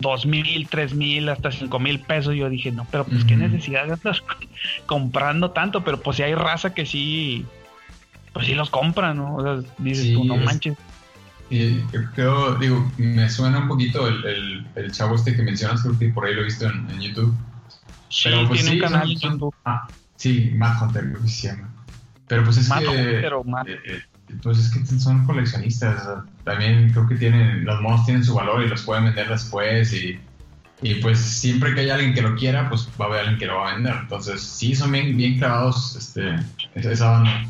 dos 0.00 0.26
mil, 0.26 0.68
tres 0.68 0.94
mil, 0.94 1.28
hasta 1.28 1.50
cinco 1.50 1.78
mil 1.78 2.00
pesos. 2.00 2.34
Yo 2.34 2.48
dije, 2.48 2.70
no, 2.72 2.86
pero 2.90 3.04
pues 3.04 3.24
qué 3.24 3.36
necesidad 3.36 3.86
de 3.86 3.94
estar 3.94 4.16
comprando 4.86 5.50
tanto, 5.50 5.84
pero 5.84 6.00
pues 6.00 6.16
si 6.16 6.22
hay 6.22 6.34
raza 6.34 6.74
que 6.74 6.86
sí, 6.86 7.44
pues 8.32 8.46
sí 8.46 8.54
los 8.54 8.70
compra, 8.70 9.14
¿no? 9.14 9.36
O 9.36 9.42
sea, 9.42 9.70
dices 9.78 10.12
tú, 10.12 10.24
no 10.24 10.36
manches. 10.36 10.76
Y 11.50 11.78
creo, 12.14 12.56
digo, 12.56 12.92
me 12.98 13.28
suena 13.30 13.60
un 13.60 13.68
poquito 13.68 14.06
el, 14.06 14.66
el, 14.74 14.92
chavo 14.92 15.14
este 15.14 15.34
que 15.34 15.42
mencionas, 15.42 15.82
creo 15.82 15.98
que 15.98 16.08
por 16.10 16.26
ahí 16.26 16.34
lo 16.34 16.42
he 16.42 16.44
visto 16.44 16.66
en, 16.66 17.00
YouTube. 17.00 17.34
Sí, 18.10 18.28
pero, 18.28 18.46
pues, 18.48 18.60
tiene 18.60 18.76
un 18.76 18.88
canal 18.88 19.10
en 19.10 19.18
YouTube. 19.18 19.54
Ah, 19.64 19.88
sí, 20.16 20.52
Matt 20.54 20.82
Hunter 20.82 21.10
creo 21.10 21.22
que 21.22 21.28
se 21.28 21.48
llama. 21.48 21.70
Pero 22.26 22.44
pues 22.44 22.58
es 22.58 22.70
que... 22.70 22.86
Hunter 22.86 23.32
o. 23.32 23.44
Eh, 23.66 23.80
eh, 23.86 24.02
pues 24.42 24.58
es 24.58 24.70
que 24.70 24.84
son 24.98 25.24
coleccionistas. 25.26 26.06
también 26.44 26.90
creo 26.90 27.08
que 27.08 27.16
tienen, 27.16 27.64
los 27.64 27.80
monos 27.80 28.04
tienen 28.04 28.24
su 28.24 28.34
valor 28.34 28.62
y 28.62 28.68
los 28.68 28.82
pueden 28.82 29.04
vender 29.04 29.28
después. 29.28 29.92
Y, 29.92 30.18
y, 30.82 30.94
pues 30.96 31.18
siempre 31.18 31.74
que 31.74 31.80
hay 31.80 31.90
alguien 31.90 32.14
que 32.14 32.22
lo 32.22 32.36
quiera, 32.36 32.68
pues 32.68 32.88
va 33.00 33.06
a 33.06 33.08
haber 33.08 33.20
alguien 33.20 33.38
que 33.38 33.46
lo 33.46 33.56
va 33.56 33.70
a 33.70 33.74
vender. 33.74 33.94
Entonces, 34.02 34.42
sí, 34.42 34.74
son 34.74 34.92
bien, 34.92 35.16
bien 35.16 35.38
clavados 35.38 35.96
este, 35.96 36.36
esa 36.74 37.10
banda. 37.10 37.44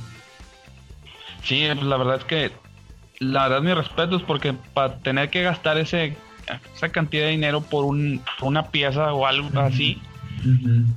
Sí, 1.45 1.67
pues 1.73 1.83
la 1.83 1.97
verdad 1.97 2.17
es 2.19 2.25
que, 2.25 2.53
la 3.21 3.49
verdad, 3.49 3.63
mi 3.63 3.75
respeto 3.75 4.17
es 4.17 4.23
porque 4.23 4.55
para 4.75 4.99
tener 4.99 5.31
que 5.31 5.43
gastar 5.43 5.79
ese 5.79 6.17
esa 6.75 6.89
cantidad 6.89 7.25
de 7.25 7.33
dinero 7.33 7.61
por 7.61 7.85
un, 7.85 8.23
una 8.41 8.71
pieza 8.71 9.13
o 9.13 9.27
algo 9.27 9.59
así. 9.61 10.01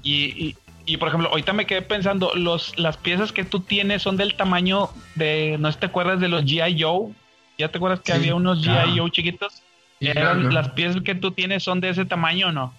y, 0.03 0.13
y 0.13 0.55
por 0.97 1.09
ejemplo, 1.09 1.29
ahorita 1.29 1.53
me 1.53 1.65
quedé 1.65 1.81
pensando, 1.81 2.33
los, 2.35 2.77
las 2.77 2.97
piezas 2.97 3.31
que 3.31 3.43
tú 3.43 3.61
tienes 3.61 4.01
son 4.01 4.17
del 4.17 4.35
tamaño 4.35 4.89
de, 5.15 5.57
¿no 5.59 5.71
te 5.73 5.85
acuerdas 5.85 6.19
de 6.19 6.27
los 6.27 6.43
G.I. 6.43 6.81
Joe? 6.81 7.11
¿Ya 7.57 7.69
te 7.69 7.77
acuerdas 7.77 8.01
que 8.01 8.13
había 8.13 8.35
unos 8.35 8.65
G.I. 8.65 8.97
Joe 8.97 9.11
chiquitos? 9.11 9.61
¿Las 9.99 10.69
piezas 10.69 11.01
que 11.03 11.15
tú 11.15 11.31
tienes 11.31 11.63
son 11.63 11.79
de 11.79 11.89
ese 11.89 12.05
tamaño 12.05 12.47
o 12.47 12.51
no? 12.51 12.73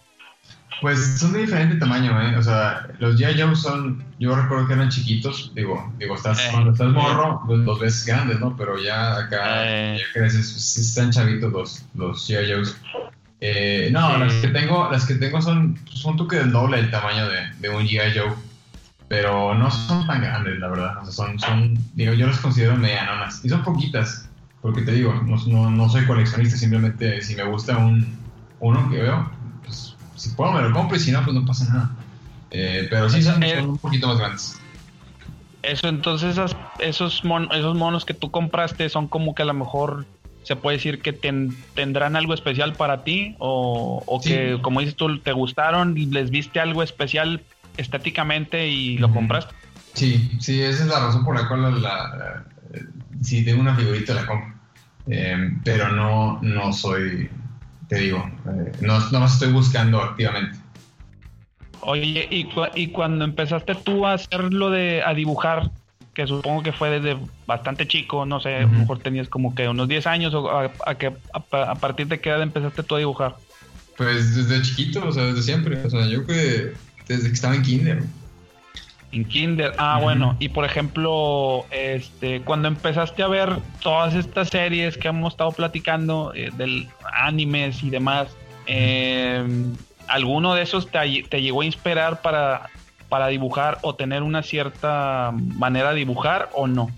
Pues 0.81 1.21
son 1.21 1.33
de 1.33 1.43
diferente 1.43 1.77
tamaño, 1.77 2.21
¿eh? 2.21 2.37
O 2.37 2.43
sea, 2.43 2.89
los 2.99 3.17
G.I. 3.17 3.41
Joe 3.41 3.55
son, 3.55 4.05
yo 4.19 4.35
recuerdo 4.35 4.67
que 4.67 4.73
eran 4.73 4.89
chiquitos, 4.89 5.53
digo, 5.55 5.93
digo, 5.99 6.17
estás, 6.17 6.45
eh. 6.45 6.49
cuando 6.51 6.73
estás 6.73 6.89
morro, 6.89 7.41
pues, 7.47 7.61
los 7.61 7.79
ves 7.79 8.05
grandes, 8.05 8.41
¿no? 8.41 8.57
Pero 8.57 8.83
ya 8.83 9.17
acá, 9.17 9.63
eh. 9.65 9.99
ya 9.99 10.05
creces, 10.13 10.51
pues, 10.51 10.77
están 10.77 11.13
chavitos 11.13 11.53
los, 11.53 11.85
los 11.95 12.29
G.I. 12.29 12.53
Joes. 12.53 12.77
Eh, 13.45 13.89
no, 13.91 14.19
las 14.19 14.35
que 14.35 14.49
tengo, 14.49 14.89
las 14.89 15.05
que 15.05 15.17
tengo 15.17 15.43
son, 15.43 15.77
son 15.93 16.17
tú 16.17 16.29
que 16.29 16.37
del 16.37 16.53
doble 16.53 16.77
del 16.77 16.93
tamaño 16.93 17.29
de, 17.29 17.41
de 17.59 17.69
un 17.71 17.83
G.I. 17.83 18.17
Joe. 18.17 18.33
Pero 19.09 19.53
no 19.55 19.69
son 19.69 20.07
tan 20.07 20.23
grandes, 20.23 20.61
la 20.61 20.69
verdad. 20.69 20.99
O 20.99 21.05
sea, 21.05 21.13
son, 21.13 21.41
son, 21.41 21.77
digo, 21.95 22.15
yo 22.15 22.29
las 22.29 22.39
considero 22.39 22.77
medianonas. 22.77 23.45
Y 23.45 23.49
son 23.49 23.65
poquitas. 23.65 24.29
Porque 24.61 24.83
te 24.83 24.93
digo, 24.93 25.13
no, 25.49 25.71
no, 25.71 25.89
soy 25.89 26.07
coleccionista, 26.07 26.57
simplemente 26.57 27.21
si 27.21 27.35
me 27.35 27.43
gusta 27.43 27.77
un, 27.79 28.17
uno 28.61 28.89
que 28.89 29.03
veo, 29.03 29.29
pues 29.65 29.97
si 30.15 30.31
puedo 30.31 30.53
me 30.53 30.63
lo 30.63 30.73
compro 30.73 30.97
y 30.97 31.01
si 31.01 31.11
no, 31.11 31.25
pues 31.25 31.35
no 31.35 31.45
pasa 31.45 31.65
nada. 31.75 31.91
Eh, 32.53 32.87
pero 32.89 33.11
sí 33.11 33.23
son, 33.23 33.43
son, 33.43 33.71
un 33.71 33.79
poquito 33.79 34.07
más 34.07 34.19
grandes. 34.19 34.61
Eso, 35.65 35.89
entonces 35.89 36.39
esos, 36.39 36.57
esos 36.79 37.25
monos 37.25 38.05
que 38.05 38.15
tú 38.15 38.31
compraste 38.31 38.89
son 38.89 39.09
como 39.09 39.35
que 39.35 39.43
a 39.43 39.47
lo 39.47 39.55
mejor 39.55 40.07
se 40.43 40.57
puede 40.57 40.77
decir 40.77 41.01
que 41.01 41.13
tendrán 41.13 42.17
algo 42.17 42.35
especial 42.35 42.75
para 42.75 43.05
ti 43.05 43.37
o, 43.39 44.21
que, 44.25 44.59
como 44.63 44.81
dices 44.81 44.97
tú, 44.97 45.19
te 45.19 45.33
gustaron 45.33 45.97
y 45.97 46.07
les 46.07 46.31
viste 46.31 46.61
algo 46.61 46.83
especial 46.83 47.43
estéticamente 47.77 48.69
y 48.69 48.99
lo 48.99 49.13
compraste. 49.13 49.55
Sí, 49.95 50.31
sí, 50.41 50.63
esa 50.63 50.85
es 50.85 50.89
la 50.89 51.01
razón 51.01 51.25
por 51.25 51.37
la 51.41 51.49
cual 51.49 51.81
la, 51.81 52.45
si 53.23 53.45
tengo 53.45 53.61
una 53.61 53.77
figurita 53.77 54.15
la 54.15 54.27
compro. 54.27 54.53
Eh, 55.09 55.51
pero 55.65 55.89
no, 55.89 56.39
no 56.43 56.73
soy, 56.73 57.29
te 57.89 57.97
digo, 57.97 58.19
eh, 58.47 58.73
no, 58.81 58.99
no 59.11 59.27
estoy 59.27 59.53
buscando 59.53 60.01
activamente. 60.01 60.59
Oye, 61.81 62.29
y, 62.31 62.49
y 62.77 62.87
cuando 62.89 63.25
empezaste 63.25 63.75
tú 63.75 64.07
a 64.07 64.13
hacerlo 64.13 64.71
de, 64.71 65.03
a 65.05 65.15
dibujar, 65.15 65.71
que 66.15 66.27
supongo 66.27 66.63
que 66.63 66.73
fue 66.73 66.91
desde 66.91 67.19
bastante 67.47 67.89
chico, 67.89 68.27
no 68.27 68.41
sé, 68.41 68.57
a 68.57 68.61
lo 68.63 68.69
mejor 68.69 68.99
tenías 68.99 69.29
como 69.29 69.55
que 69.55 69.69
unos 69.69 69.89
10 69.89 70.07
años, 70.07 70.35
o 70.35 70.51
a, 70.51 70.95
que, 70.97 71.13
a, 71.33 71.75
partir 71.75 72.07
de 72.07 72.21
qué 72.21 72.31
edad 72.31 72.43
empezaste 72.43 72.83
tú 72.83 72.97
a 72.97 72.99
dibujar? 72.99 73.37
Pues 73.97 74.37
desde 74.37 74.63
chiquito, 74.63 75.07
o 75.07 75.13
sea, 75.13 75.25
desde 75.25 75.43
siempre, 75.43 75.83
o 75.85 75.91
sea, 75.91 76.07
yo 76.07 76.27
que 76.27 76.73
desde 77.09 77.29
que 77.29 77.35
estaba 77.35 77.55
en 77.55 77.63
kinder. 77.63 78.03
En 79.11 79.25
kinder, 79.25 79.75
ah, 79.79 79.99
bueno, 80.03 80.37
y 80.39 80.49
por 80.49 80.65
ejemplo, 80.65 81.67
este, 81.71 82.41
cuando 82.43 82.69
empezaste 82.69 83.23
a 83.23 83.29
ver 83.29 83.59
todas 83.83 84.15
estas 84.15 84.49
series 84.49 84.97
que 84.97 85.09
hemos 85.09 85.35
estado 85.35 85.53
platicando, 85.53 86.33
eh, 86.35 86.51
del 86.57 86.89
animes 87.13 87.83
y 87.83 87.91
demás, 87.91 88.29
eh, 88.67 89.45
¿alguno 90.09 90.55
de 90.55 90.63
esos 90.63 90.91
te, 90.91 91.25
te 91.29 91.43
llegó 91.43 91.63
a 91.63 91.67
inspirar 91.67 92.23
para 92.23 92.71
para 93.13 93.27
dibujar 93.27 93.79
o 93.83 93.95
tener 93.95 94.23
una 94.23 94.43
cierta 94.43 95.33
manera 95.35 95.91
de 95.91 95.97
dibujar 95.97 96.49
o 96.55 96.67
no? 96.67 96.91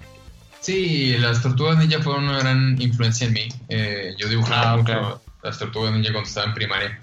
Sí, 0.60 1.16
las 1.18 1.42
tortugas 1.42 1.76
ninja 1.76 2.00
fueron 2.02 2.28
una 2.28 2.38
gran 2.38 2.80
influencia 2.80 3.26
en 3.26 3.32
mí. 3.32 3.48
Eh, 3.68 4.14
yo 4.16 4.28
dibujaba 4.28 4.74
ah, 4.74 4.76
mucho 4.76 5.22
las 5.42 5.58
tortugas 5.58 5.92
ninja 5.92 6.12
cuando 6.12 6.28
estaba 6.28 6.46
en 6.46 6.54
primaria. 6.54 7.00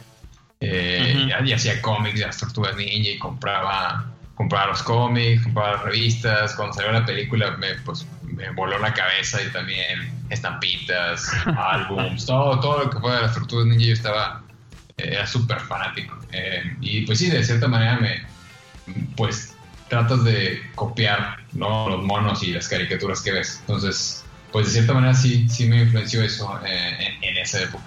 Eh, 0.61 1.27
y, 1.43 1.51
hacía 1.51 1.81
cómics 1.81 2.19
de 2.19 2.25
las 2.25 2.37
tortugas 2.37 2.77
ninja 2.77 3.09
y 3.09 3.19
compraba, 3.19 4.05
compraba 4.35 4.67
los 4.67 4.81
cómics, 4.81 5.43
compraba 5.43 5.73
las 5.73 5.83
revistas. 5.83 6.55
Cuando 6.55 6.73
salió 6.73 6.93
la 6.93 7.05
película 7.05 7.51
me, 7.57 7.75
pues, 7.83 8.07
me 8.23 8.49
voló 8.51 8.79
la 8.79 8.93
cabeza 8.93 9.43
y 9.43 9.51
también 9.51 10.09
estampitas, 10.29 11.29
álbums, 11.57 12.25
todo, 12.25 12.61
todo 12.61 12.85
lo 12.85 12.89
que 12.89 12.97
fue 12.97 13.13
de 13.13 13.21
las 13.23 13.33
tortugas 13.33 13.65
ninja 13.65 13.87
yo 13.87 13.93
estaba, 13.93 14.41
eh, 14.95 15.09
era 15.15 15.27
súper 15.27 15.59
fanático. 15.59 16.17
y 16.79 17.01
pues 17.01 17.19
sí, 17.19 17.29
de 17.29 17.43
cierta 17.43 17.67
manera 17.67 17.97
me, 17.99 18.30
pues 19.15 19.55
tratas 19.91 20.23
de 20.23 20.61
copiar 20.75 21.37
los 21.53 22.01
monos 22.03 22.41
y 22.43 22.53
las 22.53 22.69
caricaturas 22.69 23.21
que 23.21 23.33
ves. 23.33 23.57
Entonces, 23.61 24.23
pues 24.51 24.67
de 24.67 24.71
cierta 24.71 24.93
manera 24.93 25.13
sí, 25.13 25.47
sí 25.49 25.67
me 25.67 25.83
influenció 25.83 26.23
eso 26.23 26.59
eh, 26.65 27.17
en, 27.21 27.37
esa 27.37 27.61
época. 27.61 27.83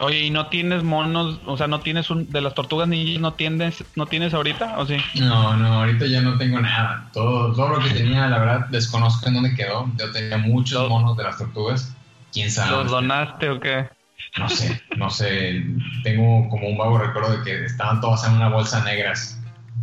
Oye, 0.00 0.22
¿y 0.22 0.30
no 0.30 0.48
tienes 0.48 0.82
monos? 0.82 1.40
O 1.46 1.56
sea, 1.56 1.68
¿no 1.68 1.80
tienes 1.80 2.10
un, 2.10 2.28
de 2.30 2.40
las 2.40 2.54
tortugas 2.54 2.88
ninja 2.88 3.20
no 3.20 3.34
tienes, 3.34 3.84
no 3.94 4.06
tienes 4.06 4.34
ahorita 4.34 4.78
o 4.78 4.86
sí? 4.86 4.96
No, 5.14 5.56
no, 5.56 5.80
ahorita 5.80 6.06
ya 6.06 6.20
no 6.20 6.36
tengo 6.36 6.60
nada. 6.60 7.08
Todo, 7.12 7.52
todo 7.54 7.68
lo 7.68 7.78
que 7.78 7.90
tenía, 7.90 8.26
la 8.28 8.38
verdad, 8.38 8.66
desconozco 8.66 9.28
en 9.28 9.34
dónde 9.34 9.54
quedó. 9.54 9.88
Yo 9.96 10.10
tenía 10.10 10.38
muchos 10.38 10.88
monos 10.88 11.16
de 11.16 11.22
las 11.22 11.38
tortugas. 11.38 11.94
¿Quién 12.32 12.50
sabe? 12.50 12.72
¿Los 12.72 12.90
donaste 12.90 13.50
o 13.50 13.60
qué? 13.60 13.88
No 14.36 14.48
sé, 14.48 14.82
no 14.96 15.10
sé. 15.10 15.64
Tengo 16.02 16.48
como 16.48 16.68
un 16.68 16.78
vago 16.78 16.98
recuerdo 16.98 17.36
de 17.38 17.44
que 17.44 17.64
estaban 17.64 18.00
todas 18.00 18.24
en 18.24 18.34
una 18.34 18.48
bolsa 18.48 18.82
negras 18.84 19.37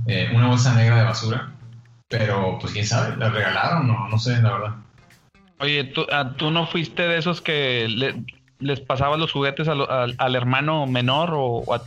eh, 0.08 0.32
una 0.34 0.48
bolsa 0.48 0.76
negra 0.76 0.98
de 0.98 1.04
basura. 1.04 1.52
Pero, 2.08 2.58
pues 2.62 2.74
quién 2.74 2.86
sabe, 2.86 3.18
la 3.18 3.30
regalaron, 3.30 3.88
no, 3.88 4.08
no 4.08 4.20
sé, 4.20 4.42
la 4.42 4.52
verdad. 4.54 4.76
Oye, 5.60 5.86
¿tú, 5.86 6.06
ah, 6.12 6.34
¿tú 6.38 6.52
no 6.52 6.68
fuiste 6.68 7.08
de 7.08 7.18
esos 7.18 7.42
que 7.42 7.88
les 8.60 8.80
pasabas 8.82 9.20
los 9.20 9.32
juguetes 9.32 9.68
al, 9.68 10.36
hermano 10.36 10.86
menor 10.86 11.32
o, 11.34 11.64
a, 11.74 11.80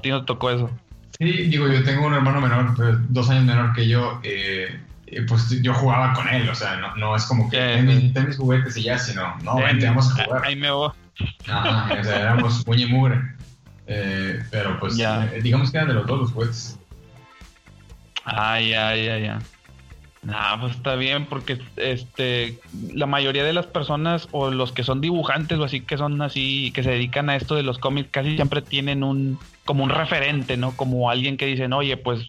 ti 0.00 0.10
no 0.10 0.20
te 0.20 0.26
tocó 0.26 0.50
eso? 0.50 0.70
Sí, 1.18 1.24
digo, 1.24 1.68
yo 1.68 1.82
tengo 1.84 2.06
un 2.06 2.14
hermano 2.14 2.40
menor, 2.40 2.74
dos 3.08 3.30
años 3.30 3.44
menor 3.44 3.74
que 3.74 3.88
yo. 3.88 4.20
Eh, 4.22 4.80
pues 5.28 5.62
yo 5.62 5.72
jugaba 5.72 6.12
con 6.14 6.28
él, 6.28 6.48
o 6.48 6.54
sea, 6.54 6.76
no, 6.76 6.96
no 6.96 7.14
es 7.14 7.24
como 7.24 7.48
que 7.48 7.56
ten, 7.56 8.26
mis, 8.26 8.36
juguetes 8.36 8.76
y 8.76 8.82
ya, 8.82 8.98
sino, 8.98 9.36
no, 9.42 9.56
vente, 9.56 9.86
vamos 9.86 10.10
a 10.10 10.24
jugar. 10.24 10.42
Ahí 10.44 10.56
me 10.56 10.70
voy. 10.70 10.90
Ajá, 11.48 11.94
o 12.00 12.04
sea, 12.04 12.20
éramos 12.22 12.66
muy 12.66 12.86
mugre. 12.86 13.22
Eh, 13.86 14.42
pero 14.50 14.80
pues, 14.80 14.98
digamos 15.42 15.70
que 15.70 15.76
eran 15.76 15.88
de 15.88 15.94
los 15.94 16.06
dos 16.06 16.20
los 16.20 16.32
juguetes. 16.32 16.78
Ay, 18.26 18.72
ay, 18.72 19.08
ay, 19.08 19.24
ay. 19.26 19.38
Nah, 20.22 20.58
pues 20.60 20.74
está 20.74 20.96
bien, 20.96 21.26
porque 21.26 21.58
este, 21.76 22.58
la 22.92 23.06
mayoría 23.06 23.44
de 23.44 23.52
las 23.52 23.66
personas 23.66 24.28
o 24.32 24.50
los 24.50 24.72
que 24.72 24.82
son 24.82 25.00
dibujantes 25.00 25.56
o 25.58 25.64
así 25.64 25.82
que 25.82 25.96
son 25.96 26.20
así, 26.20 26.72
que 26.72 26.82
se 26.82 26.90
dedican 26.90 27.30
a 27.30 27.36
esto 27.36 27.54
de 27.54 27.62
los 27.62 27.78
cómics, 27.78 28.08
casi 28.10 28.34
siempre 28.34 28.60
tienen 28.60 29.04
un, 29.04 29.38
como 29.64 29.84
un 29.84 29.90
referente, 29.90 30.56
¿no? 30.56 30.76
Como 30.76 31.10
alguien 31.10 31.36
que 31.36 31.46
dicen, 31.46 31.72
oye, 31.72 31.96
pues 31.96 32.26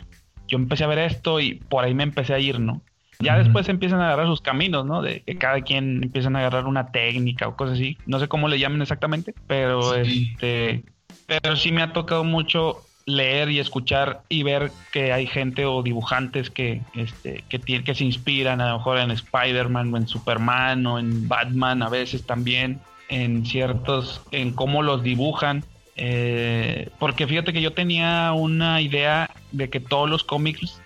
yo 0.47 0.59
empecé 0.59 0.83
a 0.83 0.87
ver 0.87 0.99
esto 0.99 1.39
y 1.39 1.55
por 1.55 1.83
ahí 1.83 1.95
me 1.95 2.03
empecé 2.03 2.35
a 2.35 2.39
ir, 2.39 2.59
¿no? 2.59 2.81
Ya 3.19 3.35
después 3.39 3.67
empiezan 3.67 3.99
a 3.99 4.05
agarrar 4.05 4.27
sus 4.27 4.41
caminos, 4.41 4.85
¿no? 4.85 5.01
De 5.01 5.21
que 5.21 5.39
cada 5.39 5.61
quien 5.61 6.03
empiezan 6.03 6.35
a 6.35 6.39
agarrar 6.39 6.67
una 6.67 6.91
técnica 6.91 7.47
o 7.47 7.55
cosas 7.55 7.79
así. 7.79 7.97
No 8.05 8.19
sé 8.19 8.27
cómo 8.27 8.47
le 8.47 8.59
llamen 8.59 8.83
exactamente, 8.83 9.33
pero 9.47 9.95
este, 9.95 10.83
pero 11.25 11.55
sí 11.55 11.71
me 11.71 11.81
ha 11.81 11.93
tocado 11.93 12.23
mucho 12.23 12.85
leer 13.07 13.49
y 13.49 13.59
escuchar 13.59 14.21
y 14.27 14.43
ver 14.43 14.69
que 14.91 15.13
hay 15.13 15.25
gente 15.25 15.65
o 15.65 15.81
dibujantes 15.81 16.49
que, 16.49 16.81
este, 16.93 17.43
que, 17.47 17.59
que 17.59 17.95
se 17.95 18.03
inspiran 18.03 18.59
a 18.61 18.69
lo 18.69 18.77
mejor 18.77 18.99
en 18.99 19.11
Spider-Man 19.11 19.93
o 19.93 19.97
en 19.97 20.07
Superman 20.07 20.85
o 20.85 20.99
en 20.99 21.27
Batman 21.27 21.81
a 21.81 21.89
veces 21.89 22.25
también, 22.25 22.81
en 23.07 23.45
ciertos, 23.45 24.21
en 24.31 24.51
cómo 24.51 24.83
los 24.83 25.01
dibujan. 25.01 25.63
Eh, 25.95 26.89
porque 26.99 27.25
fíjate 27.25 27.53
que 27.53 27.61
yo 27.61 27.71
tenía 27.71 28.33
una 28.33 28.81
idea 28.81 29.31
de 29.53 29.69
que 29.69 29.79
todos 29.79 30.09
los 30.09 30.25
cómics 30.25 30.79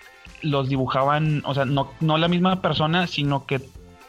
los 0.44 0.70
dibujaban, 0.70 1.42
o 1.44 1.56
sea, 1.56 1.66
no, 1.66 1.92
no 2.00 2.18
la 2.20 2.28
misma 2.28 2.62
persona, 2.62 3.08
sino 3.08 3.48
que 3.48 3.60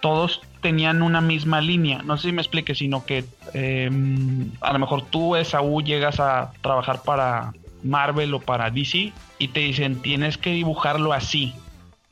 todos 0.01 0.43
tenían 0.61 1.01
una 1.01 1.23
misma 1.23 1.63
línea. 1.63 2.03
No 2.03 2.19
sé 2.19 2.29
si 2.29 2.33
me 2.33 2.43
explique, 2.43 2.75
sino 2.75 3.07
que 3.07 3.25
em, 3.55 4.51
a 4.61 4.73
lo 4.75 4.79
mejor 4.79 5.03
tú, 5.07 5.35
Esaú, 5.35 5.81
llegas 5.81 6.21
a 6.21 6.53
trabajar 6.61 7.03
para 7.03 7.53
Marvel 7.83 8.35
o 8.35 8.41
para 8.41 8.71
DC 8.71 9.13
y 9.39 9.49
te 9.49 9.61
dicen 9.61 10.01
tienes 10.03 10.39
que 10.39 10.51
dibujarlo 10.51 11.13
así. 11.13 11.55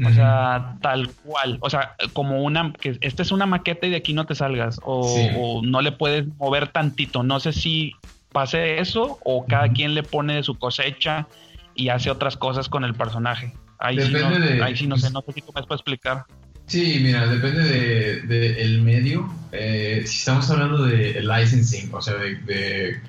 O 0.05 0.11
sea, 0.11 0.77
tal 0.81 1.11
cual. 1.25 1.59
O 1.61 1.69
sea, 1.69 1.95
como 2.13 2.43
una, 2.43 2.73
que 2.73 2.97
esta 3.03 3.23
es 3.23 3.33
una 3.33 3.47
maqueta 3.47 3.87
y 3.87 3.91
de 3.91 3.97
aquí 3.97 4.15
no 4.15 4.25
te 4.25 4.35
salgas. 4.35 4.81
O, 4.83 5.61
no 5.63 5.83
le 5.83 5.93
puedes 5.93 6.27
mover 6.39 6.69
tantito. 6.69 7.23
No 7.23 7.39
sé 7.39 7.53
si 7.53 7.93
pase 8.33 8.79
eso 8.79 9.19
o 9.25 9.45
cada 9.45 9.69
quien 9.69 9.95
le 9.95 10.03
pone 10.03 10.37
de 10.37 10.43
su 10.43 10.59
cosecha 10.59 11.27
y 11.75 11.89
hace 11.89 12.11
otras 12.11 12.37
cosas 12.37 12.69
con 12.69 12.85
el 12.85 12.95
personaje. 12.95 13.53
Ahí, 13.79 14.01
sí 14.01 14.13
no, 14.13 14.65
ahí 14.65 14.77
sí 14.77 14.87
no 14.87 14.97
sé, 14.97 15.11
no 15.11 15.23
sé 15.23 15.33
si 15.33 15.41
tú 15.41 15.53
me 15.55 15.63
puedes 15.63 15.81
explicar. 15.81 16.25
Sí, 16.67 17.01
mira, 17.03 17.27
depende 17.27 17.65
del 17.65 18.29
de, 18.29 18.63
el 18.63 18.83
medio. 18.83 19.29
Eh, 19.51 20.03
si 20.07 20.19
estamos 20.19 20.49
hablando 20.51 20.85
de 20.85 21.21
licensing, 21.21 21.93
o 21.93 22.01
sea, 22.01 22.15
de 22.15 23.01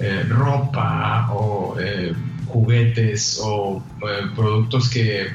eh, 0.00 0.24
ropa 0.28 1.28
o 1.32 1.76
eh, 1.78 2.12
juguetes 2.46 3.38
o 3.40 3.80
eh, 4.08 4.26
productos 4.34 4.90
que, 4.90 5.32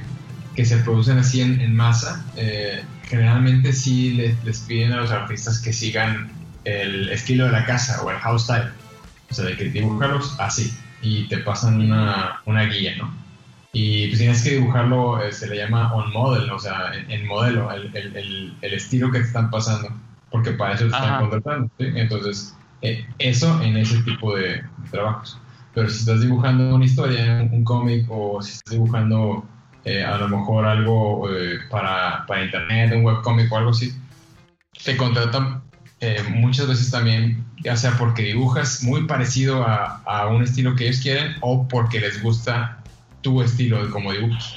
que, 0.53 0.65
se 0.65 0.77
producen 0.80 1.18
así 1.18 1.41
en, 1.41 1.73
masa, 1.73 2.26
generalmente 3.03 3.72
sí 3.72 4.34
les, 4.44 4.60
piden 4.61 4.91
a 4.91 4.98
los 4.98 5.11
artistas 5.11 5.60
que 5.60 5.72
sigan 5.72 6.30
el 6.65 7.10
estilo 7.10 7.45
de 7.45 7.52
la 7.53 7.65
casa 7.65 8.02
o 8.03 8.11
el 8.11 8.18
house 8.18 8.44
style. 8.44 8.69
O 9.31 9.34
sea, 9.34 9.45
de 9.45 9.56
que 9.56 9.65
dibujarlos 9.65 10.36
así 10.40 10.73
y 11.02 11.27
te 11.30 11.38
pasan 11.38 11.80
una, 11.80 12.41
una 12.45 12.64
guía, 12.64 12.98
¿no? 12.98 13.14
Y 13.72 14.07
pues 14.07 14.19
tienes 14.19 14.44
que 14.44 14.56
dibujarlo, 14.56 15.22
se 15.31 15.48
le 15.48 15.56
llama 15.56 15.94
on 15.94 16.11
model, 16.11 16.49
o 16.52 16.60
sea, 16.60 16.91
en, 17.07 17.27
modelo, 17.27 17.72
el, 17.72 17.95
el, 17.95 18.57
el, 18.61 18.73
estilo 18.73 19.11
que 19.11 19.19
te 19.19 19.26
están 19.26 19.52
pasando, 19.52 19.90
porque 20.31 20.52
para 20.52 20.73
eso 20.73 20.86
te 20.86 20.95
están 20.95 21.19
contratando, 21.19 21.72
¿sí? 21.77 21.86
Entonces, 21.95 22.56
eso 22.81 23.61
en 23.61 23.77
ese 23.77 24.01
tipo 24.03 24.35
de, 24.35 24.64
trabajos. 24.91 25.39
Pero 25.73 25.89
si 25.89 25.99
estás 25.99 26.22
dibujando 26.22 26.76
una 26.76 26.85
historia, 26.85 27.47
un, 27.51 27.64
cómic, 27.64 28.06
o 28.10 28.41
si 28.41 28.53
estás 28.53 28.73
dibujando 28.73 29.45
eh, 29.85 30.03
a 30.03 30.18
lo 30.18 30.27
mejor 30.30 30.65
algo 30.65 31.30
eh, 31.30 31.60
para, 31.69 32.26
para, 32.26 32.43
internet, 32.43 32.93
un 32.95 33.06
webcómic 33.06 33.51
o 33.51 33.57
algo 33.57 33.69
así, 33.72 33.93
te 34.84 34.97
contratan 34.97 35.61
muchas 36.30 36.65
veces 36.69 36.91
también, 36.91 37.43
ya 37.61 37.76
sea 37.76 37.91
porque 37.97 38.23
dibujas 38.23 38.84
muy 38.84 39.06
parecido 39.06 39.64
a, 39.64 40.01
a, 40.06 40.27
un 40.27 40.43
estilo 40.43 40.73
que 40.73 40.85
ellos 40.85 41.01
quieren 41.01 41.35
o 41.41 41.68
porque 41.68 41.99
les 41.99 42.23
gusta 42.23 42.81
tu 43.22 43.41
estilo 43.41 43.84
de 43.84 43.91
cómo 43.91 44.14
dibujas. 44.14 44.56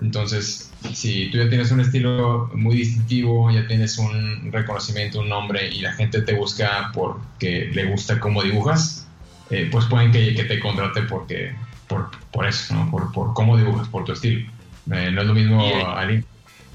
Entonces, 0.00 0.65
si 0.92 1.30
tú 1.30 1.38
ya 1.38 1.48
tienes 1.48 1.70
un 1.70 1.80
estilo 1.80 2.50
muy 2.54 2.76
distintivo, 2.76 3.50
ya 3.50 3.66
tienes 3.66 3.98
un 3.98 4.50
reconocimiento, 4.52 5.20
un 5.20 5.28
nombre 5.28 5.68
y 5.68 5.80
la 5.80 5.92
gente 5.92 6.22
te 6.22 6.34
busca 6.34 6.90
porque 6.92 7.70
le 7.72 7.84
gusta 7.86 8.20
cómo 8.20 8.42
dibujas, 8.42 9.08
eh, 9.50 9.68
pues 9.70 9.86
pueden 9.86 10.12
que, 10.12 10.32
te 10.32 10.60
contrate 10.60 11.02
porque, 11.02 11.54
por, 11.88 12.10
por 12.32 12.46
eso, 12.46 12.74
¿no? 12.74 12.90
por, 12.90 13.12
por, 13.12 13.34
cómo 13.34 13.56
dibujas, 13.56 13.88
por 13.88 14.04
tu 14.04 14.12
estilo. 14.12 14.50
Eh, 14.92 15.10
no 15.10 15.22
es 15.22 15.26
lo 15.26 15.34
mismo, 15.34 15.64
alguien, 15.86 16.24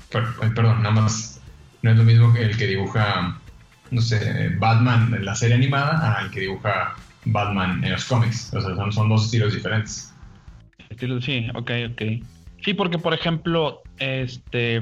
perdón, 0.10 0.84
nada 0.84 0.92
más, 0.92 1.40
no 1.82 1.92
es 1.92 1.98
lo 1.98 2.04
mismo 2.04 2.34
que 2.34 2.44
el 2.44 2.58
que 2.58 2.68
dibuja 2.68 3.38
no 3.92 4.02
sé, 4.02 4.50
Batman 4.58 5.14
en 5.14 5.26
la 5.26 5.36
serie 5.36 5.56
animada 5.56 6.18
al 6.18 6.32
que 6.32 6.40
dibuja 6.40 6.96
Batman 7.26 7.84
en 7.84 7.92
los 7.92 8.06
cómics. 8.06 8.52
O 8.54 8.62
sea, 8.62 8.76
son, 8.76 8.92
son 8.92 9.10
dos 9.10 9.26
estilos 9.26 9.54
diferentes. 9.54 10.14
Sí, 10.98 11.48
ok, 11.54 11.72
ok. 11.92 12.02
Sí, 12.64 12.74
porque 12.74 12.98
por 12.98 13.14
ejemplo, 13.14 13.82
este, 14.02 14.82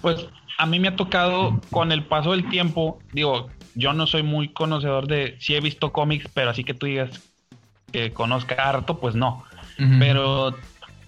pues 0.00 0.26
a 0.58 0.66
mí 0.66 0.78
me 0.78 0.88
ha 0.88 0.96
tocado 0.96 1.60
con 1.70 1.92
el 1.92 2.04
paso 2.04 2.30
del 2.30 2.48
tiempo, 2.48 2.98
digo, 3.12 3.48
yo 3.74 3.92
no 3.92 4.06
soy 4.06 4.22
muy 4.22 4.48
conocedor 4.48 5.06
de, 5.06 5.36
sí 5.38 5.54
he 5.54 5.60
visto 5.60 5.92
cómics, 5.92 6.28
pero 6.32 6.50
así 6.50 6.64
que 6.64 6.74
tú 6.74 6.86
digas 6.86 7.22
que 7.92 8.12
conozca 8.12 8.54
harto, 8.54 8.98
pues 8.98 9.14
no. 9.14 9.44
Pero 9.98 10.56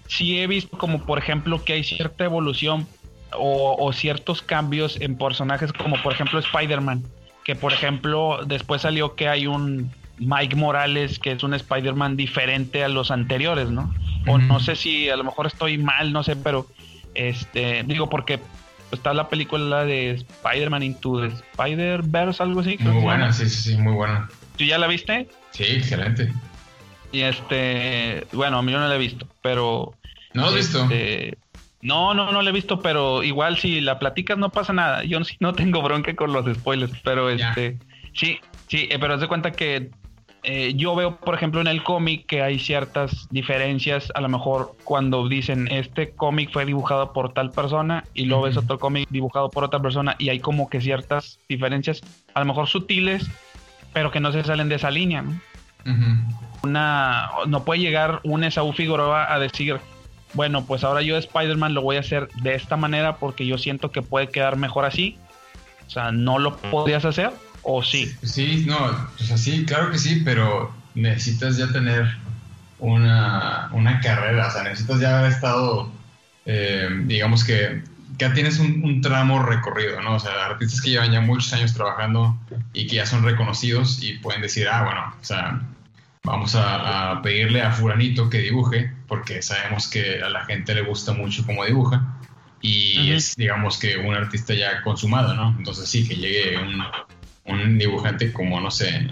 sí 0.09 0.39
he 0.39 0.47
visto 0.47 0.77
como 0.77 1.05
por 1.05 1.19
ejemplo 1.19 1.65
que 1.65 1.73
hay 1.73 1.85
cierta 1.85 2.25
evolución 2.25 2.87
o, 3.33 3.91
ciertos 3.93 4.43
cambios 4.43 5.01
en 5.01 5.17
personajes 5.17 5.73
como 5.73 5.97
por 6.03 6.13
ejemplo 6.13 6.39
Spider-Man, 6.39 7.03
que 7.45 7.55
por 7.57 7.73
ejemplo 7.73 8.41
después 8.45 8.83
salió 8.83 9.15
que 9.15 9.29
hay 9.29 9.47
un 9.47 9.91
Mike 10.19 10.57
Morales 10.57 11.19
que 11.19 11.33
es 11.33 11.43
un 11.43 11.55
Spider-Man 11.55 12.17
diferente 12.17 12.85
a 12.85 12.89
los 12.89 13.11
anteriores, 13.11 13.71
¿no? 13.71 13.95
O 14.27 14.39
no 14.39 14.61
sé 14.61 14.77
si 14.77 15.09
a 15.09 15.17
lo 15.17 15.25
mejor 15.25 15.47
estoy 15.47 15.79
mal, 15.79 16.13
no 16.13 16.23
sé, 16.23 16.37
pero 16.37 16.67
este 17.15 17.83
digo 17.85 18.11
porque 18.11 18.41
está 18.93 19.15
la 19.15 19.29
película 19.29 19.85
de 19.85 20.11
Spider-Man 20.13 20.83
Into 20.83 21.21
the 21.21 21.29
Spider-Verse, 21.29 22.43
algo 22.43 22.61
así. 22.61 22.77
Muy 22.81 23.03
buena, 23.03 23.33
sí, 23.33 23.49
sí, 23.49 23.71
sí, 23.71 23.77
muy 23.77 23.95
buena. 23.95 24.29
¿Tú 24.57 24.65
ya 24.65 24.79
la 24.79 24.87
viste? 24.87 25.29
Sí, 25.51 25.65
excelente. 25.65 26.33
Y 27.13 27.21
este, 27.23 28.27
bueno, 28.33 28.63
yo 28.65 28.79
no 28.79 28.89
la 28.89 28.95
he 28.95 28.99
visto, 28.99 29.27
pero... 29.43 29.95
¿No 30.35 30.47
has 30.47 30.55
visto? 30.55 30.83
Este, 30.83 31.39
no, 31.81 32.13
no, 32.13 32.33
no 32.33 32.43
la 32.43 32.51
he 32.51 32.53
visto, 32.53 32.81
pero 32.81 33.23
igual 33.23 33.57
si 33.59 33.81
la 33.81 33.99
platicas 33.99 34.37
no 34.37 34.51
pasa 34.51 34.73
nada. 34.73 35.05
Yo 35.05 35.19
no 35.41 35.55
tengo 35.55 35.83
bronca 35.83 36.15
con 36.15 36.33
los 36.33 36.45
spoilers, 36.57 36.93
pero 37.03 37.31
este... 37.31 37.79
Sí, 38.15 38.41
sí, 38.67 38.89
eh, 38.91 38.99
pero 38.99 39.15
haz 39.15 39.21
de 39.21 39.29
cuenta 39.29 39.53
que 39.53 39.91
eh, 40.51 40.73
yo 40.75 40.95
veo, 40.95 41.17
por 41.17 41.35
ejemplo, 41.35 41.61
en 41.61 41.67
el 41.67 41.83
cómic 41.83 42.25
que 42.25 42.41
hay 42.41 42.59
ciertas 42.59 43.29
diferencias. 43.31 44.11
A 44.15 44.23
lo 44.23 44.31
mejor 44.31 44.77
cuando 44.83 45.29
dicen 45.29 45.69
este 45.71 46.13
cómic 46.13 46.51
fue 46.51 46.65
dibujado 46.65 47.13
por 47.13 47.35
tal 47.35 47.51
persona 47.51 48.05
y 48.15 48.25
luego 48.25 48.45
ves 48.45 48.57
otro 48.57 48.79
cómic 48.79 49.07
dibujado 49.11 49.51
por 49.51 49.65
otra 49.65 49.83
persona 49.83 50.17
y 50.19 50.31
hay 50.31 50.41
como 50.41 50.71
que 50.71 50.81
ciertas 50.81 51.39
diferencias, 51.51 52.01
a 52.33 52.41
lo 52.41 52.47
mejor 52.47 52.67
sutiles, 52.67 53.31
pero 53.93 54.11
que 54.11 54.21
no 54.21 54.33
se 54.33 54.43
salen 54.43 54.71
de 54.71 54.77
esa 54.77 54.91
línea. 54.91 55.21
¿no? 55.21 55.39
Una, 56.63 57.29
no 57.47 57.65
puede 57.65 57.81
llegar 57.81 58.21
un 58.25 58.43
Esaú 58.43 58.73
Figueroa 58.73 59.31
a 59.31 59.39
decir, 59.39 59.79
bueno, 60.33 60.65
pues 60.65 60.83
ahora 60.83 61.03
yo 61.03 61.13
de 61.13 61.21
Spider-Man 61.21 61.75
lo 61.75 61.83
voy 61.83 61.97
a 61.97 62.01
hacer 62.01 62.27
de 62.43 62.55
esta 62.55 62.79
manera 62.79 63.17
porque 63.17 63.45
yo 63.45 63.59
siento 63.59 63.91
que 63.91 64.01
puede 64.01 64.31
quedar 64.31 64.57
mejor 64.57 64.87
así. 64.87 65.19
O 65.87 65.91
sea, 65.91 66.11
no 66.11 66.39
lo 66.39 66.57
podrías 66.57 67.05
hacer 67.05 67.33
¿O 67.71 67.83
sí? 67.83 68.11
Sí, 68.23 68.65
no, 68.67 69.09
pues 69.19 69.31
así, 69.31 69.67
claro 69.67 69.91
que 69.91 69.99
sí, 69.99 70.23
pero 70.25 70.73
necesitas 70.95 71.59
ya 71.59 71.71
tener 71.71 72.17
una, 72.79 74.01
carrera, 74.03 74.49
o 74.49 74.51
sea, 74.51 74.63
necesitas 74.63 75.01
ya 75.01 75.19
haber 75.19 75.33
estado, 75.33 75.93
eh, 76.47 76.89
digamos 77.05 77.45
que 77.45 77.83
ya 78.17 78.33
tienes 78.33 78.59
un, 78.59 79.03
tramo 79.03 79.43
recorrido, 79.43 80.01
¿no? 80.01 80.15
O 80.15 80.19
sea, 80.19 80.47
artistas 80.47 80.81
que 80.81 80.89
llevan 80.89 81.13
ya 81.13 81.21
muchos 81.21 81.53
años 81.53 81.75
trabajando 81.75 82.39
y 82.73 82.87
que 82.87 82.97
ya 82.97 83.05
son 83.05 83.23
reconocidos 83.23 84.03
y 84.03 84.15
pueden 84.15 84.41
decir, 84.41 84.67
ah, 84.67 84.85
bueno, 84.85 85.15
o 85.21 85.25
sea, 85.25 85.61
vamos 86.25 86.55
a, 86.55 87.21
pedirle 87.23 87.61
a 87.61 87.71
fulanito 87.71 88.31
que 88.31 88.39
dibuje, 88.39 88.91
porque 89.07 89.43
sabemos 89.43 89.89
que 89.89 90.23
a 90.23 90.31
la 90.31 90.47
gente 90.47 90.75
le 90.75 90.85
gusta 90.85 91.13
mucho 91.13 91.45
cómo 91.45 91.67
dibuja 91.67 92.17
y 92.63 93.13
es, 93.13 93.37
digamos 93.37 93.77
que 93.77 93.99
un 93.99 94.15
artista 94.15 94.55
ya 94.55 94.81
consumado, 94.81 95.35
¿no? 95.35 95.55
Entonces 95.59 95.87
sí, 95.87 96.09
que 96.09 96.17
llegue 96.17 96.57
un 96.57 96.83
un 97.49 97.79
dibujante 97.79 98.33
como, 98.33 98.61
no 98.61 98.71
sé, 98.71 99.09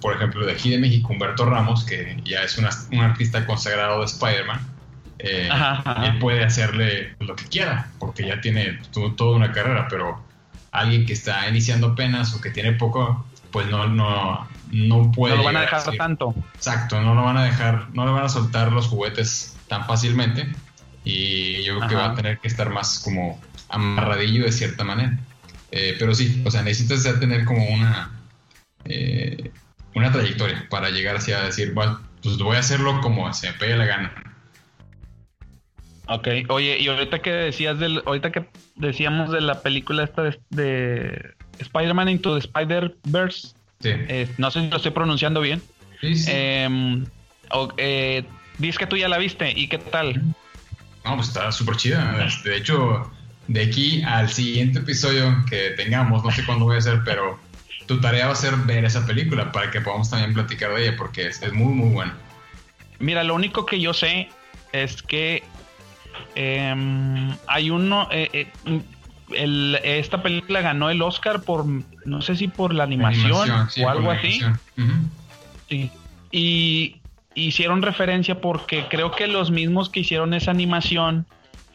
por 0.00 0.14
ejemplo, 0.14 0.46
de 0.46 0.52
aquí 0.52 0.70
de 0.70 0.78
México, 0.78 1.12
Humberto 1.12 1.44
Ramos, 1.44 1.84
que 1.84 2.20
ya 2.24 2.42
es 2.42 2.58
un 2.58 3.00
artista 3.00 3.46
consagrado 3.46 4.00
de 4.00 4.06
Spider-Man, 4.06 4.60
eh, 5.18 5.48
él 6.04 6.18
puede 6.18 6.44
hacerle 6.44 7.14
lo 7.20 7.36
que 7.36 7.44
quiera, 7.44 7.88
porque 7.98 8.26
ya 8.26 8.40
tiene 8.40 8.80
toda 8.92 9.36
una 9.36 9.52
carrera, 9.52 9.86
pero 9.88 10.22
alguien 10.72 11.04
que 11.04 11.12
está 11.12 11.48
iniciando 11.48 11.88
apenas 11.88 12.34
o 12.34 12.40
que 12.40 12.50
tiene 12.50 12.72
poco, 12.72 13.26
pues 13.50 13.66
no, 13.66 13.86
no, 13.86 14.48
no 14.70 15.12
puede. 15.12 15.34
No 15.34 15.42
lo 15.42 15.46
van 15.46 15.56
a 15.56 15.60
dejar 15.62 15.82
tanto. 15.96 16.34
Exacto, 16.54 17.00
no 17.00 17.14
lo 17.14 17.22
van 17.22 17.36
a 17.36 17.44
dejar, 17.44 17.88
no 17.92 18.06
le 18.06 18.12
van 18.12 18.24
a 18.24 18.28
soltar 18.28 18.72
los 18.72 18.86
juguetes 18.86 19.56
tan 19.68 19.86
fácilmente 19.86 20.48
y 21.04 21.62
yo 21.64 21.78
creo 21.78 21.88
que 21.88 21.94
va 21.94 22.06
a 22.12 22.14
tener 22.14 22.38
que 22.38 22.48
estar 22.48 22.70
más 22.70 23.00
como 23.00 23.40
amarradillo 23.68 24.44
de 24.44 24.52
cierta 24.52 24.84
manera. 24.84 25.18
Eh, 25.72 25.96
pero 25.98 26.14
sí, 26.14 26.42
o 26.44 26.50
sea, 26.50 26.62
necesitas 26.62 27.04
ya 27.04 27.18
tener 27.18 27.44
como 27.44 27.64
una, 27.68 28.10
eh, 28.84 29.50
una 29.94 30.10
trayectoria 30.10 30.66
para 30.68 30.90
llegar 30.90 31.16
hacia 31.16 31.42
decir, 31.42 31.72
bueno, 31.74 32.00
pues 32.22 32.38
voy 32.38 32.56
a 32.56 32.60
hacerlo 32.60 33.00
como 33.00 33.32
se 33.32 33.48
me 33.48 33.58
pegue 33.58 33.76
la 33.76 33.86
gana. 33.86 34.12
Ok, 36.06 36.28
oye, 36.48 36.78
y 36.80 36.88
ahorita 36.88 37.20
que 37.20 37.30
decías 37.30 37.78
del, 37.78 38.02
ahorita 38.04 38.32
que 38.32 38.46
decíamos 38.74 39.30
de 39.30 39.40
la 39.40 39.62
película 39.62 40.02
esta 40.02 40.36
de, 40.50 41.34
Spider-Man 41.60 42.08
Into 42.08 42.34
the 42.34 42.40
Spider-Verse, 42.40 43.54
eh, 43.84 44.28
no 44.38 44.50
sé 44.50 44.60
si 44.60 44.68
lo 44.70 44.76
estoy 44.76 44.90
pronunciando 44.90 45.40
bien. 45.40 45.62
Sí, 46.00 46.16
sí. 46.16 46.30
Em, 46.32 47.04
dices 48.58 48.78
que 48.78 48.86
tú 48.86 48.96
ya 48.96 49.08
la 49.08 49.18
viste, 49.18 49.52
¿y 49.54 49.68
qué 49.68 49.78
tal? 49.78 50.20
No, 51.04 51.16
pues 51.16 51.28
está 51.28 51.52
súper 51.52 51.76
chida. 51.76 52.28
De 52.44 52.56
hecho, 52.56 53.10
de 53.50 53.62
aquí 53.62 54.00
al 54.02 54.28
siguiente 54.28 54.78
episodio 54.78 55.44
que 55.48 55.70
tengamos, 55.70 56.22
no 56.22 56.30
sé 56.30 56.44
cuándo 56.46 56.66
voy 56.66 56.76
a 56.76 56.78
hacer, 56.78 57.00
pero 57.04 57.36
tu 57.86 58.00
tarea 58.00 58.26
va 58.26 58.32
a 58.32 58.36
ser 58.36 58.54
ver 58.58 58.84
esa 58.84 59.04
película 59.04 59.50
para 59.50 59.72
que 59.72 59.80
podamos 59.80 60.08
también 60.08 60.34
platicar 60.34 60.72
de 60.72 60.86
ella 60.86 60.96
porque 60.96 61.26
es, 61.26 61.52
muy, 61.52 61.74
muy 61.74 61.88
buena. 61.88 62.16
Mira, 63.00 63.24
lo 63.24 63.34
único 63.34 63.66
que 63.66 63.80
yo 63.80 63.92
sé 63.92 64.28
es 64.72 65.02
que 65.02 65.42
em, 66.36 67.34
hay 67.48 67.70
uno, 67.70 68.06
eh, 68.12 68.46
eh, 69.32 69.80
esta 69.82 70.22
película 70.22 70.60
ganó 70.60 70.88
el 70.88 71.02
Oscar 71.02 71.42
por, 71.42 71.66
no 72.04 72.22
sé 72.22 72.36
si 72.36 72.46
por 72.46 72.72
la 72.72 72.84
animación, 72.84 73.50
o 73.50 73.88
algo 73.88 74.12
así. 74.12 74.42
Sí. 75.68 75.90
Y 76.30 77.00
hicieron 77.34 77.82
referencia 77.82 78.40
porque 78.40 78.86
creo 78.88 79.10
que 79.10 79.26
los 79.26 79.50
mismos 79.50 79.90
que 79.90 80.00
hicieron 80.00 80.34
esa 80.34 80.52
animación 80.52 81.26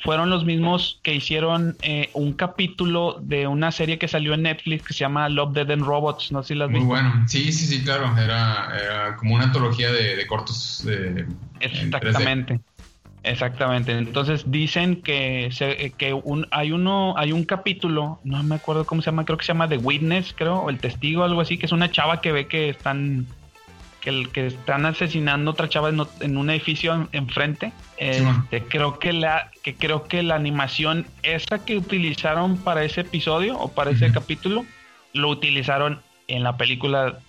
fueron 0.05 0.29
los 0.29 0.45
mismos 0.45 0.99
que 1.01 1.15
hicieron 1.15 1.75
eh, 1.81 2.09
un 2.13 2.33
capítulo 2.33 3.17
de 3.21 3.47
una 3.47 3.71
serie 3.71 3.97
que 3.97 4.07
salió 4.07 4.35
en 4.35 4.43
Netflix 4.43 4.83
que 4.85 4.93
se 4.93 4.99
llama 4.99 5.27
Love, 5.27 5.53
Dead 5.53 5.71
and 5.71 5.83
Robots. 5.83 6.31
No 6.31 6.43
sé 6.43 6.49
si 6.49 6.55
las 6.55 6.69
Muy 6.69 6.81
bueno. 6.81 7.25
Sí, 7.27 7.51
sí, 7.51 7.65
sí, 7.65 7.83
claro. 7.83 8.15
Era, 8.17 9.15
como 9.17 9.35
una 9.35 9.45
antología 9.45 9.91
de, 9.91 10.25
cortos. 10.27 10.83
De, 10.85 11.25
Exactamente. 11.59 12.59
Exactamente. 13.23 13.91
Entonces 13.97 14.43
dicen 14.45 15.01
que, 15.01 15.49
se, 15.51 15.91
que 15.97 16.13
un, 16.13 16.47
hay 16.51 16.71
uno, 16.71 17.15
hay 17.17 17.31
un 17.31 17.43
capítulo, 17.43 18.19
no 18.23 18.43
me 18.43 18.55
acuerdo 18.55 18.85
cómo 18.85 19.01
se 19.01 19.07
llama, 19.07 19.25
creo 19.25 19.39
que 19.39 19.45
se 19.45 19.53
llama 19.53 19.67
The 19.67 19.77
Witness, 19.77 20.35
creo, 20.37 20.57
o 20.57 20.69
el 20.69 20.77
testigo, 20.77 21.23
algo 21.23 21.41
así, 21.41 21.57
que 21.57 21.65
es 21.65 21.71
una 21.71 21.89
chava 21.89 22.21
que 22.21 22.31
ve 22.31 22.45
que 22.45 22.69
están 22.69 23.25
que, 24.05 24.29
que 24.31 24.47
están 24.47 24.85
asesinando 24.85 25.51
a 25.51 25.53
otra 25.53 25.67
chava 25.67 25.89
en, 25.89 26.37
un 26.37 26.49
edificio 26.49 27.09
enfrente. 27.11 27.73
Este, 27.97 28.63
creo 28.63 28.99
que 28.99 29.11
la 29.11 29.51
que 29.63 29.75
creo 29.75 30.03
que 30.03 30.21
la 30.21 30.35
animación 30.35 31.07
esa 31.23 31.65
que 31.65 31.77
utilizaron 31.77 32.57
para 32.57 32.83
ese 32.83 33.01
episodio 33.01 33.57
o 33.57 33.71
para 33.71 33.91
ese 33.91 34.11
capítulo 34.11 34.65
lo 35.13 35.29
utilizaron 35.29 36.01
en 36.27 36.43
la 36.43 36.55
película 36.55 37.19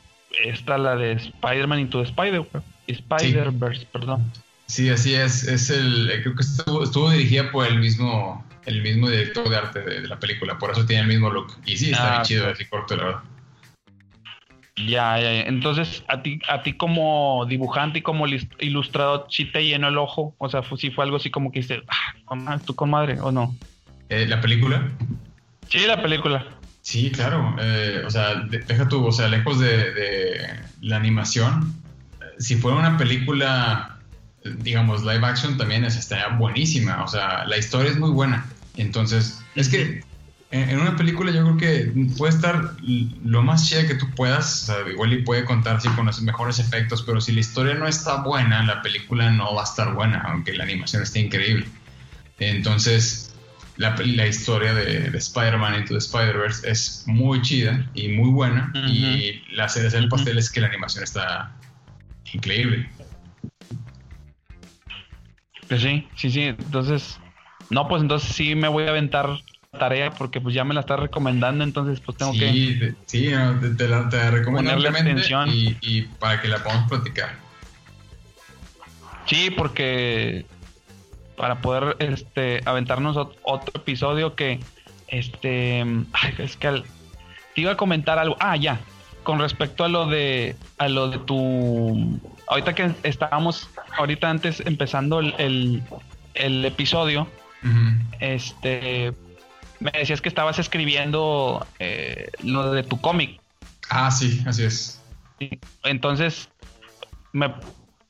esta 0.44 0.76
la 0.76 0.96
de 0.96 1.12
Spider-Man 1.12 1.80
into 1.80 2.02
the 2.02 2.08
Spider 2.08 2.44
Spider-Verse, 2.86 3.86
perdón. 3.90 4.30
Sí, 4.66 4.90
así 4.90 5.14
es. 5.14 5.44
Es 5.44 5.70
el 5.70 6.10
creo 6.22 6.34
que 6.34 6.42
estuvo, 6.42 7.10
dirigida 7.10 7.50
por 7.50 7.66
el 7.66 7.78
mismo 7.78 8.44
el 8.66 8.82
mismo 8.82 9.08
director 9.08 9.48
de 9.48 9.56
arte 9.56 9.80
de, 9.80 10.08
la 10.08 10.18
película, 10.18 10.58
por 10.58 10.72
eso 10.72 10.84
tiene 10.84 11.02
el 11.02 11.08
mismo 11.08 11.30
look. 11.30 11.56
Y 11.64 11.76
sí, 11.76 11.92
está 11.92 12.10
bien 12.10 12.20
ah, 12.20 12.22
chido 12.22 12.50
ese 12.50 12.68
corto, 12.68 12.96
la 12.96 13.04
verdad. 13.04 13.22
Ya, 14.76 15.18
ya, 15.18 15.40
Entonces, 15.40 16.04
a 16.06 16.20
ti, 16.20 16.38
a 16.48 16.62
ti 16.62 16.74
como 16.74 17.46
dibujante 17.48 18.00
y 18.00 18.02
como 18.02 18.26
ilustrador, 18.26 19.26
¿sí 19.30 19.46
te 19.46 19.64
llenó 19.64 19.88
el 19.88 19.96
ojo? 19.96 20.34
O 20.36 20.50
sea, 20.50 20.62
si 20.76 20.90
fue 20.90 21.04
algo 21.04 21.16
así 21.16 21.30
como 21.30 21.50
que 21.50 21.60
dices, 21.60 21.82
ah, 21.88 22.58
tú 22.64 22.74
con 22.74 22.90
madre, 22.90 23.18
¿o 23.20 23.32
no? 23.32 23.56
Eh, 24.10 24.26
¿La 24.26 24.40
película? 24.40 24.90
Sí, 25.68 25.78
la 25.86 26.02
película. 26.02 26.46
Sí, 26.82 27.10
claro. 27.10 27.56
Eh, 27.58 28.02
o 28.06 28.10
sea, 28.10 28.34
deja 28.34 28.86
tú, 28.86 29.04
o 29.04 29.12
sea, 29.12 29.28
lejos 29.28 29.58
de, 29.58 30.46
la 30.82 30.96
animación, 30.96 31.74
si 32.38 32.56
fuera 32.56 32.76
una 32.76 32.98
película, 32.98 33.98
digamos, 34.58 35.02
live 35.02 35.26
action 35.26 35.56
también 35.56 35.84
estaría 35.84 36.28
buenísima. 36.36 37.02
O 37.02 37.08
sea, 37.08 37.46
la 37.46 37.56
historia 37.56 37.90
es 37.90 37.98
muy 37.98 38.10
buena. 38.10 38.46
Entonces, 38.76 39.42
es 39.54 39.70
que 39.70 40.04
en 40.50 40.80
una 40.80 40.96
película 40.96 41.32
yo 41.32 41.42
creo 41.42 41.56
que 41.56 42.08
puede 42.16 42.32
estar 42.32 42.76
lo 43.24 43.42
más 43.42 43.68
chida 43.68 43.86
que 43.86 43.96
tú 43.96 44.06
puedas, 44.14 44.62
o 44.62 44.66
sea, 44.66 44.88
igual 44.88 45.12
y 45.12 45.22
puede 45.22 45.44
contar 45.44 45.80
sí, 45.80 45.88
con 45.90 46.06
los 46.06 46.22
mejores 46.22 46.58
efectos, 46.58 47.02
pero 47.02 47.20
si 47.20 47.32
la 47.32 47.40
historia 47.40 47.74
no 47.74 47.88
está 47.88 48.22
buena, 48.22 48.62
la 48.62 48.80
película 48.80 49.30
no 49.30 49.54
va 49.54 49.62
a 49.62 49.64
estar 49.64 49.94
buena, 49.94 50.20
aunque 50.20 50.52
la 50.52 50.64
animación 50.64 51.02
esté 51.02 51.20
increíble. 51.20 51.66
Entonces, 52.38 53.34
la, 53.76 54.26
historia 54.26 54.72
de, 54.72 55.16
Spider-Man 55.16 55.80
Into 55.80 55.94
the 55.94 55.98
Spider-Verse 55.98 56.70
es 56.70 57.04
muy 57.06 57.42
chida 57.42 57.90
y 57.94 58.08
muy 58.08 58.30
buena. 58.30 58.72
Y 58.88 59.42
la 59.52 59.68
serie 59.68 59.90
del 59.90 60.08
pastel 60.08 60.38
es 60.38 60.50
que 60.50 60.60
la 60.60 60.68
animación 60.68 61.04
está 61.04 61.52
increíble. 62.32 62.88
Pues 65.68 65.82
sí, 65.82 66.06
sí, 66.16 66.30
sí. 66.30 66.42
Entonces, 66.42 67.18
no, 67.70 67.88
pues 67.88 68.02
entonces 68.02 68.34
sí 68.34 68.54
me 68.54 68.68
voy 68.68 68.84
a 68.84 68.90
aventar 68.90 69.40
tarea 69.78 70.10
porque 70.10 70.40
pues 70.40 70.54
ya 70.54 70.64
me 70.64 70.74
la 70.74 70.80
estás 70.80 71.00
recomendando, 71.00 71.64
entonces 71.64 72.00
pues 72.00 72.18
tengo 72.18 72.32
que... 72.32 72.94
sí, 73.06 73.32
te, 73.76 73.88
la 73.88 74.08
te 74.08 74.30
recomiendo 74.30 74.88
atención. 74.88 75.48
Y, 75.50 75.76
y 75.80 76.02
para 76.02 76.40
que 76.40 76.48
la 76.48 76.62
podamos 76.62 76.88
platicar. 76.88 77.46
Sí, 79.26 79.50
porque 79.50 80.46
para 81.36 81.60
poder 81.60 81.96
este 81.98 82.60
aventarnos 82.64 83.16
otro 83.16 83.72
episodio 83.74 84.34
que 84.34 84.60
este 85.08 85.84
es 86.38 86.56
que 86.56 86.82
te 87.54 87.60
iba 87.60 87.72
a 87.72 87.76
comentar 87.76 88.18
algo. 88.18 88.36
Ah, 88.40 88.56
ya. 88.56 88.80
Con 89.22 89.40
respecto 89.40 89.84
a 89.84 89.88
lo 89.88 90.06
de 90.06 90.56
a 90.78 90.88
lo 90.88 91.10
de 91.10 91.18
tu 91.18 92.20
ahorita 92.46 92.74
que 92.74 92.92
estábamos 93.02 93.68
ahorita 93.98 94.30
antes 94.30 94.60
empezando 94.64 95.18
el, 95.20 95.82
el, 96.34 96.64
episodio, 96.64 97.26
este 98.20 99.12
me 99.80 99.90
decías 99.92 100.20
que 100.20 100.28
estabas 100.28 100.58
escribiendo 100.58 101.66
eh, 101.78 102.30
lo 102.42 102.72
de 102.72 102.82
tu 102.82 103.00
cómic. 103.00 103.40
Ah, 103.90 104.10
sí, 104.10 104.42
así 104.46 104.64
es. 104.64 105.00
Entonces, 105.84 106.48
me, 107.32 107.52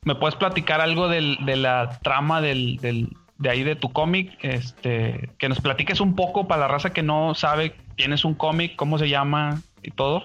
¿Me 0.06 0.14
puedes 0.14 0.36
platicar 0.36 0.80
algo 0.80 1.09
del, 1.09 1.36
de 1.44 1.56
la 1.56 1.98
trama 2.01 2.40
del, 2.40 2.76
del, 2.76 3.09
de 3.38 3.51
ahí 3.51 3.64
de 3.64 3.74
tu 3.74 3.93
cómic? 3.93 4.38
Este, 4.40 5.30
que 5.36 5.48
nos 5.48 5.60
platiques 5.60 5.98
un 5.98 6.14
poco 6.14 6.47
para 6.47 6.60
la 6.60 6.68
raza 6.68 6.90
que 6.90 7.02
no 7.02 7.34
sabe 7.34 7.74
quién 7.97 8.12
es 8.12 8.24
un 8.24 8.34
cómic, 8.34 8.76
cómo 8.76 9.01
se 9.01 9.09
llama 9.09 9.60
y 9.82 9.90
todo. 9.90 10.24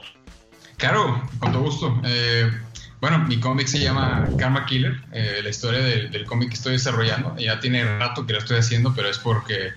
Claro, 0.77 1.27
con 1.39 1.51
todo 1.51 1.63
gusto. 1.63 1.99
Eh, 2.05 2.51
bueno, 2.99 3.17
mi 3.25 3.39
cómic 3.39 3.65
se 3.65 3.79
llama 3.79 4.29
Karma 4.37 4.67
Killer. 4.67 5.01
Eh, 5.13 5.39
la 5.41 5.49
historia 5.49 5.79
del, 5.79 6.25
cómic 6.27 6.49
que 6.49 6.55
estoy 6.55 6.73
desarrollando. 6.73 7.35
Ya 7.37 7.59
tiene 7.59 7.83
rato 7.97 8.27
que 8.27 8.33
lo 8.33 8.39
estoy 8.39 8.59
haciendo, 8.59 8.93
pero 8.93 9.09
es 9.09 9.17
porque 9.17 9.71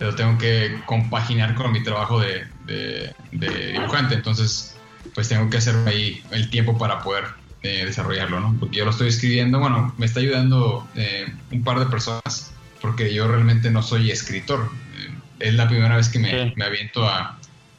lo 0.00 0.14
tengo 0.14 0.36
que 0.38 0.80
compaginar 0.86 1.54
con 1.54 1.72
mi 1.72 1.82
trabajo 1.82 2.20
de, 2.20 2.46
de, 2.66 3.14
de 3.32 3.72
dibujante. 3.72 4.14
Entonces, 4.14 4.76
pues 5.14 5.28
tengo 5.28 5.48
que 5.50 5.58
hacer 5.58 5.76
ahí 5.86 6.22
el 6.30 6.50
tiempo 6.50 6.76
para 6.76 7.00
poder 7.02 7.24
desarrollarlo, 7.64 8.40
¿no? 8.40 8.56
Porque 8.60 8.76
yo 8.76 8.84
lo 8.84 8.90
estoy 8.90 9.08
escribiendo, 9.08 9.58
bueno, 9.58 9.94
me 9.96 10.06
está 10.06 10.20
ayudando 10.20 10.86
eh, 10.96 11.32
un 11.50 11.64
par 11.64 11.78
de 11.78 11.86
personas, 11.86 12.52
porque 12.80 13.12
yo 13.12 13.26
realmente 13.26 13.70
no 13.70 13.82
soy 13.82 14.10
escritor. 14.10 14.70
Eh, 14.98 15.48
es 15.48 15.54
la 15.54 15.68
primera 15.68 15.96
vez 15.96 16.08
que 16.08 16.18
me, 16.18 16.52
me 16.56 16.64
aviento 16.64 17.08
a, 17.08 17.38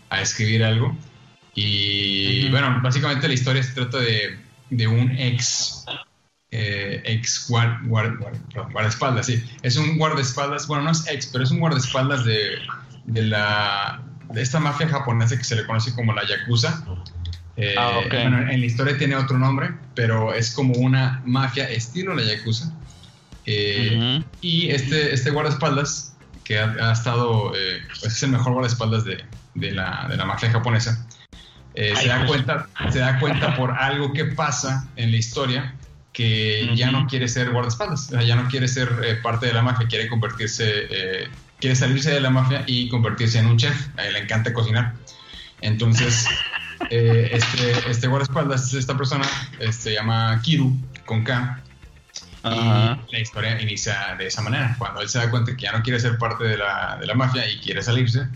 a, 0.10 0.22
escribir 0.22 0.64
algo. 0.64 0.96
Y 1.54 2.50
bueno, 2.50 2.80
básicamente 2.82 3.28
la 3.28 3.34
historia 3.36 3.64
se 3.64 3.74
trata 3.74 4.00
de, 4.00 4.38
de 4.72 4.88
un 4.88 5.12
ex 5.12 5.86
eh, 6.58 7.02
ex 7.04 7.48
guard, 7.50 7.86
guardaespaldas, 7.86 9.26
sí. 9.26 9.44
Es 9.62 9.76
un 9.76 9.98
guardaespaldas, 9.98 10.68
bueno, 10.68 10.84
no 10.84 10.92
es 10.92 11.06
ex, 11.08 11.28
pero 11.28 11.44
es 11.44 11.52
un 11.52 11.60
guardaespaldas 11.60 12.24
de, 12.24 12.60
de, 13.06 13.22
la, 13.24 14.02
de 14.30 14.42
esta 14.42 14.60
mafia 14.60 14.88
japonesa 14.88 15.38
que 15.38 15.44
se 15.44 15.56
le 15.56 15.66
conoce 15.66 15.94
como 15.94 16.14
la 16.14 16.26
Yakuza. 16.26 16.84
Eh, 17.58 17.76
ah, 17.78 18.00
bueno, 18.10 18.50
en 18.50 18.60
la 18.62 18.66
historia 18.66 18.98
tiene 18.98 19.16
otro 19.16 19.38
nombre, 19.38 19.74
pero 19.96 20.34
es 20.34 20.52
como 20.52 20.74
una 20.76 21.22
mafia 21.26 21.70
estilo 21.70 22.16
la 22.16 22.24
Yakuza. 22.24 22.72
Eh, 23.46 24.24
y 24.40 24.70
este, 24.70 25.14
este 25.14 25.32
guardaespaldas, 25.32 26.16
que 26.46 26.60
ha, 26.60 26.92
estado, 26.92 27.54
eh, 27.56 27.82
pues 28.00 28.14
es 28.14 28.24
el 28.24 28.32
mejor 28.32 28.54
guardaespaldas 28.54 29.04
de, 29.04 29.24
de, 29.56 29.72
la, 29.72 30.08
de 30.10 30.16
la 30.16 30.24
mafia 30.24 30.52
japonesa, 30.52 31.06
se, 31.76 32.08
da 32.08 32.26
cuenta, 32.26 32.68
se 32.90 33.00
da 33.00 33.20
cuenta 33.20 33.58
por 33.58 33.72
algo 33.72 34.14
que 34.14 34.24
pasa 34.24 34.88
en 34.96 35.12
la 35.12 35.18
historia 35.18 35.76
que 36.16 36.72
ya 36.76 36.92
no 36.92 37.08
quiere 37.08 37.28
ser 37.28 37.52
guardaespaldas, 37.52 38.10
ya 38.10 38.36
no 38.38 38.48
quiere 38.48 38.70
ser 38.70 39.22
parte 39.22 39.48
de 39.48 39.54
la 39.54 39.62
mafia, 39.62 39.86
quiere 39.88 40.08
convertirse, 40.08 41.28
quiere 41.60 41.76
salirse 41.76 42.12
de 42.12 42.22
la 42.22 42.30
mafia 42.30 42.64
y 42.66 42.88
convertirse 42.88 43.38
en 43.38 43.48
un 43.48 43.58
chef. 43.58 43.90
A 43.98 44.06
él 44.06 44.14
le 44.14 44.20
encanta 44.20 44.54
cocinar. 44.54 44.94
Entonces 45.60 46.26
eh, 46.90 47.30
este, 47.34 47.92
este 47.92 48.08
guardaespaldas, 48.08 48.74
esta 48.74 48.96
persona, 48.96 49.26
se 49.72 49.94
llama 49.94 50.40
Kiru, 50.42 50.74
con 51.06 51.26
K. 51.26 51.62
Y 52.46 53.12
la 53.12 53.20
historia 53.20 53.62
inicia 53.62 54.16
de 54.18 54.28
esa 54.28 54.42
manera. 54.42 54.76
Cuando 54.78 55.02
él 55.02 55.10
se 55.10 55.18
da 55.18 55.30
cuenta 55.30 55.54
que 55.56 55.64
ya 55.64 55.74
no 55.74 55.84
quiere 55.84 56.00
ser 56.00 56.18
parte 56.18 56.46
de 56.46 56.58
la, 56.58 56.98
de 56.98 57.08
la 57.08 57.16
mafia 57.16 57.46
y 57.50 57.60
quiere 57.60 57.82
salirse, 57.82 58.28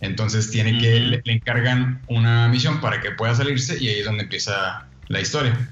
entonces 0.00 0.50
tiene 0.50 0.78
que, 0.78 1.00
le, 1.00 1.22
encargan 1.26 2.00
una 2.06 2.48
misión 2.48 2.80
para 2.80 3.00
que 3.00 3.10
pueda 3.10 3.34
salirse 3.34 3.76
y 3.78 3.88
ahí 3.88 3.98
es 3.98 4.06
donde 4.06 4.22
empieza 4.22 4.86
la 5.08 5.20
historia. 5.20 5.68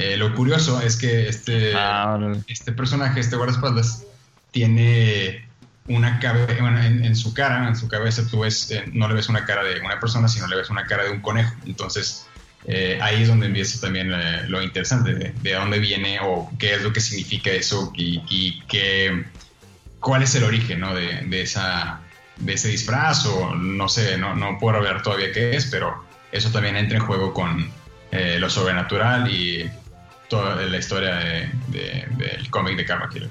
Eh, 0.00 0.16
lo 0.16 0.32
curioso 0.32 0.80
es 0.80 0.96
que 0.96 1.28
este, 1.28 1.74
ah, 1.74 2.16
este 2.46 2.70
personaje, 2.70 3.18
este 3.18 3.34
guardaespaldas, 3.34 4.04
tiene 4.52 5.48
una 5.88 6.20
cabeza, 6.20 6.86
en, 6.86 7.16
su 7.16 7.34
cara, 7.34 7.66
en 7.66 7.74
su 7.74 7.88
cabeza, 7.88 8.22
tú 8.30 8.40
ves, 8.40 8.70
eh, 8.70 8.84
no 8.92 9.08
le 9.08 9.14
ves 9.14 9.28
una 9.28 9.44
cara 9.44 9.64
de 9.64 9.80
una 9.80 9.98
persona, 9.98 10.28
sino 10.28 10.46
le 10.46 10.54
ves 10.54 10.70
una 10.70 10.86
cara 10.86 11.02
de 11.02 11.10
un 11.10 11.20
conejo. 11.20 11.52
Entonces, 11.66 12.28
eh, 12.64 13.00
ahí 13.02 13.22
es 13.22 13.28
donde 13.28 13.46
empieza 13.46 13.80
también 13.80 14.12
eh, 14.12 14.44
lo 14.46 14.62
interesante 14.62 15.14
de, 15.14 15.52
dónde 15.52 15.80
viene 15.80 16.20
o 16.22 16.48
qué 16.60 16.74
es 16.74 16.82
lo 16.82 16.92
que 16.92 17.00
significa 17.00 17.50
eso 17.50 17.92
y, 17.96 18.22
y 18.30 18.60
qué, 18.68 19.24
cuál 19.98 20.22
es 20.22 20.32
el 20.36 20.44
origen 20.44 20.78
¿no? 20.78 20.94
de, 20.94 21.22
de, 21.26 21.42
esa, 21.42 22.02
de 22.36 22.52
ese 22.52 22.68
disfraz 22.68 23.26
o 23.26 23.56
no 23.56 23.88
sé, 23.88 24.16
no, 24.16 24.36
no 24.36 24.58
puedo 24.60 24.80
ver 24.80 25.02
todavía 25.02 25.32
qué 25.32 25.56
es, 25.56 25.66
pero 25.66 26.04
eso 26.30 26.50
también 26.52 26.76
entra 26.76 26.98
en 26.98 27.04
juego 27.04 27.34
con 27.34 27.76
lo 28.10 28.48
sobrenatural 28.48 29.30
y 29.30 29.70
toda 30.28 30.56
la 30.56 30.78
historia 30.78 31.50
del 31.68 32.50
cómic 32.50 32.76
de 32.76 32.84
Karma 32.84 33.08
Killer. 33.08 33.30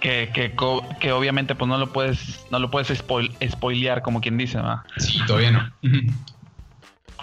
Que, 0.00 0.30
que, 0.34 0.54
que, 1.00 1.12
obviamente 1.12 1.54
pues 1.54 1.66
no 1.66 1.78
lo 1.78 1.90
puedes 1.90 2.44
no 2.50 2.58
lo 2.58 2.70
puedes 2.70 3.02
spoilear 3.48 4.02
como 4.02 4.20
quien 4.20 4.36
dice 4.36 4.58
¿verdad? 4.58 4.80
sí 4.98 5.18
todavía 5.26 5.52
no. 5.52 5.72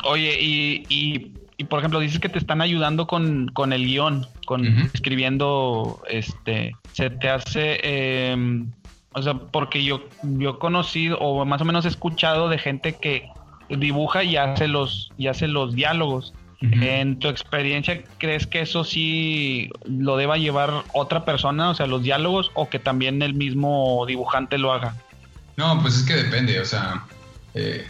Oye 0.04 0.42
y, 0.42 0.86
y, 0.90 1.64
por 1.66 1.80
ejemplo 1.80 2.00
dices 2.00 2.20
que 2.20 2.30
te 2.30 2.40
están 2.40 2.62
ayudando 2.62 3.06
con, 3.06 3.50
con 3.50 3.74
el 3.74 3.86
guion 3.86 4.26
con 4.46 4.66
escribiendo 4.94 6.02
este 6.10 6.76
se 6.94 7.12
te 7.12 7.30
hace 7.30 8.32
em, 8.32 8.72
o 9.14 9.22
sea 9.22 9.36
porque 9.36 9.84
yo 9.84 10.08
yo 10.24 10.52
he 10.52 10.58
conocido 10.58 11.20
o 11.20 11.46
más 11.46 11.62
o 11.62 11.66
menos 11.66 11.86
he 11.86 11.90
escuchado 11.90 12.50
de 12.50 12.58
gente 12.58 12.94
que 12.94 13.30
dibuja 13.70 14.24
y 14.24 14.36
hace 14.36 14.68
los 14.68 15.12
y 15.16 15.28
hace 15.28 15.48
los 15.48 15.76
diálogos 15.76 16.34
en 16.62 17.20
tu 17.20 17.28
experiencia, 17.28 18.04
¿crees 18.18 18.48
que 18.48 18.62
eso 18.62 18.84
sí 18.84 19.70
lo 19.86 20.18
deba 20.18 20.38
llevar 20.38 20.84
otra 20.94 21.24
persona, 21.24 21.70
o 21.70 21.76
sea, 21.76 21.86
los 21.86 22.02
diálogos, 22.02 22.52
o 22.56 22.70
que 22.70 22.80
también 22.80 23.22
el 23.22 23.34
mismo 23.34 24.04
dibujante 24.08 24.58
lo 24.58 24.74
haga? 24.74 24.96
No, 25.56 25.82
pues 25.82 25.98
es 25.98 26.04
que 26.04 26.16
depende, 26.16 26.60
o 26.60 26.66
sea, 26.66 27.06
eh, 27.54 27.88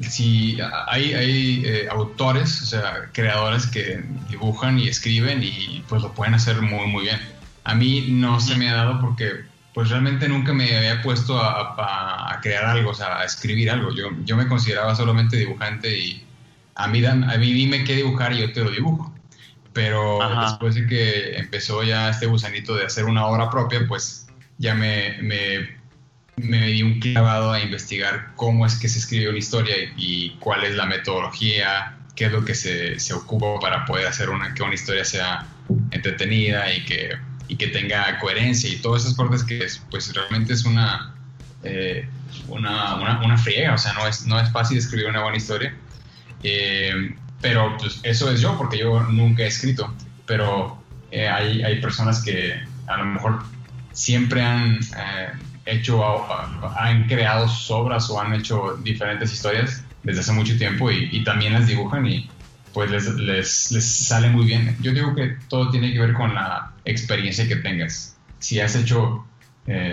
si 0.00 0.58
hay, 0.88 1.14
hay 1.14 1.62
eh, 1.64 1.88
autores, 1.90 2.62
o 2.62 2.66
sea, 2.66 3.10
creadores 3.12 3.66
que 3.66 4.02
dibujan 4.28 4.78
y 4.78 4.88
escriben 4.88 5.42
y 5.42 5.82
pues 5.88 6.02
lo 6.02 6.12
pueden 6.12 6.34
hacer 6.34 6.60
muy, 6.60 6.86
muy 6.86 7.04
bien. 7.04 7.20
A 7.64 7.74
mí 7.74 8.06
no 8.10 8.40
se 8.40 8.56
me 8.56 8.68
ha 8.68 8.74
dado 8.74 9.00
porque 9.00 9.30
pues 9.72 9.90
realmente 9.90 10.28
nunca 10.28 10.52
me 10.52 10.76
había 10.76 11.02
puesto 11.02 11.40
a, 11.40 12.32
a 12.32 12.40
crear 12.40 12.64
algo, 12.64 12.90
o 12.90 12.94
sea, 12.94 13.18
a 13.18 13.24
escribir 13.24 13.70
algo. 13.70 13.92
Yo, 13.92 14.10
yo 14.24 14.36
me 14.36 14.46
consideraba 14.46 14.94
solamente 14.94 15.36
dibujante 15.36 15.96
y 15.98 16.24
a 16.74 16.88
mí, 16.88 17.04
a 17.04 17.14
mí 17.14 17.52
dime 17.52 17.84
qué 17.84 17.96
dibujar 17.96 18.32
y 18.32 18.40
yo 18.40 18.52
te 18.52 18.62
lo 18.62 18.70
dibujo. 18.70 19.14
Pero 19.72 20.20
después 20.40 20.76
de 20.76 20.86
que 20.86 21.36
empezó 21.36 21.82
ya 21.82 22.08
este 22.08 22.26
gusanito 22.26 22.76
de 22.76 22.84
hacer 22.84 23.06
una 23.06 23.26
obra 23.26 23.50
propia, 23.50 23.84
pues 23.88 24.26
ya 24.58 24.74
me, 24.74 25.18
me, 25.20 25.76
me 26.36 26.68
di 26.68 26.82
un 26.82 27.00
clavado 27.00 27.52
a 27.52 27.60
investigar 27.60 28.32
cómo 28.36 28.66
es 28.66 28.76
que 28.76 28.88
se 28.88 29.00
escribe 29.00 29.30
una 29.30 29.38
historia 29.38 29.74
y, 29.96 30.30
cuál 30.38 30.62
es 30.62 30.76
la 30.76 30.86
metodología, 30.86 31.96
qué 32.14 32.26
es 32.26 32.32
lo 32.32 32.44
que 32.44 32.54
se, 32.54 33.00
se, 33.00 33.14
ocupa 33.14 33.58
para 33.60 33.84
poder 33.84 34.06
hacer 34.06 34.30
una, 34.30 34.54
que 34.54 34.62
una 34.62 34.74
historia 34.74 35.04
sea 35.04 35.48
entretenida 35.90 36.72
y 36.72 36.84
que, 36.84 37.16
y 37.48 37.56
que 37.56 37.66
tenga 37.66 38.20
coherencia 38.20 38.70
y 38.70 38.76
todas 38.76 39.02
esas 39.02 39.14
partes 39.14 39.42
que 39.42 39.66
pues 39.90 40.14
realmente 40.14 40.52
es 40.52 40.64
una, 40.64 41.16
eh, 41.64 42.08
una, 42.46 42.94
una, 42.94 43.20
una, 43.24 43.38
friega, 43.38 43.74
o 43.74 43.78
sea, 43.78 43.92
no 43.94 44.06
es, 44.06 44.24
no 44.24 44.38
es 44.38 44.52
fácil 44.52 44.78
escribir 44.78 45.08
una 45.08 45.22
buena 45.22 45.36
historia 45.36 45.74
eh, 46.44 47.16
pero 47.40 47.76
pues 47.78 48.00
eso 48.02 48.30
es 48.30 48.40
yo, 48.40 48.56
porque 48.56 48.78
yo 48.78 49.02
nunca 49.04 49.42
he 49.42 49.46
escrito. 49.46 49.92
Pero 50.26 50.78
eh, 51.10 51.28
hay, 51.28 51.62
hay, 51.62 51.80
personas 51.80 52.22
que 52.22 52.54
a 52.86 52.98
lo 52.98 53.06
mejor 53.06 53.42
siempre 53.92 54.42
han 54.42 54.76
eh, 54.76 55.28
hecho, 55.66 56.02
han 56.78 57.06
creado 57.06 57.48
sus 57.48 57.70
obras 57.70 58.08
o 58.10 58.20
han 58.20 58.34
hecho 58.34 58.76
diferentes 58.82 59.32
historias 59.32 59.84
desde 60.02 60.20
hace 60.20 60.32
mucho 60.32 60.56
tiempo 60.56 60.90
y, 60.90 61.24
también 61.24 61.54
las 61.54 61.66
dibujan 61.66 62.06
y 62.06 62.28
pues 62.74 62.90
les, 62.90 63.06
les, 63.14 63.72
les, 63.72 63.84
sale 63.84 64.28
muy 64.28 64.44
bien. 64.44 64.76
Yo 64.80 64.92
digo 64.92 65.14
que 65.14 65.36
todo 65.48 65.70
tiene 65.70 65.92
que 65.92 66.00
ver 66.00 66.12
con 66.12 66.34
la 66.34 66.72
experiencia 66.84 67.48
que 67.48 67.56
tengas. 67.56 68.16
Si 68.38 68.60
has 68.60 68.76
hecho 68.76 69.24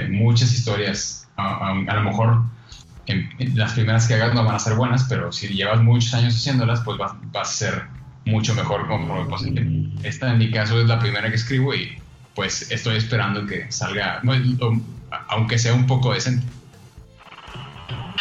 muchas 0.09 0.53
historias 0.53 1.29
a, 1.37 1.73
lo 1.73 2.01
mejor 2.01 2.43
las 3.55 3.73
primeras 3.73 4.07
que 4.07 4.15
hagas 4.15 4.33
no 4.33 4.43
van 4.43 4.55
a 4.55 4.59
ser 4.59 4.75
buenas, 4.75 5.05
pero 5.09 5.31
si 5.31 5.47
llevas 5.49 5.81
muchos 5.81 6.13
años 6.13 6.35
haciéndolas, 6.35 6.81
pues 6.81 6.99
va, 6.99 7.41
a 7.41 7.45
ser 7.45 7.83
mucho 8.25 8.53
mejor 8.53 8.87
como 8.87 9.27
pues, 9.27 9.43
esta 10.03 10.31
en 10.31 10.37
mi 10.37 10.51
caso 10.51 10.79
es 10.79 10.87
la 10.87 10.99
primera 10.99 11.29
que 11.29 11.35
escribo 11.35 11.73
y 11.73 11.97
pues 12.35 12.71
estoy 12.71 12.97
esperando 12.97 13.45
que 13.45 13.71
salga, 13.71 14.21
aunque 15.27 15.57
sea 15.57 15.73
un 15.73 15.87
poco 15.87 16.13
decente. 16.13 16.45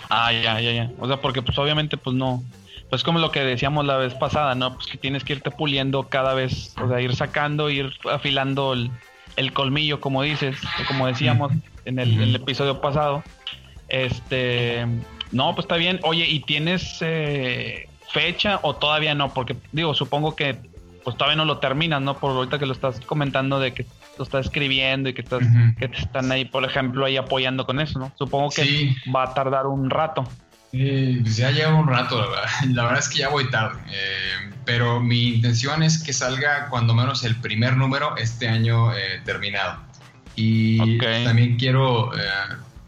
Ah, 0.08 0.32
ya, 0.32 0.60
ya, 0.60 0.72
ya. 0.72 0.90
O 0.98 1.06
sea, 1.06 1.20
porque 1.20 1.42
pues 1.42 1.56
obviamente 1.58 1.96
pues 1.96 2.16
no, 2.16 2.42
pues 2.90 3.04
como 3.04 3.20
lo 3.20 3.30
que 3.30 3.40
decíamos 3.44 3.86
la 3.86 3.96
vez 3.96 4.14
pasada, 4.14 4.56
¿no? 4.56 4.74
Pues 4.74 4.88
que 4.88 4.98
tienes 4.98 5.22
que 5.22 5.34
irte 5.34 5.52
puliendo 5.52 6.08
cada 6.08 6.34
vez, 6.34 6.74
o 6.82 6.88
sea, 6.88 7.00
ir 7.00 7.14
sacando, 7.14 7.70
ir 7.70 7.92
afilando 8.10 8.74
el, 9.36 9.52
colmillo, 9.52 10.00
como 10.00 10.22
dices, 10.22 10.56
como 10.88 11.06
decíamos 11.06 11.52
en 11.84 12.00
el, 12.00 12.34
episodio 12.34 12.80
pasado. 12.80 13.22
Este, 13.90 14.86
no, 15.32 15.54
pues 15.54 15.64
está 15.64 15.76
bien. 15.76 16.00
Oye, 16.02 16.26
¿y 16.26 16.40
tienes 16.40 16.98
eh, 17.00 17.88
fecha 18.12 18.60
o 18.62 18.76
todavía 18.76 19.14
no? 19.14 19.32
Porque 19.32 19.56
digo, 19.72 19.94
supongo 19.94 20.34
que 20.34 20.70
pues 21.04 21.16
todavía 21.16 21.36
no 21.36 21.44
lo 21.44 21.58
terminas, 21.58 22.02
¿no? 22.02 22.18
Por 22.18 22.32
ahorita 22.32 22.58
que 22.58 22.66
lo 22.66 22.72
estás 22.72 23.00
comentando 23.00 23.58
de 23.58 23.72
que 23.72 23.86
lo 24.18 24.24
estás 24.24 24.46
escribiendo 24.46 25.08
y 25.08 25.14
que 25.14 25.22
estás, 25.22 25.42
que 25.78 25.88
te 25.88 25.98
están 25.98 26.30
ahí, 26.30 26.44
por 26.44 26.64
ejemplo, 26.64 27.06
ahí 27.06 27.16
apoyando 27.16 27.64
con 27.64 27.80
eso, 27.80 27.98
¿no? 27.98 28.12
Supongo 28.18 28.50
que 28.50 28.94
va 29.14 29.24
a 29.24 29.34
tardar 29.34 29.66
un 29.66 29.88
rato. 29.88 30.28
pues 30.70 31.36
ya 31.36 31.50
lleva 31.50 31.74
un 31.74 31.88
rato, 31.88 32.20
la 32.20 32.26
verdad. 32.26 32.50
La 32.74 32.82
verdad 32.84 32.98
es 32.98 33.08
que 33.08 33.18
ya 33.18 33.28
voy 33.28 33.50
tarde. 33.50 33.80
Eh, 33.90 34.50
pero 34.64 35.00
mi 35.00 35.28
intención 35.28 35.82
es 35.82 36.02
que 36.02 36.12
salga 36.12 36.68
cuando 36.68 36.94
menos 36.94 37.24
el 37.24 37.36
primer 37.36 37.76
número 37.76 38.16
este 38.16 38.48
año 38.48 38.92
eh, 38.94 39.20
terminado. 39.24 39.80
Y 40.36 40.98
también 41.24 41.56
quiero, 41.56 42.14
eh, 42.14 42.28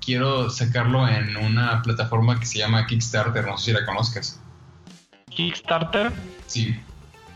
quiero 0.05 0.51
sacarlo 0.51 1.09
en 1.09 1.37
una 1.37 1.83
plataforma 1.83 2.39
que 2.39 2.47
se 2.47 2.59
llama 2.59 2.87
Kickstarter, 2.87 3.47
no 3.47 3.57
sé 3.57 3.67
si 3.67 3.73
la 3.73 3.87
conozcas. 3.87 4.41
¿Kickstarter? 5.31 6.13
Sí. 6.47 6.77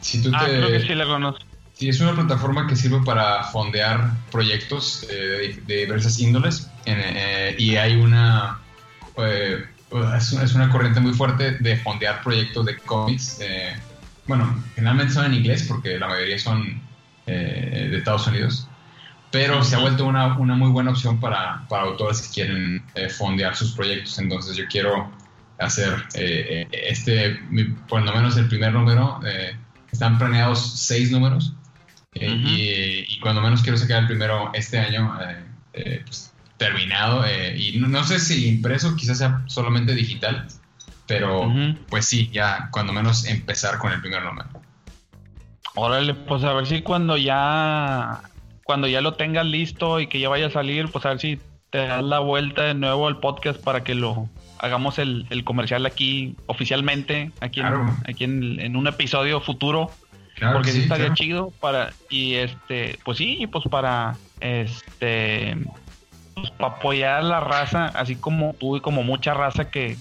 Si 0.01 0.23
tú 0.23 0.31
ah, 0.35 0.45
creo 0.45 0.69
que 0.69 0.81
sí 0.81 0.95
la 0.95 1.07
conozco. 1.07 1.45
Sí, 1.75 1.89
es 1.91 2.01
una 2.01 2.15
plataforma 2.15 2.67
que 2.67 2.75
sirve 2.75 3.05
para 3.05 3.45
fondear 3.45 4.11
proyectos 4.31 5.07
eh, 5.11 5.61
de, 5.67 5.77
diversas 5.77 6.19
índoles 6.19 6.71
eh, 6.87 7.55
y 7.59 7.77
hay 7.77 7.97
una, 7.97 8.61
eh, 9.19 9.63
es, 10.17 10.55
una 10.55 10.71
corriente 10.71 11.01
muy 11.01 11.13
fuerte 11.13 11.59
de 11.59 11.77
fondear 11.77 12.23
proyectos 12.23 12.65
de 12.65 12.79
cómics. 12.79 13.41
bueno, 14.27 14.65
generalmente 14.75 15.13
son 15.13 15.27
en 15.27 15.35
inglés 15.35 15.65
porque 15.69 15.99
la 15.99 16.09
mayoría 16.09 16.39
son 16.39 16.81
de 17.27 17.97
Estados 17.97 18.27
Unidos, 18.27 18.69
pero 19.37 19.63
se 19.63 19.77
ha 19.77 19.79
vuelto 19.81 20.07
una, 20.07 20.39
una 20.39 20.55
muy 20.55 20.71
buena 20.71 20.93
opción 20.93 21.21
para, 21.21 21.67
para 21.69 21.85
autores 21.85 22.23
que 22.23 22.35
quieren 22.35 22.83
fondear 23.17 23.55
sus 23.55 23.73
proyectos. 23.73 24.19
Entonces 24.19 24.57
yo 24.57 24.65
quiero 24.69 25.11
hacer 25.59 25.95
este, 26.15 27.39
por 27.89 28.03
lo 28.03 28.13
menos 28.13 28.37
el 28.37 28.49
primer 28.49 28.73
número. 28.73 29.21
están 29.93 30.19
planeados 30.19 30.79
seis 30.79 31.11
números 31.11 31.53
eh, 32.21 33.05
y, 33.09 33.21
cuando 33.21 33.43
menos 33.43 33.63
quiero 33.63 33.77
sacar 33.77 34.03
el 34.03 34.07
primero 34.07 34.51
este 34.55 34.79
año 34.79 35.19
eh, 35.21 35.45
eh, 35.75 36.03
pues, 36.05 36.33
terminado. 36.57 37.25
y 37.55 37.79
no, 37.79 38.05
sé 38.05 38.19
si 38.19 38.49
impreso, 38.49 38.97
quizás 38.97 39.19
sea 39.19 39.43
solamente 39.47 39.95
digital, 39.95 40.47
pero 41.07 41.53
pues 41.89 42.07
sí, 42.07 42.31
ya 42.33 42.69
cuando 42.71 42.93
menos 42.93 43.27
empezar 43.27 43.79
con 43.79 43.93
el 43.93 44.01
primer 44.01 44.23
número. 44.23 44.49
Órale, 45.75 46.15
pues 46.15 46.43
a 46.45 46.55
ver 46.55 46.67
si 46.67 46.81
cuando 46.81 47.19
ya 47.19 48.23
cuando 48.67 48.89
ya 48.89 49.01
lo 49.01 49.15
tengas 49.15 49.47
listo 49.47 50.01
y 50.01 50.09
que 50.09 50.19
ya 50.19 50.29
vaya 50.29 50.49
a 50.49 50.51
salir, 50.51 50.91
pues 50.91 51.07
a 51.07 51.11
ver 51.11 51.21
si 51.21 51.39
te 51.71 51.87
das 51.87 52.03
la 52.03 52.19
vuelta 52.19 52.65
de 52.65 52.75
nuevo 52.75 53.07
al 53.07 53.21
podcast 53.21 53.63
para 53.63 53.85
que 53.85 53.95
lo 53.95 54.29
hagamos 54.59 54.99
el, 54.99 55.25
comercial 55.45 55.87
aquí 55.87 56.35
oficialmente, 56.47 57.31
aquí, 57.39 57.61
aquí 57.61 58.25
en, 58.25 58.77
un 58.77 58.87
episodio 58.89 59.41
futuro. 59.41 59.93
Porque 60.53 60.73
sí, 60.73 60.81
estaría 60.81 61.15
chido 61.15 61.51
para 61.61 61.93
y 62.11 62.35
este 62.35 62.99
pues 63.07 63.17
sí 63.17 63.47
pues 63.51 63.65
para 63.71 64.17
este 64.41 65.57
pues 66.35 66.51
para 66.51 66.75
apoyar 66.75 67.21
a 67.21 67.23
la 67.23 67.41
raza 67.41 67.87
así 67.87 68.17
como 68.17 68.53
tú 68.53 68.77
y 68.77 68.81
como 68.83 69.03
mucha 69.03 69.33
raza 69.33 69.71
que, 69.71 69.97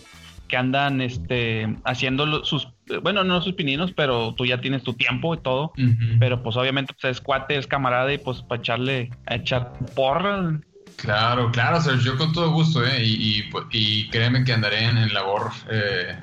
que 0.47 0.57
andan 0.57 1.01
este 1.01 1.75
haciendo 1.83 2.43
sus 2.45 2.67
bueno 3.01 3.23
no 3.23 3.41
sus 3.41 3.53
pininos 3.53 3.91
pero 3.93 4.33
tú 4.35 4.45
ya 4.45 4.61
tienes 4.61 4.83
tu 4.83 4.93
tiempo 4.93 5.33
y 5.33 5.39
todo 5.39 5.73
pero 6.19 6.43
pues 6.43 6.55
obviamente 6.55 6.93
pues 6.99 7.17
es 7.17 7.21
cuate 7.21 7.57
es 7.57 7.67
camarada 7.67 8.13
y 8.13 8.17
pues 8.17 8.41
para 8.41 8.61
echarle 8.61 9.11
a 9.25 9.35
echar 9.35 9.73
porra 9.95 10.59
claro 10.97 11.51
claro 11.51 11.77
o 11.77 11.95
yo 11.95 12.17
con 12.17 12.31
todo 12.31 12.51
gusto 12.51 12.85
eh 12.85 13.03
y, 13.03 13.39
y, 13.39 13.43
pues, 13.43 13.65
y 13.71 14.07
créeme 14.09 14.43
que 14.43 14.53
andaré 14.53 14.85
en, 14.85 15.13
labor 15.13 15.51
eh, 15.69 16.15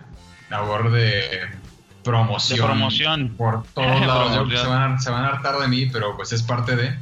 labor 0.50 0.92
de 0.92 1.62
promoción. 2.02 2.66
promoción. 2.66 3.34
Por 3.36 3.64
todos 3.74 4.00
lados. 4.06 4.48
se, 4.50 4.66
van 4.66 4.94
a, 4.94 4.98
se 4.98 5.10
van 5.10 5.24
a 5.24 5.28
hartar 5.28 5.58
de 5.58 5.68
mí, 5.68 5.86
pero 5.86 6.16
pues 6.16 6.32
es 6.32 6.42
parte 6.42 6.76
de. 6.76 6.96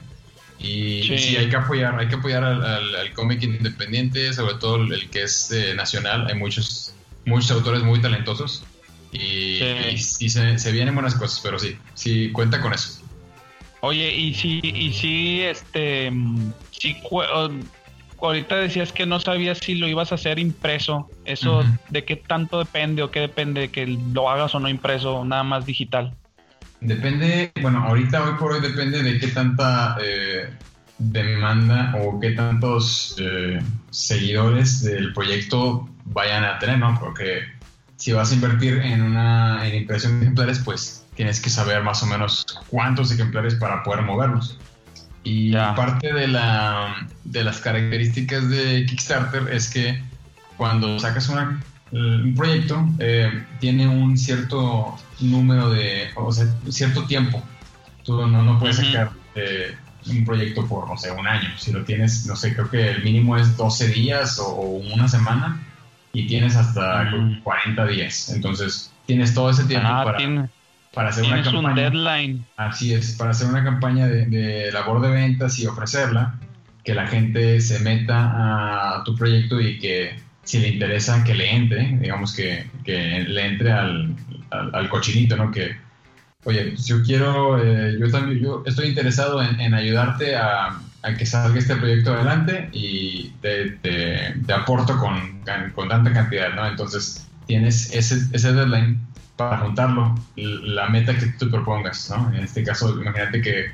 Y 0.59 1.03
sí, 1.03 1.37
hay 1.37 1.49
que 1.49 1.57
apoyar, 1.57 1.99
hay 1.99 2.09
que 2.09 2.17
apoyar 2.17 2.45
al, 2.45 3.13
cómic 3.15 3.43
independiente, 3.43 4.33
sobre 4.35 4.55
todo 4.55 4.77
el 4.77 5.09
que 5.09 5.23
es 5.23 5.51
eh, 5.53 5.75
nacional. 5.75 6.27
Hay 6.29 6.35
muchos, 6.35 6.95
muchos 7.31 7.51
autores 7.53 7.83
muy 7.83 8.01
talentosos 8.01 8.65
y, 9.13 9.59
se, 9.97 10.59
se, 10.59 10.73
vienen 10.73 10.95
buenas 10.95 11.15
cosas, 11.15 11.41
pero 11.43 11.59
sí, 11.59 11.77
sí 11.95 12.31
cuenta 12.33 12.61
con 12.61 12.75
eso. 12.75 13.01
Oye, 13.81 14.15
y 14.15 14.35
si, 14.35 14.61
y 14.63 14.93
si 14.93 15.41
este, 15.41 16.13
si 16.71 16.97
ahorita 18.21 18.57
decías 18.57 18.93
que 18.93 19.07
no 19.07 19.19
sabías 19.19 19.59
si 19.59 19.75
lo 19.75 19.89
ibas 19.89 20.13
a 20.13 20.17
hacer 20.17 20.39
impreso. 20.39 21.09
¿Eso 21.25 21.65
de 21.89 22.05
qué 22.05 22.17
tanto 22.17 22.59
depende 22.59 23.03
o 23.03 23.11
qué 23.11 23.21
depende 23.21 23.63
de 23.63 23.69
que 23.71 23.87
lo 23.87 24.29
hagas 24.29 24.55
o 24.55 24.61
no 24.61 24.69
impreso, 24.69 25.25
nada 25.25 25.43
más 25.43 25.65
digital? 25.65 26.15
Depende, 26.81 27.53
bueno, 27.61 27.85
ahorita 27.85 28.23
hoy 28.23 28.35
por 28.39 28.53
hoy 28.53 28.61
depende 28.61 29.03
de 29.03 29.19
qué 29.19 29.29
tanta 29.29 29.97
eh, 30.03 30.51
demanda 30.99 31.95
o 32.03 32.19
qué 32.21 32.33
tantos 32.33 33.17
eh, 33.19 33.61
seguidores 33.91 34.83
del 34.83 35.13
proyecto 35.13 35.89
vayan 36.13 36.45
a 36.45 36.59
tener, 36.59 36.79
¿no? 36.79 36.99
Porque 36.99 37.43
si 37.97 38.13
vas 38.13 38.33
a 38.33 38.35
invertir 38.35 38.79
en 38.79 39.03
una 39.03 39.67
en 39.67 39.75
impresión 39.75 40.19
de 40.19 40.27
ejemplares, 40.27 40.61
pues 40.61 41.07
tienes 41.15 41.41
que 41.41 41.51
saber 41.51 41.83
más 41.83 42.03
o 42.03 42.07
menos 42.07 42.47
cuántos 42.69 43.13
ejemplares 43.13 43.55
para 43.55 43.83
poder 43.83 44.03
moverlos. 44.03 44.59
Y 45.23 45.53
parte 45.53 46.13
de, 46.13 46.29
la, 46.29 47.07
de 47.25 47.45
las 47.45 47.61
características 47.61 48.49
de 48.49 48.87
Kickstarter 48.87 49.53
es 49.53 49.69
que 49.69 50.03
cuando 50.57 50.99
sacas 50.99 51.29
una, 51.29 51.63
un 51.93 52.35
proyecto, 52.35 52.89
eh, 52.99 53.45
tiene 53.61 53.87
un 53.87 54.17
cierto 54.17 54.97
número 55.21 55.69
de, 55.71 56.09
o 56.17 56.33
sea, 56.33 56.47
cierto 56.71 57.05
tiempo. 57.05 57.43
Tú 58.03 58.27
no, 58.27 58.43
no 58.43 58.59
puedes 58.59 58.77
sacar 58.77 59.11
eh, 59.35 59.77
un 60.07 60.25
proyecto 60.25 60.67
por, 60.67 60.89
no 60.89 60.97
sé, 60.97 61.11
un 61.11 61.27
año. 61.27 61.51
Si 61.59 61.71
lo 61.71 61.85
tienes, 61.85 62.25
no 62.27 62.35
sé, 62.35 62.55
creo 62.55 62.71
que 62.71 62.91
el 62.91 63.05
mínimo 63.05 63.37
es 63.37 63.57
12 63.59 63.89
días 63.89 64.39
o, 64.39 64.55
una 64.55 65.07
semana 65.07 65.61
y 66.13 66.27
tienes 66.27 66.57
hasta 66.57 67.11
40 67.43 67.87
días. 67.87 68.31
Entonces, 68.31 68.93
tienes 69.07 69.35
todo 69.35 69.51
ese 69.51 69.65
tiempo 69.65 69.89
ah, 69.89 70.05
para 70.05 70.49
para 70.93 71.11
hacer 71.11 71.25
una 71.25 71.43
campaña. 71.43 71.69
un 71.69 71.75
deadline. 71.75 72.45
Así 72.57 72.93
es, 72.93 73.13
para 73.13 73.31
hacer 73.31 73.49
una 73.49 73.63
campaña 73.63 74.09
de, 74.09 74.71
labor 74.73 75.01
de 75.01 75.11
ventas 75.11 75.59
y 75.59 75.67
ofrecerla, 75.67 76.35
que 76.85 76.95
la 76.95 77.07
gente 77.07 77.61
se 77.61 77.79
meta 77.81 78.97
a 78.97 79.05
tu 79.05 79.15
proyecto 79.15 79.61
y 79.61 79.79
que 79.79 80.17
si 80.43 80.59
le 80.59 80.69
interesa 80.69 81.23
que 81.23 81.35
le 81.35 81.55
entre, 81.55 81.99
digamos 81.99 82.35
que, 82.35 82.69
que 82.85 83.25
le 83.29 83.47
entre 83.47 83.73
al, 83.73 84.17
al, 84.51 84.89
cochinito, 84.89 85.37
¿no? 85.37 85.53
Que, 85.53 85.77
oye, 86.45 86.77
si 86.77 86.89
yo 86.89 87.03
quiero, 87.05 87.63
eh, 87.63 87.97
yo 88.01 88.11
también, 88.11 88.41
yo 88.41 88.65
estoy 88.67 88.89
interesado 88.89 89.41
en, 89.43 89.75
ayudarte 89.75 90.35
a, 90.35 90.81
a, 91.03 91.15
que 91.15 91.27
salga 91.27 91.59
este 91.59 91.77
proyecto 91.77 92.13
adelante 92.15 92.69
y 92.73 93.31
te, 93.41 93.71
te, 93.83 94.53
aporto 94.53 94.99
con, 94.99 95.43
con, 95.75 95.89
tanta 95.89 96.13
cantidad, 96.13 96.55
¿no? 96.55 96.67
Entonces 96.67 97.27
tienes 97.47 97.93
ese, 97.95 98.21
ese 98.33 98.53
deadline 98.53 99.01
para 99.37 99.59
juntarlo, 99.59 100.15
la 100.37 100.89
meta 100.89 101.17
que 101.17 101.27
tú 101.39 101.51
propongas, 101.51 102.11
¿no? 102.11 102.33
En 102.35 102.45
este 102.45 102.63
caso, 102.63 103.01
imagínate 103.01 103.41
que 103.41 103.73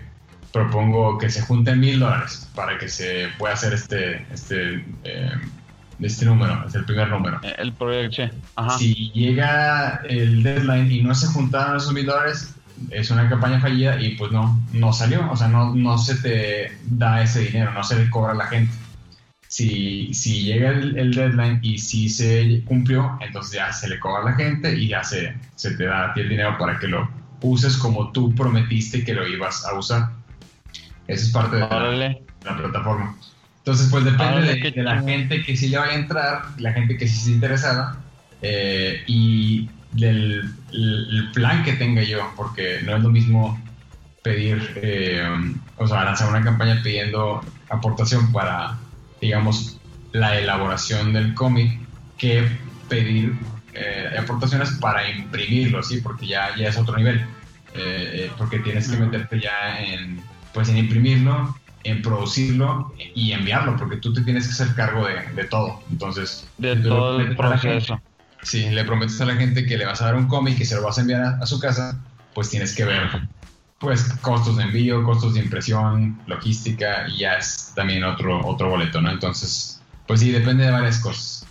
propongo 0.52 1.18
que 1.18 1.28
se 1.28 1.42
junten 1.42 1.80
mil 1.80 2.00
dólares 2.00 2.48
para 2.54 2.78
que 2.78 2.88
se 2.88 3.28
pueda 3.36 3.54
hacer 3.54 3.74
este, 3.74 4.26
este, 4.32 4.84
eh, 5.04 5.32
este 6.00 6.24
número, 6.24 6.64
es 6.66 6.74
el 6.74 6.84
primer 6.84 7.08
número. 7.08 7.40
El 7.42 7.72
proyecto, 7.72 8.22
Si 8.78 9.10
llega 9.12 10.02
el 10.08 10.42
deadline 10.42 10.90
y 10.90 11.02
no 11.02 11.14
se 11.14 11.26
juntaron 11.26 11.76
esos 11.76 11.92
mil 11.92 12.06
dólares, 12.06 12.54
es 12.90 13.10
una 13.10 13.28
campaña 13.28 13.60
fallida 13.60 14.00
y 14.00 14.16
pues 14.16 14.32
no, 14.32 14.60
no 14.72 14.92
salió, 14.92 15.30
o 15.30 15.36
sea, 15.36 15.48
no, 15.48 15.74
no 15.74 15.98
se 15.98 16.16
te 16.16 16.78
da 16.84 17.22
ese 17.22 17.40
dinero, 17.40 17.72
no 17.72 17.82
se 17.82 17.98
le 17.98 18.10
cobra 18.10 18.32
a 18.32 18.36
la 18.36 18.46
gente 18.46 18.72
si, 19.48 20.12
si 20.12 20.44
llega 20.44 20.70
el, 20.70 21.14
deadline 21.14 21.60
y 21.62 21.78
si 21.78 22.08
se 22.08 22.62
cumplió, 22.66 23.18
entonces 23.20 23.54
ya 23.54 23.72
se 23.72 23.88
le 23.88 23.98
cobra 23.98 24.22
a 24.22 24.30
la 24.30 24.36
gente 24.36 24.76
y 24.76 24.88
ya 24.88 25.04
se, 25.04 25.34
se 25.54 25.72
te 25.76 25.84
da 25.84 26.10
a 26.10 26.14
ti 26.14 26.20
el 26.20 26.28
dinero 26.28 26.56
para 26.58 26.78
que 26.78 26.88
lo 26.88 27.08
uses 27.40 27.76
como 27.76 28.12
tú 28.12 28.34
prometiste 28.34 29.04
que 29.04 29.14
lo 29.14 29.26
ibas 29.26 29.64
a 29.64 29.78
usar. 29.78 30.10
Esa 31.06 31.24
es 31.24 31.30
parte 31.30 31.56
de 31.56 31.62
la, 31.62 32.56
plataforma. 32.56 33.16
Entonces, 33.58 33.88
pues 33.90 34.04
depende 34.04 34.42
de, 34.42 34.70
de, 34.70 34.82
la 34.82 35.00
gente 35.00 35.42
que 35.42 35.56
sí 35.56 35.68
le 35.68 35.78
vaya 35.78 35.92
a 35.92 35.96
entrar, 35.96 36.42
la 36.58 36.72
gente 36.72 36.96
que 36.96 37.08
sí 37.08 37.16
se 37.16 37.30
interesada 37.30 37.96
eh, 38.42 39.02
y 39.06 39.70
del 39.96 40.54
el 40.72 41.30
plan 41.32 41.64
que 41.64 41.72
tenga 41.74 42.02
yo, 42.02 42.32
porque 42.36 42.80
no 42.84 42.96
es 42.96 43.02
lo 43.02 43.10
mismo 43.10 43.58
pedir, 44.22 44.72
eh, 44.76 45.24
o 45.76 45.86
sea, 45.86 46.04
lanzar 46.04 46.28
una 46.28 46.42
campaña 46.42 46.80
pidiendo 46.82 47.40
aportación 47.68 48.32
para, 48.32 48.76
digamos, 49.20 49.78
la 50.12 50.38
elaboración 50.38 51.12
del 51.12 51.34
cómic 51.34 51.78
que 52.18 52.48
pedir 52.88 53.34
eh, 53.74 54.16
aportaciones 54.18 54.70
para 54.72 55.08
imprimirlo, 55.08 55.82
¿sí? 55.82 56.00
Porque 56.00 56.26
ya, 56.26 56.54
ya 56.56 56.68
es 56.68 56.76
otro 56.76 56.96
nivel. 56.96 57.24
porque 58.38 58.58
tienes 58.60 58.88
que 58.88 58.96
meterte 58.96 59.38
ya 59.38 59.78
en, 59.84 60.20
pues, 60.54 60.68
en 60.70 60.78
imprimirlo, 60.78 61.54
en 61.84 62.02
producirlo 62.02 62.92
y 63.14 63.32
enviarlo, 63.32 63.76
porque 63.76 63.98
tú 63.98 64.12
te 64.12 64.22
tienes 64.22 64.46
que 64.46 64.52
hacer 64.52 64.74
cargo 64.74 65.06
de, 65.06 65.22
de 65.34 65.44
todo. 65.44 65.82
Entonces, 65.90 66.48
de 66.58 66.74
todo 66.76 67.20
el 67.20 67.36
proceso. 67.36 68.00
Si 68.46 68.70
le 68.70 68.84
prometes 68.84 69.20
a 69.20 69.24
la 69.24 69.34
gente 69.34 69.66
que 69.66 69.76
le 69.76 69.84
vas 69.84 70.00
a 70.00 70.06
dar 70.06 70.14
un 70.14 70.28
cómic 70.28 70.60
y 70.60 70.64
se 70.64 70.76
lo 70.76 70.82
vas 70.82 70.98
a 70.98 71.00
enviar 71.00 71.38
a, 71.42 71.46
su 71.46 71.58
casa, 71.58 72.00
pues 72.32 72.48
tienes 72.48 72.76
que 72.76 72.84
ver 72.84 73.02
pues 73.80 74.04
costos 74.20 74.56
de 74.56 74.62
envío, 74.62 75.02
costos 75.02 75.34
de 75.34 75.40
impresión, 75.40 76.22
logística 76.26 77.08
y 77.08 77.18
ya 77.18 77.34
es 77.34 77.72
también 77.74 78.04
otro 78.04 78.46
otro 78.46 78.70
boleto, 78.70 79.00
¿no? 79.00 79.10
Entonces, 79.10 79.82
pues 80.06 80.20
sí, 80.20 80.30
depende 80.30 80.64
de 80.64 80.70
varias 80.70 81.00
cosas. 81.00 81.46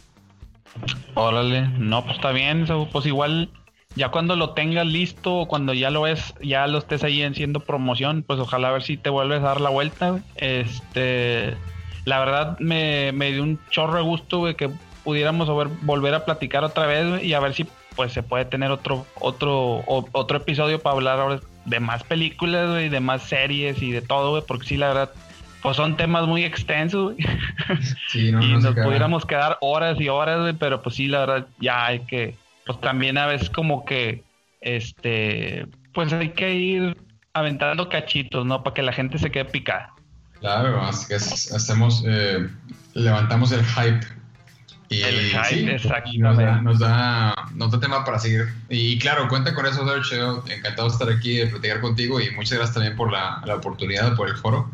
Órale, 1.15 1.67
no, 1.67 2.03
pues 2.05 2.15
está 2.15 2.31
bien, 2.31 2.65
pues 2.91 3.05
igual 3.05 3.49
ya 3.95 4.09
cuando 4.09 4.37
lo 4.37 4.51
tengas 4.51 4.87
listo, 4.87 5.47
cuando 5.49 5.73
ya 5.73 5.89
lo 5.89 6.03
ves, 6.03 6.33
ya 6.41 6.65
lo 6.67 6.77
estés 6.77 7.03
ahí 7.03 7.21
haciendo 7.23 7.59
promoción, 7.59 8.23
pues 8.23 8.39
ojalá 8.39 8.69
a 8.69 8.71
ver 8.71 8.83
si 8.83 8.95
te 8.95 9.09
vuelves 9.09 9.39
a 9.39 9.47
dar 9.47 9.61
la 9.61 9.69
vuelta. 9.69 10.23
Este, 10.37 11.55
la 12.05 12.19
verdad 12.19 12.57
me, 12.59 13.11
me 13.11 13.33
dio 13.33 13.43
un 13.43 13.59
chorro 13.69 13.97
de 13.97 14.03
gusto, 14.03 14.39
güey, 14.39 14.55
que 14.55 14.69
pudiéramos 15.05 15.47
volver 15.83 16.13
a 16.13 16.25
platicar 16.25 16.65
otra 16.65 16.85
vez 16.85 17.23
y 17.23 17.33
a 17.33 17.39
ver 17.39 17.53
si 17.53 17.65
pues 17.95 18.11
se 18.11 18.23
puede 18.23 18.43
tener 18.43 18.71
otro 18.71 19.05
otro 19.15 19.83
otro 19.87 20.37
episodio 20.37 20.81
para 20.81 20.95
hablar 20.95 21.19
ahora 21.19 21.39
de 21.63 21.79
más 21.79 22.03
películas, 22.03 22.81
y 22.81 22.89
de 22.89 22.99
más 22.99 23.23
series 23.23 23.81
y 23.81 23.91
de 23.91 24.01
todo, 24.01 24.31
güey, 24.31 24.43
porque 24.45 24.67
sí, 24.67 24.77
la 24.77 24.89
verdad, 24.89 25.11
pues 25.61 25.77
son 25.77 25.95
temas 25.95 26.27
muy 26.27 26.43
extensos, 26.43 27.13
güey. 27.13 27.17
y 28.13 28.31
nos 28.31 28.75
pudiéramos 28.75 29.25
quedar 29.25 29.57
horas 29.61 29.99
y 30.01 30.09
horas, 30.09 30.41
güey, 30.41 30.53
pero 30.53 30.81
pues 30.81 30.95
sí, 30.95 31.07
la 31.07 31.19
verdad, 31.19 31.47
ya 31.59 31.85
hay 31.85 31.99
que 32.01 32.35
pues 32.65 32.81
también 32.81 33.17
a 33.17 33.27
veces 33.27 33.49
como 33.49 33.85
que, 33.85 34.23
este, 34.61 35.67
pues 35.93 36.11
hay 36.11 36.29
que 36.29 36.53
ir 36.55 36.97
aventando 37.33 37.89
cachitos, 37.89 38.45
¿no? 38.45 38.63
Para 38.63 38.73
que 38.73 38.81
la 38.81 38.91
gente 38.91 39.19
se 39.19 39.29
quede 39.31 39.45
picada. 39.45 39.93
Claro, 40.39 40.81
hacemos, 40.81 42.03
eh, 42.07 42.49
levantamos 42.93 43.51
el 43.51 43.63
hype. 43.63 44.05
Y, 44.89 45.01
el 45.01 45.31
hype, 45.31 45.43
sí, 45.45 45.63
nos, 46.19 46.37
da, 46.37 46.61
nos, 46.61 46.79
da, 46.79 47.33
nos, 47.55 47.71
da, 47.71 47.79
tema 47.79 48.05
para 48.05 48.19
seguir. 48.19 48.47
Y 48.69 48.99
claro, 48.99 49.27
cuenta 49.27 49.55
con 49.55 49.65
eso, 49.65 49.87
Sergio. 49.87 50.43
Encantado 50.47 50.87
de 50.87 50.93
estar 50.93 51.09
aquí, 51.09 51.37
de 51.37 51.47
platicar 51.47 51.81
contigo 51.81 52.19
y 52.21 52.29
muchas 52.31 52.57
gracias 52.57 52.75
también 52.75 52.95
por 52.95 53.11
la, 53.11 53.41
la 53.45 53.55
oportunidad, 53.55 54.15
por 54.15 54.29
el 54.29 54.35
foro. 54.35 54.69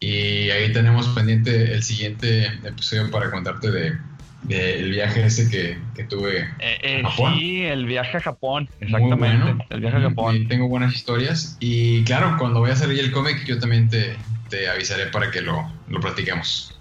Y 0.00 0.50
ahí 0.50 0.72
tenemos 0.72 1.08
pendiente 1.08 1.74
el 1.74 1.82
siguiente 1.82 2.46
episodio 2.64 3.10
para 3.10 3.30
contarte 3.32 3.70
de, 3.70 3.98
del 4.42 4.90
viaje 4.90 5.24
ese 5.26 5.50
que, 5.50 5.78
que 5.94 6.04
tuve 6.04 6.42
eh, 6.60 6.78
eh, 6.82 7.02
Japón. 7.02 7.34
Sí, 7.36 7.64
el 7.64 7.86
viaje 7.86 8.16
a 8.16 8.20
Japón, 8.20 8.68
exactamente. 8.80 9.64
El 9.70 9.80
viaje 9.80 9.96
a 9.96 10.00
Japón. 10.02 10.46
tengo 10.48 10.68
buenas 10.68 10.94
historias. 10.94 11.56
Y 11.60 12.04
claro, 12.04 12.36
cuando 12.38 12.60
voy 12.60 12.70
a 12.70 12.74
hacer 12.74 12.90
el 12.90 13.10
cómic, 13.10 13.44
yo 13.44 13.58
también 13.58 13.88
te, 13.88 14.16
te 14.48 14.68
avisaré 14.68 15.06
para 15.06 15.30
que 15.30 15.40
lo, 15.40 15.68
lo 15.88 16.00
platiquemos. 16.00 16.78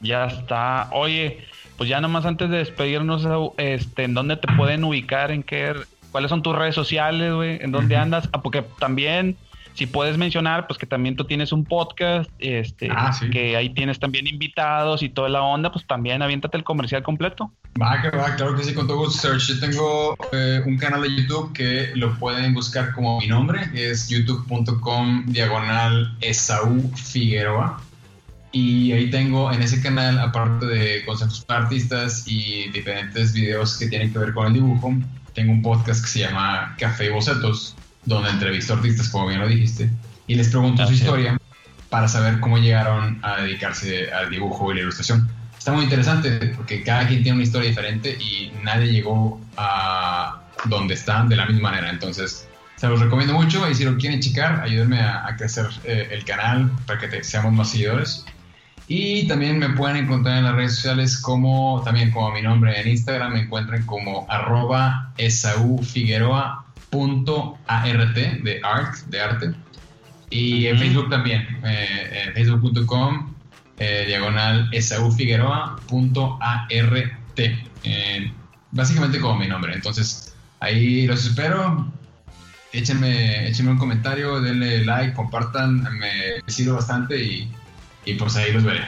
Ya 0.00 0.26
está. 0.26 0.88
Oye, 0.92 1.46
pues 1.76 1.88
ya 1.88 2.00
nomás 2.00 2.24
antes 2.24 2.50
de 2.50 2.58
despedirnos, 2.58 3.26
este, 3.58 4.04
¿en 4.04 4.14
dónde 4.14 4.36
te 4.36 4.48
pueden 4.56 4.84
ubicar? 4.84 5.30
¿En 5.30 5.42
qué? 5.42 5.74
¿Cuáles 6.10 6.30
son 6.30 6.42
tus 6.42 6.56
redes 6.56 6.74
sociales, 6.74 7.34
güey? 7.34 7.58
¿En 7.60 7.72
dónde 7.72 7.96
andas? 7.96 8.28
Ah, 8.32 8.40
porque 8.40 8.64
también 8.78 9.36
si 9.76 9.86
puedes 9.86 10.16
mencionar, 10.16 10.66
pues 10.66 10.78
que 10.78 10.86
también 10.86 11.16
tú 11.16 11.24
tienes 11.24 11.52
un 11.52 11.64
podcast, 11.64 12.30
este, 12.38 12.88
ah, 12.90 13.14
que 13.30 13.56
ahí 13.56 13.68
tienes 13.68 13.98
también 13.98 14.26
invitados 14.26 15.02
y 15.02 15.10
toda 15.10 15.28
la 15.28 15.42
onda, 15.42 15.70
pues 15.70 15.86
también 15.86 16.22
aviéntate 16.22 16.56
el 16.56 16.64
comercial 16.64 17.02
completo. 17.02 17.52
Va, 17.80 18.00
que 18.00 18.08
va, 18.16 18.34
claro 18.36 18.56
que 18.56 18.64
sí, 18.64 18.72
con 18.72 18.86
todo 18.86 18.96
gusto, 18.96 19.28
Search. 19.28 19.48
Yo 19.48 19.60
tengo 19.60 20.16
eh, 20.32 20.62
un 20.64 20.78
canal 20.78 21.02
de 21.02 21.14
YouTube 21.14 21.52
que 21.52 21.90
lo 21.94 22.18
pueden 22.18 22.54
buscar 22.54 22.92
como 22.94 23.20
mi 23.20 23.26
nombre, 23.26 23.68
es 23.74 24.08
youtube.com 24.08 25.26
diagonal 25.26 26.16
Esaú 26.22 26.90
Figueroa. 26.94 27.82
Y 28.58 28.90
ahí 28.92 29.10
tengo 29.10 29.52
en 29.52 29.60
ese 29.60 29.82
canal, 29.82 30.18
aparte 30.18 30.64
de 30.64 31.04
consejos 31.04 31.44
para 31.44 31.64
artistas 31.64 32.24
y 32.26 32.70
diferentes 32.70 33.34
videos 33.34 33.76
que 33.76 33.86
tienen 33.86 34.10
que 34.10 34.18
ver 34.18 34.32
con 34.32 34.46
el 34.46 34.54
dibujo, 34.54 34.94
tengo 35.34 35.52
un 35.52 35.60
podcast 35.60 36.00
que 36.02 36.08
se 36.08 36.20
llama 36.20 36.74
Café 36.78 37.04
y 37.04 37.08
Bocetos 37.10 37.76
donde 38.06 38.30
entrevisto 38.30 38.72
artistas, 38.72 39.10
como 39.10 39.26
bien 39.26 39.40
lo 39.40 39.46
dijiste, 39.46 39.90
y 40.26 40.36
les 40.36 40.48
pregunto 40.48 40.86
su 40.86 40.94
historia 40.94 41.38
para 41.90 42.08
saber 42.08 42.40
cómo 42.40 42.56
llegaron 42.56 43.18
a 43.22 43.42
dedicarse 43.42 44.10
al 44.10 44.30
dibujo 44.30 44.72
y 44.72 44.76
la 44.76 44.80
ilustración. 44.80 45.28
Está 45.58 45.72
muy 45.72 45.84
interesante 45.84 46.30
porque 46.56 46.82
cada 46.82 47.06
quien 47.06 47.22
tiene 47.22 47.34
una 47.34 47.44
historia 47.44 47.68
diferente 47.68 48.16
y 48.18 48.52
nadie 48.62 48.90
llegó 48.90 49.38
a 49.58 50.44
donde 50.64 50.94
están 50.94 51.28
de 51.28 51.36
la 51.36 51.44
misma 51.44 51.72
manera. 51.72 51.90
Entonces, 51.90 52.48
se 52.76 52.88
los 52.88 53.00
recomiendo 53.00 53.34
mucho 53.34 53.68
y 53.68 53.74
si 53.74 53.84
lo 53.84 53.98
quieren 53.98 54.20
checar, 54.20 54.62
ayúdenme 54.62 54.98
a, 54.98 55.36
crecer 55.36 55.66
eh, 55.84 56.08
el 56.10 56.24
canal 56.24 56.70
para 56.86 57.00
que 57.00 57.22
seamos 57.22 57.52
más 57.52 57.72
seguidores. 57.72 58.24
Y 58.88 59.26
también 59.26 59.58
me 59.58 59.70
pueden 59.70 59.96
encontrar 59.96 60.38
en 60.38 60.44
las 60.44 60.54
redes 60.54 60.76
sociales 60.76 61.18
como, 61.18 61.82
también 61.84 62.12
como 62.12 62.30
mi 62.32 62.42
nombre 62.42 62.80
en 62.80 62.88
Instagram, 62.88 63.32
me 63.32 63.40
encuentran 63.42 63.84
como 63.84 64.26
arroba 64.28 65.12
Esaú 65.16 65.82
Figueroa 65.82 66.66
.art 67.66 68.14
de 68.14 68.60
art, 68.62 68.94
de 69.06 69.20
arte. 69.20 69.54
Y 70.30 70.66
en 70.66 70.78
Facebook 70.78 71.10
también, 71.10 71.46
eh, 71.64 72.30
facebook.com 72.34 73.34
eh, 73.78 74.04
diagonal 74.06 74.68
esaufigueroa.art. 74.72 76.72
Eh, 77.84 78.32
básicamente 78.72 79.20
como 79.20 79.38
mi 79.38 79.46
nombre. 79.46 79.74
Entonces, 79.74 80.34
ahí 80.60 81.06
los 81.06 81.26
espero. 81.26 81.92
Échenme, 82.72 83.48
échenme 83.48 83.72
un 83.72 83.78
comentario, 83.78 84.40
denle 84.40 84.84
like, 84.84 85.14
compartan, 85.14 85.82
me 85.98 86.42
sirve 86.46 86.72
bastante 86.72 87.22
y, 87.22 87.50
y 88.06 88.14
pues 88.14 88.36
ahí 88.36 88.52
los 88.52 88.64
veré. 88.64 88.80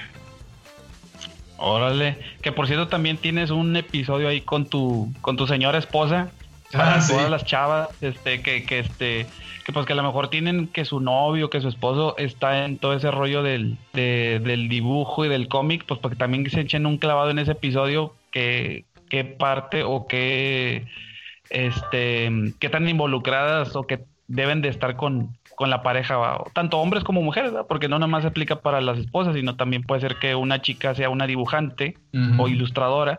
Órale, 1.59 2.17
que 2.41 2.53
por 2.53 2.67
cierto 2.69 2.89
también 2.89 3.19
tienes 3.19 3.51
un 3.51 3.77
episodio 3.77 4.29
ahí 4.29 4.41
con 4.41 4.67
tu 4.67 5.13
con 5.21 5.37
tu 5.37 5.47
señora 5.47 5.77
esposa 5.77 6.31
para 6.73 6.97
ah, 6.97 7.07
todas 7.07 7.29
las 7.29 7.45
chavas 7.45 7.89
este 8.01 8.43
que, 8.43 8.65
que 8.65 8.79
este 8.79 9.27
que 9.67 9.73
pues 9.73 9.85
que 9.85 9.93
a 9.93 9.97
lo 9.97 10.05
mejor 10.05 10.29
tienen 10.29 10.69
que 10.69 10.85
su 10.85 11.01
novio 11.01 11.51
que 11.51 11.61
su 11.61 11.69
esposo 11.69 12.17
está 12.17 12.65
en 12.65 12.79
todo 12.79 12.95
ese 12.95 13.11
rollo 13.11 13.43
del, 13.43 13.77
del 13.93 14.69
dibujo 14.69 15.25
y 15.25 15.29
del 15.29 15.49
cómic 15.49 15.85
pues 15.85 15.99
porque 15.99 16.17
también 16.17 16.49
se 16.49 16.61
echen 16.61 16.87
un 16.87 16.97
clavado 16.97 17.31
en 17.31 17.41
ese 17.41 17.53
episodio 17.53 18.15
que 18.31 18.85
qué 19.11 19.25
parte 19.25 19.83
o 19.83 20.07
qué 20.07 20.87
este 21.51 22.31
qué 22.61 22.69
tan 22.69 22.89
involucradas 22.89 23.75
o 23.75 23.85
que 23.85 24.05
deben 24.29 24.61
de 24.61 24.69
estar 24.69 24.97
con, 24.97 25.37
con 25.59 25.71
la 25.71 25.83
pareja, 25.83 26.17
tanto 26.55 26.79
hombres 26.79 27.05
como 27.05 27.21
mujeres, 27.21 27.53
porque 27.69 27.89
no 27.89 27.99
nada 27.99 28.07
más 28.07 28.23
se 28.23 28.29
aplica 28.29 28.61
para 28.61 28.81
las 28.81 28.99
esposas, 28.99 29.35
sino 29.35 29.57
también 29.57 29.83
puede 29.83 30.01
ser 30.01 30.17
que 30.17 30.35
una 30.35 30.63
chica 30.63 30.95
sea 30.95 31.11
una 31.11 31.27
dibujante 31.27 31.99
o 32.39 32.49
ilustradora 32.49 33.19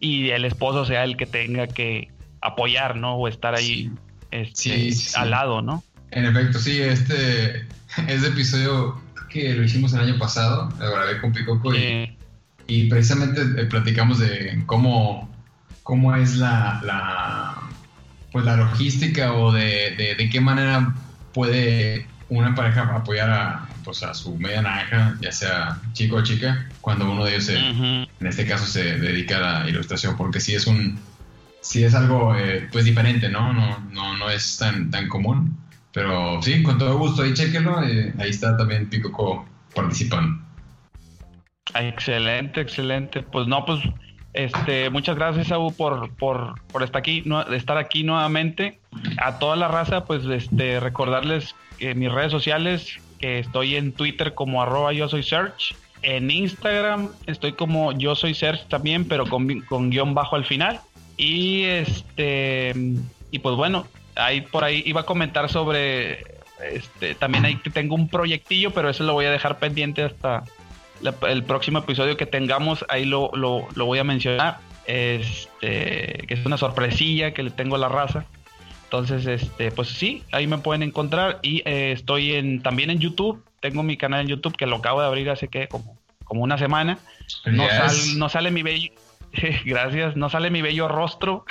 y 0.00 0.30
el 0.30 0.44
esposo 0.44 0.84
sea 0.84 1.04
el 1.04 1.16
que 1.16 1.26
tenga 1.26 1.66
que, 1.66 2.08
apoyar, 2.44 2.96
¿no? 2.96 3.16
O 3.16 3.26
estar 3.26 3.54
ahí 3.54 3.90
este, 4.30 4.90
al 5.16 5.30
lado, 5.30 5.62
¿no? 5.62 5.82
En 6.10 6.26
efecto, 6.26 6.58
sí, 6.58 6.80
este, 6.80 7.66
este 8.06 8.28
episodio 8.28 9.00
que 9.28 9.54
lo 9.54 9.64
hicimos 9.64 9.92
el 9.94 10.00
año 10.00 10.18
pasado, 10.18 10.68
lo 10.78 10.92
grabé 10.92 11.20
con 11.20 11.32
Picoco 11.32 11.74
y, 11.74 12.16
y, 12.68 12.88
precisamente 12.88 13.40
eh, 13.40 13.64
platicamos 13.64 14.20
de 14.20 14.62
cómo, 14.66 15.28
cómo 15.82 16.14
es 16.14 16.36
la, 16.36 16.80
la, 16.84 17.56
pues 18.30 18.44
la 18.44 18.56
logística 18.56 19.32
o 19.32 19.50
de, 19.50 20.14
de, 20.16 20.28
qué 20.30 20.40
manera 20.40 20.94
puede 21.34 22.06
una 22.30 22.54
pareja 22.54 22.82
apoyar 22.82 23.30
a, 23.30 23.68
pues 23.84 24.02
a 24.02 24.14
su 24.14 24.36
media 24.38 24.62
naranja, 24.62 25.16
ya 25.20 25.30
sea 25.30 25.78
chico 25.92 26.16
o 26.16 26.22
chica, 26.22 26.66
cuando 26.80 27.10
uno 27.10 27.24
de 27.24 27.34
ellos, 27.34 27.48
en 27.50 28.26
este 28.26 28.46
caso, 28.46 28.64
se 28.64 28.98
dedica 28.98 29.36
a 29.36 29.62
la 29.62 29.68
ilustración, 29.68 30.16
porque 30.16 30.40
sí 30.40 30.54
es 30.54 30.66
un, 30.66 30.98
sí 31.60 31.84
es 31.84 31.94
algo 31.94 32.34
eh, 32.36 32.68
pues 32.72 32.84
diferente, 32.84 33.28
¿no? 33.28 33.52
¿no? 33.52 33.78
No, 33.90 34.16
no 34.16 34.30
es 34.30 34.56
tan, 34.58 34.90
tan 34.90 35.08
común. 35.08 35.58
Pero 35.92 36.42
sí, 36.42 36.62
con 36.62 36.76
todo 36.76 36.98
gusto, 36.98 37.22
ahí 37.22 37.32
chequenlo. 37.34 37.82
Eh, 37.84 38.12
ahí 38.18 38.30
está 38.30 38.56
también 38.56 38.90
Picoco 38.90 39.46
participando. 39.74 40.42
Excelente, 41.74 42.60
excelente. 42.60 43.22
Pues 43.22 43.46
no, 43.46 43.64
pues 43.64 43.80
este, 44.34 44.90
muchas 44.90 45.14
gracias, 45.14 45.46
Saúl, 45.46 45.72
por, 45.72 46.12
por, 46.16 46.60
por 46.66 46.82
estar, 46.82 46.98
aquí, 46.98 47.24
estar 47.52 47.78
aquí 47.78 48.02
nuevamente. 48.02 48.80
A 49.18 49.38
toda 49.38 49.54
la 49.54 49.68
raza, 49.68 50.04
pues 50.04 50.24
este, 50.24 50.80
recordarles 50.80 51.54
que 51.78 51.94
mis 51.94 52.12
redes 52.12 52.32
sociales, 52.32 52.98
que 53.20 53.38
estoy 53.38 53.76
en 53.76 53.92
Twitter 53.92 54.34
como 54.34 54.60
arroba 54.60 54.92
yo 54.92 55.08
soy 55.08 55.22
search, 55.22 55.76
En 56.02 56.30
Instagram 56.30 57.10
estoy 57.26 57.52
como 57.52 57.92
yo 57.92 58.16
soy 58.16 58.34
Serge 58.34 58.64
también, 58.68 59.06
pero 59.06 59.26
con, 59.26 59.60
con 59.60 59.90
guion 59.90 60.14
bajo 60.14 60.34
al 60.34 60.44
final. 60.44 60.80
Y 61.16 61.62
este 61.62 62.74
y 63.30 63.38
pues 63.38 63.54
bueno, 63.56 63.86
ahí 64.16 64.40
por 64.40 64.64
ahí 64.64 64.82
iba 64.84 65.02
a 65.02 65.06
comentar 65.06 65.48
sobre 65.48 66.24
este 66.72 67.14
también 67.14 67.44
ahí 67.44 67.56
tengo 67.72 67.94
un 67.94 68.08
proyectillo, 68.08 68.72
pero 68.72 68.90
eso 68.90 69.04
lo 69.04 69.12
voy 69.12 69.26
a 69.26 69.30
dejar 69.30 69.58
pendiente 69.58 70.02
hasta 70.02 70.42
el 71.28 71.44
próximo 71.44 71.80
episodio 71.80 72.16
que 72.16 72.26
tengamos, 72.26 72.84
ahí 72.88 73.04
lo, 73.04 73.30
lo, 73.34 73.66
lo 73.74 73.86
voy 73.86 73.98
a 73.98 74.04
mencionar. 74.04 74.58
Este, 74.86 76.24
que 76.28 76.34
es 76.34 76.44
una 76.44 76.58
sorpresilla 76.58 77.32
que 77.32 77.42
le 77.42 77.50
tengo 77.50 77.76
a 77.76 77.78
la 77.78 77.88
raza. 77.88 78.26
Entonces, 78.84 79.26
este, 79.26 79.70
pues 79.70 79.88
sí, 79.88 80.22
ahí 80.30 80.46
me 80.46 80.58
pueden 80.58 80.82
encontrar. 80.82 81.40
Y 81.42 81.62
eh, 81.64 81.92
estoy 81.92 82.34
en, 82.34 82.62
también 82.62 82.90
en 82.90 82.98
YouTube. 82.98 83.42
Tengo 83.60 83.82
mi 83.82 83.96
canal 83.96 84.20
en 84.20 84.28
YouTube 84.28 84.56
que 84.56 84.66
lo 84.66 84.76
acabo 84.76 85.00
de 85.00 85.06
abrir 85.06 85.30
hace 85.30 85.48
que 85.48 85.68
como, 85.68 85.98
como 86.24 86.42
una 86.42 86.58
semana. 86.58 86.98
No, 87.46 87.64
no 88.16 88.28
sale 88.28 88.50
mi 88.50 88.62
bello. 88.62 88.92
Gracias, 89.64 90.16
no 90.16 90.30
sale 90.30 90.50
mi 90.50 90.62
bello 90.62 90.86
rostro, 90.88 91.44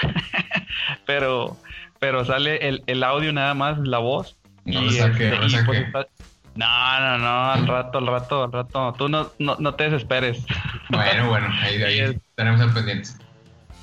pero, 1.05 1.57
pero 1.99 2.23
sale 2.23 2.67
el, 2.67 2.83
el, 2.87 3.03
audio 3.03 3.33
nada 3.33 3.53
más, 3.53 3.77
la 3.79 3.97
voz. 3.97 4.37
No 4.65 4.81
y, 4.81 4.97
este, 4.97 5.33
pues 5.65 6.07
no, 6.55 6.99
no, 6.99 7.17
no, 7.17 7.51
al 7.51 7.67
rato, 7.67 7.97
al 7.97 8.07
rato, 8.07 8.43
al 8.43 8.51
rato. 8.51 8.93
Tú 8.97 9.09
no, 9.09 9.31
no, 9.39 9.55
no 9.59 9.73
te 9.75 9.89
desesperes. 9.89 10.45
Bueno, 10.89 11.29
bueno, 11.29 11.47
ahí, 11.61 11.81
ahí 11.81 12.17
tenemos 12.35 12.61
el 12.61 12.71
pendiente. 12.71 13.09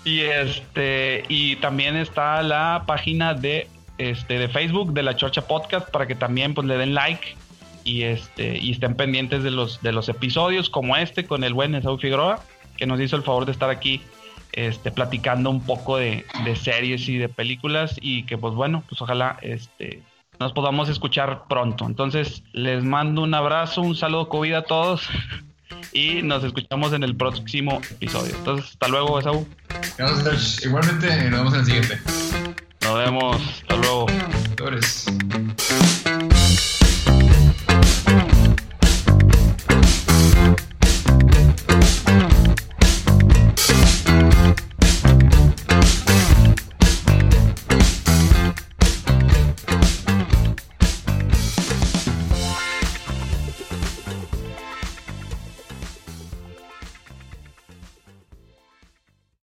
Y 0.05 0.21
este, 0.21 1.25
y 1.29 1.57
también 1.57 1.97
está 1.97 2.43
la 2.43 2.85
página 2.87 3.35
de 3.35 3.69
este 3.99 4.39
de 4.39 4.49
Facebook 4.49 4.93
de 4.93 5.03
la 5.03 5.15
Chorcha 5.15 5.43
Podcast 5.43 5.91
para 5.91 6.07
que 6.07 6.15
también 6.15 6.55
pues 6.55 6.67
le 6.67 6.79
den 6.79 6.95
like 6.95 7.37
y 7.85 8.03
este 8.03 8.57
y 8.59 8.71
estén 8.71 8.95
pendientes 8.95 9.43
de 9.43 9.51
los 9.51 9.83
de 9.83 9.93
los 9.93 10.09
episodios 10.09 10.71
como 10.71 10.97
este 10.97 11.27
con 11.27 11.45
el 11.45 11.53
buen 11.53 11.75
Esaú 11.75 11.99
Figueroa 11.99 12.43
que 12.77 12.87
nos 12.87 12.99
hizo 12.99 13.17
el 13.17 13.23
favor 13.23 13.45
de 13.45 13.53
estar 13.53 13.69
aquí 13.69 14.01
este 14.53 14.91
platicando 14.91 15.51
un 15.51 15.63
poco 15.65 15.99
de, 15.99 16.25
de 16.45 16.57
series 16.57 17.09
y 17.09 17.19
de 17.19 17.29
películas 17.29 17.97
y 18.01 18.23
que 18.23 18.39
pues 18.39 18.55
bueno 18.55 18.83
pues 18.89 19.03
ojalá 19.03 19.37
este 19.43 20.03
nos 20.41 20.53
podamos 20.53 20.89
escuchar 20.89 21.45
pronto 21.49 21.87
entonces 21.87 22.43
les 22.53 22.83
mando 22.83 23.23
un 23.23 23.35
abrazo 23.35 23.83
un 23.83 23.95
saludo 23.95 24.29
COVID 24.29 24.55
a 24.55 24.63
todos 24.63 25.09
y 25.93 26.23
nos 26.23 26.45
escuchamos 26.45 26.93
en 26.93 27.03
el 27.03 27.17
próximo 27.17 27.81
episodio. 27.91 28.35
Entonces, 28.37 28.71
hasta 28.71 28.89
luego, 28.89 29.19
Esaú. 29.19 29.47
Igualmente, 30.65 31.31
nos 31.31 31.41
vemos 31.41 31.55
en 31.55 31.61
el 31.61 31.67
siguiente. 31.67 31.99
Nos 32.83 32.99
vemos. 32.99 33.37
Hasta 33.37 33.77
luego. 33.77 34.07